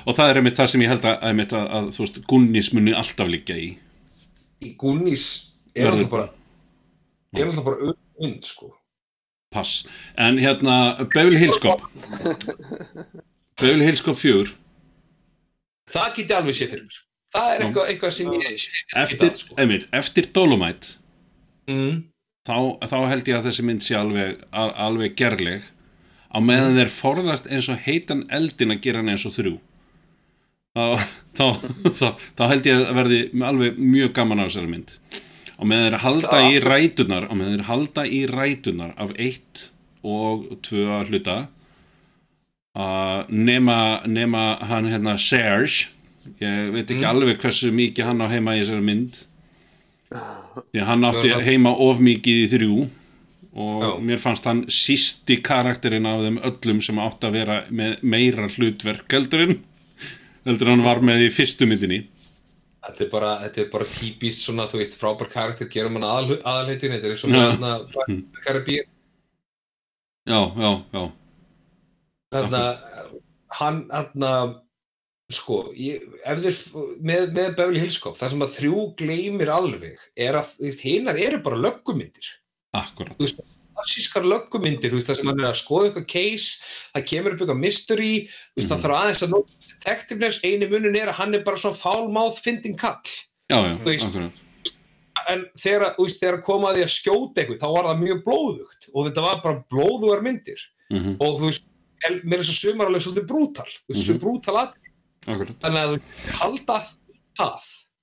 Og 0.06 0.14
það 0.14 0.30
er 0.30 0.40
einmitt 0.42 0.60
það 0.60 0.70
sem 0.70 0.84
ég 0.86 0.92
held 0.92 1.08
að, 1.10 1.26
að, 1.26 1.66
að 1.80 1.90
þú 1.96 2.04
veist, 2.04 2.22
Gunnis 2.30 2.70
muni 2.78 2.94
alltaf 2.94 3.32
liggja 3.32 3.58
í. 3.58 3.72
Í 4.62 4.76
Gunnís 4.78 5.26
er 5.74 5.90
Verður 5.90 6.06
alltaf 6.06 6.38
bara 7.32 7.44
er 7.44 7.52
alltaf 7.52 7.68
bara 7.68 7.90
öll 7.90 7.98
mynd 8.22 8.48
sko 8.48 8.74
Pass. 9.52 9.82
En 10.16 10.38
hérna, 10.40 10.96
Cop. 11.60 11.82
Beverly 13.60 13.84
Hills 13.84 14.02
Cop 14.02 14.16
4. 14.16 14.54
það 15.92 16.14
geti 16.16 16.38
alveg 16.38 16.56
séð 16.56 16.70
fyrir 16.72 16.86
mér 16.86 17.02
það 17.32 17.52
er 17.54 17.66
eitthvað, 17.66 17.90
eitthvað 17.92 18.16
sem 18.16 18.32
ég 18.36 18.48
Eftir, 18.52 19.20
það, 19.22 19.42
sko. 19.42 19.58
einmitt, 19.62 19.88
eftir 19.96 20.30
Dolomite, 20.36 20.96
mm. 21.72 22.00
þá, 22.48 22.56
þá 22.92 22.98
held 23.12 23.32
ég 23.32 23.38
að 23.40 23.50
þessi 23.50 23.68
mynd 23.68 23.86
sé 23.86 23.98
alveg, 24.00 24.42
al, 24.52 24.70
alveg 24.88 25.16
gerleg. 25.20 25.68
Á 26.32 26.40
meðan 26.40 26.78
þeir 26.80 26.94
forðast 26.96 27.50
eins 27.52 27.68
og 27.72 27.82
heitan 27.84 28.24
eldin 28.32 28.72
að 28.72 28.84
gera 28.86 29.02
hann 29.02 29.12
eins 29.12 29.26
og 29.28 29.36
þrjú. 29.36 29.58
Þá, 30.76 30.84
þá, 31.38 31.46
þá, 31.92 32.08
þá 32.40 32.46
held 32.54 32.72
ég 32.72 32.86
að 32.86 32.96
verði 33.02 33.22
alveg 33.52 33.80
mjög 33.80 34.16
gaman 34.20 34.44
á 34.44 34.48
þessari 34.48 34.72
mynd. 34.72 34.96
Á 35.62 35.64
meðan 35.70 35.92
þeir 35.92 36.02
halda 36.02 36.30
Það- 36.32 36.52
í 36.52 36.60
rætunar, 36.66 37.26
á 37.30 37.34
meðan 37.38 37.58
þeir 37.60 37.68
halda 37.70 38.04
í 38.10 38.22
rætunar 38.32 38.94
af 38.98 39.12
eitt 39.22 39.68
og 40.04 40.48
tvö 40.66 40.86
að 40.98 41.12
hluta, 41.12 41.36
að 42.76 43.30
nema, 43.30 43.76
nema 44.08 44.44
hann 44.66 44.88
hérna 44.90 45.18
Serge 45.20 45.90
ég 46.42 46.72
veit 46.74 46.90
ekki 46.94 47.06
alveg 47.06 47.38
hversu 47.42 47.72
mikið 47.76 48.06
hann 48.08 48.22
á 48.24 48.28
heima 48.32 48.56
í 48.56 48.62
þessari 48.64 48.86
mynd. 48.86 49.20
Því 50.12 50.82
að 50.82 50.90
hann 50.90 51.06
átti 51.08 51.32
heima 51.46 51.72
of 51.78 52.00
mikið 52.04 52.42
í 52.46 52.48
þrjú 52.52 52.78
og 53.52 53.84
Já. 53.84 53.90
mér 54.08 54.20
fannst 54.24 54.46
hann 54.48 54.64
sísti 54.72 55.38
karakterinn 55.44 56.08
af 56.08 56.22
þeim 56.24 56.40
öllum 56.48 56.82
sem 56.84 57.00
átti 57.04 57.28
að 57.28 57.36
vera 57.36 57.58
með 57.70 57.98
meira 58.04 58.48
hlutverk 58.48 59.12
heldur 59.12 59.44
en 59.48 59.58
heldur 60.48 60.72
hann 60.72 60.84
var 60.86 61.02
með 61.04 61.26
í 61.28 61.32
fyrstu 61.36 61.68
myndinni 61.68 62.02
þetta 62.92 63.06
er 63.06 63.12
bara, 63.12 63.32
þetta 63.46 63.64
er 63.64 63.70
bara 63.74 63.90
típist 63.90 64.46
svona, 64.46 64.68
þú 64.70 64.82
veist, 64.82 64.98
frábær 65.00 65.32
karakter 65.32 65.70
gerum 65.72 65.98
hann 65.98 66.08
aðal, 66.08 66.40
aðalheitin, 66.40 66.96
þetta 66.98 67.10
er 67.10 67.16
eins 67.16 67.26
og 67.26 67.36
þarna 67.36 67.72
Karabír, 68.44 68.90
já, 70.30 70.40
já, 70.40 70.72
já, 70.94 71.06
þarna 72.36 72.66
hann, 73.62 73.80
þarna 73.92 74.34
sko, 75.32 75.62
ég, 75.80 76.04
ef 76.28 76.44
þeir 76.44 76.60
með, 77.00 77.26
með 77.36 77.56
Beverly 77.56 77.82
Hills 77.82 78.00
Cop, 78.04 78.18
það 78.20 78.34
sem 78.34 78.46
að 78.46 78.56
þrjú 78.58 78.86
gleymir 79.00 79.52
alveg, 79.54 80.06
er 80.20 80.38
að, 80.40 80.54
þú 80.58 80.68
veist, 80.68 80.86
hinar 80.86 81.20
eru 81.22 81.40
bara 81.46 81.60
löggumyndir. 81.66 82.32
Akkurat. 82.78 83.16
Þú 83.16 83.28
veist, 83.28 83.42
klassískar 83.82 84.24
löggumyndir, 84.30 84.92
þú 84.94 85.00
veist, 85.00 85.10
það 85.10 85.18
sem 85.20 85.30
hann 85.32 85.40
er 85.42 85.50
að 85.50 85.58
skoða 85.62 85.88
eitthvað 85.90 86.08
case, 86.12 86.62
það 86.94 87.06
kemur 87.12 87.34
upp 87.36 87.42
eitthvað 87.42 87.60
mystery, 87.64 88.12
þú 88.30 88.62
veist, 88.62 88.70
það 88.72 88.84
þarf 88.86 88.98
aðeins 89.02 89.24
að 89.26 89.34
nota 89.34 89.74
detectiveness, 89.74 90.40
eini 90.46 90.70
munin 90.72 90.96
er 91.02 91.10
að 91.12 91.20
hann 91.22 91.34
er 91.36 91.44
bara 91.44 91.58
svona 91.58 91.80
fálmáð 91.82 92.40
fyndin 92.46 92.78
kall, 92.78 93.02
já, 93.50 93.58
já, 93.58 93.76
Þú 93.82 93.90
veist- 93.90 94.08
akkurat. 94.12 94.42
en 95.30 95.46
þegar, 95.58 95.96
þú 95.98 96.06
veist, 96.08 96.22
þegar 96.22 96.40
kom 96.46 96.64
að 96.70 96.80
að 96.84 96.94
skjóta 96.96 97.42
eitthvað, 97.42 97.60
þá 97.62 97.68
var 97.76 97.90
það 97.92 98.00
mjög 98.06 98.24
blóðugt 98.26 98.88
og 98.94 99.06
þetta 99.10 99.22
var 99.28 99.42
bara 99.44 99.64
blóðugar 99.72 100.22
myndir. 100.26 100.62
Mm 100.92 101.18
og 101.22 101.40
þú 101.40 101.46
veist, 101.50 101.64
mér 102.26 102.40
er 102.40 102.44
svo 102.44 102.56
sumar 102.58 102.88
alveg 102.90 103.02
svolítið 103.06 103.28
brútal, 103.30 103.70
þú 103.88 103.94
veist, 103.94 104.06
svo 104.08 104.16
brútal 104.20 104.56
að 104.60 104.74
akkurat. 105.28 105.56
Þannig 105.62 105.82
að 105.86 105.94
þú 105.94 106.34
halda 106.42 106.78
það 107.38 107.62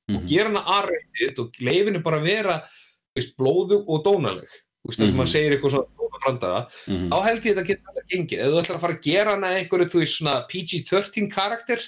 og 0.08 0.14
Mhm. 0.22 0.26
gera 0.28 0.48
hana 0.48 0.62
aðrættið 0.64 1.38
og 1.42 1.52
leifinu 1.60 2.02
bara 2.02 2.20
vera 2.22 2.54
þú 2.62 3.18
veist, 3.18 3.36
blóðug 3.36 3.84
og 3.88 4.04
dónaleg 4.04 4.48
þess 4.96 5.04
að 5.04 5.12
Mhm. 5.12 5.18
maður 5.20 5.32
segir 5.34 5.52
eitthvað 5.56 5.72
svona 5.74 5.96
dónabrandara 5.98 6.60
mm 6.88 7.08
þá 7.12 7.18
held 7.28 7.42
ég 7.44 7.52
að 7.52 7.56
þetta 7.58 7.68
getur 7.68 7.88
alltaf 7.88 8.08
gengið. 8.12 8.38
Ef 8.38 8.48
þú 8.52 8.60
ætlar 8.62 8.76
að 8.76 8.80
fara 8.84 8.94
að 8.94 9.02
gera 9.08 9.30
hana 9.34 9.48
einhverju 9.58 9.88
þú 9.92 9.98
veist 10.02 10.18
svona 10.18 10.34
PG-13 10.48 11.30
karakter 11.30 11.80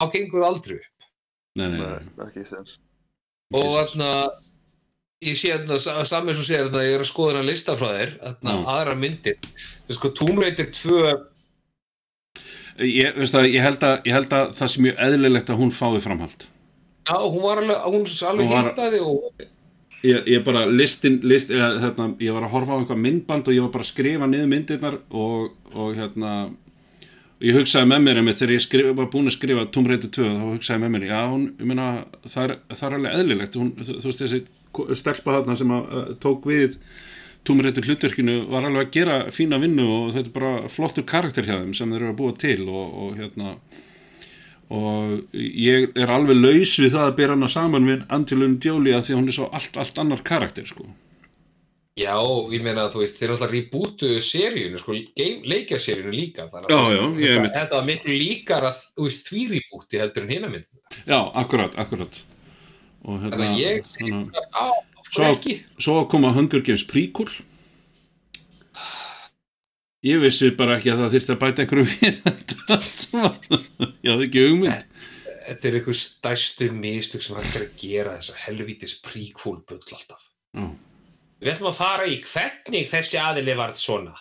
þá 0.00 0.04
gengur 0.12 0.44
aldrei 0.48 0.76
upp. 0.76 1.08
Nei, 1.56 1.68
nei, 1.68 1.78
Nei, 1.78 2.26
ekki 2.26 2.46
sens. 2.48 2.78
og 3.52 3.64
þarna 3.74 4.30
ég 5.24 5.34
sé 5.36 5.50
þarna 5.58 6.04
saman 6.06 6.28
eins 6.30 6.38
og 6.38 6.46
segir 6.46 6.68
þarna 6.68 6.84
ég 6.86 6.94
er 6.94 7.00
að 7.02 7.10
skoða 7.12 7.32
hana 7.34 7.42
lista 7.48 7.74
frá 7.76 7.88
þér 7.96 8.12
þarna 8.22 8.52
Já. 8.54 8.64
aðra 8.76 8.94
myndir. 8.96 9.36
Þú 9.42 9.88
veist 9.88 9.98
sko 9.98 10.08
Tomb 10.14 10.38
Raider 10.38 10.66
2 10.70 11.26
Ég, 12.78 13.16
veist 13.18 13.34
að, 13.34 13.48
ég, 13.50 13.58
held 13.64 13.82
að, 13.82 13.96
ég 14.06 14.14
held 14.14 14.30
að 14.36 14.52
það 14.54 14.68
sé 14.70 14.80
mjög 14.84 15.00
eðlilegt 15.02 15.48
að 15.50 15.58
hún 15.58 15.72
fái 15.74 15.98
framhald. 16.04 16.44
Já 17.08 17.16
hún 17.18 17.42
var 17.42 17.58
alveg 17.58 17.76
hún 17.90 18.04
alveg 18.06 18.46
Hún 18.46 18.52
var- 18.54 18.68
hittaði 18.70 19.00
og 19.02 19.32
ég, 20.06 20.22
ég 20.30 20.44
bara 20.46 20.64
listin, 20.70 21.18
list, 21.26 21.50
eða, 21.54 21.74
hérna, 21.82 22.08
ég 22.22 22.34
var 22.36 22.46
að 22.46 22.54
horfa 22.54 22.78
á 22.78 22.80
eitthvað 22.80 23.02
myndband 23.04 23.50
og 23.50 23.56
ég 23.56 23.66
var 23.66 23.74
bara 23.74 23.86
að 23.86 23.92
skrifa 23.92 24.30
niður 24.30 24.50
myndirnar 24.52 24.98
og, 25.10 25.52
og 25.74 25.98
hérna 25.98 26.32
ég 27.44 27.58
hugsaði 27.58 27.90
með 27.92 28.04
mér 28.04 28.20
einmitt 28.20 28.40
þegar 28.40 28.54
ég 28.56 28.64
skrif, 28.64 28.88
var 28.98 29.10
búin 29.12 29.30
að 29.30 29.36
skrifa 29.36 29.66
Tomb 29.74 29.90
Raider 29.90 30.10
2 30.14 30.30
þá 30.30 30.46
hugsaði 30.52 30.78
ég 30.78 30.84
með 30.84 30.94
mér, 30.94 31.06
já 31.10 31.20
hún, 31.30 31.44
ég 31.58 31.70
meina 31.70 31.90
það 32.24 32.44
er, 32.44 32.54
það 32.72 32.86
er 32.88 32.96
alveg 32.98 33.18
eðlilegt 33.18 33.58
hún, 33.60 33.70
þú, 33.78 33.98
þú 33.98 34.10
veist 34.10 34.24
þessi 34.24 34.98
stelpa 34.98 35.36
þarna 35.38 35.58
sem 35.58 35.74
að, 35.74 35.92
að 36.00 36.10
tók 36.24 36.48
við 36.50 36.78
Tomb 37.46 37.62
Raider 37.64 37.86
hlutverkinu 37.86 38.38
var 38.50 38.66
alveg 38.66 38.88
að 38.88 38.96
gera 38.98 39.18
fína 39.32 39.60
vinnu 39.62 39.86
og 39.86 40.08
þetta 40.16 40.28
er 40.28 40.34
bara 40.34 40.72
flottur 40.72 41.06
karakter 41.08 41.46
hjá 41.46 41.56
þeim 41.60 41.76
sem 41.76 41.94
þeir 41.94 42.02
eru 42.02 42.10
að 42.12 42.18
búa 42.18 42.34
til 42.38 42.58
og, 42.66 42.96
og 43.04 43.14
hérna 43.20 43.54
og 44.68 45.34
ég 45.34 45.92
er 45.96 46.10
alveg 46.12 46.36
laus 46.36 46.74
við 46.78 46.92
það 46.92 47.04
að 47.08 47.14
bera 47.20 47.36
hana 47.36 47.48
saman 47.48 47.86
við 47.88 48.02
Angelina 48.12 48.58
Jolie 48.60 48.96
að 48.98 49.06
því 49.06 49.14
að 49.14 49.20
hún 49.22 49.28
er 49.32 49.36
svo 49.38 49.46
allt, 49.56 49.76
allt 49.80 49.98
annar 50.02 50.20
karakter 50.22 50.66
sko. 50.68 50.84
já 51.98 52.14
ég 52.54 52.62
meina 52.62 52.84
þú 52.92 53.00
veist 53.02 53.16
þeir 53.18 53.32
náttúrulega 53.32 53.54
rebootuðu 53.56 54.18
seríunu 54.22 54.78
sko 54.78 54.94
leikjaseríunu 55.50 56.12
líka 56.14 56.44
þannig 56.52 56.70
Já, 56.70 56.78
að 56.78 56.92
já, 56.92 57.00
ég 57.24 57.40
þetta, 57.40 57.54
þetta 57.58 57.74
var 57.80 57.86
miklu 57.88 58.18
líkar 58.20 58.66
að 58.68 58.82
veist 59.02 59.26
því 59.32 59.40
rebooti 59.54 59.98
heldur 60.04 60.22
en 60.28 60.34
hina 60.36 60.50
mynd 60.52 60.68
Já, 61.08 61.18
akkurat, 61.42 61.74
akkurat. 61.78 62.20
Og 63.08 63.18
hérna 63.22 63.34
Þannig 63.34 63.50
að 63.50 63.58
ég 63.64 63.90
þannig 63.96 64.38
að- 64.38 64.54
á, 64.54 64.66
Svo- 65.08 65.58
svo 65.80 65.94
að 66.02 66.08
koma 66.12 66.30
Hunger 66.36 66.60
Games 66.60 66.84
prequel 66.84 67.28
ég 70.08 70.22
vissi 70.22 70.50
bara 70.56 70.78
ekki 70.78 70.92
að 70.92 71.02
það 71.02 71.14
þyrfti 71.14 71.34
að 71.34 71.40
bæta 71.44 71.64
einhverju 71.64 71.86
við 71.92 72.18
þetta 72.24 72.56
ég 74.02 74.12
hafði 74.12 74.28
ekki 74.28 74.46
hugmynd 74.46 74.86
Þetta 75.48 75.64
er 75.64 75.76
einhver 75.78 75.96
stærstu 75.96 76.66
mistök 76.76 77.22
sem 77.24 77.36
hægt 77.38 77.54
er 77.56 77.62
að 77.64 77.76
gera 77.80 78.10
þess 78.18 78.34
að 78.34 78.40
helvítis 78.42 78.94
príkfúl 79.00 79.62
bull 79.64 79.80
alltaf. 79.80 80.26
Já. 80.52 80.66
Við 81.38 81.52
ætlum 81.54 81.70
að 81.70 81.78
fara 81.78 82.04
í 82.04 82.18
hvernig 82.20 82.90
þessi 82.90 83.16
aðili 83.22 83.54
varð 83.56 83.78
svona. 83.80 84.12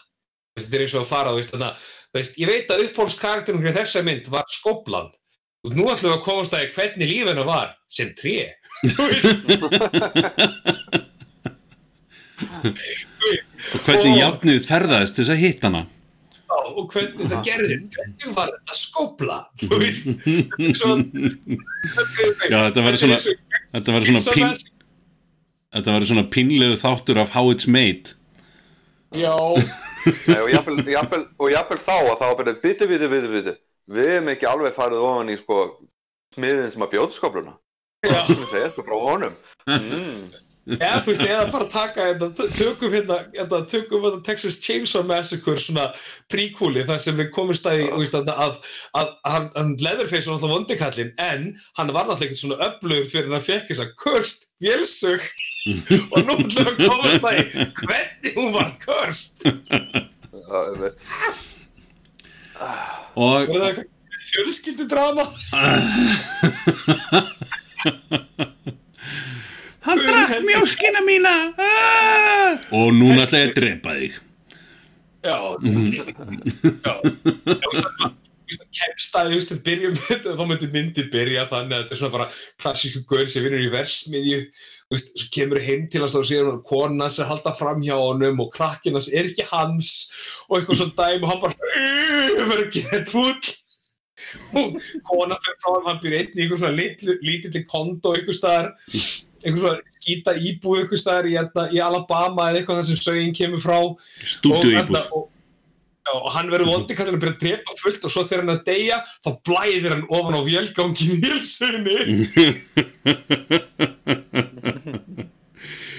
Þetta 0.56 0.78
er 0.78 0.84
eins 0.86 0.96
og 0.96 1.04
að 1.04 1.10
fara, 1.12 1.34
veist, 1.36 1.52
þannig 1.52 1.84
veist, 2.16 2.40
ég 2.40 2.48
veit 2.48 2.72
að 2.72 2.84
upphólskarakterinn 2.86 3.64
fyrir 3.64 3.76
þessa 3.82 4.06
mynd 4.08 4.26
var 4.32 4.48
skoblan. 4.54 5.12
Og 5.68 5.76
nú 5.76 5.90
ætlum 5.92 6.14
við 6.14 6.16
að 6.16 6.26
komast 6.30 6.56
að 6.56 6.72
hvernig 6.78 7.12
líf 7.12 7.28
hennar 7.28 7.50
var 7.50 7.76
sem 7.92 8.10
tré. 8.16 8.38
Þú 8.94 9.02
veist, 9.12 9.52
og 13.74 13.86
hvernig 13.88 14.18
jafnið 14.18 14.66
ferðaðist 14.68 15.18
til 15.18 15.24
þess 15.24 15.36
að 15.36 15.44
hitta 15.44 15.72
hana 15.72 15.86
og 16.78 16.88
hvernig 16.94 17.24
þetta 17.24 17.40
gerði, 17.46 17.78
hvernig 17.96 18.34
var 18.36 18.52
þetta 18.54 18.78
skobla, 18.78 19.38
þú 19.62 19.80
veist. 19.82 20.10
Svo, 20.78 20.96
Já, 22.48 22.58
þetta 22.68 22.84
verður 22.86 23.02
svona, 23.02 23.20
þetta 23.74 23.96
verður 23.96 24.10
svona, 24.12 24.24
pín, 24.36 24.66
þetta 25.78 25.96
verður 25.96 26.12
svona 26.12 26.26
pínlegu 26.34 26.80
þáttur 26.82 27.22
af 27.24 27.34
How 27.36 27.52
It's 27.54 27.70
Made 27.70 28.16
Já, 29.16 29.34
Nei, 30.28 30.42
og 30.44 30.52
jafnvel 30.52 31.80
þá 31.80 31.96
að 31.96 32.18
það 32.20 32.28
var 32.28 32.38
bara 32.42 32.58
biti, 32.60 32.90
biti, 32.90 33.10
biti, 33.12 33.32
biti 33.32 33.56
við 33.88 34.12
hefum 34.12 34.34
ekki 34.34 34.50
alveg 34.50 34.76
farið 34.76 35.06
ofan 35.08 35.32
í 35.32 35.38
sko 35.40 35.62
smiðin 36.36 36.74
sem 36.74 36.84
að 36.84 36.94
bjóðskopluna 36.96 37.54
já. 38.04 38.20
sem 38.28 38.36
við 38.36 38.50
segja 38.52 38.72
sko 38.74 38.86
frá 38.88 38.98
honum 39.00 39.38
mm. 39.72 40.26
Eða 40.76 41.00
þú 41.04 41.14
veist, 41.14 41.24
eða 41.24 41.46
bara 41.54 41.68
taka 41.72 42.06
hérna, 42.10 42.28
t- 42.36 42.48
tökum 42.58 42.92
hérna, 42.92 43.18
hérna 43.32 43.60
tökum 43.72 44.04
hérna 44.04 44.20
Texas 44.26 44.58
Chainsaw 44.64 45.04
Massacre 45.08 45.60
svona 45.64 45.86
príkúli 46.32 46.84
þar 46.88 47.00
sem 47.04 47.16
við 47.20 47.30
komum 47.36 47.56
stæði 47.56 47.86
uh. 47.88 47.96
að, 48.20 48.32
að, 48.34 48.56
að 49.00 49.08
hann, 49.32 49.48
hann 49.56 49.72
Leatherface 49.80 50.28
var 50.28 50.36
náttúrulega 50.36 50.58
vondikallin 50.58 51.12
en 51.24 51.42
hann 51.80 51.94
var 51.96 52.10
náttúrulega 52.10 52.28
ekkert 52.28 52.42
svona 52.44 52.60
öflugur 52.68 53.12
fyrir 53.14 53.32
hann 53.32 53.48
fekk 53.48 53.66
þess 53.72 53.86
að 53.86 53.94
cursed 54.04 54.42
vélsug 54.64 55.24
og 56.12 56.20
nú 56.28 56.32
ætlum 56.44 56.52
við 56.58 56.72
að 56.74 56.80
koma 56.84 57.08
stæði 57.16 57.44
hvernig 57.82 58.32
hún 58.36 58.52
var 58.58 58.72
Það 60.48 60.64
er 60.68 60.78
veit. 60.82 60.98
og, 63.16 63.48
það 63.56 63.70
eitthvað 63.70 63.88
fjölskyldudrama 64.28 65.26
Hann 69.88 70.04
drakk 70.04 70.40
mjólkina 70.44 71.02
mína. 71.08 71.34
Ah! 71.56 72.58
Og 72.76 72.92
núna 72.96 73.24
ætla 73.24 73.44
ég 73.46 73.52
að 73.52 73.60
drepa 73.62 73.98
þig. 73.98 74.22
Já, 75.28 75.38
já. 76.84 77.04
Kemstaði, 78.78 79.34
þú 79.34 79.38
veist, 79.38 79.52
að 79.52 79.62
byrja 79.66 79.90
með 79.92 80.02
þetta, 80.08 80.34
þá 80.38 80.44
myndi 80.48 80.68
myndi 80.72 81.04
byrja 81.12 81.46
þannig 81.50 81.74
að 81.76 81.82
þetta 81.82 81.96
er 81.96 82.00
svona 82.00 82.14
bara 82.14 82.28
klassísku 82.62 83.02
gaur 83.10 83.28
sem 83.32 83.44
vinnur 83.44 83.64
í 83.66 83.72
versmiðju, 83.74 84.40
þú 84.88 84.96
veist, 84.96 85.10
svo 85.20 85.28
kemur 85.34 85.60
heim 85.66 85.84
til 85.92 86.02
hans 86.04 86.16
þá 86.16 86.22
sér 86.30 86.48
hann 86.48 86.62
kona 86.68 87.10
sem 87.12 87.28
halda 87.28 87.52
fram 87.58 87.84
hjá 87.84 87.96
honum 87.98 88.40
og 88.46 88.52
krakkin 88.54 88.96
hans 88.96 89.10
er 89.12 89.28
ekki 89.28 89.48
hans 89.50 89.90
og 90.48 90.60
eitthvað 90.60 90.80
svona 90.84 90.96
dæmi 91.02 91.28
og 91.28 91.34
hann 91.34 91.44
bara 91.44 91.56
verður 92.54 92.68
þetta 92.78 93.12
fúll 93.12 93.36
og 94.62 94.80
kona 95.10 95.40
fyrir 95.44 95.60
frá 95.66 95.72
hann, 95.74 95.88
hann 95.90 96.02
byrja 96.06 96.24
einn 96.24 96.32
í 96.38 96.46
einhver 96.46 96.64
svona 96.64 96.78
lítilli 97.28 97.66
kondo 97.68 98.16
einhver 98.16 98.38
staðar, 98.38 98.72
einhver 99.46 99.62
svona 99.64 99.98
skýta 99.98 100.34
íbúð 100.40 100.84
einhver 100.84 101.02
staðar 101.02 101.28
í, 101.30 101.34
hérna- 101.38 101.70
í 101.76 101.82
Alabama 101.84 102.50
eða 102.52 102.62
eitthvað 102.62 102.80
þar 102.82 102.88
sem 102.92 103.02
sögin 103.06 103.34
kemur 103.38 103.62
frá. 103.64 103.80
Stúdíu 104.24 104.74
og, 104.74 104.84
íbúð 104.84 104.98
og, 105.18 105.26
já, 106.08 106.12
og 106.16 106.30
hann 106.38 106.52
verður 106.54 106.72
vondi 106.74 106.96
kallin 106.98 107.18
að 107.18 107.24
byrja 107.26 107.36
að 107.36 107.42
drepa 107.46 107.78
fullt 107.82 108.08
og 108.08 108.14
svo 108.14 108.24
þegar 108.30 108.44
hann 108.44 108.54
er 108.54 108.60
að 108.62 108.68
deyja 108.72 108.98
þá 109.26 109.30
blæðir 109.50 109.96
hann 109.96 110.06
ofan 110.20 110.38
á 110.40 110.42
vélgangin 110.48 111.14
í 111.14 111.20
hilsunni 111.26 111.98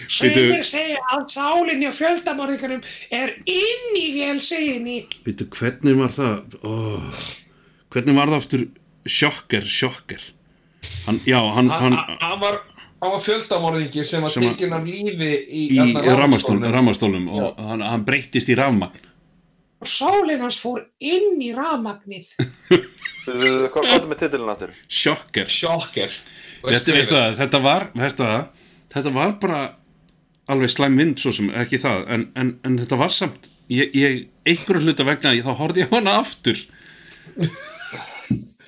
Sveimir 0.08 0.64
segja 0.72 1.02
að 1.12 1.26
sálinni 1.34 1.90
á 1.90 1.92
fjöldamorðingarum 1.92 2.80
er 3.12 3.34
inn 3.44 3.98
í 4.00 4.06
vélsuginni 4.16 4.96
Býtu, 5.26 5.48
hvernig 5.52 5.98
var 6.00 6.14
það? 6.16 6.56
Oh, 6.64 7.20
Hvernig 7.92 8.16
var 8.18 8.28
það 8.32 8.40
aftur? 8.42 8.64
Sjokker, 9.08 9.64
sjokker. 9.64 10.24
Hann, 11.06 11.20
Já, 11.28 11.38
hann, 11.56 11.70
hann 11.72 11.96
hann 12.20 12.40
var 12.42 12.58
hann 12.98 13.12
var 13.14 13.22
fjöldamorðingi 13.22 14.04
sem 14.06 14.24
var 14.24 14.34
tekinn 14.34 14.74
af 14.74 14.86
lífi 14.86 15.30
í, 15.46 15.64
í 15.74 15.86
rafmagnsstólnum. 15.94 16.70
rammastólum 16.74 17.28
og 17.30 17.60
hann, 17.62 17.84
hann 17.86 18.06
breyttist 18.08 18.50
í 18.50 18.56
rafmagn. 18.58 19.04
Og 19.78 19.86
sálinn 19.86 20.42
hans 20.42 20.58
fór 20.58 20.82
inn 20.98 21.38
í 21.42 21.52
rafmagnið. 21.54 22.32
Hvað 23.28 23.68
hvað 23.74 23.90
er 23.92 24.06
með 24.08 24.20
titilin 24.22 24.50
aftur? 24.52 24.70
Sjokker 24.88 25.50
sjokker 25.52 26.14
Þetta, 26.58 26.94
veistu 26.96 27.14
það, 27.14 27.34
þetta 27.38 27.60
var 27.62 27.84
veistu 27.94 28.24
það, 28.24 28.64
þetta 28.94 29.12
var 29.14 29.34
bara 29.42 29.60
alveg 30.48 30.72
slæm 30.72 30.96
mynd 30.98 31.20
svo 31.22 31.32
sem 31.36 31.50
ekki 31.60 31.80
það 31.82 32.08
en, 32.14 32.26
en, 32.40 32.52
en 32.66 32.78
þetta 32.80 32.98
var 32.98 33.12
samt 33.14 33.50
ég, 33.70 33.92
ég 33.92 34.22
einhverju 34.48 34.86
hluta 34.86 35.06
vegna 35.06 35.34
ég, 35.36 35.44
þá 35.46 35.60
horfði 35.60 35.84
ég 35.84 35.92
á 35.92 35.96
hana 35.98 36.16
aftur 36.22 36.64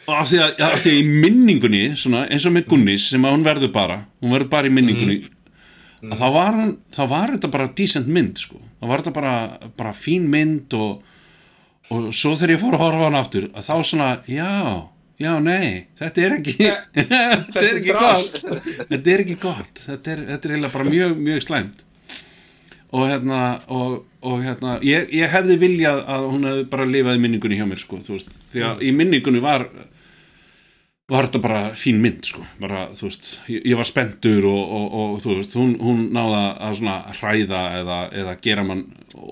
og 0.07 0.15
af 0.17 0.31
því 0.31 0.41
að, 0.45 0.63
af 0.67 0.79
því 0.81 0.93
að 0.93 1.01
í 1.01 1.21
minningunni 1.25 1.83
svona, 1.99 2.25
eins 2.31 2.47
og 2.49 2.55
með 2.55 2.71
Gunnis 2.73 3.11
sem 3.13 3.27
að 3.27 3.37
hún 3.37 3.47
verður 3.47 3.73
bara 3.75 4.01
hún 4.23 4.35
verður 4.35 4.53
bara 4.55 4.71
í 4.71 4.75
minningunni 4.75 5.19
að 6.09 6.23
þá 6.23 6.29
var, 6.35 6.59
þá 6.97 7.03
var 7.11 7.35
þetta 7.35 7.51
bara 7.53 7.73
decent 7.77 8.09
mynd 8.09 8.41
sko, 8.41 8.61
þá 8.81 8.87
var 8.89 9.03
þetta 9.03 9.17
bara, 9.19 9.35
bara 9.77 9.93
fín 9.97 10.31
mynd 10.33 10.77
og, 10.79 11.03
og 11.93 12.09
svo 12.17 12.33
þegar 12.39 12.55
ég 12.57 12.63
fór 12.63 12.79
að 12.79 12.85
horfa 12.87 13.05
á 13.05 13.07
hana 13.11 13.21
aftur 13.21 13.51
að 13.51 13.69
þá 13.69 13.91
svona, 13.91 14.09
já, 14.31 14.49
já, 15.21 15.31
nei 15.45 15.93
þetta 16.01 16.25
er 16.25 16.39
ekki 16.39 16.57
þetta 16.97 17.67
er 17.67 17.83
ekki 17.83 17.99
gott. 18.01 18.41
Þetta 18.81 19.15
er 19.15 19.25
ekki 19.27 19.39
gott. 19.45 19.85
Þetta 19.85 20.17
er, 20.17 20.27
þetta 20.33 20.57
er 20.57 20.67
bara 20.71 20.89
mjög, 20.89 21.17
mjög 21.21 21.45
slæmt 21.45 21.87
og 22.91 23.07
hérna 23.07 23.41
og, 23.71 24.01
og 24.27 24.43
hérna, 24.45 24.79
ég, 24.87 25.09
ég 25.15 25.31
hefði 25.31 25.57
viljað 25.61 26.03
að 26.11 26.27
hún 26.33 26.49
hefði 26.49 26.67
bara 26.73 26.89
lifað 26.89 27.19
í 27.19 27.23
minningunni 27.25 27.61
hjá 27.61 27.67
mér 27.71 27.83
sko, 27.83 28.01
þú 28.05 28.17
veist, 28.17 28.37
því 28.53 28.67
að 28.67 28.85
í 28.87 28.93
minningunni 28.97 29.43
var 29.45 29.69
var 31.11 31.27
þetta 31.27 31.41
bara 31.43 31.61
fín 31.75 31.99
mynd 32.03 32.23
sko, 32.27 32.45
bara, 32.63 32.85
þú 32.95 33.09
veist 33.09 33.29
ég, 33.51 33.65
ég 33.73 33.79
var 33.79 33.89
spenntur 33.89 34.47
og, 34.47 34.61
og, 34.77 34.93
og 35.01 35.17
þú 35.25 35.37
veist 35.41 35.57
hún, 35.59 35.75
hún 35.83 36.05
náða 36.15 36.43
að 36.69 36.77
svona 36.79 36.97
hræða 37.19 37.63
eða, 37.81 37.99
eða 38.23 38.37
gera 38.45 38.67
mann 38.67 38.85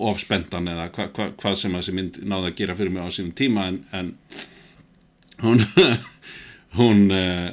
ofspendan 0.09 0.67
eða 0.73 0.89
hva, 0.95 1.07
hva, 1.15 1.29
hvað 1.39 1.55
sem 1.61 1.77
þessi 1.79 1.95
mynd 1.95 2.19
náða 2.27 2.51
að 2.51 2.59
gera 2.59 2.75
fyrir 2.75 2.95
mig 2.95 3.07
á 3.07 3.09
sínum 3.15 3.35
tíma 3.35 3.69
en, 3.71 3.79
en 3.95 4.11
hún 5.45 5.63
hún 6.79 7.07
uh, 7.15 7.49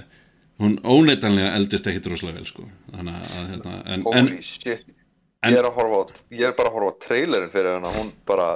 hún 0.58 0.78
óneitanlega 0.82 1.54
eldist 1.56 1.86
ekkit 1.86 2.10
rosalega 2.10 2.40
vel 2.40 2.48
sko. 2.48 2.66
Þannig 2.94 3.16
að 3.38 3.50
hérna, 3.52 3.74
en, 3.92 4.04
en, 4.16 4.30
en- 5.46 5.54
Ég 5.54 5.60
er 5.62 5.68
að 5.70 5.76
horfa 5.78 6.00
á 6.02 6.04
Ég 6.40 6.48
er 6.50 6.56
bara 6.58 6.72
að 6.72 6.78
horfa 6.78 6.92
á 6.92 7.00
trailerin 7.06 7.52
fyrir 7.54 7.76
hana 7.78 7.92
Hún 7.98 8.10
bara 8.28 8.48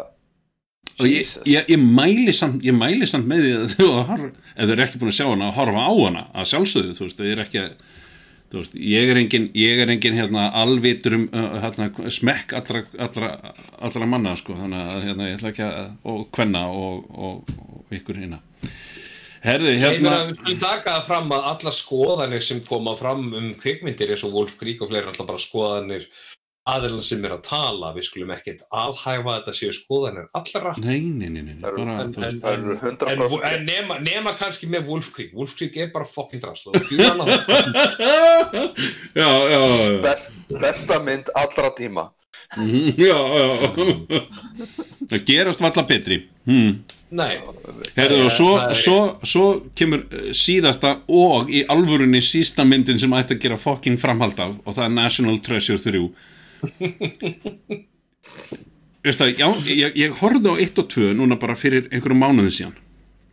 og 1.00 1.06
ég, 1.08 1.28
ég, 1.48 1.64
ég 1.72 1.80
mæli 1.80 2.32
samt 2.36 2.64
ég 2.66 2.74
mæli 2.76 3.06
samt 3.08 3.28
með 3.30 3.44
því 3.46 3.52
að 3.56 3.70
þú 3.78 3.86
að 3.94 4.02
horfa 4.10 4.28
ef 4.30 4.66
þau 4.66 4.74
eru 4.74 4.84
ekki 4.84 5.00
búin 5.00 5.12
að 5.12 5.16
sjá 5.16 5.26
hana 5.30 5.46
að 5.48 5.56
horfa 5.56 5.84
á 5.88 5.92
hana 5.96 6.24
að 6.34 6.48
sjálfsögðu, 6.50 6.96
þú 6.98 7.06
veist, 7.06 7.20
þau 7.20 7.30
eru 7.30 7.44
ekki 7.46 7.60
að 7.62 7.70
þú 8.50 8.58
veist, 8.60 8.76
ég 8.90 9.12
er 9.12 9.20
engin, 9.22 9.46
ég 9.56 9.80
er 9.84 9.92
engin 9.94 10.18
hérna 10.18 10.44
alvitur 10.60 11.16
um 11.16 11.24
uh, 11.30 11.56
hérna, 11.62 11.88
smekk 12.12 12.52
allra, 12.58 12.82
allra, 13.06 13.30
allra 13.88 14.10
manna 14.12 14.34
sko, 14.36 14.58
þannig 14.58 14.92
að 14.92 15.06
hérna, 15.08 15.28
ég 15.30 15.38
ætla 15.38 15.52
ekki 15.54 15.66
að 15.70 16.12
og 16.12 16.24
kvenna 16.36 16.64
og, 16.68 17.04
og, 17.14 17.54
og 17.70 17.96
ykkur 17.96 18.20
hérna 18.20 18.42
herðu, 19.46 19.70
Ég 19.72 19.80
hérna 19.80 20.16
við 20.28 20.34
skulum 20.36 20.58
taka 20.66 20.98
það 20.98 21.06
fram 21.08 21.30
að 21.38 21.46
alla 21.54 21.72
skoðanir 21.78 22.44
sem 22.44 22.60
koma 22.66 22.92
fram 22.98 23.22
um 23.38 23.46
kvikmyndir 23.62 24.12
eins 24.12 24.26
og 24.28 24.34
Wolf 24.36 24.58
Creek 24.60 24.82
og 24.84 24.90
fleiri 24.90 25.06
er 25.06 25.14
alltaf 25.14 25.30
bara 25.30 25.40
skoðanir 25.40 26.04
aðeins 26.70 27.08
sem 27.10 27.24
er 27.26 27.34
að 27.36 27.42
tala, 27.48 27.90
við 27.96 28.06
skulum 28.08 28.30
ekkert 28.34 28.62
alhæfa 28.70 29.36
þetta 29.40 29.54
séu 29.60 29.72
skoðanir 29.76 30.28
allra. 30.38 30.74
Nei, 30.82 31.00
nei, 31.00 31.28
nei, 31.34 31.42
nei, 31.48 31.56
bara, 31.62 31.76
En- 31.80 32.00
en- 32.00 32.12
Það 32.14 32.52
en, 32.52 32.78
100% 32.82 33.48
en 33.52 33.66
nema, 33.68 33.98
nema 34.04 34.34
kannski 34.38 34.68
með 34.70 34.86
Wolf 34.90 35.10
Creek 35.16 35.34
Wolf 35.34 35.56
Creek 35.58 35.76
er 35.76 35.90
bara 35.94 36.06
fucking 36.08 36.42
drasl 36.42 36.70
og 36.72 36.80
fyrir 36.86 37.10
hann 37.10 37.20
að 37.20 37.30
já, 39.14 39.28
já, 39.50 39.60
já, 39.66 40.02
best, 40.02 40.30
Besta 40.60 40.98
mynd 41.02 41.28
allra 41.34 41.70
tíma. 41.78 42.08
Mhm, 42.56 42.94
já, 42.98 43.18
já. 43.38 43.46
Það 45.10 45.24
gerast 45.28 45.60
valla 45.62 45.84
betri. 45.86 46.16
Hmm. 46.46 46.80
Nei, 47.10 47.40
Herðu, 47.96 48.24
og 48.26 48.30
svo, 48.34 48.48
Það 48.58 48.74
svo, 48.78 48.96
svo 49.26 49.44
kemur 49.78 50.04
eh, 50.14 50.28
síðasta 50.36 50.92
og 51.10 51.48
í 51.50 51.64
alvörunni 51.66 52.20
sísta 52.22 52.62
myndin 52.66 53.00
sem 53.02 53.10
ætti 53.18 53.34
að 53.34 53.40
gera 53.42 53.58
fucking 53.58 53.98
framhald 53.98 54.38
af 54.38 54.52
og 54.62 54.74
það 54.76 54.84
er 54.84 54.92
National 54.94 55.38
Treasure 55.42 55.78
3 55.82 56.04
Það, 59.00 59.30
já, 59.38 59.46
ég, 59.64 59.94
ég 59.96 60.16
horfði 60.20 60.52
á 60.52 60.54
1 60.60 60.80
og 60.82 60.88
2 60.92 61.12
núna 61.16 61.38
bara 61.40 61.56
fyrir 61.56 61.86
einhverjum 61.88 62.20
mánuðin 62.20 62.56
síðan 62.56 62.78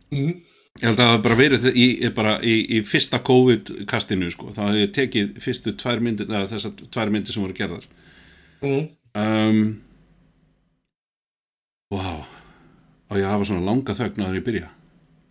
Mhm. 0.08 0.36
Ég 0.78 0.86
held 0.86 1.00
að 1.02 1.08
það 1.10 1.22
bara 1.24 1.36
verið 1.36 1.64
í, 1.74 1.86
í, 2.06 2.08
bara 2.14 2.32
í, 2.40 2.54
í 2.76 2.80
fyrsta 2.86 3.18
COVID-kastinu 3.26 4.28
sko. 4.30 4.52
þá 4.54 4.60
hefði 4.68 4.80
ég 4.84 4.92
tekið 4.94 5.32
fyrstu 5.42 5.72
tvær 5.76 6.00
myndir 6.04 6.28
eða 6.30 6.46
þessar 6.52 6.76
tvær 6.94 7.10
myndir 7.10 7.34
sem 7.34 7.42
voru 7.42 7.56
gerðar 7.58 7.84
mm. 8.62 8.84
um, 9.18 9.60
Wow 11.92 12.22
og 13.08 13.16
ég 13.18 13.26
hafa 13.26 13.48
svona 13.48 13.66
langa 13.66 13.96
þögn 13.96 14.22
að 14.22 14.28
þegar 14.28 14.38
ég 14.38 14.46
byrja 14.46 14.68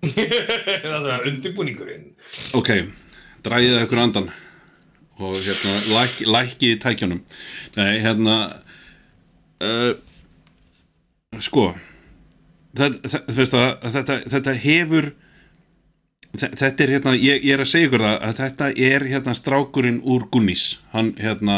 þetta 0.84 1.00
var 1.08 1.28
undirbúningurinn 1.32 2.12
Ok, 2.58 2.74
dræðið 3.46 3.80
ekkur 3.86 4.04
andan 4.04 4.30
og 5.18 5.38
hérna 5.42 5.76
læk, 5.92 6.20
lækið 6.30 6.74
í 6.76 6.80
tækjunum. 6.84 7.22
Nei, 7.78 7.92
hérna 8.04 8.36
uh, 9.66 9.94
sko 11.42 11.72
þetta, 12.78 13.24
þetta, 13.34 13.64
þetta, 13.96 14.18
þetta 14.36 14.54
hefur 14.62 15.10
þe- 16.38 16.54
þetta 16.60 16.86
er 16.86 16.94
hérna, 16.96 17.16
ég, 17.18 17.42
ég 17.42 17.56
er 17.58 17.64
að 17.66 17.72
segja 17.72 17.90
ykkur 17.90 18.06
það 18.06 18.18
að 18.30 18.40
þetta 18.44 18.70
er 18.92 19.08
hérna 19.10 19.36
strákurinn 19.38 20.02
úr 20.06 20.28
Goonies. 20.32 20.68
Hann 20.94 21.14
hérna 21.18 21.58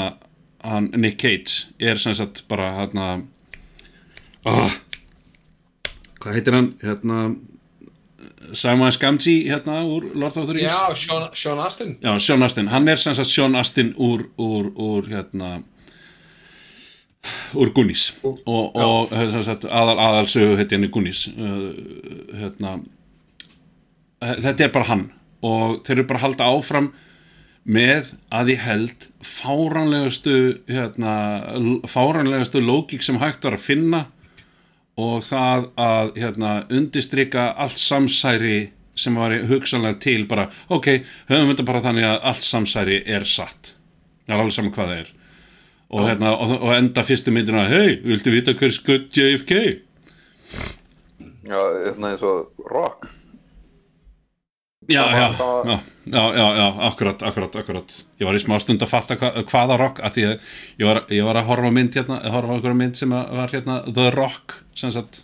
hann 0.63 0.89
Nick 0.99 1.19
Cage 1.21 1.69
er 1.79 1.99
sem 1.99 2.15
sagt 2.15 2.41
bara 2.51 2.71
hérna 2.81 3.09
oh, 4.47 4.73
hvað 6.19 6.35
heitir 6.35 6.55
hann? 6.57 6.73
Hérna 6.83 7.19
Simon 8.53 8.91
Scamgee 8.91 9.49
hérna 9.49 9.81
úr 9.85 10.11
Lord 10.13 10.37
of 10.37 10.47
the 10.47 10.53
Rings. 10.53 10.73
Já, 10.73 10.95
Sean, 10.95 11.29
Sean 11.33 11.59
Astin. 11.59 11.97
Já, 12.01 12.19
Sean 12.19 12.43
Astin, 12.43 12.67
hann 12.67 12.87
er 12.87 12.97
sem 12.97 13.13
sagt 13.13 13.29
Sean 13.29 13.55
Astin 13.55 13.93
úr, 13.97 14.29
úr, 14.37 14.71
úr 14.75 15.09
hérna 15.09 15.63
úr 17.53 17.73
Goonies. 17.73 18.13
Og, 18.23 18.75
og 18.75 19.11
sem 19.11 19.43
sagt, 19.43 19.65
aðal, 19.65 19.99
aðal 19.99 20.29
sögu 20.31 20.57
heiti 20.59 20.77
henni 20.77 20.89
Goonies. 20.93 21.27
Uh, 21.35 21.73
hérna 22.39 22.79
þetta 24.19 24.65
er 24.65 24.73
bara 24.73 24.89
hann. 24.89 25.05
Og 25.45 25.79
þeir 25.87 26.01
eru 26.01 26.09
bara 26.09 26.19
að 26.21 26.25
halda 26.27 26.49
áfram 26.51 26.91
með 27.69 28.13
að 28.33 28.53
ég 28.53 28.63
held 28.65 29.09
fáránlegastu 29.23 30.37
hérna, 30.67 31.13
fáránlegastu 31.87 32.61
lógík 32.63 33.03
sem 33.05 33.19
hægt 33.21 33.45
var 33.45 33.57
að 33.57 33.67
finna 33.67 34.05
og 34.99 35.23
það 35.27 35.69
að 35.79 36.11
hérna, 36.19 36.53
undistrika 36.75 37.49
allt 37.57 37.79
samsæri 37.79 38.57
sem 38.99 39.15
var 39.15 39.35
hugsanlega 39.47 39.99
til 40.03 40.25
bara, 40.27 40.49
ok, 40.67 40.89
höfum 41.29 41.53
þetta 41.53 41.67
bara 41.67 41.83
þannig 41.85 42.07
að 42.09 42.17
allt 42.31 42.47
samsæri 42.47 42.99
er 43.07 43.27
satt. 43.27 43.75
Það 44.25 44.35
er 44.35 44.43
alveg 44.43 44.57
saman 44.57 44.73
hvað 44.75 44.91
það 44.91 45.03
er. 45.03 45.13
Og, 45.89 46.01
hérna, 46.05 46.33
og, 46.35 46.51
og 46.59 46.73
enda 46.75 47.05
fyrstu 47.07 47.33
myndina 47.33 47.63
hei, 47.71 47.95
viltu 48.03 48.33
vita 48.33 48.53
hver 48.57 48.75
skutt 48.75 49.15
JFK? 49.15 49.53
Já, 51.49 51.61
hérna 51.85 52.11
eins 52.11 52.25
og 52.25 52.67
rock 52.69 53.07
Já, 54.89 55.03
já, 55.13 55.27
það 55.37 55.79
já, 56.09 56.33
já, 56.33 56.55
já, 56.57 56.67
akkurat, 56.87 57.23
akkurat, 57.23 57.55
akkurat. 57.55 57.95
Ég 58.17 58.25
var 58.25 58.37
í 58.37 58.41
smá 58.41 58.57
stund 58.61 58.81
að 58.81 58.89
fatta 58.89 59.17
hva, 59.19 59.29
hvaða 59.45 59.77
rock 59.77 59.99
að 60.01 60.15
því 60.15 60.23
að 60.25 60.53
ég 60.81 60.89
var, 60.89 60.99
ég 61.13 61.27
var 61.27 61.37
að 61.37 61.49
horfa 61.51 61.71
mynd 61.75 61.97
hérna, 61.99 62.17
horfa 62.33 62.55
einhverja 62.55 62.79
mynd 62.79 62.97
sem 62.97 63.13
var 63.13 63.53
hérna 63.53 63.75
The 63.85 64.07
Rock, 64.15 64.57
sem 64.79 64.93
sagt. 64.95 65.21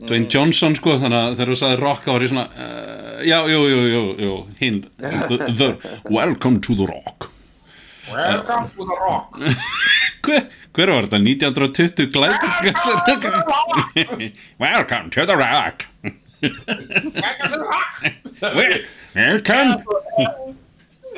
Dwayne 0.00 0.30
Johnson 0.30 0.78
sko, 0.78 0.94
þannig 1.02 1.18
að 1.18 1.34
þegar 1.40 1.52
þú 1.52 1.58
sagði 1.60 1.80
rock 1.82 2.06
þá 2.06 2.12
var 2.12 2.24
ég 2.24 2.32
svona, 2.32 2.46
uh, 2.54 3.18
já, 3.26 3.38
jú, 3.50 3.60
jú, 3.72 3.82
jú, 3.90 4.04
jú 4.24 4.38
hinn, 4.62 4.80
the, 5.02 5.50
the, 5.50 5.68
welcome 6.08 6.62
to 6.64 6.78
the 6.78 6.86
rock. 6.88 7.28
Welcome 8.10 8.70
to 8.78 8.86
the 8.86 8.96
rock. 9.02 9.36
Hver, 10.24 10.46
hver 10.76 10.90
var 10.94 11.06
þetta, 11.08 11.18
1920 11.24 12.10
glæpingastur 12.14 12.96
welcome 14.60 15.08
to 15.10 15.24
the 15.26 15.36
rock 15.40 15.86
Rock. 16.40 17.94
Welcome 19.14 19.72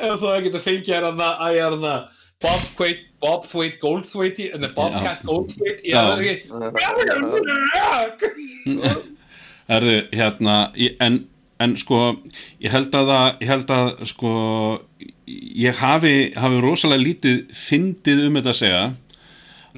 Ef 0.03 0.19
þú 0.19 0.27
hefði 0.27 0.43
getað 0.49 0.63
fengið 0.65 0.89
hérna 0.97 1.27
að 1.45 1.53
ég 1.55 1.61
er 1.63 1.75
hérna 1.77 1.93
Bob 2.43 2.63
Thwaite, 2.75 3.03
Bob 3.23 3.45
Thwaite 3.47 3.77
Goldthwaite 3.79 4.49
en 4.57 4.65
Bobcat 4.75 5.21
Goldthwaite 5.23 5.85
ég 5.87 5.93
Já. 5.93 6.01
er 6.11 6.19
ekki? 6.23 6.43
Erðu, 9.73 9.93
hérna, 10.11 10.55
ég- 10.75 10.97
en, 10.99 11.21
en 11.63 11.77
sko, 11.79 11.99
ég 12.59 12.69
held 12.73 12.91
að 12.99 13.07
það, 13.13 13.27
ég 13.39 13.47
held 13.53 13.69
að, 13.71 13.91
sko, 14.11 14.31
ég 15.63 15.79
hafi, 15.79 16.15
hafi 16.35 16.59
rosalega 16.65 16.99
lítið 17.05 17.37
fyndið 17.55 18.25
um 18.27 18.35
þetta 18.41 18.51
að 18.51 18.59
segja, 18.59 18.81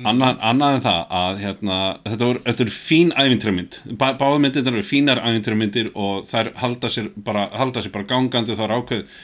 annað, 0.04 0.42
annað 0.50 0.76
en 0.76 0.84
það 0.86 1.16
að, 1.20 1.40
hérna, 1.44 1.78
þetta 2.04 2.30
voru, 2.30 2.44
þetta 2.48 2.66
eru 2.66 2.76
fín 2.76 3.14
ævintræmynd, 3.16 3.80
Bá, 4.02 4.08
báðmyndir 4.20 4.70
eru 4.72 4.84
fínar 4.86 5.22
ævintræmyndir 5.24 5.92
og 5.94 6.26
þær 6.28 6.52
halda 6.62 6.92
sér 6.92 7.10
bara, 7.16 7.48
halda 7.56 7.84
sér 7.86 7.96
bara 7.96 8.10
gangandi, 8.10 8.58
það 8.58 8.68
er 8.68 8.76
ákveð, 8.80 9.18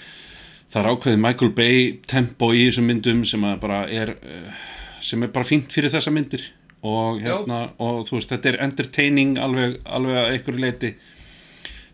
það 0.71 0.81
er 0.81 0.91
ákveðið 0.93 1.23
Michael 1.27 1.53
Bay 1.59 1.85
tempo 2.07 2.51
í 2.55 2.65
þessum 2.69 2.91
myndum 2.91 3.23
sem 3.27 3.47
bara 3.61 3.83
er, 3.89 4.15
eh, 4.23 4.65
sem 5.01 5.23
er 5.23 5.33
bara 5.35 5.47
fínt 5.47 5.71
fyrir 5.73 5.91
þessa 5.91 6.13
myndir. 6.13 6.51
Og 6.81 7.19
hérna, 7.21 7.75
og 7.77 8.05
þú 8.07 8.15
veist, 8.17 8.31
þetta 8.31 8.49
er 8.49 8.63
entertaining 8.65 9.35
alveg, 9.37 9.75
alveg 9.85 10.15
að 10.17 10.31
einhverju 10.31 10.63
leiti 10.63 10.95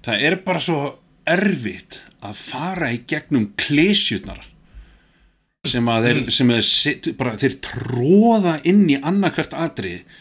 það 0.08 0.24
er 0.24 0.38
bara 0.46 0.62
svo 0.64 0.82
erfitt 1.28 2.02
að 2.24 2.40
fara 2.40 2.92
í 2.96 3.02
gegnum 3.10 3.50
klísjutnar 3.60 4.40
sem 5.72 5.92
að 5.92 6.08
þeir, 6.08 6.24
sem 6.38 6.54
að 6.56 6.64
sit, 6.68 7.12
bara, 7.20 7.36
þeir 7.40 7.60
tróða 7.66 8.58
inn 8.68 8.86
í 8.90 8.98
annarkvært 8.98 9.56
atrið 9.58 10.18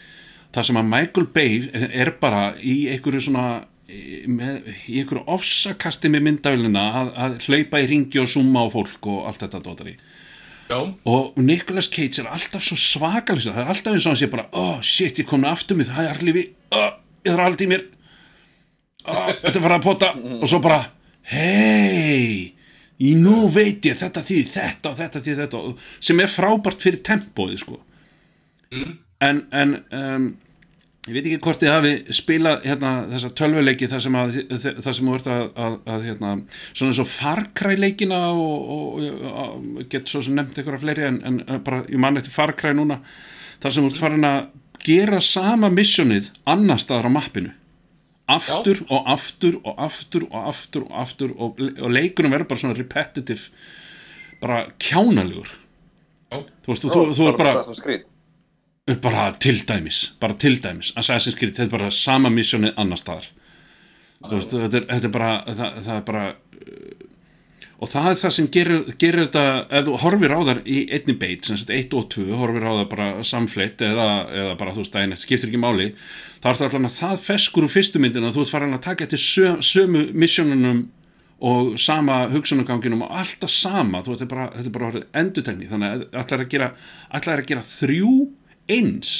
þar 0.55 0.67
sem 0.69 0.79
að 0.79 0.91
Michael 0.91 1.27
Bay 1.33 1.57
er 1.87 2.13
bara 2.21 2.51
í 2.57 2.77
einhverju 2.93 3.27
svona 3.27 3.47
með, 3.87 4.71
í 4.89 5.01
einhverju 5.01 5.23
ofsakasti 5.31 6.11
með 6.11 6.25
myndavélina 6.27 6.85
að, 7.01 7.11
að 7.23 7.35
hlaupa 7.47 7.81
í 7.83 7.89
ringi 7.91 8.21
og 8.21 8.29
summa 8.31 8.65
á 8.65 8.67
fólk 8.71 9.09
og 9.11 9.27
allt 9.29 9.43
þetta 9.45 9.63
dótari. 9.63 9.95
Já, 10.67 10.81
og 11.07 11.37
Nicolas 11.39 11.87
Cage 11.87 12.19
er 12.19 12.27
alltaf 12.27 12.65
svo 12.65 12.75
svakalis 12.75 13.45
það 13.47 13.61
er 13.61 13.69
alltaf 13.71 13.93
eins 13.93 14.03
og 14.03 14.11
hann 14.11 14.19
sé 14.19 14.27
bara 14.27 14.49
oh 14.59 14.81
shit, 14.83 15.21
ég 15.21 15.29
kom 15.29 15.45
aftur 15.47 15.79
mig, 15.79 15.87
það 15.87 16.09
er 16.09 16.25
lífi 16.27 16.43
oh, 16.75 16.89
ég 17.23 17.31
þarf 17.31 17.45
aldrei 17.45 17.69
mér 17.71 17.85
oh, 19.07 19.29
þetta 19.45 19.63
var 19.63 19.77
að 19.77 19.85
pota. 19.87 20.11
Og 20.41 20.47
svo 20.51 20.59
bara 20.63 20.81
hei 21.31 22.56
í 23.03 23.13
nú 23.19 23.45
veit 23.53 23.85
ég 23.85 23.97
þetta 23.99 24.23
því 24.25 24.41
þetta 24.49 24.91
og 24.91 24.97
þetta 24.97 25.21
því 25.21 25.37
þetta 25.41 25.61
sem 26.09 26.23
er 26.23 26.33
frábært 26.33 26.83
fyrir 26.83 27.03
tempóið 27.05 27.61
sko. 27.61 27.79
En, 29.23 29.43
en 29.55 29.75
um, 29.95 30.27
ég 31.07 31.15
veit 31.15 31.27
ekki 31.29 31.39
hvort 31.45 31.61
þið 31.61 31.71
hafi 31.71 31.93
spilað 32.17 32.65
hérna, 32.67 32.93
þessa 33.13 33.31
tölvuleiki 33.39 33.89
þar 33.91 34.03
sem, 34.03 34.17
að, 34.19 34.39
þar 34.51 34.97
sem 34.97 35.09
þú 35.09 35.15
ert 35.15 35.29
að, 35.31 35.43
að, 35.65 35.77
að 35.93 36.07
hérna, 36.09 36.33
svona 36.73 36.91
eins 36.91 37.01
og 37.03 37.09
Far 37.11 37.43
Cry 37.57 37.77
leikina 37.79 38.19
og, 38.33 38.73
og, 38.75 39.07
og 39.31 39.85
get 39.91 40.11
svo 40.11 40.23
sem 40.25 40.35
nefnt 40.37 40.59
einhverja 40.59 40.83
fleiri 40.83 41.07
en, 41.07 41.21
en 41.29 41.63
bara, 41.65 41.83
ég 41.87 42.01
man 42.01 42.19
eftir 42.19 42.35
Far 42.35 42.55
Cry 42.59 42.75
núna 42.75 42.99
þar 43.61 43.73
sem 43.73 43.85
þú 43.85 43.93
ert 43.93 44.01
farin 44.01 44.27
að 44.27 44.41
gera 44.87 45.21
sama 45.23 45.69
missionið 45.73 46.29
annar 46.49 46.81
staðar 46.81 47.09
á 47.09 47.15
mappinu 47.17 47.53
aftur 48.27 48.81
og 48.89 49.07
aftur 49.13 49.57
og 49.63 49.79
aftur 49.87 50.27
og 50.27 50.49
aftur 50.51 50.85
og 50.87 50.99
aftur 51.01 51.33
og, 51.37 51.61
og 51.61 51.93
leikunum 51.93 52.33
verður 52.35 52.49
bara 52.51 52.63
svona 52.63 52.77
repetitive 52.77 53.49
bara 54.43 54.59
kjánalegur 54.83 55.53
Já. 56.27 56.43
þú 56.43 56.73
veist, 56.73 56.85
þú, 56.85 57.03
þú 57.15 57.27
er 57.31 57.39
bara 57.39 57.53
Assassin's 57.55 57.83
Creed. 57.85 58.05
bara 59.01 59.31
til 59.31 59.61
dæmis, 59.67 60.01
bara 60.19 60.35
til 60.35 60.59
dæmis 60.63 60.93
Assassin's 60.99 61.37
Creed, 61.39 61.55
þetta 61.55 61.69
er 61.69 61.77
bara 61.77 61.91
sama 61.91 62.31
missjónið 62.33 62.75
annar 62.77 62.99
staðar 62.99 63.31
Þú 64.17 64.33
veist, 64.33 64.53
þetta, 64.53 64.79
er, 64.79 64.85
þetta 64.91 65.07
er 65.07 65.13
bara 65.13 65.31
það, 65.45 65.81
það 65.85 65.95
er 65.95 66.05
bara 66.07 66.25
og 67.77 67.89
það 67.91 68.07
er 68.09 68.19
það 68.21 68.33
sem 68.33 68.49
gerir, 68.53 68.85
gerir 68.97 69.27
þetta 69.27 69.45
ef 69.77 69.85
þú 69.85 69.97
horfir 70.01 70.33
á 70.33 70.39
þar 70.49 70.61
í 70.65 70.79
einni 70.97 71.13
beit 71.21 71.45
sem 71.45 71.59
sagt 71.61 71.73
1 71.75 71.93
og 71.99 72.07
2, 72.15 72.25
horfir 72.39 72.65
á 72.65 72.71
það 72.73 72.87
bara 72.93 73.09
samfleitt 73.29 73.83
eða, 73.85 74.07
eða 74.33 74.55
bara 74.57 74.73
þú 74.73 74.81
veist, 74.81 74.97
það 74.97 75.13
skiptir 75.21 75.51
ekki 75.51 75.61
máli 75.61 75.91
þá 76.41 76.47
er 76.49 76.59
það 76.59 76.67
allan 76.71 76.89
að 76.89 76.97
það 76.97 77.25
feskur 77.27 77.67
úr 77.67 77.73
fyrstu 77.73 78.01
myndina 78.01 78.31
að 78.31 78.39
þú 78.39 78.45
ert 78.45 78.53
farin 78.55 78.77
að 78.77 78.85
taka 78.87 79.09
til 79.11 79.21
sö, 79.21 79.51
sömu 79.61 80.07
missjónunum 80.17 80.87
og 81.37 81.77
sama 81.77 82.25
hugsunarganginum 82.31 83.03
og 83.05 83.13
alltaf 83.13 83.51
sama. 83.53 84.01
Þú 84.01 84.15
þetta 84.15 84.25
er 84.25 84.31
bara, 84.31 84.47
þetta 84.55 84.69
er 84.69 84.75
bara 84.77 84.87
orðið 84.91 85.05
endutekni 85.21 85.69
þannig 85.69 85.93
að 85.93 86.05
allar 86.21 86.43
að 86.43 86.51
gera, 86.53 86.69
allar 87.19 87.43
að 87.43 87.49
gera 87.51 87.65
þrjú 87.67 88.13
eins. 88.73 89.13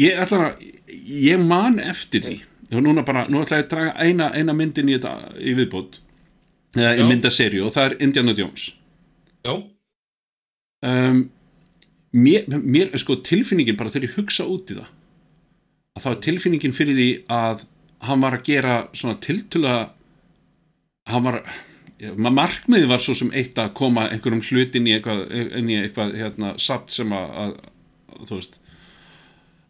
Ég 0.00 0.20
ætla 0.20 0.50
að 0.50 0.64
ég 0.96 1.44
man 1.44 1.78
eftir 1.80 2.24
því. 2.24 2.38
Og 2.72 2.82
núna 2.82 3.04
bara, 3.06 3.26
nú 3.30 3.44
ætla 3.44 3.60
ég 3.60 3.68
að 3.68 3.72
draga 3.74 3.94
eina, 4.00 4.32
eina 4.34 4.56
myndin 4.56 4.90
í 4.90 4.96
þetta 4.96 5.36
í 5.38 5.54
viðbót 5.60 6.00
í 6.74 6.82
Já. 6.82 7.06
myndaserju 7.08 7.64
og 7.66 7.72
það 7.74 7.86
er 7.90 7.96
Indiana 8.04 8.34
Jones. 8.36 8.66
Já, 9.46 9.54
um, 10.86 11.22
mér, 12.16 12.44
mér 12.62 12.90
er 12.92 12.98
sko 13.02 13.16
tilfinningin 13.24 13.76
bara 13.78 13.92
þegar 13.92 14.08
ég 14.10 14.16
hugsa 14.18 14.46
út 14.50 14.72
í 14.74 14.78
það 14.80 14.88
að 15.96 16.02
það 16.04 16.10
var 16.12 16.20
tilfinningin 16.26 16.74
fyrir 16.76 16.98
því 16.98 17.08
að 17.32 17.62
hann 18.06 18.20
var 18.24 18.36
að 18.36 18.44
gera 18.50 18.74
svona 18.92 19.16
tiltöla 19.24 19.76
hann 21.08 21.24
var 21.24 21.38
já, 22.02 22.10
ma- 22.20 22.34
markmiðið 22.34 22.90
var 22.90 23.00
svo 23.00 23.14
sem 23.16 23.30
eitt 23.32 23.56
að 23.62 23.72
koma 23.78 24.08
einhverjum 24.10 24.42
hlut 24.50 24.76
inn 24.76 24.90
í 24.90 24.96
eitthvað, 24.98 25.22
inn 25.56 25.70
í 25.72 25.78
eitthvað 25.80 26.12
hérna, 26.20 26.52
samt 26.60 26.92
sem 26.92 27.14
að, 27.16 27.30
að 27.46 28.26
þú 28.28 28.40
veist. 28.40 28.58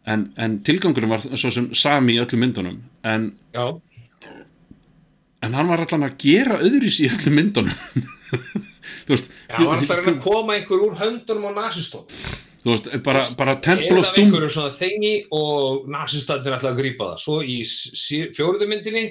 En, 0.07 0.25
en 0.39 0.57
tilgangurinn 0.63 1.11
var 1.11 1.23
svo 1.23 1.51
sem 1.53 1.69
sami 1.75 2.15
í 2.17 2.19
öllum 2.23 2.39
myndunum 2.43 2.81
en, 3.07 3.29
Já, 3.55 3.65
en 5.45 5.57
hann 5.57 5.69
var 5.69 5.83
allan 5.85 6.07
að 6.07 6.17
gera 6.23 6.59
öðris 6.63 6.99
í 7.03 7.09
öllum 7.11 7.37
myndunum. 7.39 8.03
Þú 9.07 9.13
veist 9.13 9.31
hann 9.51 9.69
var 9.69 9.79
alltaf 9.79 10.01
að 10.01 10.11
að 10.11 10.21
koma 10.25 10.57
einhver 10.57 10.83
úr 10.83 10.99
höndunum 10.99 11.49
á 11.49 11.51
nasistótt 11.63 12.15
þú 12.67 12.73
veist, 12.73 12.89
bara, 13.03 13.23
bara 13.39 13.55
Temple 13.63 13.95
eða 13.95 14.03
of 14.03 14.15
Doom. 14.15 14.27
einhverju 14.27 14.53
svona 14.53 14.73
þengi 14.75 15.13
og 15.35 15.87
nasistatnir 15.91 16.57
ætla 16.57 16.73
að 16.73 16.81
grípa 16.81 17.11
það. 17.11 17.21
Svo 17.23 17.37
í 17.41 17.59
fjóruðu 18.35 18.69
myndinni 18.69 19.05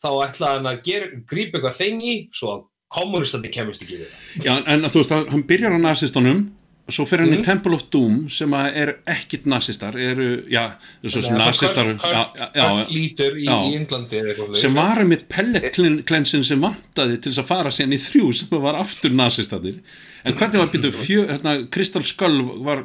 þá 0.00 0.10
ætla 0.26 0.54
hann 0.56 0.68
að 0.70 0.82
grípa 0.84 1.58
eitthvað 1.58 1.78
þengi 1.78 2.16
svo 2.36 2.52
að 2.54 2.66
kommunistandi 2.90 3.52
kemist 3.54 3.84
ekki 3.84 4.00
við 4.00 4.08
það. 4.10 4.46
Já, 4.46 4.52
en 4.74 4.88
þú 4.88 5.02
veist, 5.02 5.16
hann 5.32 5.46
byrjar 5.48 5.76
á 5.76 5.80
nasistunum 5.86 6.42
svo 6.94 7.06
fyrir 7.08 7.26
hann 7.26 7.38
í 7.38 7.44
Temple 7.44 7.76
of 7.76 7.84
Doom 7.92 8.24
sem 8.32 8.54
er 8.58 8.94
ekkit 9.10 9.46
nasistar 9.50 9.96
eru, 10.00 10.28
já, 10.50 10.64
þessu 11.04 11.22
sem 11.26 11.38
nasistar 11.38 11.92
já, 11.92 12.22
já, 12.36 12.48
já, 12.56 12.66
lítur 12.90 13.38
í 13.40 13.46
eitthvað 13.50 14.56
sem 14.60 14.76
var 14.76 15.02
einmitt 15.02 15.26
pellet 15.32 15.70
cleansing 16.08 16.46
sem 16.46 16.62
vantaði 16.62 17.20
til 17.20 17.32
þess 17.32 17.44
að 17.44 17.50
fara 17.52 17.74
síðan 17.74 17.96
í 17.96 18.00
þrjú 18.06 18.32
sem 18.40 18.58
var 18.66 18.80
aftur 18.80 19.14
nasistatir 19.16 19.80
en 20.24 20.36
hvernig 20.36 20.64
var 20.64 20.72
byrjuð 20.74 21.00
fjö, 21.00 21.24
hérna, 21.30 21.56
Crystal 21.72 22.04
Skull 22.08 22.42
var 22.66 22.84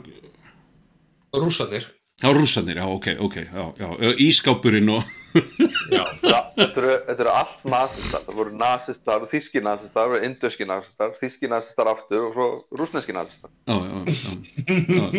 rússanir 1.36 1.95
á 2.24 2.30
rússanir, 2.32 2.78
já, 2.80 2.86
ok, 2.88 3.08
ok 3.20 3.36
já, 3.44 3.64
já, 3.80 3.90
ískápurinn 4.24 4.90
og 4.90 5.04
Já, 5.92 6.04
Já, 6.24 6.40
þetta 6.56 6.80
eru, 6.80 6.92
þetta 7.10 7.22
eru 7.26 7.32
allt 7.36 7.66
nazistar, 7.68 8.22
það 8.24 8.36
voru 8.40 8.54
nazistar, 8.56 9.26
þíski 9.28 9.62
nazistar, 9.66 10.14
indöski 10.24 10.64
nazistar, 10.70 11.12
þíski 11.20 11.50
nazistar 11.52 11.90
aftur 11.92 12.30
og 12.30 12.38
svo 12.38 12.46
rúsneski 12.80 13.12
nazistar. 13.18 13.52
já, 13.68 13.76
já, 13.76 13.98
já, 14.06 15.12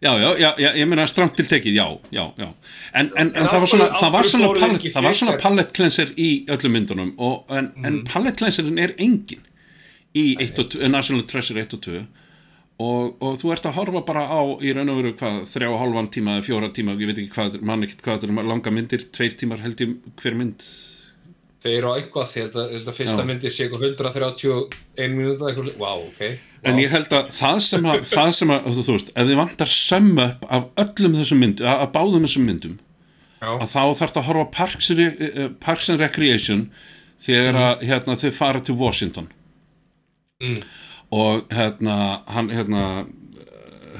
já, 0.00 0.12
já, 0.20 0.30
já, 0.38 0.54
já, 0.58 0.70
ég 0.78 0.86
meina 0.86 1.06
stramt 1.10 1.34
til 1.38 1.46
tekið, 1.50 1.74
já, 1.80 1.86
já, 2.14 2.24
já. 2.38 2.48
En, 2.94 3.10
en, 3.16 3.30
en, 3.34 3.46
það 3.48 3.60
var 3.64 3.70
svona, 3.72 3.86
það 3.98 4.12
var 4.14 4.28
svona 4.30 4.48
pallet, 4.60 4.86
það 4.94 5.06
var 5.08 5.18
svona 5.18 5.36
pallet 5.40 5.72
cleanser 5.76 6.10
í 6.20 6.30
öllum 6.54 6.74
myndunum 6.78 7.12
og, 7.18 7.44
en, 7.50 7.72
en 7.82 7.92
Mhm. 7.98 8.04
pallet 8.12 8.36
cleanserin 8.38 8.78
er 8.78 8.94
engin 8.98 9.42
í 10.14 10.36
1 10.38 10.58
og 10.62 10.70
2, 10.76 10.88
National 10.94 11.24
Treasure 11.26 11.60
1 11.64 11.74
og 11.74 11.80
2 11.88 12.04
og, 12.82 13.14
og 13.22 13.36
þú 13.38 13.52
ert 13.54 13.66
að 13.68 13.76
horfa 13.78 14.00
bara 14.08 14.24
á 14.26 14.40
í 14.64 14.72
raun 14.74 14.90
og 14.90 14.96
veru 15.02 15.12
hvað, 15.18 15.42
þrjá 15.50 15.68
og 15.70 15.78
hálfan 15.82 16.08
tíma 16.16 16.38
eða 16.38 16.46
fjóra 16.48 16.70
tíma, 16.74 16.96
ég 16.98 17.10
veit 17.10 17.20
ekki 17.22 17.34
hvað, 17.36 17.60
mann 17.62 17.84
ekkert 17.86 18.02
hvað 18.02 18.18
þetta 18.24 18.32
er 18.42 18.48
langa 18.50 18.72
myndir, 18.74 19.04
tveir 19.14 19.36
tímar 19.38 19.62
held 19.62 19.84
ég 19.84 19.94
hver 20.22 20.38
mynd 20.40 20.64
þeir 21.64 21.76
eru 21.78 21.92
á 21.92 21.96
eitthvað 21.96 22.26
því 22.32 22.40
þetta, 22.44 22.64
þetta 22.74 22.94
fyrsta 22.98 23.22
Já. 23.22 23.26
myndi 23.28 23.52
sé 23.54 23.64
eitthvað 23.64 23.84
131 23.94 25.14
mínúta 25.16 25.46
eitthvað, 25.48 25.70
wow, 25.80 26.02
ok 26.10 26.18
wow. 26.26 26.34
En 26.68 26.80
ég 26.82 26.90
held 26.92 27.14
að 27.16 27.30
það 27.36 27.60
sem 27.68 27.86
að, 27.88 28.02
það 28.10 28.32
sem 28.38 28.52
að 28.52 28.66
þú, 28.68 28.82
þú 28.88 28.96
veist, 28.98 29.12
ef 29.14 29.30
þið 29.30 29.38
vantar 29.40 29.72
sum 29.72 30.10
up 30.24 30.44
af 30.58 30.66
öllum 30.84 31.16
þessum 31.20 31.40
myndum, 31.44 31.70
af 31.70 31.94
báðum 31.94 32.26
þessum 32.26 32.46
myndum 32.50 32.74
Já. 33.44 33.48
að 33.54 33.66
þá 33.70 33.80
þarf 34.02 34.18
að 34.20 34.28
horfa 34.28 34.44
Parks, 34.58 34.90
and 34.92 35.00
Re- 35.00 35.30
eh, 35.30 35.48
Parks 35.60 35.88
and 35.92 36.00
Recreation 36.04 36.66
þegar 37.24 37.58
að 37.62 37.86
hérna, 37.88 38.18
þau 38.20 38.30
fara 38.42 38.60
til 38.64 38.76
Washington 38.82 39.30
Mm. 40.42 40.56
Og 41.14 41.54
hérna 41.54 41.96
hann 42.34 42.50
hérna, 42.50 42.84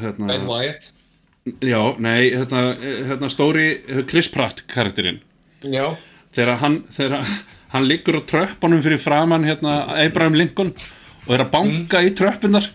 hérna 0.00 0.28
Ben 0.32 0.48
Wyatt. 0.48 0.90
Já, 1.60 1.80
nei, 2.00 2.32
hérna, 2.32 2.62
hérna 3.10 3.28
stóri 3.28 3.68
Chris 4.08 4.30
Pratt 4.32 4.64
karakterinn. 4.70 5.20
Já, 5.60 5.92
þegar 6.34 6.62
hann, 6.62 6.78
þegar 6.92 7.20
hann 7.74 7.88
liggur 7.88 8.18
á 8.18 8.22
tröppunum 8.24 8.82
fyrir 8.84 9.02
framann 9.02 9.44
hérna, 9.46 9.82
Abraham 10.06 10.38
Lincoln 10.40 10.72
og 11.24 11.36
er 11.36 11.44
að 11.44 11.52
banka 11.52 12.02
í 12.04 12.12
tröppunar 12.16 12.66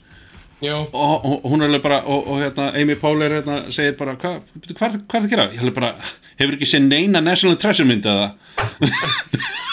og, 0.68 1.26
og, 1.26 1.46
hún 1.48 1.62
er 1.64 1.70
alveg 1.70 1.84
bara 1.86 2.02
og, 2.04 2.26
og 2.28 2.42
hérna, 2.44 2.66
Amy 2.76 2.98
Poehler 3.00 3.38
hérna, 3.40 3.62
segir 3.72 3.96
bara 4.00 4.18
hvað 4.20 4.42
hva, 4.42 4.74
hva, 4.76 4.90
er 4.90 4.98
það 5.08 5.22
að 5.24 5.30
gera? 5.32 5.46
Ég 5.56 5.64
alveg 5.64 5.78
bara, 5.78 5.94
hefur 6.42 6.58
ekki 6.58 6.68
séð 6.74 6.90
neina 6.90 7.22
National 7.24 7.56
Treasure 7.62 7.88
mynd 7.88 8.10
eða? 8.10 8.34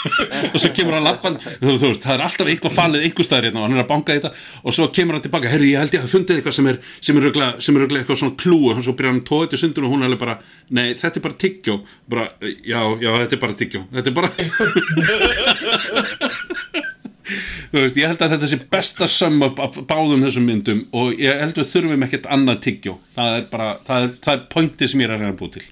Og 0.06 0.60
svo 0.60 0.68
kemur 0.70 0.94
hann 0.94 1.02
lappan 1.06 1.34
þú, 1.42 1.72
veist, 1.80 2.04
það 2.04 2.12
er 2.14 2.20
alltaf 2.22 2.48
eitthvað 2.52 2.74
falið 2.76 3.06
eitthvað 3.08 3.26
staðar 3.26 3.46
hérna 3.48 3.58
og 3.58 3.64
hann 3.66 3.74
er 3.74 3.82
að 3.82 3.88
banka 3.90 4.14
þetta. 4.14 4.30
Og 4.62 4.74
svo 4.76 4.84
kemur 4.94 5.16
hann 5.16 5.24
tilbaka, 5.24 5.50
herri, 5.50 5.72
ég 5.72 5.82
held 5.82 5.96
ég 5.96 6.04
að 6.04 6.12
fundið 6.12 6.38
eitthvað 6.38 6.54
sem 6.54 6.68
er 6.70 6.78
sem 7.08 7.18
er 7.18 7.24
örugglega- 7.26 7.64
sem 7.66 7.74
er 7.74 7.82
örugglega 7.82 8.04
eitthvað 8.04 8.20
svona 8.20 8.36
klú. 8.38 8.58
Og 8.70 8.78
svo 8.86 8.94
byrjar 8.94 9.12
hann 9.12 9.18
að 9.24 9.26
tóða 9.30 9.48
þetta 9.48 9.60
sundur 9.64 9.88
og 9.88 9.94
hún 9.96 10.04
er 10.04 10.10
alveg 10.10 10.20
bara 10.22 10.36
nei, 10.78 10.86
þetta 11.00 11.18
er 11.18 11.24
bara 11.26 11.38
tyggjó. 11.42 11.76
Bara, 12.14 12.26
já, 12.44 12.80
já, 13.02 13.10
þetta 13.24 13.36
er 13.38 13.42
bara 13.42 13.58
tyggjó. 13.64 13.82
Þetta 13.96 14.12
er 14.12 14.16
bara 14.20 14.30
veist, 17.72 17.97
ég 17.98 18.10
held 18.10 18.22
að 18.22 18.34
þetta 18.34 18.51
sé 18.51 18.59
besta 18.72 19.09
sum 19.10 19.40
up 19.47 19.62
af 19.62 19.78
báðum 19.88 20.24
þessum 20.26 20.47
myndum 20.48 20.84
og 20.97 21.16
ég 21.20 21.40
held 21.43 21.59
við 21.59 21.70
þurfum 21.72 22.06
ekkert 22.06 22.28
annað 22.36 22.60
tyggjó. 22.66 22.98
Það 23.16 23.38
er 23.38 23.48
bara, 23.51 23.70
það 23.86 24.06
er, 24.06 24.14
það 24.26 24.36
er 24.36 24.44
pointið 24.52 24.93
sem 24.93 25.02
ég 25.02 25.09
er 25.09 25.16
að 25.16 25.24
reyna 25.24 25.34
að 25.34 25.40
búi 25.43 25.52
til. 25.56 25.64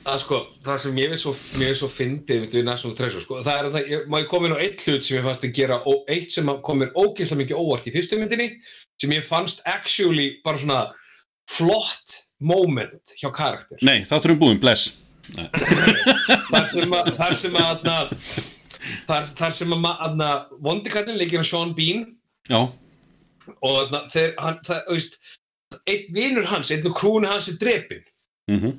Það 0.00 0.20
sko, 0.22 0.38
það 0.64 0.78
sem 0.82 0.98
ég 0.98 1.10
vil 1.12 1.18
svo, 1.20 1.32
svo 1.76 1.88
fyndið 1.92 2.46
við 2.54 2.64
National 2.64 2.96
Treasure, 2.96 3.20
sko, 3.24 3.42
það 3.44 3.58
er 3.58 3.66
að 3.68 3.74
það, 3.76 4.24
koma 4.30 4.48
inn 4.48 4.54
á 4.56 4.64
eitt 4.64 4.84
hlut 4.86 5.04
sem 5.04 5.18
ég 5.18 5.26
fannst 5.26 5.44
að 5.44 5.52
gera 5.58 5.76
og 5.90 6.08
eitt 6.10 6.32
sem 6.32 6.48
kom 6.64 6.80
mér 6.80 6.94
ógeðslega 6.96 7.42
mikið 7.42 7.60
óvart 7.60 7.90
í 7.90 7.92
fyrstu 7.94 8.18
myndinni, 8.18 8.48
sem 9.00 9.12
ég 9.12 9.26
fannst 9.26 9.60
actually 9.68 10.30
bara 10.44 10.62
svona 10.62 10.80
flott 11.52 12.16
moment 12.40 13.14
hjá 13.20 13.28
karakter. 13.28 13.76
Nei, 13.84 14.00
þá 14.08 14.16
þurfum 14.16 14.40
búin, 14.40 14.62
bless. 14.62 14.94
Þar 15.36 16.66
sem 16.72 16.96
að 16.96 17.12
þar 17.20 17.36
sem 17.38 17.60
að 17.60 17.84
þarna, 17.84 17.98
þar, 19.08 19.28
þar 19.38 19.56
sem 19.56 19.74
að 19.76 19.90
aðna, 19.92 20.30
vondikallin 20.64 21.20
leikir 21.20 21.42
að 21.42 21.50
Sean 21.52 21.74
Bean. 21.76 22.06
Já, 22.50 22.64
og 23.64 23.94
þeir, 24.12 24.34
hann, 24.40 24.58
það, 24.66 24.82
þú 24.86 24.98
veist 24.98 25.16
einn 25.86 26.10
vinur 26.14 26.50
hans, 26.50 26.72
einn 26.74 26.86
og 26.88 26.96
krúni 26.98 27.30
hans 27.30 27.48
er 27.52 27.60
drepin 27.60 28.04
mhm. 28.50 28.76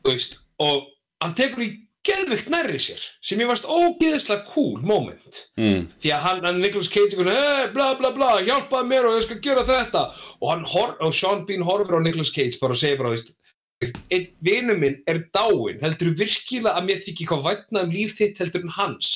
Þú 0.00 0.14
veist, 0.14 0.38
og 0.62 0.86
hann 1.20 1.34
tekur 1.36 1.66
í 1.66 1.70
geðvikt 2.06 2.48
nærri 2.48 2.78
sér 2.80 3.02
sem 3.20 3.40
ég 3.42 3.50
varst 3.50 3.66
ógeðislega 3.68 4.46
cool 4.48 4.78
moment. 4.80 5.42
Mm. 5.60 5.90
því 6.00 6.12
að 6.16 6.22
hann, 6.24 6.38
hann 6.46 6.60
Nicolas 6.62 6.88
Cage 6.88 7.18
hey, 7.26 7.66
bla 7.74 7.90
bla 7.98 8.08
bla, 8.16 8.30
hjálpaði 8.46 8.88
mér 8.88 9.08
og 9.10 9.18
ég 9.18 9.26
skal 9.26 9.42
gera 9.44 9.66
þetta. 9.68 10.06
Og 10.40 10.64
hor, 10.72 10.94
og 11.04 11.12
Sean 11.12 11.44
Bean 11.44 11.66
horfir 11.68 12.00
á 12.00 12.06
Nicolas 12.06 12.32
Cage 12.32 12.56
bara 12.62 12.72
og 12.72 12.80
segir 12.80 13.02
bara, 13.02 13.12
þú 13.12 13.34
veist 13.84 14.00
einn 14.16 14.26
vinur 14.40 14.80
minn 14.80 14.96
er 15.08 15.20
dáinn. 15.28 15.84
Heldur 15.84 16.14
virkilega 16.16 16.80
að 16.80 16.88
mér 16.88 17.04
þykir 17.04 17.30
hvað 17.34 17.46
vætna 17.50 17.84
um 17.84 17.92
líf 17.92 18.16
þitt 18.16 18.40
heldur 18.40 18.64
en 18.64 18.74
hans 18.78 19.12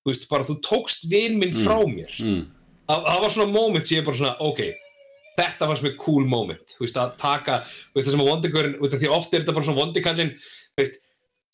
þú 0.00 0.12
veist, 0.12 0.28
bara 0.30 0.46
þú 0.48 0.56
tókst 0.64 1.08
vin 1.10 1.38
minn 1.40 1.52
frá 1.56 1.78
mér. 1.86 2.12
Mm. 2.20 2.46
það, 2.88 3.04
það 3.10 3.20
var 3.24 3.34
svona 3.36 3.52
moment 3.52 3.86
sem 3.86 3.98
ég 4.00 4.06
bara 4.06 4.20
svona, 4.20 4.36
ok 4.40 4.62
þetta 5.40 5.68
var 5.70 5.78
svona 5.80 5.96
cool 6.00 6.26
moment. 6.28 6.74
Þú 6.76 6.84
veist, 6.84 6.98
að 7.00 7.14
taka, 7.20 7.60
þú 7.64 7.96
veist, 7.96 8.08
það 8.08 8.14
sem 8.16 8.24
að 8.24 8.30
vondikörn 8.30 8.74
því 8.92 9.10
oft 9.14 9.32
er 9.32 9.44
þetta 9.44 9.54
bara 9.56 9.68
svona 9.68 9.80
vondikallin 9.80 10.32
þú 10.36 10.82
veist, 10.82 10.98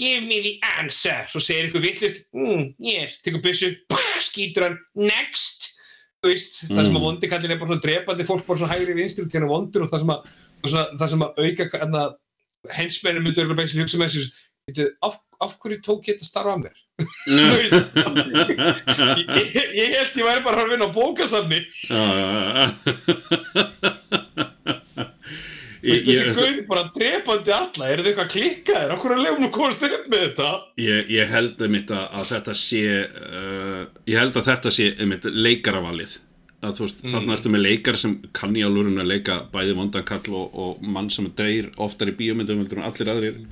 give 0.01 0.25
me 0.27 0.41
the 0.43 0.55
answer. 0.81 1.27
Svo 1.31 1.41
segir 1.45 1.69
ykkur 1.69 1.85
vittlust, 1.85 2.25
mm, 2.35 2.65
yes. 2.83 3.21
Tekur 3.25 3.43
byssu, 3.45 3.71
skýtur 4.27 4.67
hann. 4.67 4.79
Next, 4.99 5.69
þú 6.25 6.33
veist, 6.33 6.59
það 6.67 6.83
sem 6.89 6.97
að 6.97 7.01
Mm. 7.01 7.07
vondikallin 7.07 7.55
er 7.55 7.61
bara 7.61 7.71
svona 7.71 7.85
drepandi 7.85 8.27
fólk 8.27 8.47
bara 8.47 8.59
svona 8.59 8.75
hægri 8.75 8.97
vinstri 8.99 9.25
út 9.25 9.37
hérna 9.37 9.51
vondur 9.53 9.87
og 9.87 9.93
það 9.93 10.03
sem 10.03 10.15
að, 10.17 10.99
það 10.99 11.09
sem 11.13 11.27
að 11.27 11.31
auka 11.47 12.17
hensmennin 12.75 13.23
myndur 13.23 13.55
basically 13.55 13.85
hugsa 13.85 14.01
með 14.01 14.17
þessu 14.17 14.89
af, 15.07 15.21
af 15.41 15.57
hverju 15.63 15.83
tók 15.85 16.09
ég 16.09 16.17
þetta 16.17 16.27
starfa 16.27 16.57
mér? 16.59 16.75
þú 16.75 16.75
veist 16.75 16.86
ég, 16.97 17.09
ég, 19.77 19.91
held 19.93 20.15
ég 20.17 20.25
væri 20.25 20.41
bara 20.47 20.63
að 20.63 20.71
vinna 20.73 20.87
á 20.89 20.97
veist, 25.85 26.07
þessi 26.07 26.33
gauð 26.39 26.63
bara 26.71 26.87
drepandi 26.95 27.53
alla, 27.53 27.91
er 27.91 28.01
þetta 28.01 28.11
eitthvað 28.15 28.33
klikkaðir? 28.33 28.95
Okkur 28.97 29.13
er 29.13 29.23
leiðum 29.27 29.49
að 29.51 29.55
komast 29.59 29.87
upp 29.91 30.09
með 30.09 30.21
þetta? 30.25 30.49
ég, 30.87 31.13
ég 31.19 31.33
held 31.37 31.57
einmitt 31.69 31.93
að, 31.93 32.07
að 32.17 32.25
þetta 32.33 32.57
sé 32.65 32.83
uh, 33.05 33.83
ég 34.09 34.17
held 34.23 34.41
að 34.41 34.49
þetta 34.51 34.77
sé 34.81 34.91
einmitt 34.97 35.25
leikaravalið. 35.37 36.13
Að 36.65 36.79
þú 36.79 36.87
veist, 36.87 37.01
þarna 37.13 37.37
ertu 37.37 37.53
með 37.53 37.67
leikar 37.69 37.97
sem 38.01 38.13
kann 38.35 38.57
í 38.57 38.65
álurinn 38.65 39.03
að 39.05 39.13
leika 39.13 39.43
bæði 39.53 39.77
vondankall 39.77 40.29
og, 40.33 40.47
og 40.57 40.71
mann 40.97 41.13
sem 41.13 41.29
deyr 41.37 41.69
oftar 41.77 42.09
í 42.09 42.17
bíómyndum 42.17 42.65
allir 42.65 43.13
aðrir. 43.13 43.43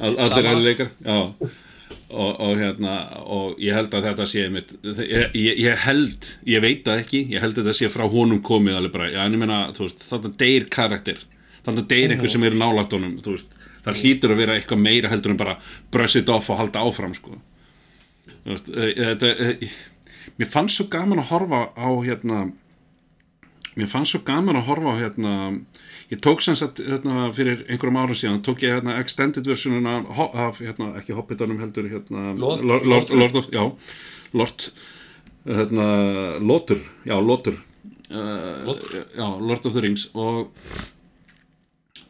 All, 0.00 0.16
allir 0.16 0.48
aðrir 0.48 0.64
leikar 0.64 0.88
já 1.04 1.20
og, 2.10 2.40
og 2.42 2.58
hérna 2.58 2.94
og 3.22 3.60
ég 3.62 3.76
held 3.76 3.94
að 3.94 4.06
þetta 4.08 4.26
sé 4.28 4.44
einmitt 4.46 4.72
ég, 4.84 5.34
ég, 5.34 5.74
held, 5.84 6.30
ég 6.48 6.62
veit 6.64 6.82
það 6.86 7.02
ekki 7.04 7.20
ég 7.32 7.44
held 7.44 7.58
að 7.58 7.68
þetta 7.68 7.78
sé 7.78 7.90
frá 7.92 8.06
honum 8.10 8.42
komið 8.44 8.78
alveg 8.78 8.94
bara, 8.96 9.10
já 9.12 9.20
en 9.24 9.36
ég 9.36 9.42
meina, 9.42 9.60
þú 9.76 9.86
veist, 9.86 10.02
þarna 10.08 10.32
deyr 10.42 10.66
karakter. 10.72 11.22
Þarna 11.66 11.84
deyr 11.92 12.14
einhver 12.14 12.32
sem 12.32 12.46
er 12.48 12.56
nálægt 12.58 12.96
honum 12.96 13.18
þú 13.22 13.36
veist, 13.36 13.54
það 13.84 14.02
hlýtur 14.02 14.34
að 14.34 14.42
vera 14.42 14.56
eitthvað 14.58 14.82
meira 14.86 15.12
heldur 15.12 15.34
en 15.34 15.40
bara 15.40 15.58
brush 15.92 16.20
it 16.20 16.32
off 16.32 16.50
og 16.50 16.60
halda 16.60 16.82
áfram 16.84 17.14
sko. 17.16 17.36
Þú 18.30 18.54
veist, 18.54 18.72
eh, 18.74 18.92
þetta 18.98 19.32
eh, 19.46 19.78
mér 20.40 20.50
fannst 20.50 20.80
svo 20.80 20.88
gaman 20.92 21.22
að 21.22 21.30
horfa 21.34 21.62
á 21.76 21.88
hérna 22.06 22.42
mér 23.76 23.90
fannst 23.90 24.16
svo 24.16 24.22
gaman 24.26 24.58
að 24.58 24.68
horfa 24.70 24.96
á 24.96 25.00
hérna 25.04 25.34
ég 26.10 26.18
tók 26.18 26.40
sem 26.42 26.54
sagt 26.58 26.80
hérna, 26.82 27.28
fyrir 27.34 27.64
einhverjum 27.70 27.98
árum 28.02 28.16
síðan 28.18 28.40
tók 28.42 28.62
ég 28.66 28.72
hérna 28.74 28.96
extended 28.98 29.46
versionuna 29.46 30.00
af 30.32 30.58
hérna, 30.58 30.92
ekki 30.98 31.14
Hobbitanum 31.14 31.60
heldur 31.62 31.86
hérna, 31.90 32.32
Lord- 32.34 32.64
Lord, 32.66 32.84
Lord, 32.84 33.10
Lord 33.14 33.34
of, 33.38 33.50
já 33.54 33.62
Lord 34.32 34.70
hérna, 35.46 35.86
Lotur, 36.42 36.80
já 37.06 37.16
Lotur. 37.20 37.54
Uh, 38.10 38.66
Lotur? 38.66 39.06
já, 39.16 39.28
Lord 39.40 39.66
of 39.66 39.72
the 39.72 39.80
Rings. 39.80 40.08
Og 40.14 40.50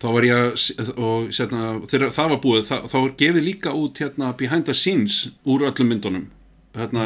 þá 0.01 0.09
var 0.17 0.25
ég 0.25 0.97
og 0.97 1.29
hérna, 1.29 1.63
þegar 1.85 2.13
það 2.17 2.31
var 2.33 2.41
búið 2.45 2.69
þá, 2.71 2.77
var 2.97 3.17
gefið 3.21 3.45
líka 3.45 3.73
út 3.77 4.01
hérna 4.01 4.33
behind 4.37 4.65
the 4.65 4.73
scenes 4.77 5.27
úr 5.45 5.67
öllum 5.69 5.93
myndunum. 5.93 6.29
Hérna, 6.73 7.05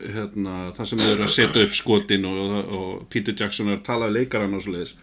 hérna 0.00 0.54
það 0.74 0.86
sem 0.90 0.98
þau 1.02 1.10
eru 1.12 1.24
að 1.26 1.34
setja 1.34 1.62
upp 1.66 1.74
skotin 1.76 2.24
og, 2.26 2.38
og 2.66 3.02
Peter 3.12 3.34
Jackson 3.36 3.68
er 3.68 3.76
að 3.78 3.84
tala 3.86 4.08
við 4.08 4.22
leikarann 4.22 4.56
og 4.56 4.64
svo 4.64 4.72
leiðis 4.74 4.94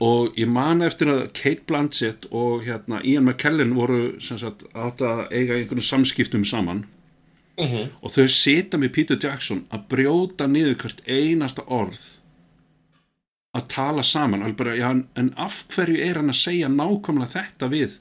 og 0.00 0.34
ég 0.40 0.48
man 0.48 0.82
eftir 0.82 1.06
að 1.12 1.20
Kate 1.38 1.62
Blanchett 1.68 2.26
og 2.30 2.64
hérna 2.66 2.98
Ian 3.04 3.24
McKellen 3.28 3.74
voru 3.76 4.16
sagt 4.20 4.64
átt 4.74 4.98
að 5.04 5.20
eiga 5.30 5.54
einhvern 5.54 5.82
samskiptum 5.84 6.44
saman. 6.44 6.84
Og 8.02 8.10
þau 8.10 8.26
sita 8.32 8.78
með 8.80 8.92
Peter 8.96 9.18
Jackson 9.22 9.66
að 9.70 9.84
brjóta 9.92 10.46
niður 10.48 10.78
hvert 10.82 11.02
einasta 11.06 11.62
orð 11.68 12.18
að 13.54 13.66
tala 13.68 14.02
saman. 14.02 14.54
Bara, 14.56 14.74
já, 14.74 14.88
en- 15.16 15.34
af 15.36 15.64
hverju 15.68 15.98
er 16.00 16.14
hann 16.16 16.30
að 16.32 16.40
segja 16.40 16.68
nákvæmlega 16.68 17.32
þetta 17.36 17.68
við? 17.68 17.98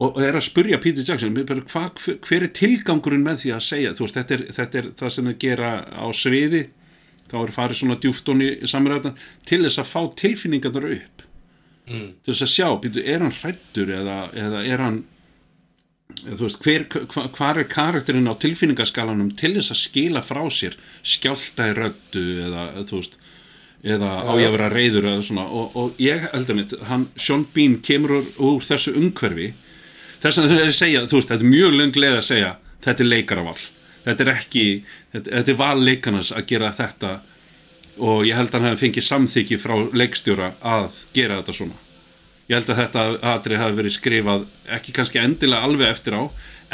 Og, 0.00 0.16
er 0.22 0.32
að 0.34 0.46
spurja 0.48 0.78
Peter 0.80 1.02
Jackson 1.04 1.34
bara, 1.34 1.60
hva, 1.60 1.90
hver, 1.94 2.42
er 2.42 2.48
tilgangurinn 2.48 3.22
með 3.24 3.42
því 3.44 3.50
að 3.54 3.64
segja? 3.66 3.92
Veist, 3.98 4.14
þetta 4.16 4.34
er, 4.34 4.44
þetta 4.56 4.78
er 4.78 4.86
það 4.96 5.10
sem 5.10 5.24
þau 5.24 5.34
gera 5.38 5.72
á 5.92 6.06
sviði 6.12 6.62
þá 7.30 7.38
er 7.40 7.54
farið 7.54 7.80
svona 7.80 7.98
djúftón 8.02 8.44
í 8.44 8.50
samræðan 8.68 9.16
til 9.48 9.62
þess 9.64 9.82
að 9.82 9.90
fá 9.90 10.00
tilfinningarnar 10.22 10.92
upp. 10.96 11.26
Mm. 11.90 12.10
til 12.22 12.34
þess 12.34 12.44
að 12.44 12.52
sjá, 12.52 12.66
býtu, 12.82 13.02
er 13.02 13.24
hann 13.24 13.34
hrættur 13.34 13.88
eða, 13.90 14.18
eða 14.38 14.60
er 14.62 14.82
hann 14.84 15.00
eða, 16.20 16.36
þú 16.38 16.44
veist, 16.44 16.60
hver, 16.62 16.84
hva, 17.10 17.24
hvar 17.34 17.58
er 17.58 17.66
karakterinn 17.70 18.30
á 18.30 18.34
tilfinningaskalanum 18.38 19.32
til 19.38 19.56
þess 19.56 19.74
að 19.74 19.80
skila 19.80 20.22
frá 20.22 20.44
sér 20.54 20.76
skjálta 21.02 21.66
í 21.70 21.74
röddu 21.78 22.26
eða, 22.46 22.68
þú 22.86 23.00
veist 23.00 23.18
eða 23.80 24.12
á 24.22 24.32
ég 24.36 24.50
að 24.50 24.54
vera 24.58 24.70
reyður 24.70 25.10
eða 25.14 25.26
svona. 25.26 25.48
Og, 25.48 25.76
og 25.80 26.00
ég 26.02 26.28
held 26.28 26.52
að 26.52 26.58
mitt, 26.60 26.76
hann, 26.90 27.08
Sean 27.16 27.46
Bean 27.54 27.78
kemur 27.82 28.18
úr, 28.20 28.30
úr 28.50 28.64
þessu 28.64 28.94
umhverfi. 29.00 29.50
Þess 30.20 30.36
að 30.36 30.50
það 30.52 30.56
er 30.58 30.70
að 30.70 30.78
segja, 30.78 31.04
þú 31.08 31.18
veist, 31.18 31.32
þetta 31.32 31.46
er 31.46 31.54
mjög 31.54 31.76
lönglega 31.78 32.18
að 32.20 32.26
segja, 32.28 32.50
þetta 32.84 33.06
er 33.06 33.12
leikaraval 33.14 33.60
þetta 34.04 34.24
er 34.24 34.32
ekki, 34.34 34.64
þetta, 35.12 35.30
þetta 35.36 35.52
er 35.52 35.60
val 35.60 35.84
leikarnas 35.84 36.32
að 36.36 36.48
gera 36.52 36.72
þetta 36.76 37.14
og 38.00 38.24
ég 38.28 38.36
held 38.38 38.52
að 38.52 38.60
hann 38.60 38.70
hefði 38.70 38.84
fengið 38.86 39.06
samþykki 39.06 39.58
frá 39.60 39.74
leikstjóra 39.92 40.52
að 40.64 41.00
gera 41.16 41.40
þetta 41.40 41.56
svona. 41.56 41.80
Ég 42.50 42.58
held 42.58 42.70
að 42.72 42.80
þetta 42.80 43.02
atrið 43.34 43.60
hafi 43.62 43.76
verið 43.78 43.94
skrifað 43.94 44.46
ekki 44.76 44.94
kannski 44.96 45.20
endilega 45.22 45.66
alveg 45.66 45.92
eftir 45.92 46.16
á 46.16 46.22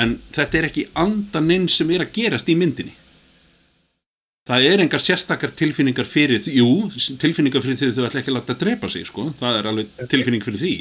en 0.01 0.15
þetta 0.33 0.61
er 0.61 0.69
ekki 0.71 0.87
andaninn 0.97 1.67
sem 1.73 1.91
er 1.93 2.07
að 2.07 2.15
gerast 2.17 2.49
í 2.53 2.57
myndinni. 2.59 2.95
Það 4.47 4.69
er 4.69 4.83
engar 4.85 5.03
sérstakar 5.03 5.51
tilfinningar 5.59 6.07
fyrir 6.07 6.45
jú, 6.47 6.87
tilfinningar 7.19 7.65
fyrir 7.65 7.81
því 7.81 7.91
þau 7.97 8.05
ætla 8.07 8.21
ekki 8.23 8.31
að 8.31 8.37
láta 8.37 8.55
drepa 8.61 8.91
sig, 8.93 9.09
sko, 9.09 9.33
það 9.41 9.59
er 9.59 9.69
alveg 9.73 10.05
tilfinning 10.13 10.45
fyrir 10.47 10.63
því. 10.63 10.75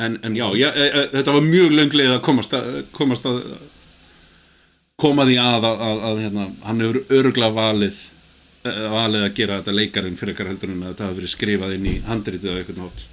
En, 0.00 0.16
en 0.24 0.36
já, 0.36 0.46
ég, 0.56 0.72
e, 0.72 0.86
e, 0.86 1.02
þetta 1.12 1.34
var 1.36 1.44
mjög 1.44 1.74
lönglega 1.76 2.16
að 2.16 2.24
komast 2.24 2.56
að, 2.56 2.78
komast 2.96 3.28
að 3.28 3.42
koma 5.00 5.26
því 5.28 5.36
að, 5.40 5.66
að, 5.68 5.82
að, 5.86 5.98
að 6.08 6.22
hérna, 6.24 6.46
hann 6.64 6.80
hefur 6.84 7.18
öruglega 7.18 7.56
valið 7.56 7.98
eh, 8.64 8.86
valið 8.92 9.26
að 9.26 9.34
gera 9.36 9.58
þetta 9.60 9.76
leikarinn 9.76 10.16
fyrir 10.16 10.34
ekkar 10.34 10.50
heldur 10.52 10.72
en 10.72 10.82
að 10.82 10.92
þetta 10.92 11.08
hafi 11.08 11.18
verið 11.20 11.32
skrifað 11.34 11.76
inn 11.76 11.88
í 11.90 11.94
handritið 12.06 12.52
af 12.52 12.62
einhvern 12.62 12.82
nátt 12.84 13.04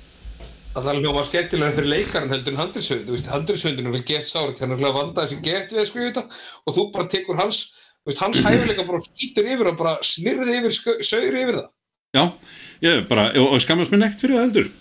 Það 0.74 0.88
er 0.90 1.00
hljóma 1.04 1.24
skemmtilega 1.28 1.76
fyrir 1.78 1.92
leikarinn 1.92 2.32
heldur 2.34 2.56
en 2.56 2.62
handriðsönd, 2.64 3.04
þú 3.06 3.14
veist, 3.14 3.28
handriðsöndinu 3.30 3.92
vil 3.94 4.06
gett 4.08 4.32
hann 4.34 4.74
er 4.74 4.80
hljóma 4.80 4.94
vandað 4.96 5.28
sem 5.30 5.44
gett 5.46 5.76
við 5.76 5.84
að 5.84 5.90
skrifa 5.92 6.08
þetta 6.08 6.24
og 6.64 6.78
þú 6.78 6.86
bara 6.96 7.10
tekur 7.12 7.38
hans, 7.38 7.60
veist, 8.08 8.24
hans 8.24 8.42
hæfileika 8.42 8.88
bara 8.88 9.04
skýtur 9.06 9.52
yfir 9.54 9.70
og 9.70 9.78
bara 9.78 9.94
smyrði 10.02 10.56
yfir, 10.62 10.80
saur 11.06 11.38
yfir 11.44 11.60
það. 11.60 11.68
Já, 12.14 12.24
ég 12.88 13.06
bara, 13.12 13.28
og, 13.38 13.54
og 13.54 13.62
skammast 13.62 13.94
mér 13.94 14.06
nekt 14.08 14.24
fyrir 14.24 14.40
það 14.40 14.48
heldur 14.48 14.72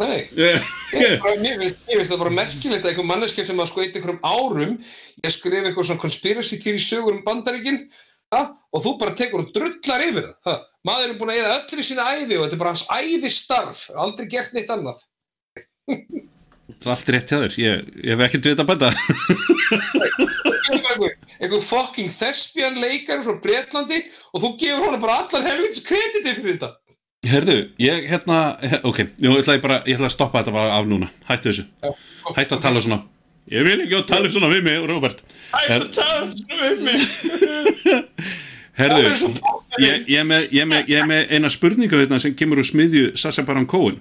Nei, 0.00 0.22
ég, 0.38 0.70
ég, 0.96 1.18
bara, 1.20 1.36
mér, 1.42 1.58
finnst, 1.60 2.08
það 2.08 2.22
bara 2.22 2.32
merkilegt 2.32 2.86
að 2.86 2.92
einhver 2.92 3.08
manneskja 3.10 3.44
sem 3.44 3.60
að 3.60 3.68
sko 3.68 3.82
eitt 3.82 3.98
einhverjum 3.98 4.24
árum 4.24 4.72
ég 5.20 5.34
skrif 5.34 5.66
eitthvað 5.68 5.88
svona 5.90 6.00
conspiracy 6.00 6.58
theory 6.62 6.80
sögur 6.80 7.18
um 7.18 7.22
bandaríkin 7.26 7.82
ha? 8.32 8.42
og 8.72 8.84
þú 8.84 8.94
bara 9.02 9.16
tekur 9.18 9.44
og 9.44 9.52
drullar 9.52 10.04
yfir 10.06 10.30
það 10.30 10.48
ha? 10.48 10.56
maður 10.88 11.12
er 11.12 11.18
búin 11.20 11.34
að 11.34 11.40
eða 11.42 11.56
öllir 11.58 11.82
í 11.82 11.86
sína 11.90 12.08
æði 12.08 12.38
og 12.38 12.46
þetta 12.46 12.56
er 12.56 12.62
bara 12.64 12.74
hans 12.74 12.86
æði 12.88 13.32
starf 13.36 13.82
aldrei 14.04 14.30
gert 14.32 14.56
neitt 14.56 14.72
annað. 14.72 15.04
Það 16.72 16.86
er 16.86 16.92
allt 16.94 17.10
rétt 17.12 17.32
hjá 17.32 17.38
þér, 17.42 17.56
ég, 17.60 17.88
ég 18.00 18.14
hef 18.14 18.22
ekkert 18.26 18.48
vita 18.48 18.64
bæta. 18.66 18.88
Einhver 21.42 21.64
fucking 21.66 22.10
thespian 22.16 22.78
leikari 22.80 23.24
frá 23.26 23.36
Bretlandi 23.44 23.98
og 24.32 24.44
þú 24.44 24.50
gefur 24.62 24.86
honum 24.86 25.02
bara 25.02 25.20
allar 25.24 25.44
helvits 25.50 25.84
krediti 25.84 26.32
fyrir 26.38 26.56
þetta 26.56 26.72
Herðu, 27.22 27.56
ég 27.78 28.06
hérna, 28.10 28.38
ok, 28.82 28.98
jú, 29.22 29.30
ég 29.30 29.42
ætla, 29.44 29.54
ég 29.54 29.62
bara, 29.62 29.76
ég 29.86 29.94
ætla 29.94 30.08
að 30.08 30.14
stoppa 30.16 30.40
þetta 30.40 30.54
bara 30.56 30.72
af 30.74 30.88
núna. 30.90 31.06
Hættu 31.28 31.52
þessu, 31.52 31.64
hættu 32.34 32.56
að 32.56 32.62
tala 32.64 32.82
svona. 32.82 32.98
Ég 33.52 33.66
vil 33.66 33.76
ekki 33.84 33.98
að 33.98 34.08
tala 34.10 34.30
svona 34.30 34.48
við 34.50 34.64
mig, 34.66 34.80
Robert 34.86 35.22
Hættu 35.52 35.76
að 35.76 35.84
tala 35.98 36.26
svona 36.34 36.56
við 36.62 36.78
mig. 36.88 36.98
Herðu, 38.80 39.02
Það 39.12 39.78
er 39.78 39.84
ég, 39.84 40.06
ég, 40.08 40.18
er 40.18 40.26
með, 40.26 40.46
ég, 40.48 40.62
er 40.64 40.68
með, 40.70 40.90
ég 40.90 40.98
er 40.98 41.08
með 41.10 41.34
eina 41.36 41.50
spurningu 41.52 41.98
hérna 42.00 42.18
sem 42.22 42.34
kemur 42.34 42.62
úr 42.62 42.66
smiðju 42.66 43.10
Sassa 43.20 43.44
Baron 43.46 43.68
Cohen. 43.68 43.98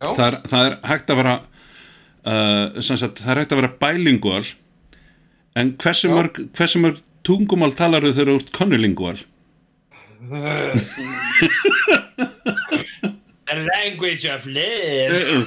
Já. 0.00 0.14
það 0.16 0.26
er, 0.26 0.36
það 0.48 0.66
er 0.66 0.76
hægt 0.88 1.10
að 1.12 1.18
vera 1.20 1.34
uh, 1.36 2.80
sagt, 2.80 3.20
það 3.20 3.32
er 3.34 3.40
hægt 3.42 3.52
að 3.52 3.60
vera 3.60 3.72
bilingual 3.82 4.46
en 5.60 5.74
hversu 5.82 6.08
Já. 6.08 6.14
mörg, 6.14 6.40
hversu 6.56 6.80
mörg 6.80 7.02
tungumál 7.26 7.74
talar 7.76 8.06
þau 8.06 8.14
þegar 8.14 8.30
þú 8.30 8.38
ert 8.40 8.54
konnulingual 8.56 9.18
The 13.50 13.66
language 13.66 14.24
of 14.30 14.46
love 14.46 15.46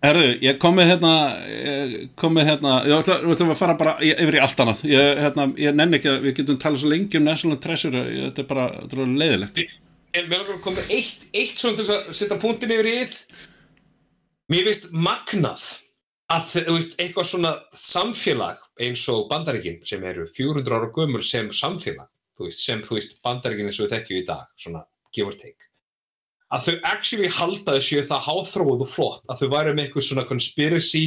Herðu, 0.00 0.26
ég 0.44 0.58
kom 0.62 0.76
með 0.78 0.88
hérna 0.92 1.12
ég 1.50 1.94
kom 2.20 2.34
með 2.36 2.48
hérna 2.52 2.74
ég 2.86 2.94
ætla 3.02 3.18
að 3.50 3.58
fara 3.58 3.74
bara 3.80 3.96
í- 4.00 4.14
yfir 4.14 4.38
í 4.38 4.42
allt 4.44 4.62
annað. 4.62 4.84
Ég, 4.88 5.20
hérna, 5.24 5.46
ég 5.60 5.74
nenni 5.76 5.98
ekki 5.98 6.12
að 6.12 6.22
við 6.28 6.36
getum 6.40 6.58
talað 6.62 6.82
svo 6.84 6.92
lengi 6.92 7.18
um 7.20 7.26
National 7.26 7.58
Treasure 7.60 8.04
þetta 8.30 8.44
er 8.44 8.48
bara, 8.54 8.68
þetta 8.86 8.96
er 10.14 10.26
langar 10.30 10.56
að 10.56 10.62
koma 10.64 10.76
með 10.80 10.90
eitt, 10.96 11.26
eitt 11.34 11.58
svona 11.60 11.78
til 11.78 11.86
að 11.94 12.08
setja 12.18 12.38
punktin 12.42 12.72
yfir 12.74 12.88
íð. 12.90 13.12
Mér 14.50 14.66
finnst 14.66 14.88
magnað 14.90 15.66
að 16.30 16.54
veist, 16.70 16.96
eitthvað 17.02 17.28
svona 17.30 17.52
samfélag 17.74 18.58
eins 18.82 19.04
og 19.12 19.28
bandaríkin 19.30 19.80
sem 19.86 20.02
eru 20.06 20.26
400 20.30 20.74
ára 20.78 20.88
gömul 20.94 21.22
sem 21.26 21.50
samfélag, 21.54 22.08
þú 22.40 22.48
veist, 22.48 22.62
sem 22.64 22.80
þú 22.84 22.96
veist 22.96 23.18
bandaríkin 23.24 23.68
eins 23.68 23.80
og 23.80 23.86
við 23.86 23.98
þekkjum 23.98 24.20
í 24.22 24.26
dag, 24.30 24.48
svona 24.56 24.82
give 25.12 25.28
or 25.28 25.36
take. 25.36 25.68
Að 26.50 26.64
þau 26.66 26.76
actually 26.90 27.28
halda 27.30 27.76
þessu 27.76 28.00
það 28.08 28.24
háþróið 28.26 28.84
og 28.86 28.90
flott, 28.90 29.24
að 29.30 29.42
þau 29.42 29.50
væru 29.52 29.74
með 29.76 29.84
eitthvað 29.84 30.06
svona 30.08 30.26
conspiracy, 30.26 31.04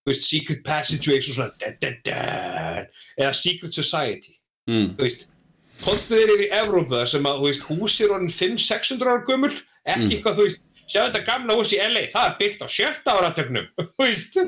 þú 0.00 0.12
veist, 0.12 0.28
secret 0.30 0.62
passageway, 0.64 1.24
svona 1.26 1.50
da, 1.60 1.72
da, 1.82 1.90
da, 2.06 2.20
eða 3.18 3.32
secret 3.36 3.76
society. 3.76 4.36
Mm. 4.66 4.94
þú 4.96 5.04
veist, 5.04 5.26
kontu 5.82 6.16
þeir 6.16 6.32
eru 6.32 6.46
í 6.46 6.52
Evrópa 6.56 7.02
sem 7.10 7.28
að, 7.28 7.42
þú 7.42 7.50
veist, 7.50 7.66
húsir 7.68 8.14
orðin 8.14 8.32
500-600 8.34 9.10
ára 9.12 9.26
gömul, 9.28 9.52
ekki 9.84 10.08
eitthvað, 10.16 10.38
þú 10.38 10.46
veist, 10.48 10.64
sjá 10.86 11.00
þetta 11.02 11.24
gamla 11.26 11.58
hús 11.58 11.74
í 11.74 11.82
LA, 11.82 12.06
það 12.14 12.30
er 12.30 12.38
byggt 12.40 12.64
á 12.64 12.68
sjötta 12.72 13.18
áratögnum, 13.18 13.66
þú 13.98 14.06
veist, 14.06 14.40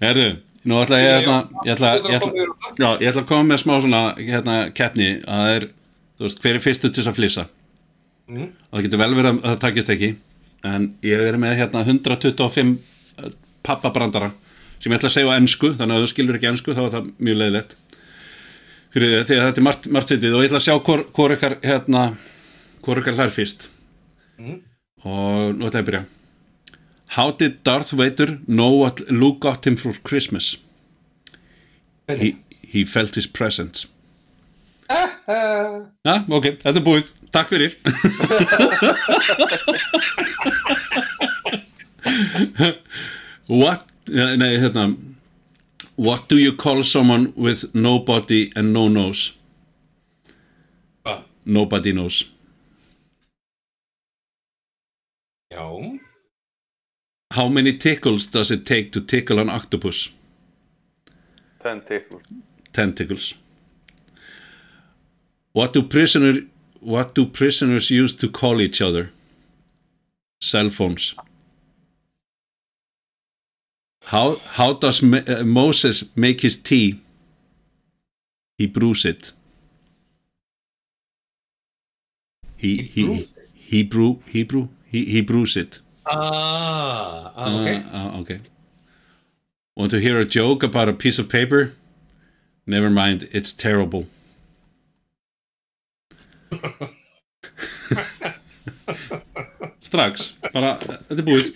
Herðu, 0.00 0.30
nú 0.66 0.78
ætla 0.82 0.98
ég 1.00 1.12
hérna 1.14 1.36
ég 1.64 1.72
ætla, 1.74 1.92
ég 2.10 2.16
ætla, 2.18 2.46
já, 2.76 2.88
ég 3.00 3.10
ætla 3.10 3.22
að 3.22 3.28
koma 3.30 3.46
með 3.50 3.62
smá 3.62 3.74
svona 3.80 4.00
hérna 4.18 4.56
keppni. 4.76 5.08
Að 5.22 5.42
það 5.42 5.52
er, 5.56 5.68
þú 6.16 6.26
veist, 6.26 6.42
hver 6.42 6.58
er 6.58 6.64
fyrstur 6.64 6.92
til 6.92 7.02
þess 7.02 7.12
að 7.12 7.20
flissa? 7.20 7.46
Mm. 8.26 8.46
og 8.50 8.74
það 8.74 8.86
getur 8.88 8.98
vel 8.98 9.12
verið 9.14 9.28
að 9.30 9.42
það 9.44 9.58
takist 9.62 9.92
ekki. 9.94 10.10
En 10.66 10.88
ég 11.06 11.20
er 11.22 11.38
með 11.38 11.60
hérna 11.60 11.84
125 11.86 12.72
pappabrandara 13.66 14.32
sem 14.80 14.90
ég 14.90 14.98
ætla 14.98 15.10
að 15.10 15.14
segja 15.14 15.30
á 15.30 15.38
ennsku 15.38 15.72
þannig 15.78 15.96
að 15.96 16.02
þú 16.04 16.10
skilur 16.10 16.38
ekki 16.38 16.48
ennsku 16.50 16.74
þá 16.74 16.82
er 16.84 16.94
það 16.96 17.12
mjög 17.28 17.38
leiðilegt. 17.42 17.76
Fyrir 18.96 19.12
því 19.28 19.38
að 19.38 19.46
þetta 19.46 19.62
er 19.62 19.66
margt, 19.68 19.88
margt 19.94 20.12
sittið 20.12 20.34
og 20.34 20.42
ég 20.42 20.50
ætla 20.50 20.60
að 20.62 20.66
sjá 20.66 20.74
hvor, 20.88 21.04
hvor 21.14 21.36
ykkar 21.36 21.56
hérna, 21.62 22.02
hvor 22.82 23.00
ykkar 23.00 23.18
hlær 23.18 23.34
fyrst. 23.34 23.70
Mm. 24.36 24.60
og 25.06 25.56
nú 25.56 25.68
ætla 25.68 25.80
ég 25.80 25.86
að 25.86 25.90
byrja 25.92 26.04
How 27.08 27.30
did 27.30 27.62
Darth 27.62 27.90
Vader 27.90 28.38
know 28.46 28.70
what 28.70 29.00
Luke 29.10 29.40
got 29.40 29.66
him 29.66 29.76
for 29.76 29.92
Christmas? 30.02 30.56
He, 32.08 32.36
he 32.62 32.84
felt 32.84 33.14
his 33.14 33.26
presence. 33.26 33.86
Já, 36.06 36.22
ok, 36.30 36.44
þetta 36.62 36.78
er 36.78 36.84
búið. 36.86 37.08
Takk 37.34 37.50
fyrir. 37.50 37.72
What 43.46 43.86
Nei, 44.06 44.52
hérna 44.62 44.94
What 45.96 46.28
do 46.28 46.36
you 46.36 46.52
call 46.52 46.82
someone 46.84 47.32
with 47.36 47.74
no 47.74 47.98
body 47.98 48.52
and 48.54 48.72
no 48.72 48.88
nose? 48.88 49.32
Hvað? 51.02 51.24
Nobody 51.44 51.92
knows. 51.92 52.30
Já, 55.50 55.64
How 57.36 57.48
many 57.48 57.76
tickles 57.76 58.26
does 58.26 58.50
it 58.50 58.64
take 58.64 58.92
to 58.92 59.00
tickle 59.00 59.38
an 59.38 59.50
octopus? 59.50 60.08
Tentacle. 61.62 62.22
Tentacles 62.72 63.34
What 65.52 65.74
do 65.74 65.82
prisoner 65.82 66.46
What 66.80 67.14
do 67.14 67.26
prisoners 67.26 67.90
use 67.90 68.16
to 68.16 68.30
call 68.30 68.60
each 68.60 68.80
other? 68.80 69.10
Cell 70.40 70.70
phones. 70.70 71.14
How 74.04 74.36
how 74.58 74.72
does 74.72 75.02
Ma- 75.02 75.26
uh, 75.26 75.44
Moses 75.44 76.04
make 76.16 76.40
his 76.40 76.62
tea? 76.62 77.00
He 78.58 78.66
brews 78.66 79.04
it. 79.04 79.32
He 82.56 82.76
he 82.94 83.04
brews 83.04 83.28
he 83.54 83.82
brew 83.82 84.22
he 84.32 84.44
brew 84.44 84.68
he 84.90 85.04
he 85.04 85.20
brews 85.22 85.56
it. 85.56 85.82
Ah, 86.06 87.32
ah 87.34 87.50
ok. 87.50 87.66
Uh, 87.66 87.96
uh, 87.96 88.20
okay. 88.20 88.40
Want 89.76 89.90
to 89.90 89.98
hear 89.98 90.18
a 90.20 90.24
joke 90.24 90.62
about 90.62 90.88
a 90.88 90.92
piece 90.92 91.18
of 91.18 91.28
paper? 91.28 91.72
Never 92.66 92.90
mind, 92.90 93.28
it's 93.32 93.52
terrible. 93.52 94.06
Strax, 99.86 100.34
bara, 100.52 100.78
þetta 100.78 101.20
er 101.20 101.26
búið. 101.26 101.50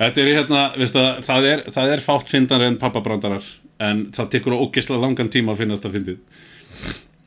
þetta 0.00 0.22
er 0.22 0.30
hérna, 0.30 0.62
veistu 0.78 0.98
það, 0.98 1.20
það 1.26 1.42
er, 1.50 1.62
það 1.76 1.92
er 1.94 2.00
fátt 2.06 2.32
fyndar 2.32 2.62
en 2.66 2.78
pappabrandarar, 2.80 3.44
en 3.82 3.96
það 4.14 4.32
tekur 4.34 4.58
ógeðslega 4.58 5.02
langan 5.02 5.30
tíma 5.32 5.54
að 5.54 5.60
finnast 5.62 5.86
að 5.86 5.94
fyndið. 5.98 6.18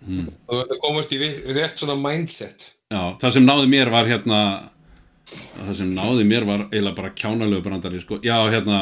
Þú 0.09 0.53
verður 0.55 0.75
að 0.75 0.83
komast 0.83 1.11
í 1.15 1.17
rétt 1.55 1.79
svona 1.79 1.97
mindset. 1.99 2.78
Já, 2.89 3.01
það 3.21 3.33
sem 3.35 3.43
náði 3.45 3.67
mér 3.69 3.89
var 3.93 4.07
hérna 4.09 4.37
það 5.29 5.73
sem 5.77 5.89
náði 5.93 6.23
mér 6.25 6.45
var 6.47 6.63
eiginlega 6.71 6.97
bara 6.97 7.11
kjánalegu 7.13 7.61
brandari 7.61 7.99
sko. 8.01 8.17
já, 8.25 8.33
hérna 8.49 8.79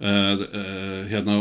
uh, 0.00 0.32
uh, 0.40 1.02
hérna 1.10 1.34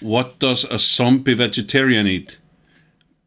what 0.00 0.38
does 0.40 0.64
a 0.64 0.78
zombie 0.78 1.34
vegetarian 1.36 2.08
eat? 2.08 2.38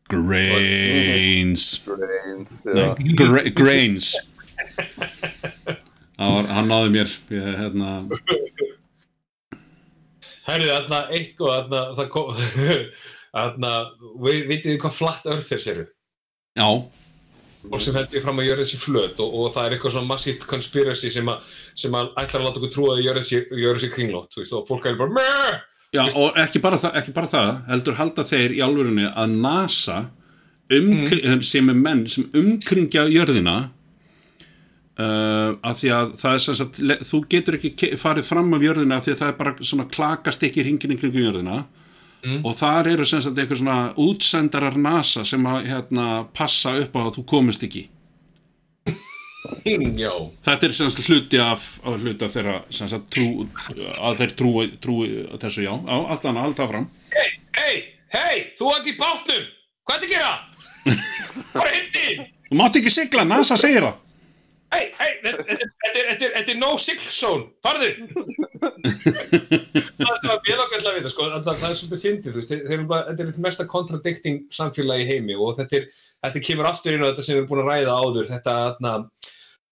Grains 0.09 1.81
Grains, 1.85 2.49
Nei, 2.65 2.81
já. 2.81 2.95
gra 3.17 3.43
grains 3.53 4.09
Það 6.17 6.33
var, 6.33 6.49
hann 6.49 6.69
náði 6.71 6.91
mér 6.97 7.13
ég, 7.29 7.47
hérna, 7.61 7.93
Herðu, 10.45 10.67
þarna, 10.71 10.99
eitt 11.13 11.37
góð, 11.37 11.53
þarna, 11.59 11.83
það 11.97 12.09
kom, 12.13 12.33
þarna, 13.37 13.71
við 14.25 14.47
vitið 14.49 14.71
þið 14.73 14.81
hvað 14.81 14.97
flat 14.97 15.29
earthers 15.35 15.69
eru? 15.73 15.85
Já, 16.55 16.67
Fólk 17.65 17.81
sem 17.81 17.95
heldur 17.97 18.21
fram 18.21 18.39
að 18.41 18.49
gjöra 18.49 18.61
þessi 18.65 18.77
flöt 18.77 19.21
og, 19.23 19.31
og 19.33 19.53
það 19.55 19.67
er 19.67 19.75
eitthvað 19.75 19.93
svona 19.95 20.09
massíft 20.11 20.43
conspiracy 20.49 21.09
sem, 21.13 21.29
a, 21.31 21.39
sem 21.73 21.95
að 21.97 22.11
ætlar 22.21 22.41
að 22.43 22.45
láta 22.45 22.61
okkur 22.61 22.73
trúa 22.75 22.97
að 22.97 23.05
gjöra 23.07 23.23
þessi, 23.25 23.89
kringlót, 23.95 24.37
og 24.45 24.67
fólk 24.67 24.85
er 24.89 24.99
bara 24.99 25.15
Meh! 25.15 25.55
já 25.95 26.03
og 26.19 26.37
ekki 26.41 26.61
bara, 26.63 26.77
það, 26.81 26.99
ekki 26.99 27.15
bara 27.15 27.31
það 27.31 27.49
heldur 27.69 27.97
halda 27.99 28.25
þeir 28.27 28.55
í 28.57 28.61
alvörunni 28.65 29.07
að 29.09 29.35
NASA 29.45 29.97
umkring, 30.75 31.43
sem 31.45 31.71
er 31.71 31.79
menn 31.79 32.03
sem 32.09 32.27
umkringja 32.35 33.05
jörðina 33.13 33.55
uh, 34.99 35.55
af 35.61 35.79
því 35.79 35.91
að 35.93 36.13
það 36.21 36.37
er 36.37 36.43
sem 36.45 36.59
sagt, 36.59 36.81
þú 37.05 37.21
getur 37.31 37.59
ekki 37.59 37.91
farið 38.01 38.29
fram 38.29 38.53
af 38.57 38.65
jörðina 38.65 38.99
af 38.99 39.05
því 39.05 39.15
að 39.15 39.21
það 39.21 39.31
er 39.31 39.39
bara 39.41 39.55
svona 39.61 39.87
klakast 39.91 40.45
ekki 40.47 40.65
hringin 40.65 40.95
í 40.95 40.99
kringum 41.01 41.25
jörðina 42.25 42.45
og 42.45 42.55
þar 42.57 42.89
eru 42.93 43.05
sem 43.05 43.21
sagt 43.21 43.37
eitthvað 43.37 43.61
svona 43.61 43.93
útsendarar 44.01 44.77
NASA 44.77 45.25
sem 45.25 45.45
að 45.45 45.69
hérna, 45.69 46.07
passa 46.33 46.75
upp 46.81 46.95
á 46.97 47.01
að 47.05 47.13
þú 47.17 47.25
komist 47.29 47.65
ekki. 47.65 47.87
Já, 49.65 50.13
þetta 50.45 50.65
er 50.65 50.73
sem 50.73 50.89
sagt 50.89 51.09
hluti 51.09 51.41
af, 51.41 51.65
af 51.85 51.99
hluti 52.01 52.25
af 52.25 52.33
þeirra 52.33 52.55
sem 52.73 52.89
sagt 52.89 53.11
trú 53.13 53.45
að 54.01 54.21
þeir 54.21 54.31
trúi, 54.39 54.65
trúi 54.81 55.09
þessu 55.41 55.67
já, 55.67 55.73
á, 55.85 55.95
allan 56.15 56.39
alltaf 56.41 56.71
fram. 56.71 56.87
Hei, 57.13 57.27
hei, 57.59 57.75
hei, 58.15 58.39
þú 58.57 58.71
ert 58.73 58.89
í 58.89 58.95
bátnum, 58.97 59.45
hvað 59.85 59.99
er 59.99 60.07
að 60.07 60.15
gera? 60.15 60.33
Bara 61.53 61.75
hindi, 61.75 62.25
þú 62.49 62.57
mátt 62.57 62.81
ekki 62.81 62.93
sigla, 62.93 63.27
NASA 63.29 63.57
segir 63.59 63.85
það 63.85 64.04
hei, 64.75 64.85
hei, 64.99 65.11
þetta 65.23 66.53
er- 66.53 66.59
no 66.59 66.75
sick 66.81 67.01
zone, 67.01 67.47
farðu. 67.65 67.89
það 69.95 70.09
er 70.11 70.19
svona 70.21 70.37
til 70.45 70.57
að 70.59 70.97
vita, 70.99 71.11
sko, 71.13 71.27
það, 71.31 71.49
það 71.49 71.67
er 71.69 71.77
svolítið 71.79 72.03
fyndið, 72.05 72.39
þetta 72.49 73.15
er 73.15 73.29
eitt 73.29 73.41
mesta 73.45 73.67
contradicting 73.69 74.43
samfélagi 74.53 75.07
heimi 75.09 75.37
og 75.37 75.55
þetta 75.59 75.79
er, 75.79 75.87
þetta 76.25 76.43
kemur 76.49 76.69
aftur 76.69 76.97
inn 76.97 77.05
á 77.05 77.09
þetta 77.09 77.25
sem 77.25 77.35
við 77.35 77.41
erum 77.41 77.51
búin 77.51 77.63
að 77.63 77.71
ræða 77.71 77.99
áður, 78.01 78.31
þetta, 78.33 78.57
þarna, 78.65 78.95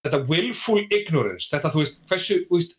þetta 0.08 0.22
willful 0.32 0.80
ignorance, 0.88 1.50
þetta, 1.52 1.74
þú 1.74 1.84
veist, 1.84 2.00
hversu, 2.12 2.40
þú 2.50 2.60
veist, 2.60 2.78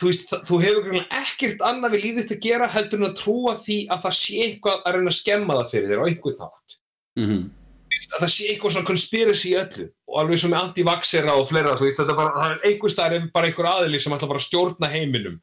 þú 0.00 0.10
veist, 0.10 0.34
þú 0.48 0.60
hefur 0.64 1.00
ekkert 1.04 1.64
annað 1.66 1.96
við 1.96 2.04
lífið 2.08 2.28
til 2.28 2.36
að 2.38 2.44
gera 2.48 2.70
heldur 2.72 3.02
en 3.02 3.10
að 3.10 3.16
trúa 3.20 3.56
því 3.60 3.78
að 3.92 4.04
það 4.06 4.18
sé 4.20 4.44
eitthvað 4.46 4.84
að 4.84 4.96
reyna 4.96 5.12
að 5.12 5.18
skemma 5.20 5.56
það 5.60 5.72
fyrir 5.74 5.90
þér 5.90 6.00
á 6.00 6.08
einhvern 6.08 6.38
nátt 6.40 6.78
mm 7.20 7.26
veist, 7.26 7.48
að 7.90 8.22
það 8.22 8.32
sé 8.32 8.48
eitthvað 8.50 8.74
svona 8.74 8.88
conspiracy 8.88 9.50
í 9.50 9.56
öllu 9.60 9.86
og 10.10 10.18
alveg 10.22 10.40
svo 10.40 10.50
með 10.50 10.64
anti-vaxera 10.64 11.36
og 11.38 11.48
fleira 11.50 11.76
þú 11.78 11.86
veist, 11.86 12.00
þetta 12.00 12.16
bara, 12.18 12.34
það 12.36 12.52
er 12.54 12.66
einhver 12.70 12.92
staðar 12.94 13.16
er 13.16 13.30
bara 13.34 13.50
einhver 13.50 13.70
aðili 13.70 14.00
sem 14.02 14.14
ætla 14.16 14.30
bara 14.30 14.42
að 14.42 14.46
stjórna 14.46 14.90
heiminum. 14.92 15.38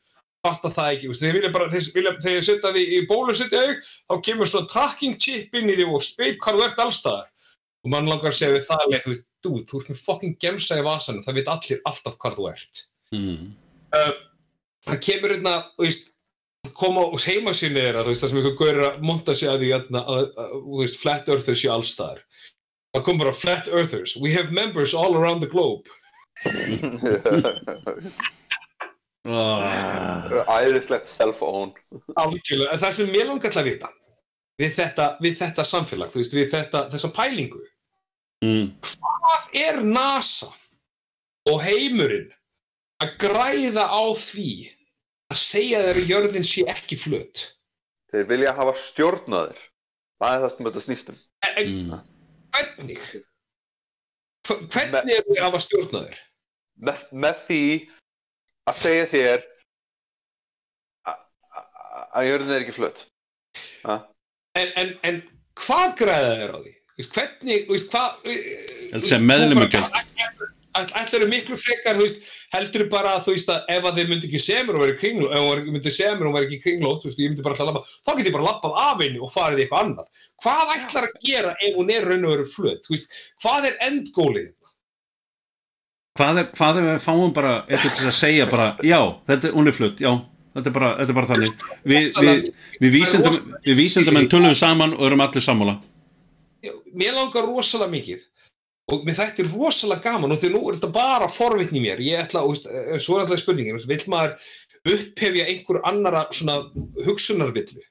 Fatta 0.46 0.72
það 0.72 0.92
ekki, 0.94 1.10
veist, 1.12 1.24
þeir 1.24 1.38
vilja 1.38 1.54
bara 1.56 1.70
þegar 1.74 2.36
ég 2.36 2.46
setja 2.48 2.74
því 2.76 2.84
í 2.98 3.00
bólu 3.10 3.36
setja 3.36 3.64
þig 3.66 3.82
þá 3.88 4.16
kemur 4.28 4.52
svona 4.52 4.72
tracking 4.72 5.18
chip 5.20 5.58
inn 5.58 5.72
í 5.72 5.78
því 5.78 5.88
og 5.90 6.06
veit 6.20 6.40
hvað 6.44 6.60
þú 6.60 6.68
ert 6.68 6.84
allstaðar 6.86 7.32
og 7.84 7.94
mann 7.94 8.10
langar 8.10 8.32
að 8.32 8.38
segja 8.40 8.56
við 8.56 8.68
það 8.68 8.86
leið, 8.92 9.02
þú 9.04 9.14
veist, 9.14 9.28
dude, 9.44 9.66
þú 9.70 9.82
ert 9.82 9.92
með 9.92 10.04
fucking 10.04 10.38
gemsa 10.44 10.78
í 10.80 10.86
vasanum, 10.86 11.24
það 11.26 11.40
veit 11.40 11.52
allir 11.54 11.82
alltaf 11.90 12.18
hvað 12.22 12.38
þú 12.38 12.48
ert. 12.52 12.84
-hmm. 13.12 13.44
það 14.88 15.04
kemur 15.08 15.34
hérna, 15.36 15.56
þú 15.76 15.88
veist 15.88 16.14
koma 16.78 17.06
á 17.08 17.18
heimasýni 17.24 17.82
þeirra, 17.82 18.04
þú 18.06 18.12
veist, 18.12 18.24
það 18.24 18.32
sem 18.32 18.40
einhver 18.42 18.58
gaur 18.60 18.74
er 18.74 18.86
að 18.90 19.02
monta 19.06 19.36
sig 19.38 19.50
að 19.50 19.64
því 19.64 19.74
hérna, 19.74 20.04
að, 20.04 20.30
að, 20.44 20.56
veist, 20.82 21.00
flat 21.02 21.30
earthers 21.34 21.62
séu 21.64 21.72
allstaðar 21.74 22.24
það 22.98 23.06
kom 23.06 23.22
bara 23.22 23.34
flat 23.36 23.68
earthers. 23.68 24.16
We 24.18 24.34
have 24.34 24.52
members 24.52 24.94
all 24.94 25.16
around 25.18 25.42
the 25.42 25.50
globe. 25.52 25.90
Æðislegt 30.58 31.10
self-own. 31.12 31.74
En 32.16 32.82
það 32.82 32.94
sem 32.96 33.10
mér 33.12 33.30
langar 33.30 33.52
til 33.54 33.62
að 33.62 33.72
vita 33.72 33.92
við 34.58 34.74
þetta, 34.74 35.08
við 35.22 35.36
þetta 35.38 35.66
samfélag, 35.68 36.14
veist, 36.16 36.34
við 36.34 36.48
þetta, 36.54 36.88
þessa 36.94 37.12
pælingu. 37.14 37.62
Mm. 38.46 38.68
hvað 38.86 39.46
er 39.58 39.80
NASA 39.82 40.52
og 41.50 41.58
heimurinn 41.66 42.28
að 43.02 43.16
græða 43.24 43.88
á 43.90 44.06
því 44.14 44.52
að 45.34 45.40
segja 45.42 45.82
þeirra 45.84 46.04
jörðin 46.12 46.46
sé 46.48 46.64
ekki 46.72 46.98
flöt. 47.00 47.42
Þeir 48.12 48.28
vilja 48.30 48.54
hafa 48.56 48.74
stjórnaðir. 48.88 49.58
Það 50.18 50.34
er 50.36 50.44
það 50.46 50.54
sem 50.56 50.68
þetta 50.70 50.84
snýst 50.86 51.10
um. 51.12 51.18
En, 51.48 51.68
Mm. 51.68 51.98
hvernig? 52.56 53.02
Hvernig 54.48 55.12
er 55.18 55.26
þið 55.28 55.38
að 55.38 55.44
hafa 55.44 55.60
stjórnaður 55.66 56.18
með, 56.88 57.02
með 57.12 57.42
því 57.50 57.60
að 58.72 58.80
segja 58.82 59.06
þér 59.12 59.44
að 62.18 62.28
jörðin 62.30 62.54
er 62.56 62.64
ekki 62.66 62.76
ha? 63.84 63.98
en, 64.58 64.72
en, 64.82 64.94
en 65.04 65.20
hvað 65.60 65.96
græða 66.00 66.32
þeir 66.40 66.54
á 66.56 66.60
því? 66.64 66.74
Veist, 66.98 67.14
hvernig, 67.14 67.68
hvað 67.92 68.16
Þetta 68.94 69.10
sé 69.12 69.20
meðlimagjöld. 69.22 70.00
ætlar 70.78 71.20
eru 71.20 71.28
miklu 71.30 71.58
frekar, 71.62 71.98
þú 72.00 72.08
veist, 72.08 72.24
heldur 72.56 72.86
bara 72.92 73.16
að 73.18 73.26
þú 73.26 73.36
veist 73.36 73.50
að 73.52 73.72
ef 73.76 73.88
að 73.90 73.98
þeir 74.00 74.12
myndi 74.12 74.30
ekki 74.30 74.42
semur 74.44 74.78
og 74.78 74.84
verið 74.86 75.00
kringló 75.02 75.32
ef 75.36 75.48
hún 75.48 75.72
myndi 75.74 75.94
semur 75.94 76.30
og 76.30 76.38
verið 76.38 76.48
ekki 76.48 76.62
kringlót 76.64 77.02
þú 77.02 77.10
veist, 77.10 77.24
ég 77.24 77.34
myndi 77.34 77.46
bara 77.46 77.58
alltaf 77.58 77.68
labba, 77.72 77.82
þá 78.08 78.12
get 78.14 78.30
ég 78.30 78.38
bara 78.38 78.48
labbað 78.48 78.78
af 78.84 79.04
henni 79.04 79.20
og 79.20 79.34
farið 79.34 79.64
eitthvað 79.64 79.84
annað. 79.84 80.24
Hvað 80.46 80.72
ætlar 80.78 81.10
að 81.10 81.18
gera 81.28 81.58
ef 81.60 81.76
hún 81.76 81.92
er 81.92 82.08
raun 82.08 82.30
og 82.30 82.34
veru 82.36 82.48
flöt, 82.48 82.88
þú 82.88 82.96
veist, 82.96 83.20
hvað 83.44 83.70
er 83.72 83.84
endgólið? 83.90 84.54
hvað, 86.18 86.40
er, 86.42 86.48
hvað 86.58 86.80
er 86.80 86.88
við 86.88 87.04
fáum 87.04 87.34
bara 87.36 87.54
eitthvað 87.68 88.00
til 88.00 88.10
að 88.10 88.18
segja 88.18 88.48
bara, 88.50 88.72
já, 88.86 89.00
þetta 89.30 89.50
er 89.50 89.60
uniflutt, 89.62 90.02
já 90.02 90.12
þetta 90.58 90.72
er 90.72 90.76
bara, 90.78 90.90
þetta 91.00 91.14
er 91.14 91.18
bara 91.20 91.30
þannig 91.32 91.68
við, 91.92 92.08
við, 92.18 92.48
við 92.82 92.96
vísindum 92.96 93.38
við 93.68 93.78
vísindum 93.78 94.20
en 94.22 94.32
tölum 94.32 94.58
saman 94.58 94.96
og 94.98 95.06
erum 95.10 95.24
allir 95.26 95.46
sammála 95.46 95.78
Mér 96.98 97.14
langar 97.14 97.46
rosalega 97.46 97.94
mikið 97.94 98.24
og 98.88 99.04
mér 99.08 99.18
þætti 99.18 99.48
rosalega 99.50 100.06
gaman 100.06 100.32
og 100.32 100.40
því 100.42 100.54
nú 100.54 100.62
er 100.68 100.78
þetta 100.78 100.94
bara 100.96 101.28
forvitni 101.32 101.82
mér, 101.84 102.02
ég 102.04 102.24
ætla, 102.24 102.46
veist, 102.48 102.68
en 102.68 103.04
svo 103.04 103.18
er 103.18 103.26
alltaf 103.26 103.42
spurningin, 103.42 103.82
vill 103.90 104.06
maður 104.12 104.38
upphefja 104.88 105.48
einhver 105.52 105.82
annara 105.88 106.26
svona 106.32 106.62
hugsunarvillu? 107.06 107.84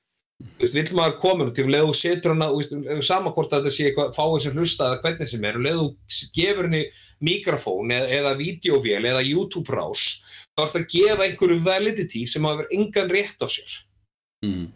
Vill 0.60 0.90
maður 0.96 1.18
koma 1.20 1.46
til 1.56 1.68
og 1.78 1.94
setur 1.96 2.34
hana 2.34 2.50
þú 2.52 2.60
veist, 2.60 3.04
sama 3.08 3.32
hvort 3.32 3.52
að 3.52 3.66
þetta 3.66 3.76
sé 3.76 3.90
eitthvað 3.90 4.16
fáið 4.16 4.42
sem 4.44 4.56
hlusta 4.56 4.88
eða 4.88 5.02
hvernig 5.04 5.30
sem 5.32 5.46
er, 5.48 5.60
og 5.76 6.16
gefur 6.36 6.68
henni 6.68 6.82
mikrofón 7.24 7.92
eða, 7.96 8.08
eða 8.18 8.34
videovél 8.40 9.04
eða 9.12 9.24
YouTube 9.24 9.72
rás 9.72 10.08
þá 10.56 10.62
er 10.64 10.72
þetta 10.72 10.82
að 10.82 10.90
gefa 10.92 11.24
einhverju 11.26 11.62
validity 11.64 12.24
sem 12.28 12.48
hafa 12.48 12.68
engan 12.72 13.12
rétt 13.12 13.44
á 13.44 13.48
sér. 13.52 13.72
Mm. 14.44 14.68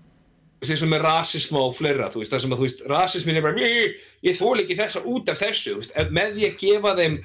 Veist, 0.61 0.74
eins 0.74 0.82
og 0.85 0.91
með 0.93 1.05
rasisma 1.07 1.61
og 1.65 1.73
fleira 1.73 2.11
þú 2.12 2.20
veist, 2.20 2.35
það 2.35 2.43
sem 2.45 2.53
að 2.53 2.59
þú 2.61 2.66
veist, 2.66 2.81
rasismin 2.91 3.39
er 3.41 3.45
bara 3.47 3.62
ég, 3.65 3.95
þól 4.37 4.59
ekki 4.61 4.77
þessa 4.77 5.01
út 5.09 5.31
af 5.32 5.41
þessu 5.41 5.73
þú 5.73 5.81
veist, 5.81 5.95
með 6.12 6.35
því 6.37 6.49
að 6.51 6.59
gefa 6.61 6.93
þeim 6.99 7.16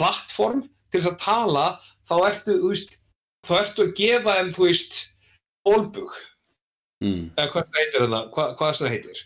plattform 0.00 0.64
til 0.90 0.98
þess 0.98 1.10
að 1.12 1.20
tala 1.22 1.66
þá 2.10 2.14
ertu, 2.26 2.56
þú 2.56 2.72
veist, 2.72 2.98
þá 3.46 3.52
ertu 3.60 3.86
að 3.86 3.94
gefa 4.00 4.36
þeim, 4.40 4.52
þú 4.56 4.66
veist, 4.66 4.98
bólbug 5.66 6.16
mm. 7.04 7.24
eða 7.36 7.48
hvað 7.52 7.68
það 7.68 7.80
heitir 7.80 8.04
þarna, 8.04 8.22
hvað, 8.34 8.54
hvað 8.58 8.78
það 8.80 8.94
heitir. 8.96 9.24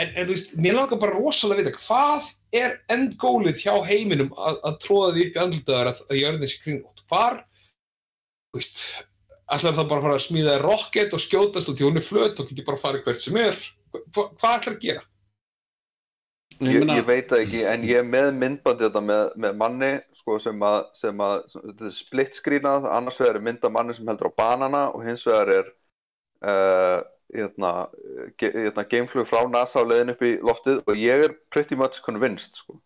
En, 0.00 0.08
en 0.08 0.26
þú 0.28 0.36
veist, 0.36 0.52
mér 0.64 0.78
langar 0.78 1.00
bara 1.02 1.16
rosalega 1.18 1.58
að 1.58 1.66
vita 1.66 1.82
hvað 1.82 2.28
er 2.62 2.76
endgólið 2.94 3.64
hjá 3.64 3.74
heiminum 3.88 4.30
að, 4.38 4.60
að 4.68 4.78
tróða 4.86 5.14
því 5.16 5.24
upp 5.26 5.34
í 5.34 5.42
andlutaðar 5.42 5.90
að, 5.90 6.04
að 6.08 6.20
jörðin 6.22 6.52
sé 6.52 6.62
kringlót 6.62 7.02
hvar, 7.10 7.42
þú 8.52 8.62
veist 8.62 8.84
ætlar 9.54 9.76
það 9.76 9.88
bara 9.90 10.00
að 10.00 10.06
fara 10.08 10.18
að 10.18 10.26
smíða 10.26 10.58
rocket 10.62 11.14
og 11.16 11.22
skjótast 11.22 11.70
og 11.70 11.78
því 11.78 11.88
hún 11.88 12.00
er 12.00 12.06
flöt 12.06 12.42
og 12.42 12.50
getur 12.50 12.68
bara 12.68 12.78
að 12.78 12.84
fara 12.86 13.02
hvert 13.06 13.24
sem 13.24 13.40
er 13.40 13.58
Hva, 13.92 14.28
hvað 14.40 14.54
ætlar 14.56 14.76
að 14.76 14.84
gera? 14.86 15.02
Ég, 16.62 16.84
ég 16.86 17.06
veit 17.06 17.30
það 17.30 17.42
ekki, 17.42 17.62
en 17.66 17.84
ég 17.88 17.98
er 17.98 18.06
með 18.06 18.28
myndbandi 18.38 18.86
þetta 18.86 19.00
með, 19.02 19.22
með 19.44 19.56
manni 19.58 19.90
sko, 20.20 20.36
sem 20.42 20.60
að, 20.66 20.78
sem 20.94 21.22
að 21.24 21.56
er 21.72 21.94
split 21.96 22.38
screenað, 22.38 22.86
annars 22.92 23.18
vegar 23.18 23.40
er 23.40 23.46
mynda 23.48 23.70
manni 23.72 23.96
sem 23.96 24.08
heldur 24.08 24.30
á 24.30 24.38
banana 24.38 24.82
og 24.92 25.02
hins 25.06 25.24
vegar 25.26 25.50
er 25.56 25.72
uh, 26.46 27.00
hérna, 27.34 27.72
ge, 28.38 28.52
hérna, 28.54 28.86
gameflug 28.94 29.26
frá 29.28 29.42
NASA 29.50 29.82
á 29.82 29.88
leiðin 29.88 30.14
upp 30.14 30.24
í 30.28 30.32
loftið 30.44 30.82
og 30.86 31.02
ég 31.02 31.26
er 31.26 31.36
pretty 31.54 31.78
much 31.78 32.02
convinced 32.06 32.62
sko. 32.62 32.78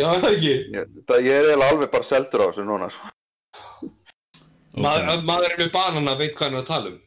Já, 0.00 0.10
ekki. 0.16 0.56
Ég, 0.74 0.92
það, 1.06 1.24
ég 1.28 1.36
er 1.36 1.50
eiginlega 1.50 1.74
alveg 1.74 1.94
bara 1.94 2.08
seldur 2.10 2.46
á 2.46 2.48
þessu 2.50 2.66
núna 2.66 2.90
sko. 2.90 3.12
Okay. 4.72 4.82
Maður, 4.86 5.22
maðurinn 5.28 5.62
með 5.64 5.70
banana 5.76 6.16
veit 6.18 6.34
hvað 6.34 6.46
hann 6.46 6.58
er 6.58 6.64
að 6.64 6.72
tala 6.72 6.92
um. 6.94 6.98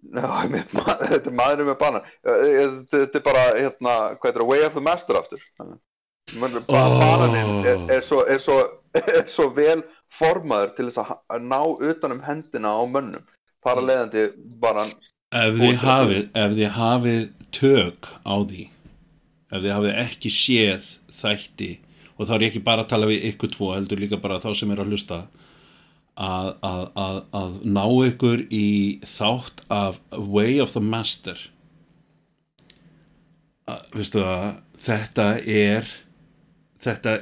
Já, 0.00 0.28
mitt, 0.48 0.74
þetta 1.10 1.20
er 1.20 1.38
maðurinn 1.42 1.70
með 1.70 1.78
banan 1.82 2.10
þetta 2.24 3.20
er 3.20 3.24
bara, 3.26 3.46
hérna, 3.58 3.96
hvað 4.16 4.30
er 4.30 4.40
það, 4.40 4.50
way 4.50 4.66
of 4.66 4.76
the 4.78 4.84
master 4.84 5.20
aftur 5.20 5.42
ba 5.60 6.82
Oh. 6.86 6.98
bananinn 7.00 7.64
er, 7.66 7.80
er, 7.96 8.02
svo, 8.06 8.22
er, 8.28 8.38
svo, 8.38 8.60
er 9.18 9.26
svo 9.30 9.48
vel 9.56 9.82
formaður 10.14 10.74
til 10.76 10.88
þess 10.90 11.14
að 11.30 11.46
ná 11.46 11.60
utanum 11.90 12.22
hendina 12.26 12.74
á 12.74 12.82
mönnum 12.86 13.24
þar 13.64 13.80
að 13.80 13.88
leiðandi 13.90 14.24
bara 14.62 14.86
ef 14.86 15.58
þið 15.58 15.76
hafið 15.84 16.22
ef 16.42 16.56
þið 16.58 16.72
hafið 16.76 17.22
tök 17.54 18.10
á 18.26 18.34
því 18.38 18.64
ef 19.50 19.58
þið 19.58 19.74
hafið 19.74 20.00
ekki 20.04 20.32
séð 20.34 20.88
þætti 21.20 21.70
og 22.16 22.28
þá 22.28 22.32
er 22.34 22.44
ég 22.44 22.52
ekki 22.52 22.64
bara 22.66 22.84
að 22.84 22.92
tala 22.94 23.10
við 23.10 23.28
ykkur 23.32 23.54
tvo 23.54 23.72
heldur 23.74 24.02
líka 24.02 24.20
bara 24.22 24.40
þá 24.42 24.50
sem 24.58 24.70
er 24.74 24.82
að 24.82 24.94
hlusta 24.94 25.22
að, 26.20 26.50
að, 26.66 26.82
að, 27.00 27.18
að 27.40 27.56
ná 27.64 27.84
ykkur 28.10 28.44
í 28.52 28.66
þátt 29.08 29.64
af 29.72 30.00
Way 30.12 30.60
of 30.60 30.74
the 30.76 30.82
Master 30.84 31.40
veistu 33.94 34.22
það 34.24 34.46
þetta 34.80 35.26
er 35.46 35.92
þetta, 36.82 37.14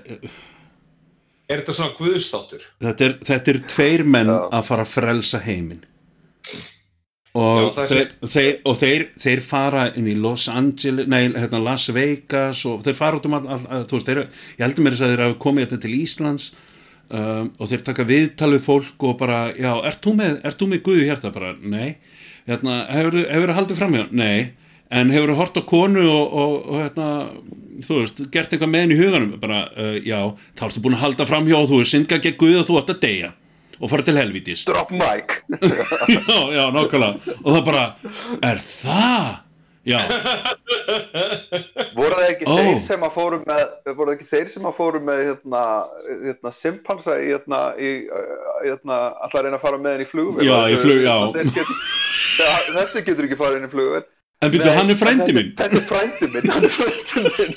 Er 1.49 1.61
þetta 1.63 1.77
svona 1.77 1.95
guðstáttur? 1.99 2.65
þetta, 2.83 3.07
er, 3.09 3.15
þetta 3.31 3.53
er 3.55 3.61
tveir 3.73 4.05
menn 4.09 4.33
Já. 4.33 4.41
að 4.59 4.67
fara 4.71 4.87
að 4.87 4.93
frelsa 4.97 5.41
heiminn 5.45 5.85
og, 7.39 7.77
þeir, 7.77 8.15
þeir, 8.25 8.55
og 8.67 8.79
þeir, 8.81 9.05
þeir 9.21 9.43
fara 9.45 9.85
inn 9.99 10.09
í 10.11 10.17
Los 10.19 10.49
Angeles 10.51 11.09
nei, 11.11 11.29
hérna 11.37 11.61
Las 11.63 11.89
Vegas 11.95 12.65
og 12.67 12.81
þeir 12.87 12.97
fara 12.99 13.21
út 13.21 13.29
um 13.29 13.37
all, 13.39 13.45
all, 13.47 13.67
all, 13.69 13.85
veist, 13.93 14.09
þeir, 14.09 14.25
ég 14.57 14.65
heldur 14.65 14.87
mér 14.87 14.97
þess 14.97 15.07
að 15.07 15.13
þeir 15.15 15.25
hafa 15.27 15.39
komið 15.45 15.67
þetta 15.69 15.83
til 15.85 15.95
Íslands 16.01 16.49
um, 17.11 17.51
og 17.59 17.71
þeir 17.71 17.85
taka 17.87 18.07
viðtal 18.09 18.53
við 18.55 18.65
fólk 18.65 19.09
og 19.09 19.19
bara, 19.21 19.49
já, 19.57 19.73
ert 19.89 20.05
þú 20.05 20.15
með, 20.21 20.39
þú 20.59 20.71
með 20.73 20.85
Guði 20.87 21.09
hjarta? 21.09 21.33
Bara, 21.35 21.55
nei 21.61 21.97
hérna, 22.49 22.81
hefur 22.93 23.19
þú 23.53 23.59
haldið 23.59 23.81
fram 23.81 23.97
hjá? 23.97 24.05
Nei 24.13 24.53
en 24.89 25.11
hefur 25.13 25.35
þú 25.35 25.41
hort 25.43 25.59
á 25.61 25.63
konu 25.69 26.05
og, 26.09 26.37
og, 26.43 26.55
og 26.65 26.79
hérna, 26.81 27.09
þú 27.85 27.99
veist, 28.03 28.23
gert 28.33 28.55
eitthvað 28.55 28.73
með 28.73 28.87
henni 28.87 28.97
í 28.97 29.03
huganum? 29.03 29.35
Bara, 29.43 29.67
uh, 29.77 29.99
já, 30.01 30.21
þá 30.57 30.65
ertu 30.71 30.85
búin 30.85 30.97
að 30.97 31.05
halda 31.05 31.29
fram 31.29 31.49
hjá 31.49 31.59
og 31.59 31.69
þú 31.73 31.83
er 31.83 31.91
syndga 31.91 32.21
gegn 32.25 32.39
Guði 32.41 32.63
og 32.63 32.71
þú 32.71 32.81
ætti 32.83 32.97
að 32.97 33.05
deyja 33.05 33.35
og 33.79 33.93
fara 33.93 34.03
til 34.03 34.17
helvítis 34.19 34.65
drop 34.67 34.89
mic 34.91 35.37
já, 36.15 36.39
já, 36.51 36.65
nákvæmlega 36.75 37.37
og 37.37 37.53
það 37.53 37.61
bara, 37.69 37.85
er 38.43 38.65
það? 38.65 39.29
Já, 39.87 39.99
voru 41.97 42.17
það 42.19 42.27
ekki 42.33 42.47
Ó. 42.49 42.57
þeir 42.59 42.81
sem 42.85 43.05
að 43.07 43.15
fóru 43.15 43.39
með 43.47 43.63
voru 43.97 44.11
það 44.11 44.15
ekki 44.17 44.29
þeir 44.33 44.51
sem 44.53 44.67
að 44.69 44.75
fóru 44.79 45.01
með 45.07 45.23
hérna, 45.29 45.63
hérna 46.27 46.53
simpansa 46.57 47.17
í 47.23 47.31
hérna, 47.31 47.61
í, 47.79 47.93
uh, 48.11 48.59
hérna 48.67 48.99
alltaf 49.23 49.39
að 49.41 49.47
reyna 49.47 49.59
að 49.61 49.65
fara 49.65 49.81
með 49.81 49.97
henni 49.97 50.07
í 50.09 50.11
flugvél? 50.13 50.47
Já, 50.49 50.59
í 50.69 50.79
flug- 50.83 51.05
já. 51.07 51.17
Get- 51.57 51.75
þessi 52.77 53.05
getur 53.07 53.29
ekki 53.29 53.39
farið 53.41 53.61
inn 53.63 53.69
í 53.69 53.73
flugvél. 53.73 54.05
En 54.39 54.53
byrju, 54.55 54.71
hann 54.77 54.91
er 54.93 54.99
frændi 55.01 55.33
minn. 55.35 55.49
Þetta 55.59 55.79
er 55.81 55.87
frændi 55.89 56.27
minn, 56.35 56.51
hann 56.53 56.67
er 56.69 56.75
frændi 56.77 57.17
minn. 57.25 57.55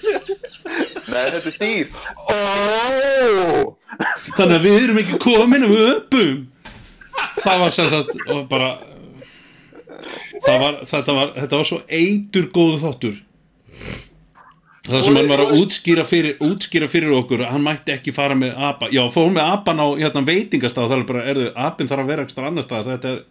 Nei, 1.11 1.25
þetta 1.35 1.51
er 1.51 1.57
dýr. 1.61 1.87
Ó! 2.25 3.75
Þannig 4.37 4.55
að 4.55 4.63
við 4.65 4.77
erum 4.79 5.01
ekki 5.03 5.19
komin 5.21 5.67
og 5.67 5.75
öpum. 5.91 6.39
Það 7.41 7.59
var 7.61 7.75
sem 7.75 7.89
sagt 7.91 8.15
og 8.33 8.47
bara 8.49 8.71
var, 10.47 10.79
þetta 10.89 11.17
var, 11.17 11.35
þetta 11.37 11.59
var 11.59 11.67
svo 11.69 11.81
eitur 11.87 12.47
góðu 12.53 12.79
þáttur. 12.81 13.19
Það 14.81 15.03
sem 15.05 15.17
hann 15.19 15.29
var 15.29 15.43
að 15.43 15.51
útskýra 15.61 16.03
fyrir, 16.09 16.39
útskýra 16.41 16.87
fyrir 16.89 17.13
okkur 17.19 17.43
hann 17.45 17.61
mætti 17.61 17.93
ekki 17.93 18.13
fara 18.15 18.33
með 18.37 18.55
apa. 18.57 18.89
Já, 18.93 19.03
fór 19.13 19.29
með 19.35 19.51
apan 19.53 19.83
á 19.83 19.87
hérna, 19.99 20.23
veitingastað 20.25 20.87
og 20.87 20.91
það 20.91 20.97
er 21.03 21.05
bara, 21.11 21.25
erðu, 21.33 21.45
apinn 21.67 21.91
þarf 21.91 22.03
að 22.03 22.11
vera 22.11 22.25
ekstra 22.25 22.49
annar 22.49 22.65
stað 22.65 22.89
þetta 22.89 23.11
er, 23.11 23.21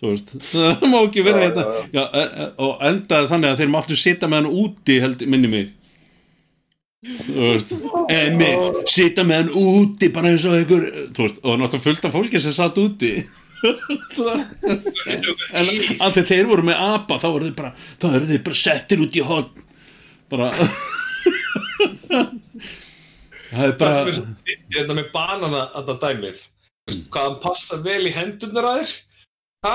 þú 0.00 0.12
veist 0.12 0.34
það 0.50 0.84
má 0.92 0.98
ekki 1.00 1.24
vera 1.24 1.42
hérna. 1.46 1.66
já, 1.96 2.02
e, 2.04 2.24
e, 2.26 2.48
og 2.66 2.86
endaði 2.90 3.32
þannig 3.32 3.50
að 3.54 3.62
þeir 3.62 3.72
máttu 3.72 3.98
sitja 4.02 4.28
með 4.28 4.42
hann 4.42 4.64
úti, 4.66 5.00
held, 5.06 5.26
minni 5.32 5.52
mig. 5.54 5.72
Þú 7.00 7.40
veist 7.46 7.72
en 8.12 8.36
mitt, 8.36 8.80
sitja 8.92 9.24
með 9.24 9.46
hann 9.46 9.52
úti 9.56 10.12
bara 10.12 10.34
eins 10.34 10.44
og 10.44 10.58
einhver, 10.58 10.84
veist 11.16 11.40
og 11.40 11.56
náttúrulega 11.56 11.86
fullt 11.88 12.10
af 12.10 12.18
fólki 12.18 12.44
sem 12.44 12.52
satt 12.52 12.76
úti 12.82 13.16
en 15.52 15.66
að 16.00 16.14
þegar 16.14 16.28
þeir 16.30 16.46
voru 16.48 16.64
með 16.70 16.76
apa 16.86 17.18
þá 17.20 17.28
voru 17.28 17.44
þeir 17.48 17.58
bara, 17.58 17.72
þá 18.00 18.06
eru 18.14 18.30
þeir 18.30 18.44
bara 18.46 18.60
settir 18.60 19.02
út 19.04 19.16
í 19.16 19.24
hotn 19.26 19.66
bara 20.30 20.48
það 23.50 23.64
er 23.66 23.74
Það 23.74 23.76
bara 23.80 24.12
sem 24.14 24.26
er 24.46 24.58
þetta 24.74 24.96
með 24.96 25.08
banana 25.14 25.62
þetta 25.74 25.94
dæmið. 26.04 26.42
Veistu 26.86 27.06
Hvað 27.12 27.26
hann 27.26 27.38
passa 27.42 27.78
vel 27.84 28.02
í 28.06 28.12
hendurnar 28.14 28.68
að 28.70 28.78
þér? 28.80 28.92
Já. 29.60 29.72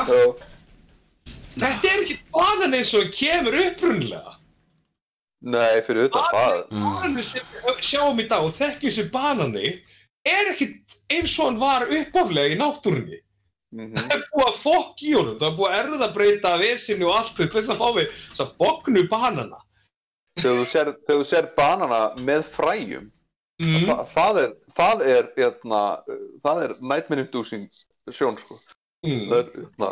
Þetta 1.56 1.92
er 1.92 2.06
ekki 2.06 2.18
banan 2.36 2.76
eins 2.76 2.94
og 2.98 3.12
kemur 3.16 3.58
upprunnilega. 3.62 4.32
Nei, 5.46 5.82
fyrir 5.86 6.08
utan 6.08 6.24
það 6.34 6.56
Bananir 6.72 7.28
sem 7.28 7.52
við 7.54 7.84
sjáum 7.86 8.22
í 8.24 8.26
dag 8.30 8.48
og 8.48 8.56
þekkjum 8.56 8.94
sem 8.96 9.12
banani 9.14 9.68
er 10.26 10.50
ekki 10.56 10.72
eins 11.14 11.36
og 11.38 11.52
hann 11.52 11.60
var 11.62 11.86
uppaflega 11.86 12.56
í 12.56 12.58
náttúrunni. 12.60 13.20
Mhm. 13.76 13.96
Það 14.00 14.16
er 14.16 14.26
búið 14.32 14.48
að 14.48 14.60
fokk 14.62 15.04
í 15.04 15.14
honum, 15.16 15.40
það 15.40 15.50
er 15.50 15.58
búið 15.60 15.74
að 15.74 15.80
erðabreyta 15.84 16.52
vesinu 16.62 17.10
og 17.10 17.18
allt 17.20 17.42
þess 17.44 17.74
að 17.74 17.82
fá 17.82 17.88
við 17.98 18.14
þess 18.30 18.44
að 18.46 18.54
bognu 18.62 19.08
banana. 19.12 19.60
Þegar 20.40 20.56
þú 20.60 20.66
sér, 20.72 20.94
þegar 21.08 21.20
þú 21.20 21.28
sér 21.32 21.52
banana 21.56 22.00
með 22.24 22.48
fræjum 22.56 23.12
Mm. 23.56 23.86
Þa, 23.88 23.96
það 24.12 24.38
er 24.42 24.50
það 24.76 25.04
er, 25.08 25.28
hérna, 25.38 25.82
það 26.44 26.64
er 26.66 26.74
nightmare 26.82 27.24
inducing 27.24 27.70
sjón 28.12 28.36
sko. 28.42 28.58
Mm. 29.06 29.30
það, 29.30 29.38
er, 29.38 29.52
hérna, 29.56 29.92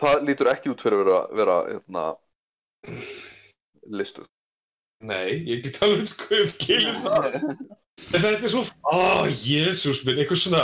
það 0.00 0.24
lítur 0.26 0.50
ekki 0.50 0.72
út 0.72 0.82
fyrir 0.82 0.98
að 0.98 1.06
vera, 1.06 1.20
vera 1.38 1.58
hérna, 1.68 2.04
listu 4.00 4.26
Nei, 4.98 5.44
ég 5.46 5.62
get 5.62 5.78
alveg 5.86 6.08
sko 6.10 6.38
skilur 6.50 6.96
það. 7.04 7.36
En 7.38 8.22
þetta 8.24 8.48
er 8.48 8.50
svo, 8.50 8.64
ó, 8.82 9.28
jésús 9.30 10.00
minn, 10.02 10.18
eitthvað 10.18 10.40
svona, 10.42 10.62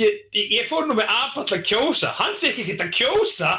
ég, 0.00 0.16
ég 0.32 0.66
fór 0.70 0.86
nú 0.88 0.96
með 0.98 1.10
aball 1.12 1.46
að 1.56 1.62
kjósa, 1.68 2.12
hann 2.18 2.34
fekk 2.38 2.62
ekki 2.64 2.76
að 2.80 2.92
kjósa. 2.96 3.52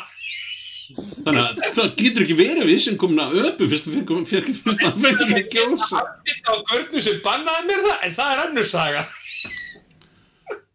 þannig 1.24 1.42
að 1.42 1.62
það 1.78 1.94
getur 1.98 2.26
ekki 2.26 2.36
verið 2.38 2.68
við 2.70 2.80
sem 2.84 2.98
komin 3.02 3.22
að 3.24 3.38
öpum 3.48 3.70
fyrst 3.72 3.88
að 3.88 4.12
hann 4.18 4.28
fekk 4.30 5.24
ekki 5.24 5.40
að 5.40 5.50
kjósa 5.56 6.02
Þetta 6.28 6.54
á 6.54 6.56
görnum 6.70 7.02
sem 7.06 7.22
bannaði 7.24 7.68
mér 7.70 7.84
það, 7.86 7.98
en 8.08 8.16
það 8.20 8.34
er 8.34 8.42
annur 8.48 8.68
saga. 8.70 9.04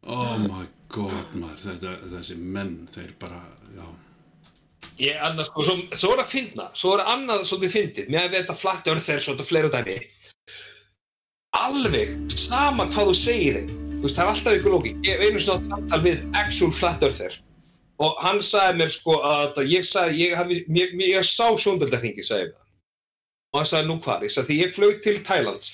oh 0.09 0.37
my 0.47 0.65
god 0.89 1.35
maður 1.37 1.65
þetta, 1.67 1.95
þessi 2.15 2.39
menn, 2.41 2.77
þeir 2.95 3.11
bara 3.21 3.43
já, 3.77 3.87
Ég, 4.99 5.15
annars, 5.23 5.47
sko, 5.53 5.63
svo, 5.63 5.75
svo 5.95 6.15
er 6.17 6.25
að 6.25 6.31
finna, 6.33 6.65
svo 6.75 6.97
er 6.97 7.05
annað 7.07 7.45
svolítið 7.47 7.75
fyndið, 7.77 8.09
með 8.11 8.25
að 8.25 8.33
þetta 8.41 8.57
flatt 8.59 8.89
örþer 8.91 9.21
svolítið 9.23 9.47
fleira 9.53 9.69
dæmi. 9.71 9.95
Alveg, 11.59 12.17
sama 12.35 12.89
hvað 12.91 13.13
þú 13.13 13.15
segir 13.21 13.61
þeim, 13.61 13.88
veist, 14.03 14.17
það 14.17 14.25
er 14.25 14.33
alltaf 14.33 14.57
ykkur 14.59 14.75
lóki. 14.75 14.95
Ég 15.07 15.19
hef 15.19 15.29
einu 15.29 15.43
svona 15.43 15.67
samtal 15.67 16.01
við 16.05 16.25
actual 16.39 16.73
flat 16.75 17.05
örþer 17.09 17.39
og 17.99 18.21
hann 18.23 18.39
sagði 18.45 18.79
mér 18.79 18.93
sko 18.95 19.17
að 19.27 19.61
ég 19.67 19.87
sagði, 19.87 20.21
ég, 20.23 20.37
hafi, 20.39 20.61
mér, 20.71 20.95
mér, 20.95 21.09
ég 21.17 21.27
sá 21.27 21.49
sjóndöldarhingi, 21.59 22.23
sagði 22.23 22.53
hann. 22.53 22.69
Og 23.51 23.59
hann 23.59 23.71
sagði 23.73 23.89
nú 23.89 23.97
hvar, 24.05 24.23
ég 24.23 24.35
sagði 24.35 24.53
því 24.53 24.59
ég 24.61 24.75
flög 24.77 25.01
til 25.03 25.17
Thailands, 25.27 25.73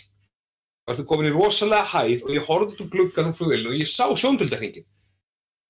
það 0.84 0.94
ertu 0.94 1.06
komin 1.10 1.28
í 1.28 1.34
rosalega 1.34 1.90
hæð 1.90 2.24
og 2.24 2.32
ég 2.32 2.48
horfði 2.48 2.76
út 2.76 2.84
úr 2.84 2.90
gluggan 2.94 3.28
úr 3.28 3.36
flugilinu 3.36 3.74
og 3.74 3.80
ég 3.82 3.90
sá 3.90 4.06
sjóndöldarhingin. 4.09 4.86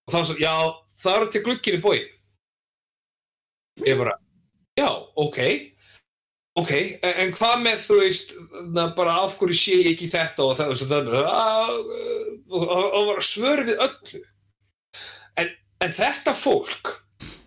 Og 0.06 0.14
þá 0.14 0.20
sagði, 0.20 0.44
já, 0.44 0.54
það 1.00 1.18
eru 1.18 1.30
til 1.32 1.44
glugginni 1.48 1.82
bói. 1.82 1.98
Ég 3.82 3.98
bara, 3.98 4.14
já, 4.78 4.88
ok, 5.24 5.40
ok, 6.60 6.70
en, 6.74 7.14
en 7.24 7.32
hvað 7.34 7.56
með, 7.64 7.80
þú 7.86 7.98
veist, 8.02 8.34
bara 8.98 9.16
af 9.24 9.36
hverju 9.40 9.58
sé 9.58 9.80
ég 9.80 9.90
ekki 9.94 10.10
þetta 10.12 10.46
og 10.46 10.54
það, 10.60 10.72
veist, 10.74 10.92
það, 10.92 11.74
og, 12.50 12.62
og, 12.62 12.86
og 13.00 13.08
var 13.10 13.24
svör 13.26 13.64
við 13.66 13.82
öllu. 13.88 14.22
En, 15.42 15.50
en 15.82 15.94
þetta 15.98 16.36
fólk, 16.38 16.94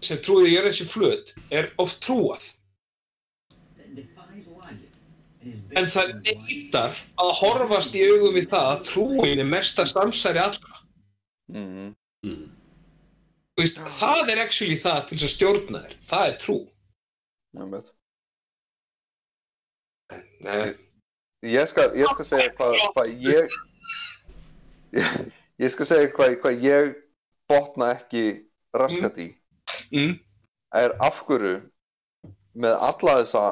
sem 0.03 0.19
trúið 0.23 0.51
í 0.51 0.53
jörðin 0.57 0.77
sem 0.81 0.91
flut 0.91 1.33
er 1.49 1.71
oft 1.81 2.01
trúað. 2.03 2.51
En 5.77 5.87
það 5.87 6.13
neytar 6.25 6.95
að 7.21 7.33
horfast 7.39 7.95
í 7.95 8.03
augum 8.03 8.35
við 8.35 8.49
það 8.51 8.69
að 8.73 8.85
trúin 8.89 9.41
er 9.43 9.47
mesta 9.47 9.85
samsæri 9.87 10.41
allra. 10.43 10.79
mm, 12.25 12.45
Þú 13.57 13.63
Veist, 13.63 13.79
það 13.97 14.31
er 14.33 14.41
actually 14.43 14.77
það 14.81 14.99
til 15.07 15.17
þess 15.17 15.27
að 15.27 15.33
stjórna 15.33 15.83
þér. 15.85 15.93
Það 16.09 16.25
er 16.31 16.35
trú. 16.43 16.57
einmitt. 17.57 17.93
Nei, 20.43 20.75
ég 21.43 21.67
skal, 21.67 21.91
ég 21.97 22.07
skal 22.13 22.29
segja 22.29 22.53
hvað, 22.55 22.77
hvað 22.95 23.11
ég, 23.27 23.57
ég 24.95 25.17
ég 25.57 25.73
skal 25.73 25.89
segja 25.89 26.11
hvað, 26.13 26.37
hvað 26.43 26.65
ég 26.65 26.95
botna 27.49 27.91
ekki 27.95 28.25
raskat 28.77 29.17
í 29.21 29.27
mm, 29.93 30.17
er 30.77 30.93
af 31.03 31.23
hverju 31.25 31.59
með 32.57 32.77
alla 32.89 33.19
þessa 33.21 33.43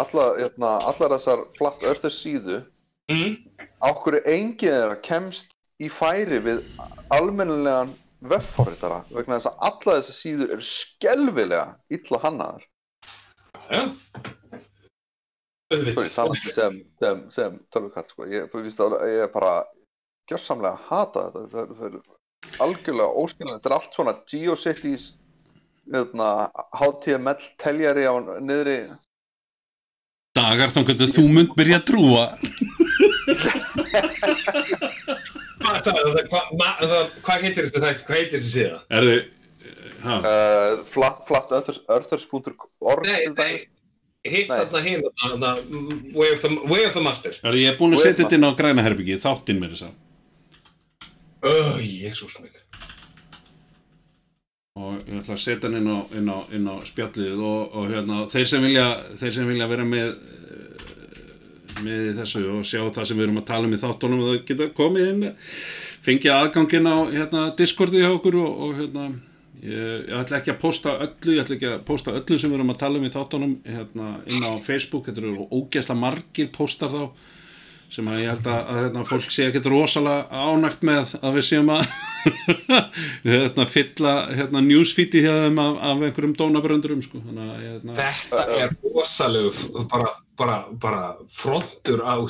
alla, 0.00 0.26
hérna, 0.38 0.72
allar 0.88 1.14
þessar 1.16 1.44
flatt 1.58 1.86
örður 1.86 2.14
síðu 2.14 2.58
mm, 3.10 3.36
af 3.84 4.02
hverju 4.04 4.22
enginn 4.30 4.76
þeirra 4.76 4.98
kemst 5.04 5.54
í 5.82 5.90
færi 5.90 6.40
við 6.44 6.62
almennilegan 7.14 7.92
vefforritara 8.30 9.02
vegna 9.10 9.38
þess 9.38 9.50
að 9.50 9.62
alla 9.70 9.98
þessar 9.98 10.18
síður 10.22 10.56
eru 10.56 10.66
skelvilega 10.66 11.66
illa 11.94 12.22
hannaðar? 12.24 12.66
Já. 13.68 13.82
Svo 13.88 14.37
Auðvitað. 15.68 16.38
sem, 16.48 16.76
sem, 17.00 17.18
sem 17.34 17.56
tölvukatt 17.74 18.08
sko. 18.08 18.24
ég, 18.24 18.46
ég 18.48 19.24
er 19.26 19.32
bara 19.32 19.66
gjörsamlega 20.28 20.78
hata 20.88 21.26
þetta 21.28 21.42
það 21.52 21.60
er, 21.60 21.74
það 21.78 21.86
er 21.88 22.62
algjörlega 22.64 23.18
óskiljanlegt 23.22 23.58
þetta 23.58 23.70
er 23.70 23.76
allt 23.76 23.98
svona 23.98 24.14
GeoCities 24.32 25.04
hérna, 25.92 26.30
HTML 26.80 27.50
teljari 27.60 28.08
á 28.08 28.14
niðri 28.40 28.78
Dagar 30.38 30.72
þá 30.72 30.80
getur 30.92 31.14
þú 31.16 31.24
mynd 31.36 31.54
byrja 31.58 31.80
að 31.80 31.88
trúa 31.92 32.24
Hvað 35.68 37.42
heitir 37.44 37.68
þætti? 37.68 38.04
Hvað 38.06 38.16
heitir 38.16 38.38
þessi 38.38 38.52
síða? 38.52 38.78
Er 38.88 39.08
þið 39.08 39.20
ha, 40.04 40.14
uh, 40.18 40.84
flat, 40.92 41.24
flatearthurs.org 41.28 43.08
Nei, 43.08 43.26
nei. 43.34 43.54
Hitt 44.26 44.50
þarna 44.50 44.82
hinn, 44.82 45.04
Way 46.14 46.34
Way 46.66 46.86
of 46.86 46.92
the 46.96 47.02
Master. 47.02 47.34
er 47.42 47.58
Ég 47.58 47.72
er 47.72 47.78
búin 47.78 47.94
að 47.94 48.04
setja 48.04 48.24
þetta 48.24 48.38
inn 48.38 48.48
á 48.48 48.52
græna 48.58 48.84
herbyggi 48.86 49.18
Þáttinn 49.22 49.60
mér 49.62 49.74
þess 49.74 49.88
að 49.88 51.82
jésús 51.86 52.40
mig. 52.42 52.50
og 54.78 54.98
ég 55.06 55.20
ætla 55.20 55.34
að 55.34 55.42
setja 55.42 55.68
hann 55.68 55.78
inn 55.80 55.90
á, 55.90 55.98
inn 56.14 56.28
á, 56.30 56.38
inn 56.54 56.66
á 56.70 56.74
spjallið 56.86 57.38
og, 57.42 57.74
og 57.74 57.88
hérna, 57.90 58.26
þeir 58.30 58.46
sem 58.46 58.62
vilja 58.62 58.86
þeir 59.18 59.32
sem 59.34 59.48
vilja 59.50 59.66
vera 59.70 59.86
með 59.86 60.12
eh, 60.12 60.58
með 61.82 62.20
þessu 62.20 62.44
og 62.54 62.66
sjá 62.66 62.84
það 62.86 63.08
sem 63.10 63.18
við 63.18 63.26
erum 63.26 63.40
að 63.42 63.48
tala 63.50 63.66
um 63.66 63.74
í 63.74 63.80
þáttunum 63.82 64.22
og 64.22 64.30
það 64.30 64.44
geta 64.50 64.68
komið 64.78 65.10
inn 65.12 65.24
fengið 66.06 66.34
aðgangin 66.34 66.90
á 66.90 66.96
hérna, 67.10 67.42
Discordi 67.58 68.04
hjá 68.04 68.12
okkur 68.12 68.38
og, 68.38 68.62
og 68.66 68.78
hérna 68.78 69.08
ég, 69.62 70.04
ég 70.08 70.14
ætla 70.20 70.38
ekki 70.40 70.52
að 70.54 70.60
posta 70.62 70.94
öllu 71.06 71.34
ég 71.36 71.42
ætla 71.44 71.56
ekki 71.58 71.70
að 71.72 71.80
posta 71.88 72.14
öllu 72.18 72.38
sem 72.38 72.50
við 72.52 72.58
erum 72.60 72.74
að 72.74 72.80
tala 72.84 73.00
um 73.00 73.08
í 73.08 73.14
þáttunum 73.16 73.56
hérna, 73.66 74.12
inn 74.30 74.46
á 74.46 74.52
Facebook 74.64 75.08
þetta 75.10 75.24
eru 75.24 75.48
ógeðslega 75.50 76.02
margir 76.02 76.52
postar 76.54 76.92
þá 76.94 77.02
sem 77.88 78.04
að 78.12 78.18
ég 78.20 78.28
held 78.34 78.48
að, 78.52 78.58
að 78.68 78.78
hérna, 78.82 79.02
fólk 79.08 79.30
sé 79.32 79.46
ekkert 79.48 79.68
rosalega 79.72 80.42
ánægt 80.44 80.82
með 80.84 81.14
að 81.24 81.38
við 81.38 81.46
séum 81.46 81.70
að 81.72 81.86
hérna, 83.24 83.64
fylla 83.68 84.12
hérna, 84.36 84.60
newsfeedi 84.66 85.22
af, 85.30 85.56
af 85.56 86.02
einhverjum 86.04 86.34
dónabröndurum 86.36 87.00
sko. 87.06 87.22
hérna, 87.24 87.94
Þetta 87.96 88.44
er 88.58 88.74
rosalegu 88.84 89.52
f- 89.54 89.86
bara, 89.88 90.10
bara, 90.36 90.58
bara 90.84 91.02
frontur 91.32 92.02
á, 92.04 92.20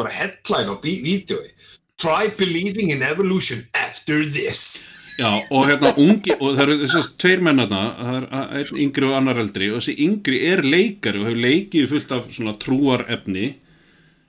bara 0.00 0.10
headline 0.18 0.74
á 0.74 0.74
vídeói. 0.82 1.52
Try 1.94 2.32
believing 2.36 2.90
in 2.90 3.02
evolution 3.06 3.62
after 3.72 4.24
this. 4.26 4.82
Já, 5.18 5.30
og 5.50 5.68
hérna 5.68 5.92
ungi 6.00 6.36
og 6.38 6.56
það 6.56 6.62
eru 6.64 6.78
þessast 6.84 7.18
tveir 7.22 7.44
mennarna 7.44 7.82
það 7.98 8.16
er 8.20 8.62
einn 8.62 8.80
yngri 8.86 9.10
og 9.10 9.18
annar 9.18 9.42
eldri 9.42 9.70
og 9.72 9.80
þessi 9.80 9.96
yngri 10.06 10.40
er 10.50 10.64
leikari 10.66 11.22
og 11.22 11.28
hefur 11.30 11.44
leikið 11.46 11.92
fullt 11.92 12.16
af 12.16 12.32
svona 12.34 12.56
trúarefni. 12.64 13.46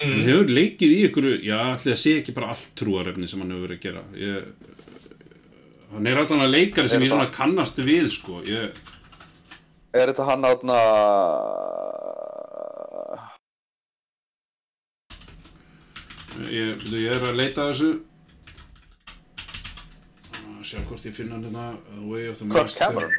En 0.03 0.17
hefur 0.27 0.49
leikið 0.51 0.91
í 0.91 1.03
ykkur 1.07 1.29
já, 1.39 1.59
það 1.81 1.99
sé 2.01 2.17
ekki 2.19 2.35
bara 2.35 2.51
allt 2.53 2.73
trúarefni 2.77 3.29
sem 3.31 3.41
hann 3.41 3.53
hefur 3.55 3.69
verið 3.69 3.77
að 3.79 3.85
gera. 3.87 4.03
Ég, 4.19 4.73
hann 5.93 6.09
er 6.09 6.19
alltaf 6.19 6.49
leikari 6.49 6.91
sem 6.91 7.03
ég 7.05 7.13
svona 7.13 7.31
kannast 7.33 7.79
við 7.85 8.09
sko 8.11 8.41
ég 8.45 8.75
er 9.95 10.11
þetta 10.11 10.27
hann 10.27 10.47
átna 10.49 10.79
Ég, 16.51 16.81
ég 16.91 17.13
er 17.15 17.23
að 17.29 17.37
leita 17.39 17.63
að 17.63 17.69
þessu 17.71 17.89
Að 20.65 20.69
Sjá 20.71 20.79
hvort 20.89 21.03
ég 21.05 21.13
finna 21.13 21.35
hann 21.37 21.43
hérna 21.45 21.65
The 21.93 22.03
Way 22.09 22.29
of 22.31 22.39
the 22.39 22.45
Kirk 22.49 22.63
Master 22.65 22.85
Cameron. 22.87 23.11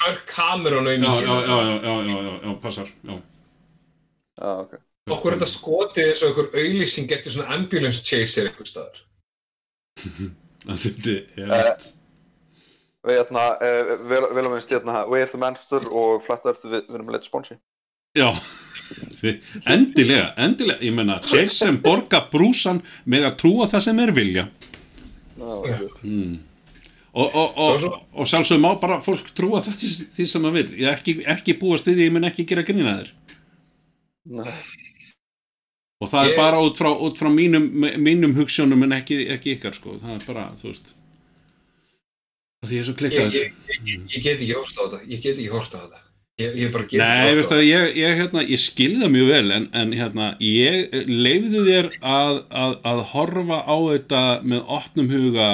Kirk 0.00 0.22
Cameron 0.30 0.86
Já, 0.88 0.94
já, 0.96 1.10
já, 1.20 1.34
já, 1.44 1.58
já, 1.84 1.96
já, 2.08 2.20
já, 2.24 2.36
já, 2.46 2.54
passar 2.62 2.88
ok. 4.38 4.78
Okkur 5.08 5.32
er 5.32 5.36
þetta 5.38 5.48
skotið 5.52 6.06
eins 6.10 6.22
og 6.24 6.30
einhver 6.32 6.48
auðlýsing 6.62 7.08
getur 7.10 7.32
svona 7.34 7.54
ambulance 7.56 8.00
chaser 8.04 8.48
eitthvað 8.48 8.70
staðar. 8.70 8.98
það 10.68 10.82
þetta 10.84 11.14
er 11.14 11.22
Eh, 11.44 11.62
rétt. 11.68 11.86
við 13.08 13.16
hérna, 13.20 13.44
uh, 13.56 13.92
vel, 14.10 14.24
vel 14.36 14.44
að 14.46 14.50
minnst 14.54 14.72
hérna 14.74 15.04
Way 15.08 15.24
of 15.28 15.32
the 15.36 15.40
Monster 15.44 15.86
og 15.92 16.24
Flat 16.26 16.44
Earth 16.48 16.64
við, 16.66 16.82
við 16.88 16.98
erum 16.98 17.08
að 17.12 17.18
leita 17.18 17.28
sponsi 17.28 17.58
Já, 18.16 18.28
endilega, 19.76 20.32
endilega. 20.40 20.80
Ég 20.84 20.94
meina, 20.96 21.18
þeir 21.28 21.50
sem 21.52 21.76
borga 21.84 22.22
brúsan 22.32 22.80
með 23.04 23.28
að 23.28 23.36
trúa 23.44 23.66
það 23.68 23.84
sem 23.84 24.00
þeir 24.00 24.12
vilja. 24.16 24.44
Já, 25.38 25.50
Já. 25.68 25.76
Og, 27.18 27.34
og, 27.34 27.58
og, 27.66 27.86
og 28.22 28.28
sjálfsögum 28.30 28.62
má 28.66 28.72
bara 28.82 29.00
fólk 29.04 29.30
trúa 29.36 29.60
það, 29.64 29.78
því 30.14 30.26
sem 30.30 30.44
það 30.46 30.56
vil 30.58 30.66
Ég 30.84 30.90
ekki, 30.92 31.14
ekki 31.34 31.56
búast 31.60 31.88
við 31.88 31.98
því, 31.98 32.06
ég 32.08 32.14
mun 32.16 32.28
ekki 32.30 32.46
gera 32.50 32.64
grína 32.68 32.94
þér 33.00 33.10
og 35.98 36.06
það 36.12 36.28
Ég- 36.28 36.32
er 36.32 36.36
bara 36.38 36.60
út 36.62 36.78
frá, 36.78 36.90
út 36.94 37.18
frá 37.18 37.28
mínum, 37.32 37.64
mínum 37.98 38.34
hugssjónum 38.36 38.84
en 38.86 38.92
ekki, 39.00 39.16
ekki 39.34 39.56
ykkar 39.56 39.74
sko. 39.74 39.96
það 39.98 40.14
er 40.20 40.26
bara, 40.28 40.44
þú 40.60 40.70
veist 40.70 40.92
það 42.62 42.68
því 42.68 42.76
ég 42.76 42.82
er 42.82 42.86
svo 42.88 42.92
Ég, 42.94 43.00
klikkaður 43.00 43.38
ég, 43.38 43.56
ég, 43.86 44.04
ég 44.14 44.22
get 44.22 44.36
ekki 44.42 44.54
hort 44.58 44.76
á 44.78 44.82
þetta. 44.84 45.00
Ég 45.08 45.22
get 45.24 45.34
ekki 45.38 45.50
hort 45.54 45.74
á 45.74 45.78
þetta. 45.78 46.00
Ég, 46.38 46.54
ég 46.58 46.70
bara 46.74 46.86
get 46.86 47.00
Nei, 47.02 47.08
ekki 47.26 47.38
veist 47.40 47.50
hort 47.54 47.58
á 47.58 47.66
ég, 47.66 47.98
hérna, 48.20 48.44
ég 48.46 48.62
skil 48.62 48.92
það 49.00 49.12
mjög 49.16 49.28
vel 49.32 49.54
en, 49.56 49.66
en 49.82 49.94
hérna, 49.98 50.28
ég 50.44 50.94
leifðu 51.10 51.64
þér 51.66 51.90
að, 51.98 52.40
að, 52.62 52.76
að 52.92 53.02
horfa 53.14 53.58
á 53.66 53.76
þetta 53.90 54.22
með 54.46 54.72
opnum 54.78 55.10
huga 55.14 55.48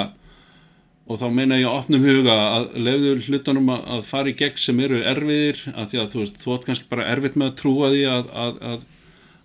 og 1.05 1.19
þá 1.21 1.25
meina 1.33 1.57
ég 1.59 1.69
opnum 1.69 2.05
huga 2.05 2.33
að 2.33 2.67
leifðu 2.81 3.15
hlutunum 3.27 3.67
að, 3.75 3.81
að 3.93 4.05
fara 4.07 4.31
í 4.31 4.37
gegn 4.39 4.61
sem 4.61 4.79
eru 4.81 5.01
erfiðir 5.05 5.59
að 5.75 5.91
því 5.91 5.99
að 6.01 6.13
þú 6.13 6.21
veist, 6.23 6.39
þú 6.41 6.53
átt 6.55 6.67
kannski 6.69 6.89
bara 6.89 7.09
erfitt 7.13 7.37
með 7.37 7.51
að 7.51 7.57
trúa 7.61 7.89
því 7.93 8.05
að, 8.09 8.31
að, 8.45 8.55
að, 8.71 8.85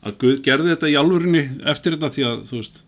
að 0.01 0.17
Guð 0.23 0.39
gerði 0.47 0.73
þetta 0.73 0.93
í 0.93 0.97
alvörinni 1.01 1.43
eftir 1.75 1.97
þetta 1.97 2.13
því 2.15 2.25
að 2.31 2.47
þú 2.49 2.61
veist 2.63 2.81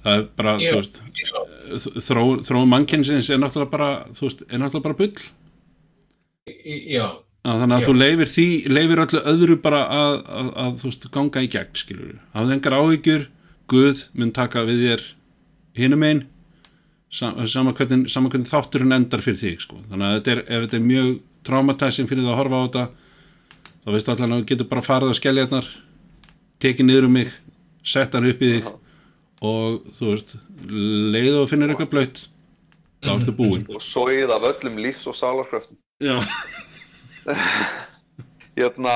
það 0.00 0.14
er 0.14 0.24
bara, 0.40 0.54
Já. 0.56 0.70
þú 0.70 0.80
veist 0.80 2.06
þró, 2.08 2.24
þró 2.48 2.62
mannkynsins 2.72 3.28
er 3.28 3.42
náttúrulega 3.42 3.74
bara 3.76 3.90
þú 4.16 4.26
veist, 4.30 4.46
er 4.48 4.62
náttúrulega 4.62 4.86
bara 4.88 5.00
bull 5.02 5.28
Já, 6.64 7.06
að 7.44 7.60
þannig 7.66 7.76
að 7.76 7.84
Já. 7.84 7.86
þú 7.90 7.96
leifir 8.00 8.34
því 8.38 8.48
leifir 8.72 9.04
öllu 9.04 9.24
öðru 9.34 9.60
bara 9.68 9.84
að, 10.00 10.16
að, 10.24 10.50
að 10.64 10.80
þú 10.80 10.88
veist, 10.88 11.08
ganga 11.12 11.44
í 11.44 11.52
gegn, 11.52 11.76
skilur 11.76 12.18
hafðu 12.32 12.56
engar 12.56 12.80
áhyggjur, 12.80 13.28
Guð 13.70 14.06
mun 14.18 14.32
taka 14.34 14.64
við 14.66 14.80
þér 14.88 15.02
hinum 15.78 16.08
einn 16.08 16.24
sama, 17.10 17.46
sama, 17.50 17.74
hvernig, 17.76 18.10
sama 18.10 18.30
hvernig 18.30 18.50
þátturinn 18.50 18.96
endar 18.96 19.22
fyrir 19.24 19.40
þig, 19.40 19.62
sko. 19.64 19.80
Þannig 19.90 20.06
að 20.06 20.16
þetta 20.18 20.34
er, 20.34 20.42
ef 20.46 20.64
þetta 20.66 20.78
er 20.78 20.86
mjög 20.86 21.12
traumatizing 21.46 22.10
fyrir 22.10 22.26
það 22.26 22.34
að 22.34 22.40
horfa 22.40 22.60
á 22.60 22.64
þetta 22.66 22.84
þá 23.80 23.94
veistu 23.94 24.12
allan 24.14 24.34
að 24.34 24.42
þú 24.42 24.48
getur 24.50 24.68
bara 24.70 24.84
farið 24.84 25.12
á 25.12 25.18
skelljarnar 25.18 25.70
tekið 26.60 26.86
niður 26.86 27.08
um 27.08 27.16
mig 27.16 27.32
sett 27.86 28.14
hann 28.14 28.28
upp 28.28 28.42
í 28.44 28.50
þig 28.52 28.68
og 29.40 29.88
þú 29.96 30.10
veist, 30.12 30.34
leið 30.68 31.38
og 31.40 31.48
finnir 31.48 31.72
eitthvað 31.72 31.92
blöytt 31.94 32.24
þá 33.00 33.14
ertu 33.14 33.34
búinn. 33.36 33.64
Og 33.72 33.80
sóið 33.80 34.34
af 34.34 34.44
öllum 34.50 34.76
lífs- 34.84 35.08
og 35.08 35.16
sálarkröftum. 35.16 35.78
Já, 36.04 36.18
hérna, 38.58 38.94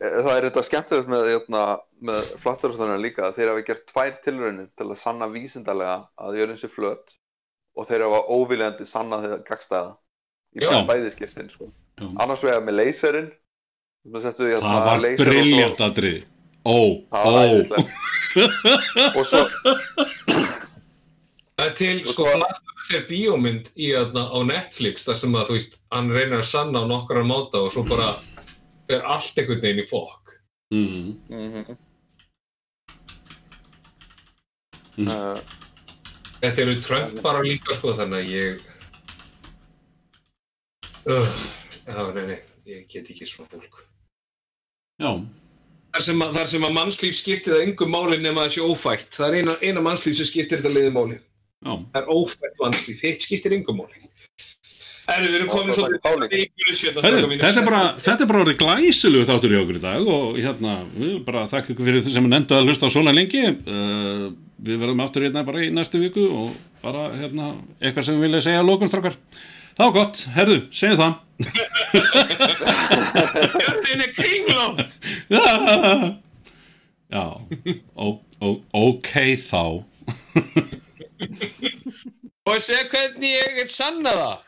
eh, 0.00 0.18
það 0.26 0.32
er 0.32 0.48
þetta 0.48 0.64
skemmtilegt 0.66 1.12
með, 1.12 1.28
hérna, 1.34 1.62
með 2.10 2.32
flatturastöðuna 2.42 2.98
líka 3.02 3.30
þeir 3.36 3.52
hafa 3.52 3.64
gert 3.68 3.86
tvær 3.92 4.18
tilraunir 4.24 4.68
til 4.74 4.88
að 4.88 4.98
sanna 5.00 5.30
vísindarlega 5.30 6.00
að 6.18 6.40
jörðin 6.40 6.60
sé 6.60 6.70
flöt 6.72 7.14
og 7.76 7.88
þeir 7.88 8.06
hafa 8.06 8.20
óviljandi 8.32 8.86
sanna 8.88 9.20
þegar 9.24 9.42
gagstæða 9.48 9.90
í 10.56 10.62
Já. 10.62 10.68
bara 10.70 10.86
bæði 10.90 11.12
skiptin 11.12 11.50
sko. 11.52 11.68
Annars 12.16 12.44
vegar 12.44 12.64
með 12.64 12.78
leyserinn 12.80 13.28
sem 14.06 14.22
settu, 14.22 14.48
hérna, 14.50 14.72
það 14.72 14.86
var 14.86 15.06
briljant 15.20 15.84
aðrið 15.86 16.24
Ó, 16.66 16.78
ó 17.14 17.22
og 19.16 19.22
svo 19.26 19.42
Það 21.56 21.64
er 21.64 21.74
til, 21.78 21.92
sko, 22.10 22.26
þegar 22.86 23.04
bíómynd 23.08 23.70
í 23.80 23.92
þarna 23.94 24.26
á 24.28 24.38
Netflix, 24.44 25.06
þar 25.06 25.18
sem 25.22 25.36
að, 25.38 25.46
þú 25.48 25.54
veist, 25.56 25.78
hann 25.94 26.10
reynir 26.12 26.42
að 26.42 26.48
sanna 26.50 26.82
á 26.84 26.90
nokkara 26.90 27.22
máta 27.24 27.62
og 27.64 27.70
svo 27.72 27.86
bara 27.88 28.10
er 28.92 29.06
allt 29.08 29.38
einhvern 29.40 29.62
veginn 29.62 29.80
í 29.80 29.88
fokk. 29.88 30.36
mm. 30.74 31.14
Mhm. 31.32 31.78
Mm. 34.96 35.08
Uh, 35.12 35.65
Þetta 36.46 36.62
eru 36.62 36.74
Trump 36.78 37.22
bara 37.24 37.42
líka, 37.42 37.74
sko, 37.74 37.94
þannig 37.98 38.22
að 38.22 38.28
ég... 38.30 38.60
Uh, 41.06 41.34
já, 41.86 41.98
nei, 42.14 42.22
nei, 42.30 42.38
ég 42.70 42.86
get 42.90 43.10
ekki 43.10 43.26
svona 43.26 43.50
fólk. 43.50 43.82
Já, 45.02 45.10
Þar 45.96 46.04
sem, 46.04 46.18
að, 46.20 46.34
þar 46.36 46.48
sem 46.50 46.64
að 46.66 46.72
mannslíf 46.76 47.14
skiptir 47.16 47.54
það 47.54 47.62
engum 47.64 47.88
máli 47.94 48.16
nema 48.20 48.42
það 48.44 48.50
sé 48.52 48.64
ófætt. 48.68 49.14
Það 49.16 49.26
er 49.30 49.36
eina, 49.38 49.54
eina 49.64 49.82
mannslíf 49.84 50.18
sem 50.18 50.28
skiptir 50.28 50.60
þetta 50.60 50.72
liði 50.74 50.90
máli. 50.92 51.16
já, 51.64 51.72
Það 51.72 52.00
er 52.02 52.10
ófætt 52.12 52.60
mannslíf, 52.60 52.98
hitt 53.06 53.24
skiptir 53.24 53.54
engum 53.56 53.80
máli. 53.80 54.02
Erðu, 55.06 55.30
við 55.30 55.38
erum 55.38 55.50
komin 55.54 55.76
svolítið 55.78 56.34
í 56.34 56.42
ykkur 56.42 56.78
hérna, 56.82 57.36
þetta 57.38 57.62
er 57.62 57.66
bara, 57.70 57.80
þetta 58.02 58.24
er 58.24 58.28
bara 58.28 58.42
orðið 58.42 58.58
glæsilegu 58.60 59.26
þáttur 59.28 59.54
í 59.54 59.58
okkur 59.60 59.78
í 59.78 59.82
dag 59.84 60.08
og 60.10 60.40
hérna, 60.40 60.72
við 60.90 61.04
viljum 61.04 61.24
bara 61.28 61.44
þakka 61.52 61.72
ykkur 61.72 61.88
fyrir 61.88 62.02
þið 62.02 62.16
sem 62.16 62.26
er 62.26 62.32
nefndið 62.32 62.56
að 62.58 62.66
hlusta 62.66 62.90
á 62.90 62.94
svona 62.96 63.14
lengi 63.14 63.44
uh, 63.46 64.24
við 64.56 64.80
verðum 64.80 65.02
aftur 65.04 65.26
hérna 65.26 65.44
bara 65.46 65.64
í 65.64 65.70
næstu 65.74 66.00
viku 66.00 66.24
og 66.32 66.56
bara 66.84 67.10
hérna 67.16 67.52
eitthvað 67.80 68.06
sem 68.08 68.16
við 68.16 68.26
vilja 68.28 68.44
segja 68.46 68.64
lókun 68.64 68.92
þrókar 68.92 69.16
þá 69.76 69.84
gott, 69.92 70.22
herðu, 70.36 70.58
segju 70.72 70.96
það. 71.00 71.14
Hjörðin 73.56 74.04
er 74.06 74.12
kringlótt. 74.16 74.92
Já. 77.16 77.26
Ó, 77.94 78.06
ó, 78.40 78.48
ok 78.72 79.12
þá. 79.44 79.62
Og 82.46 82.56
segja 82.62 82.88
hvernig 82.90 83.30
ég 83.36 83.56
get 83.60 83.70
sanna 83.74 84.12
það. 84.16 84.38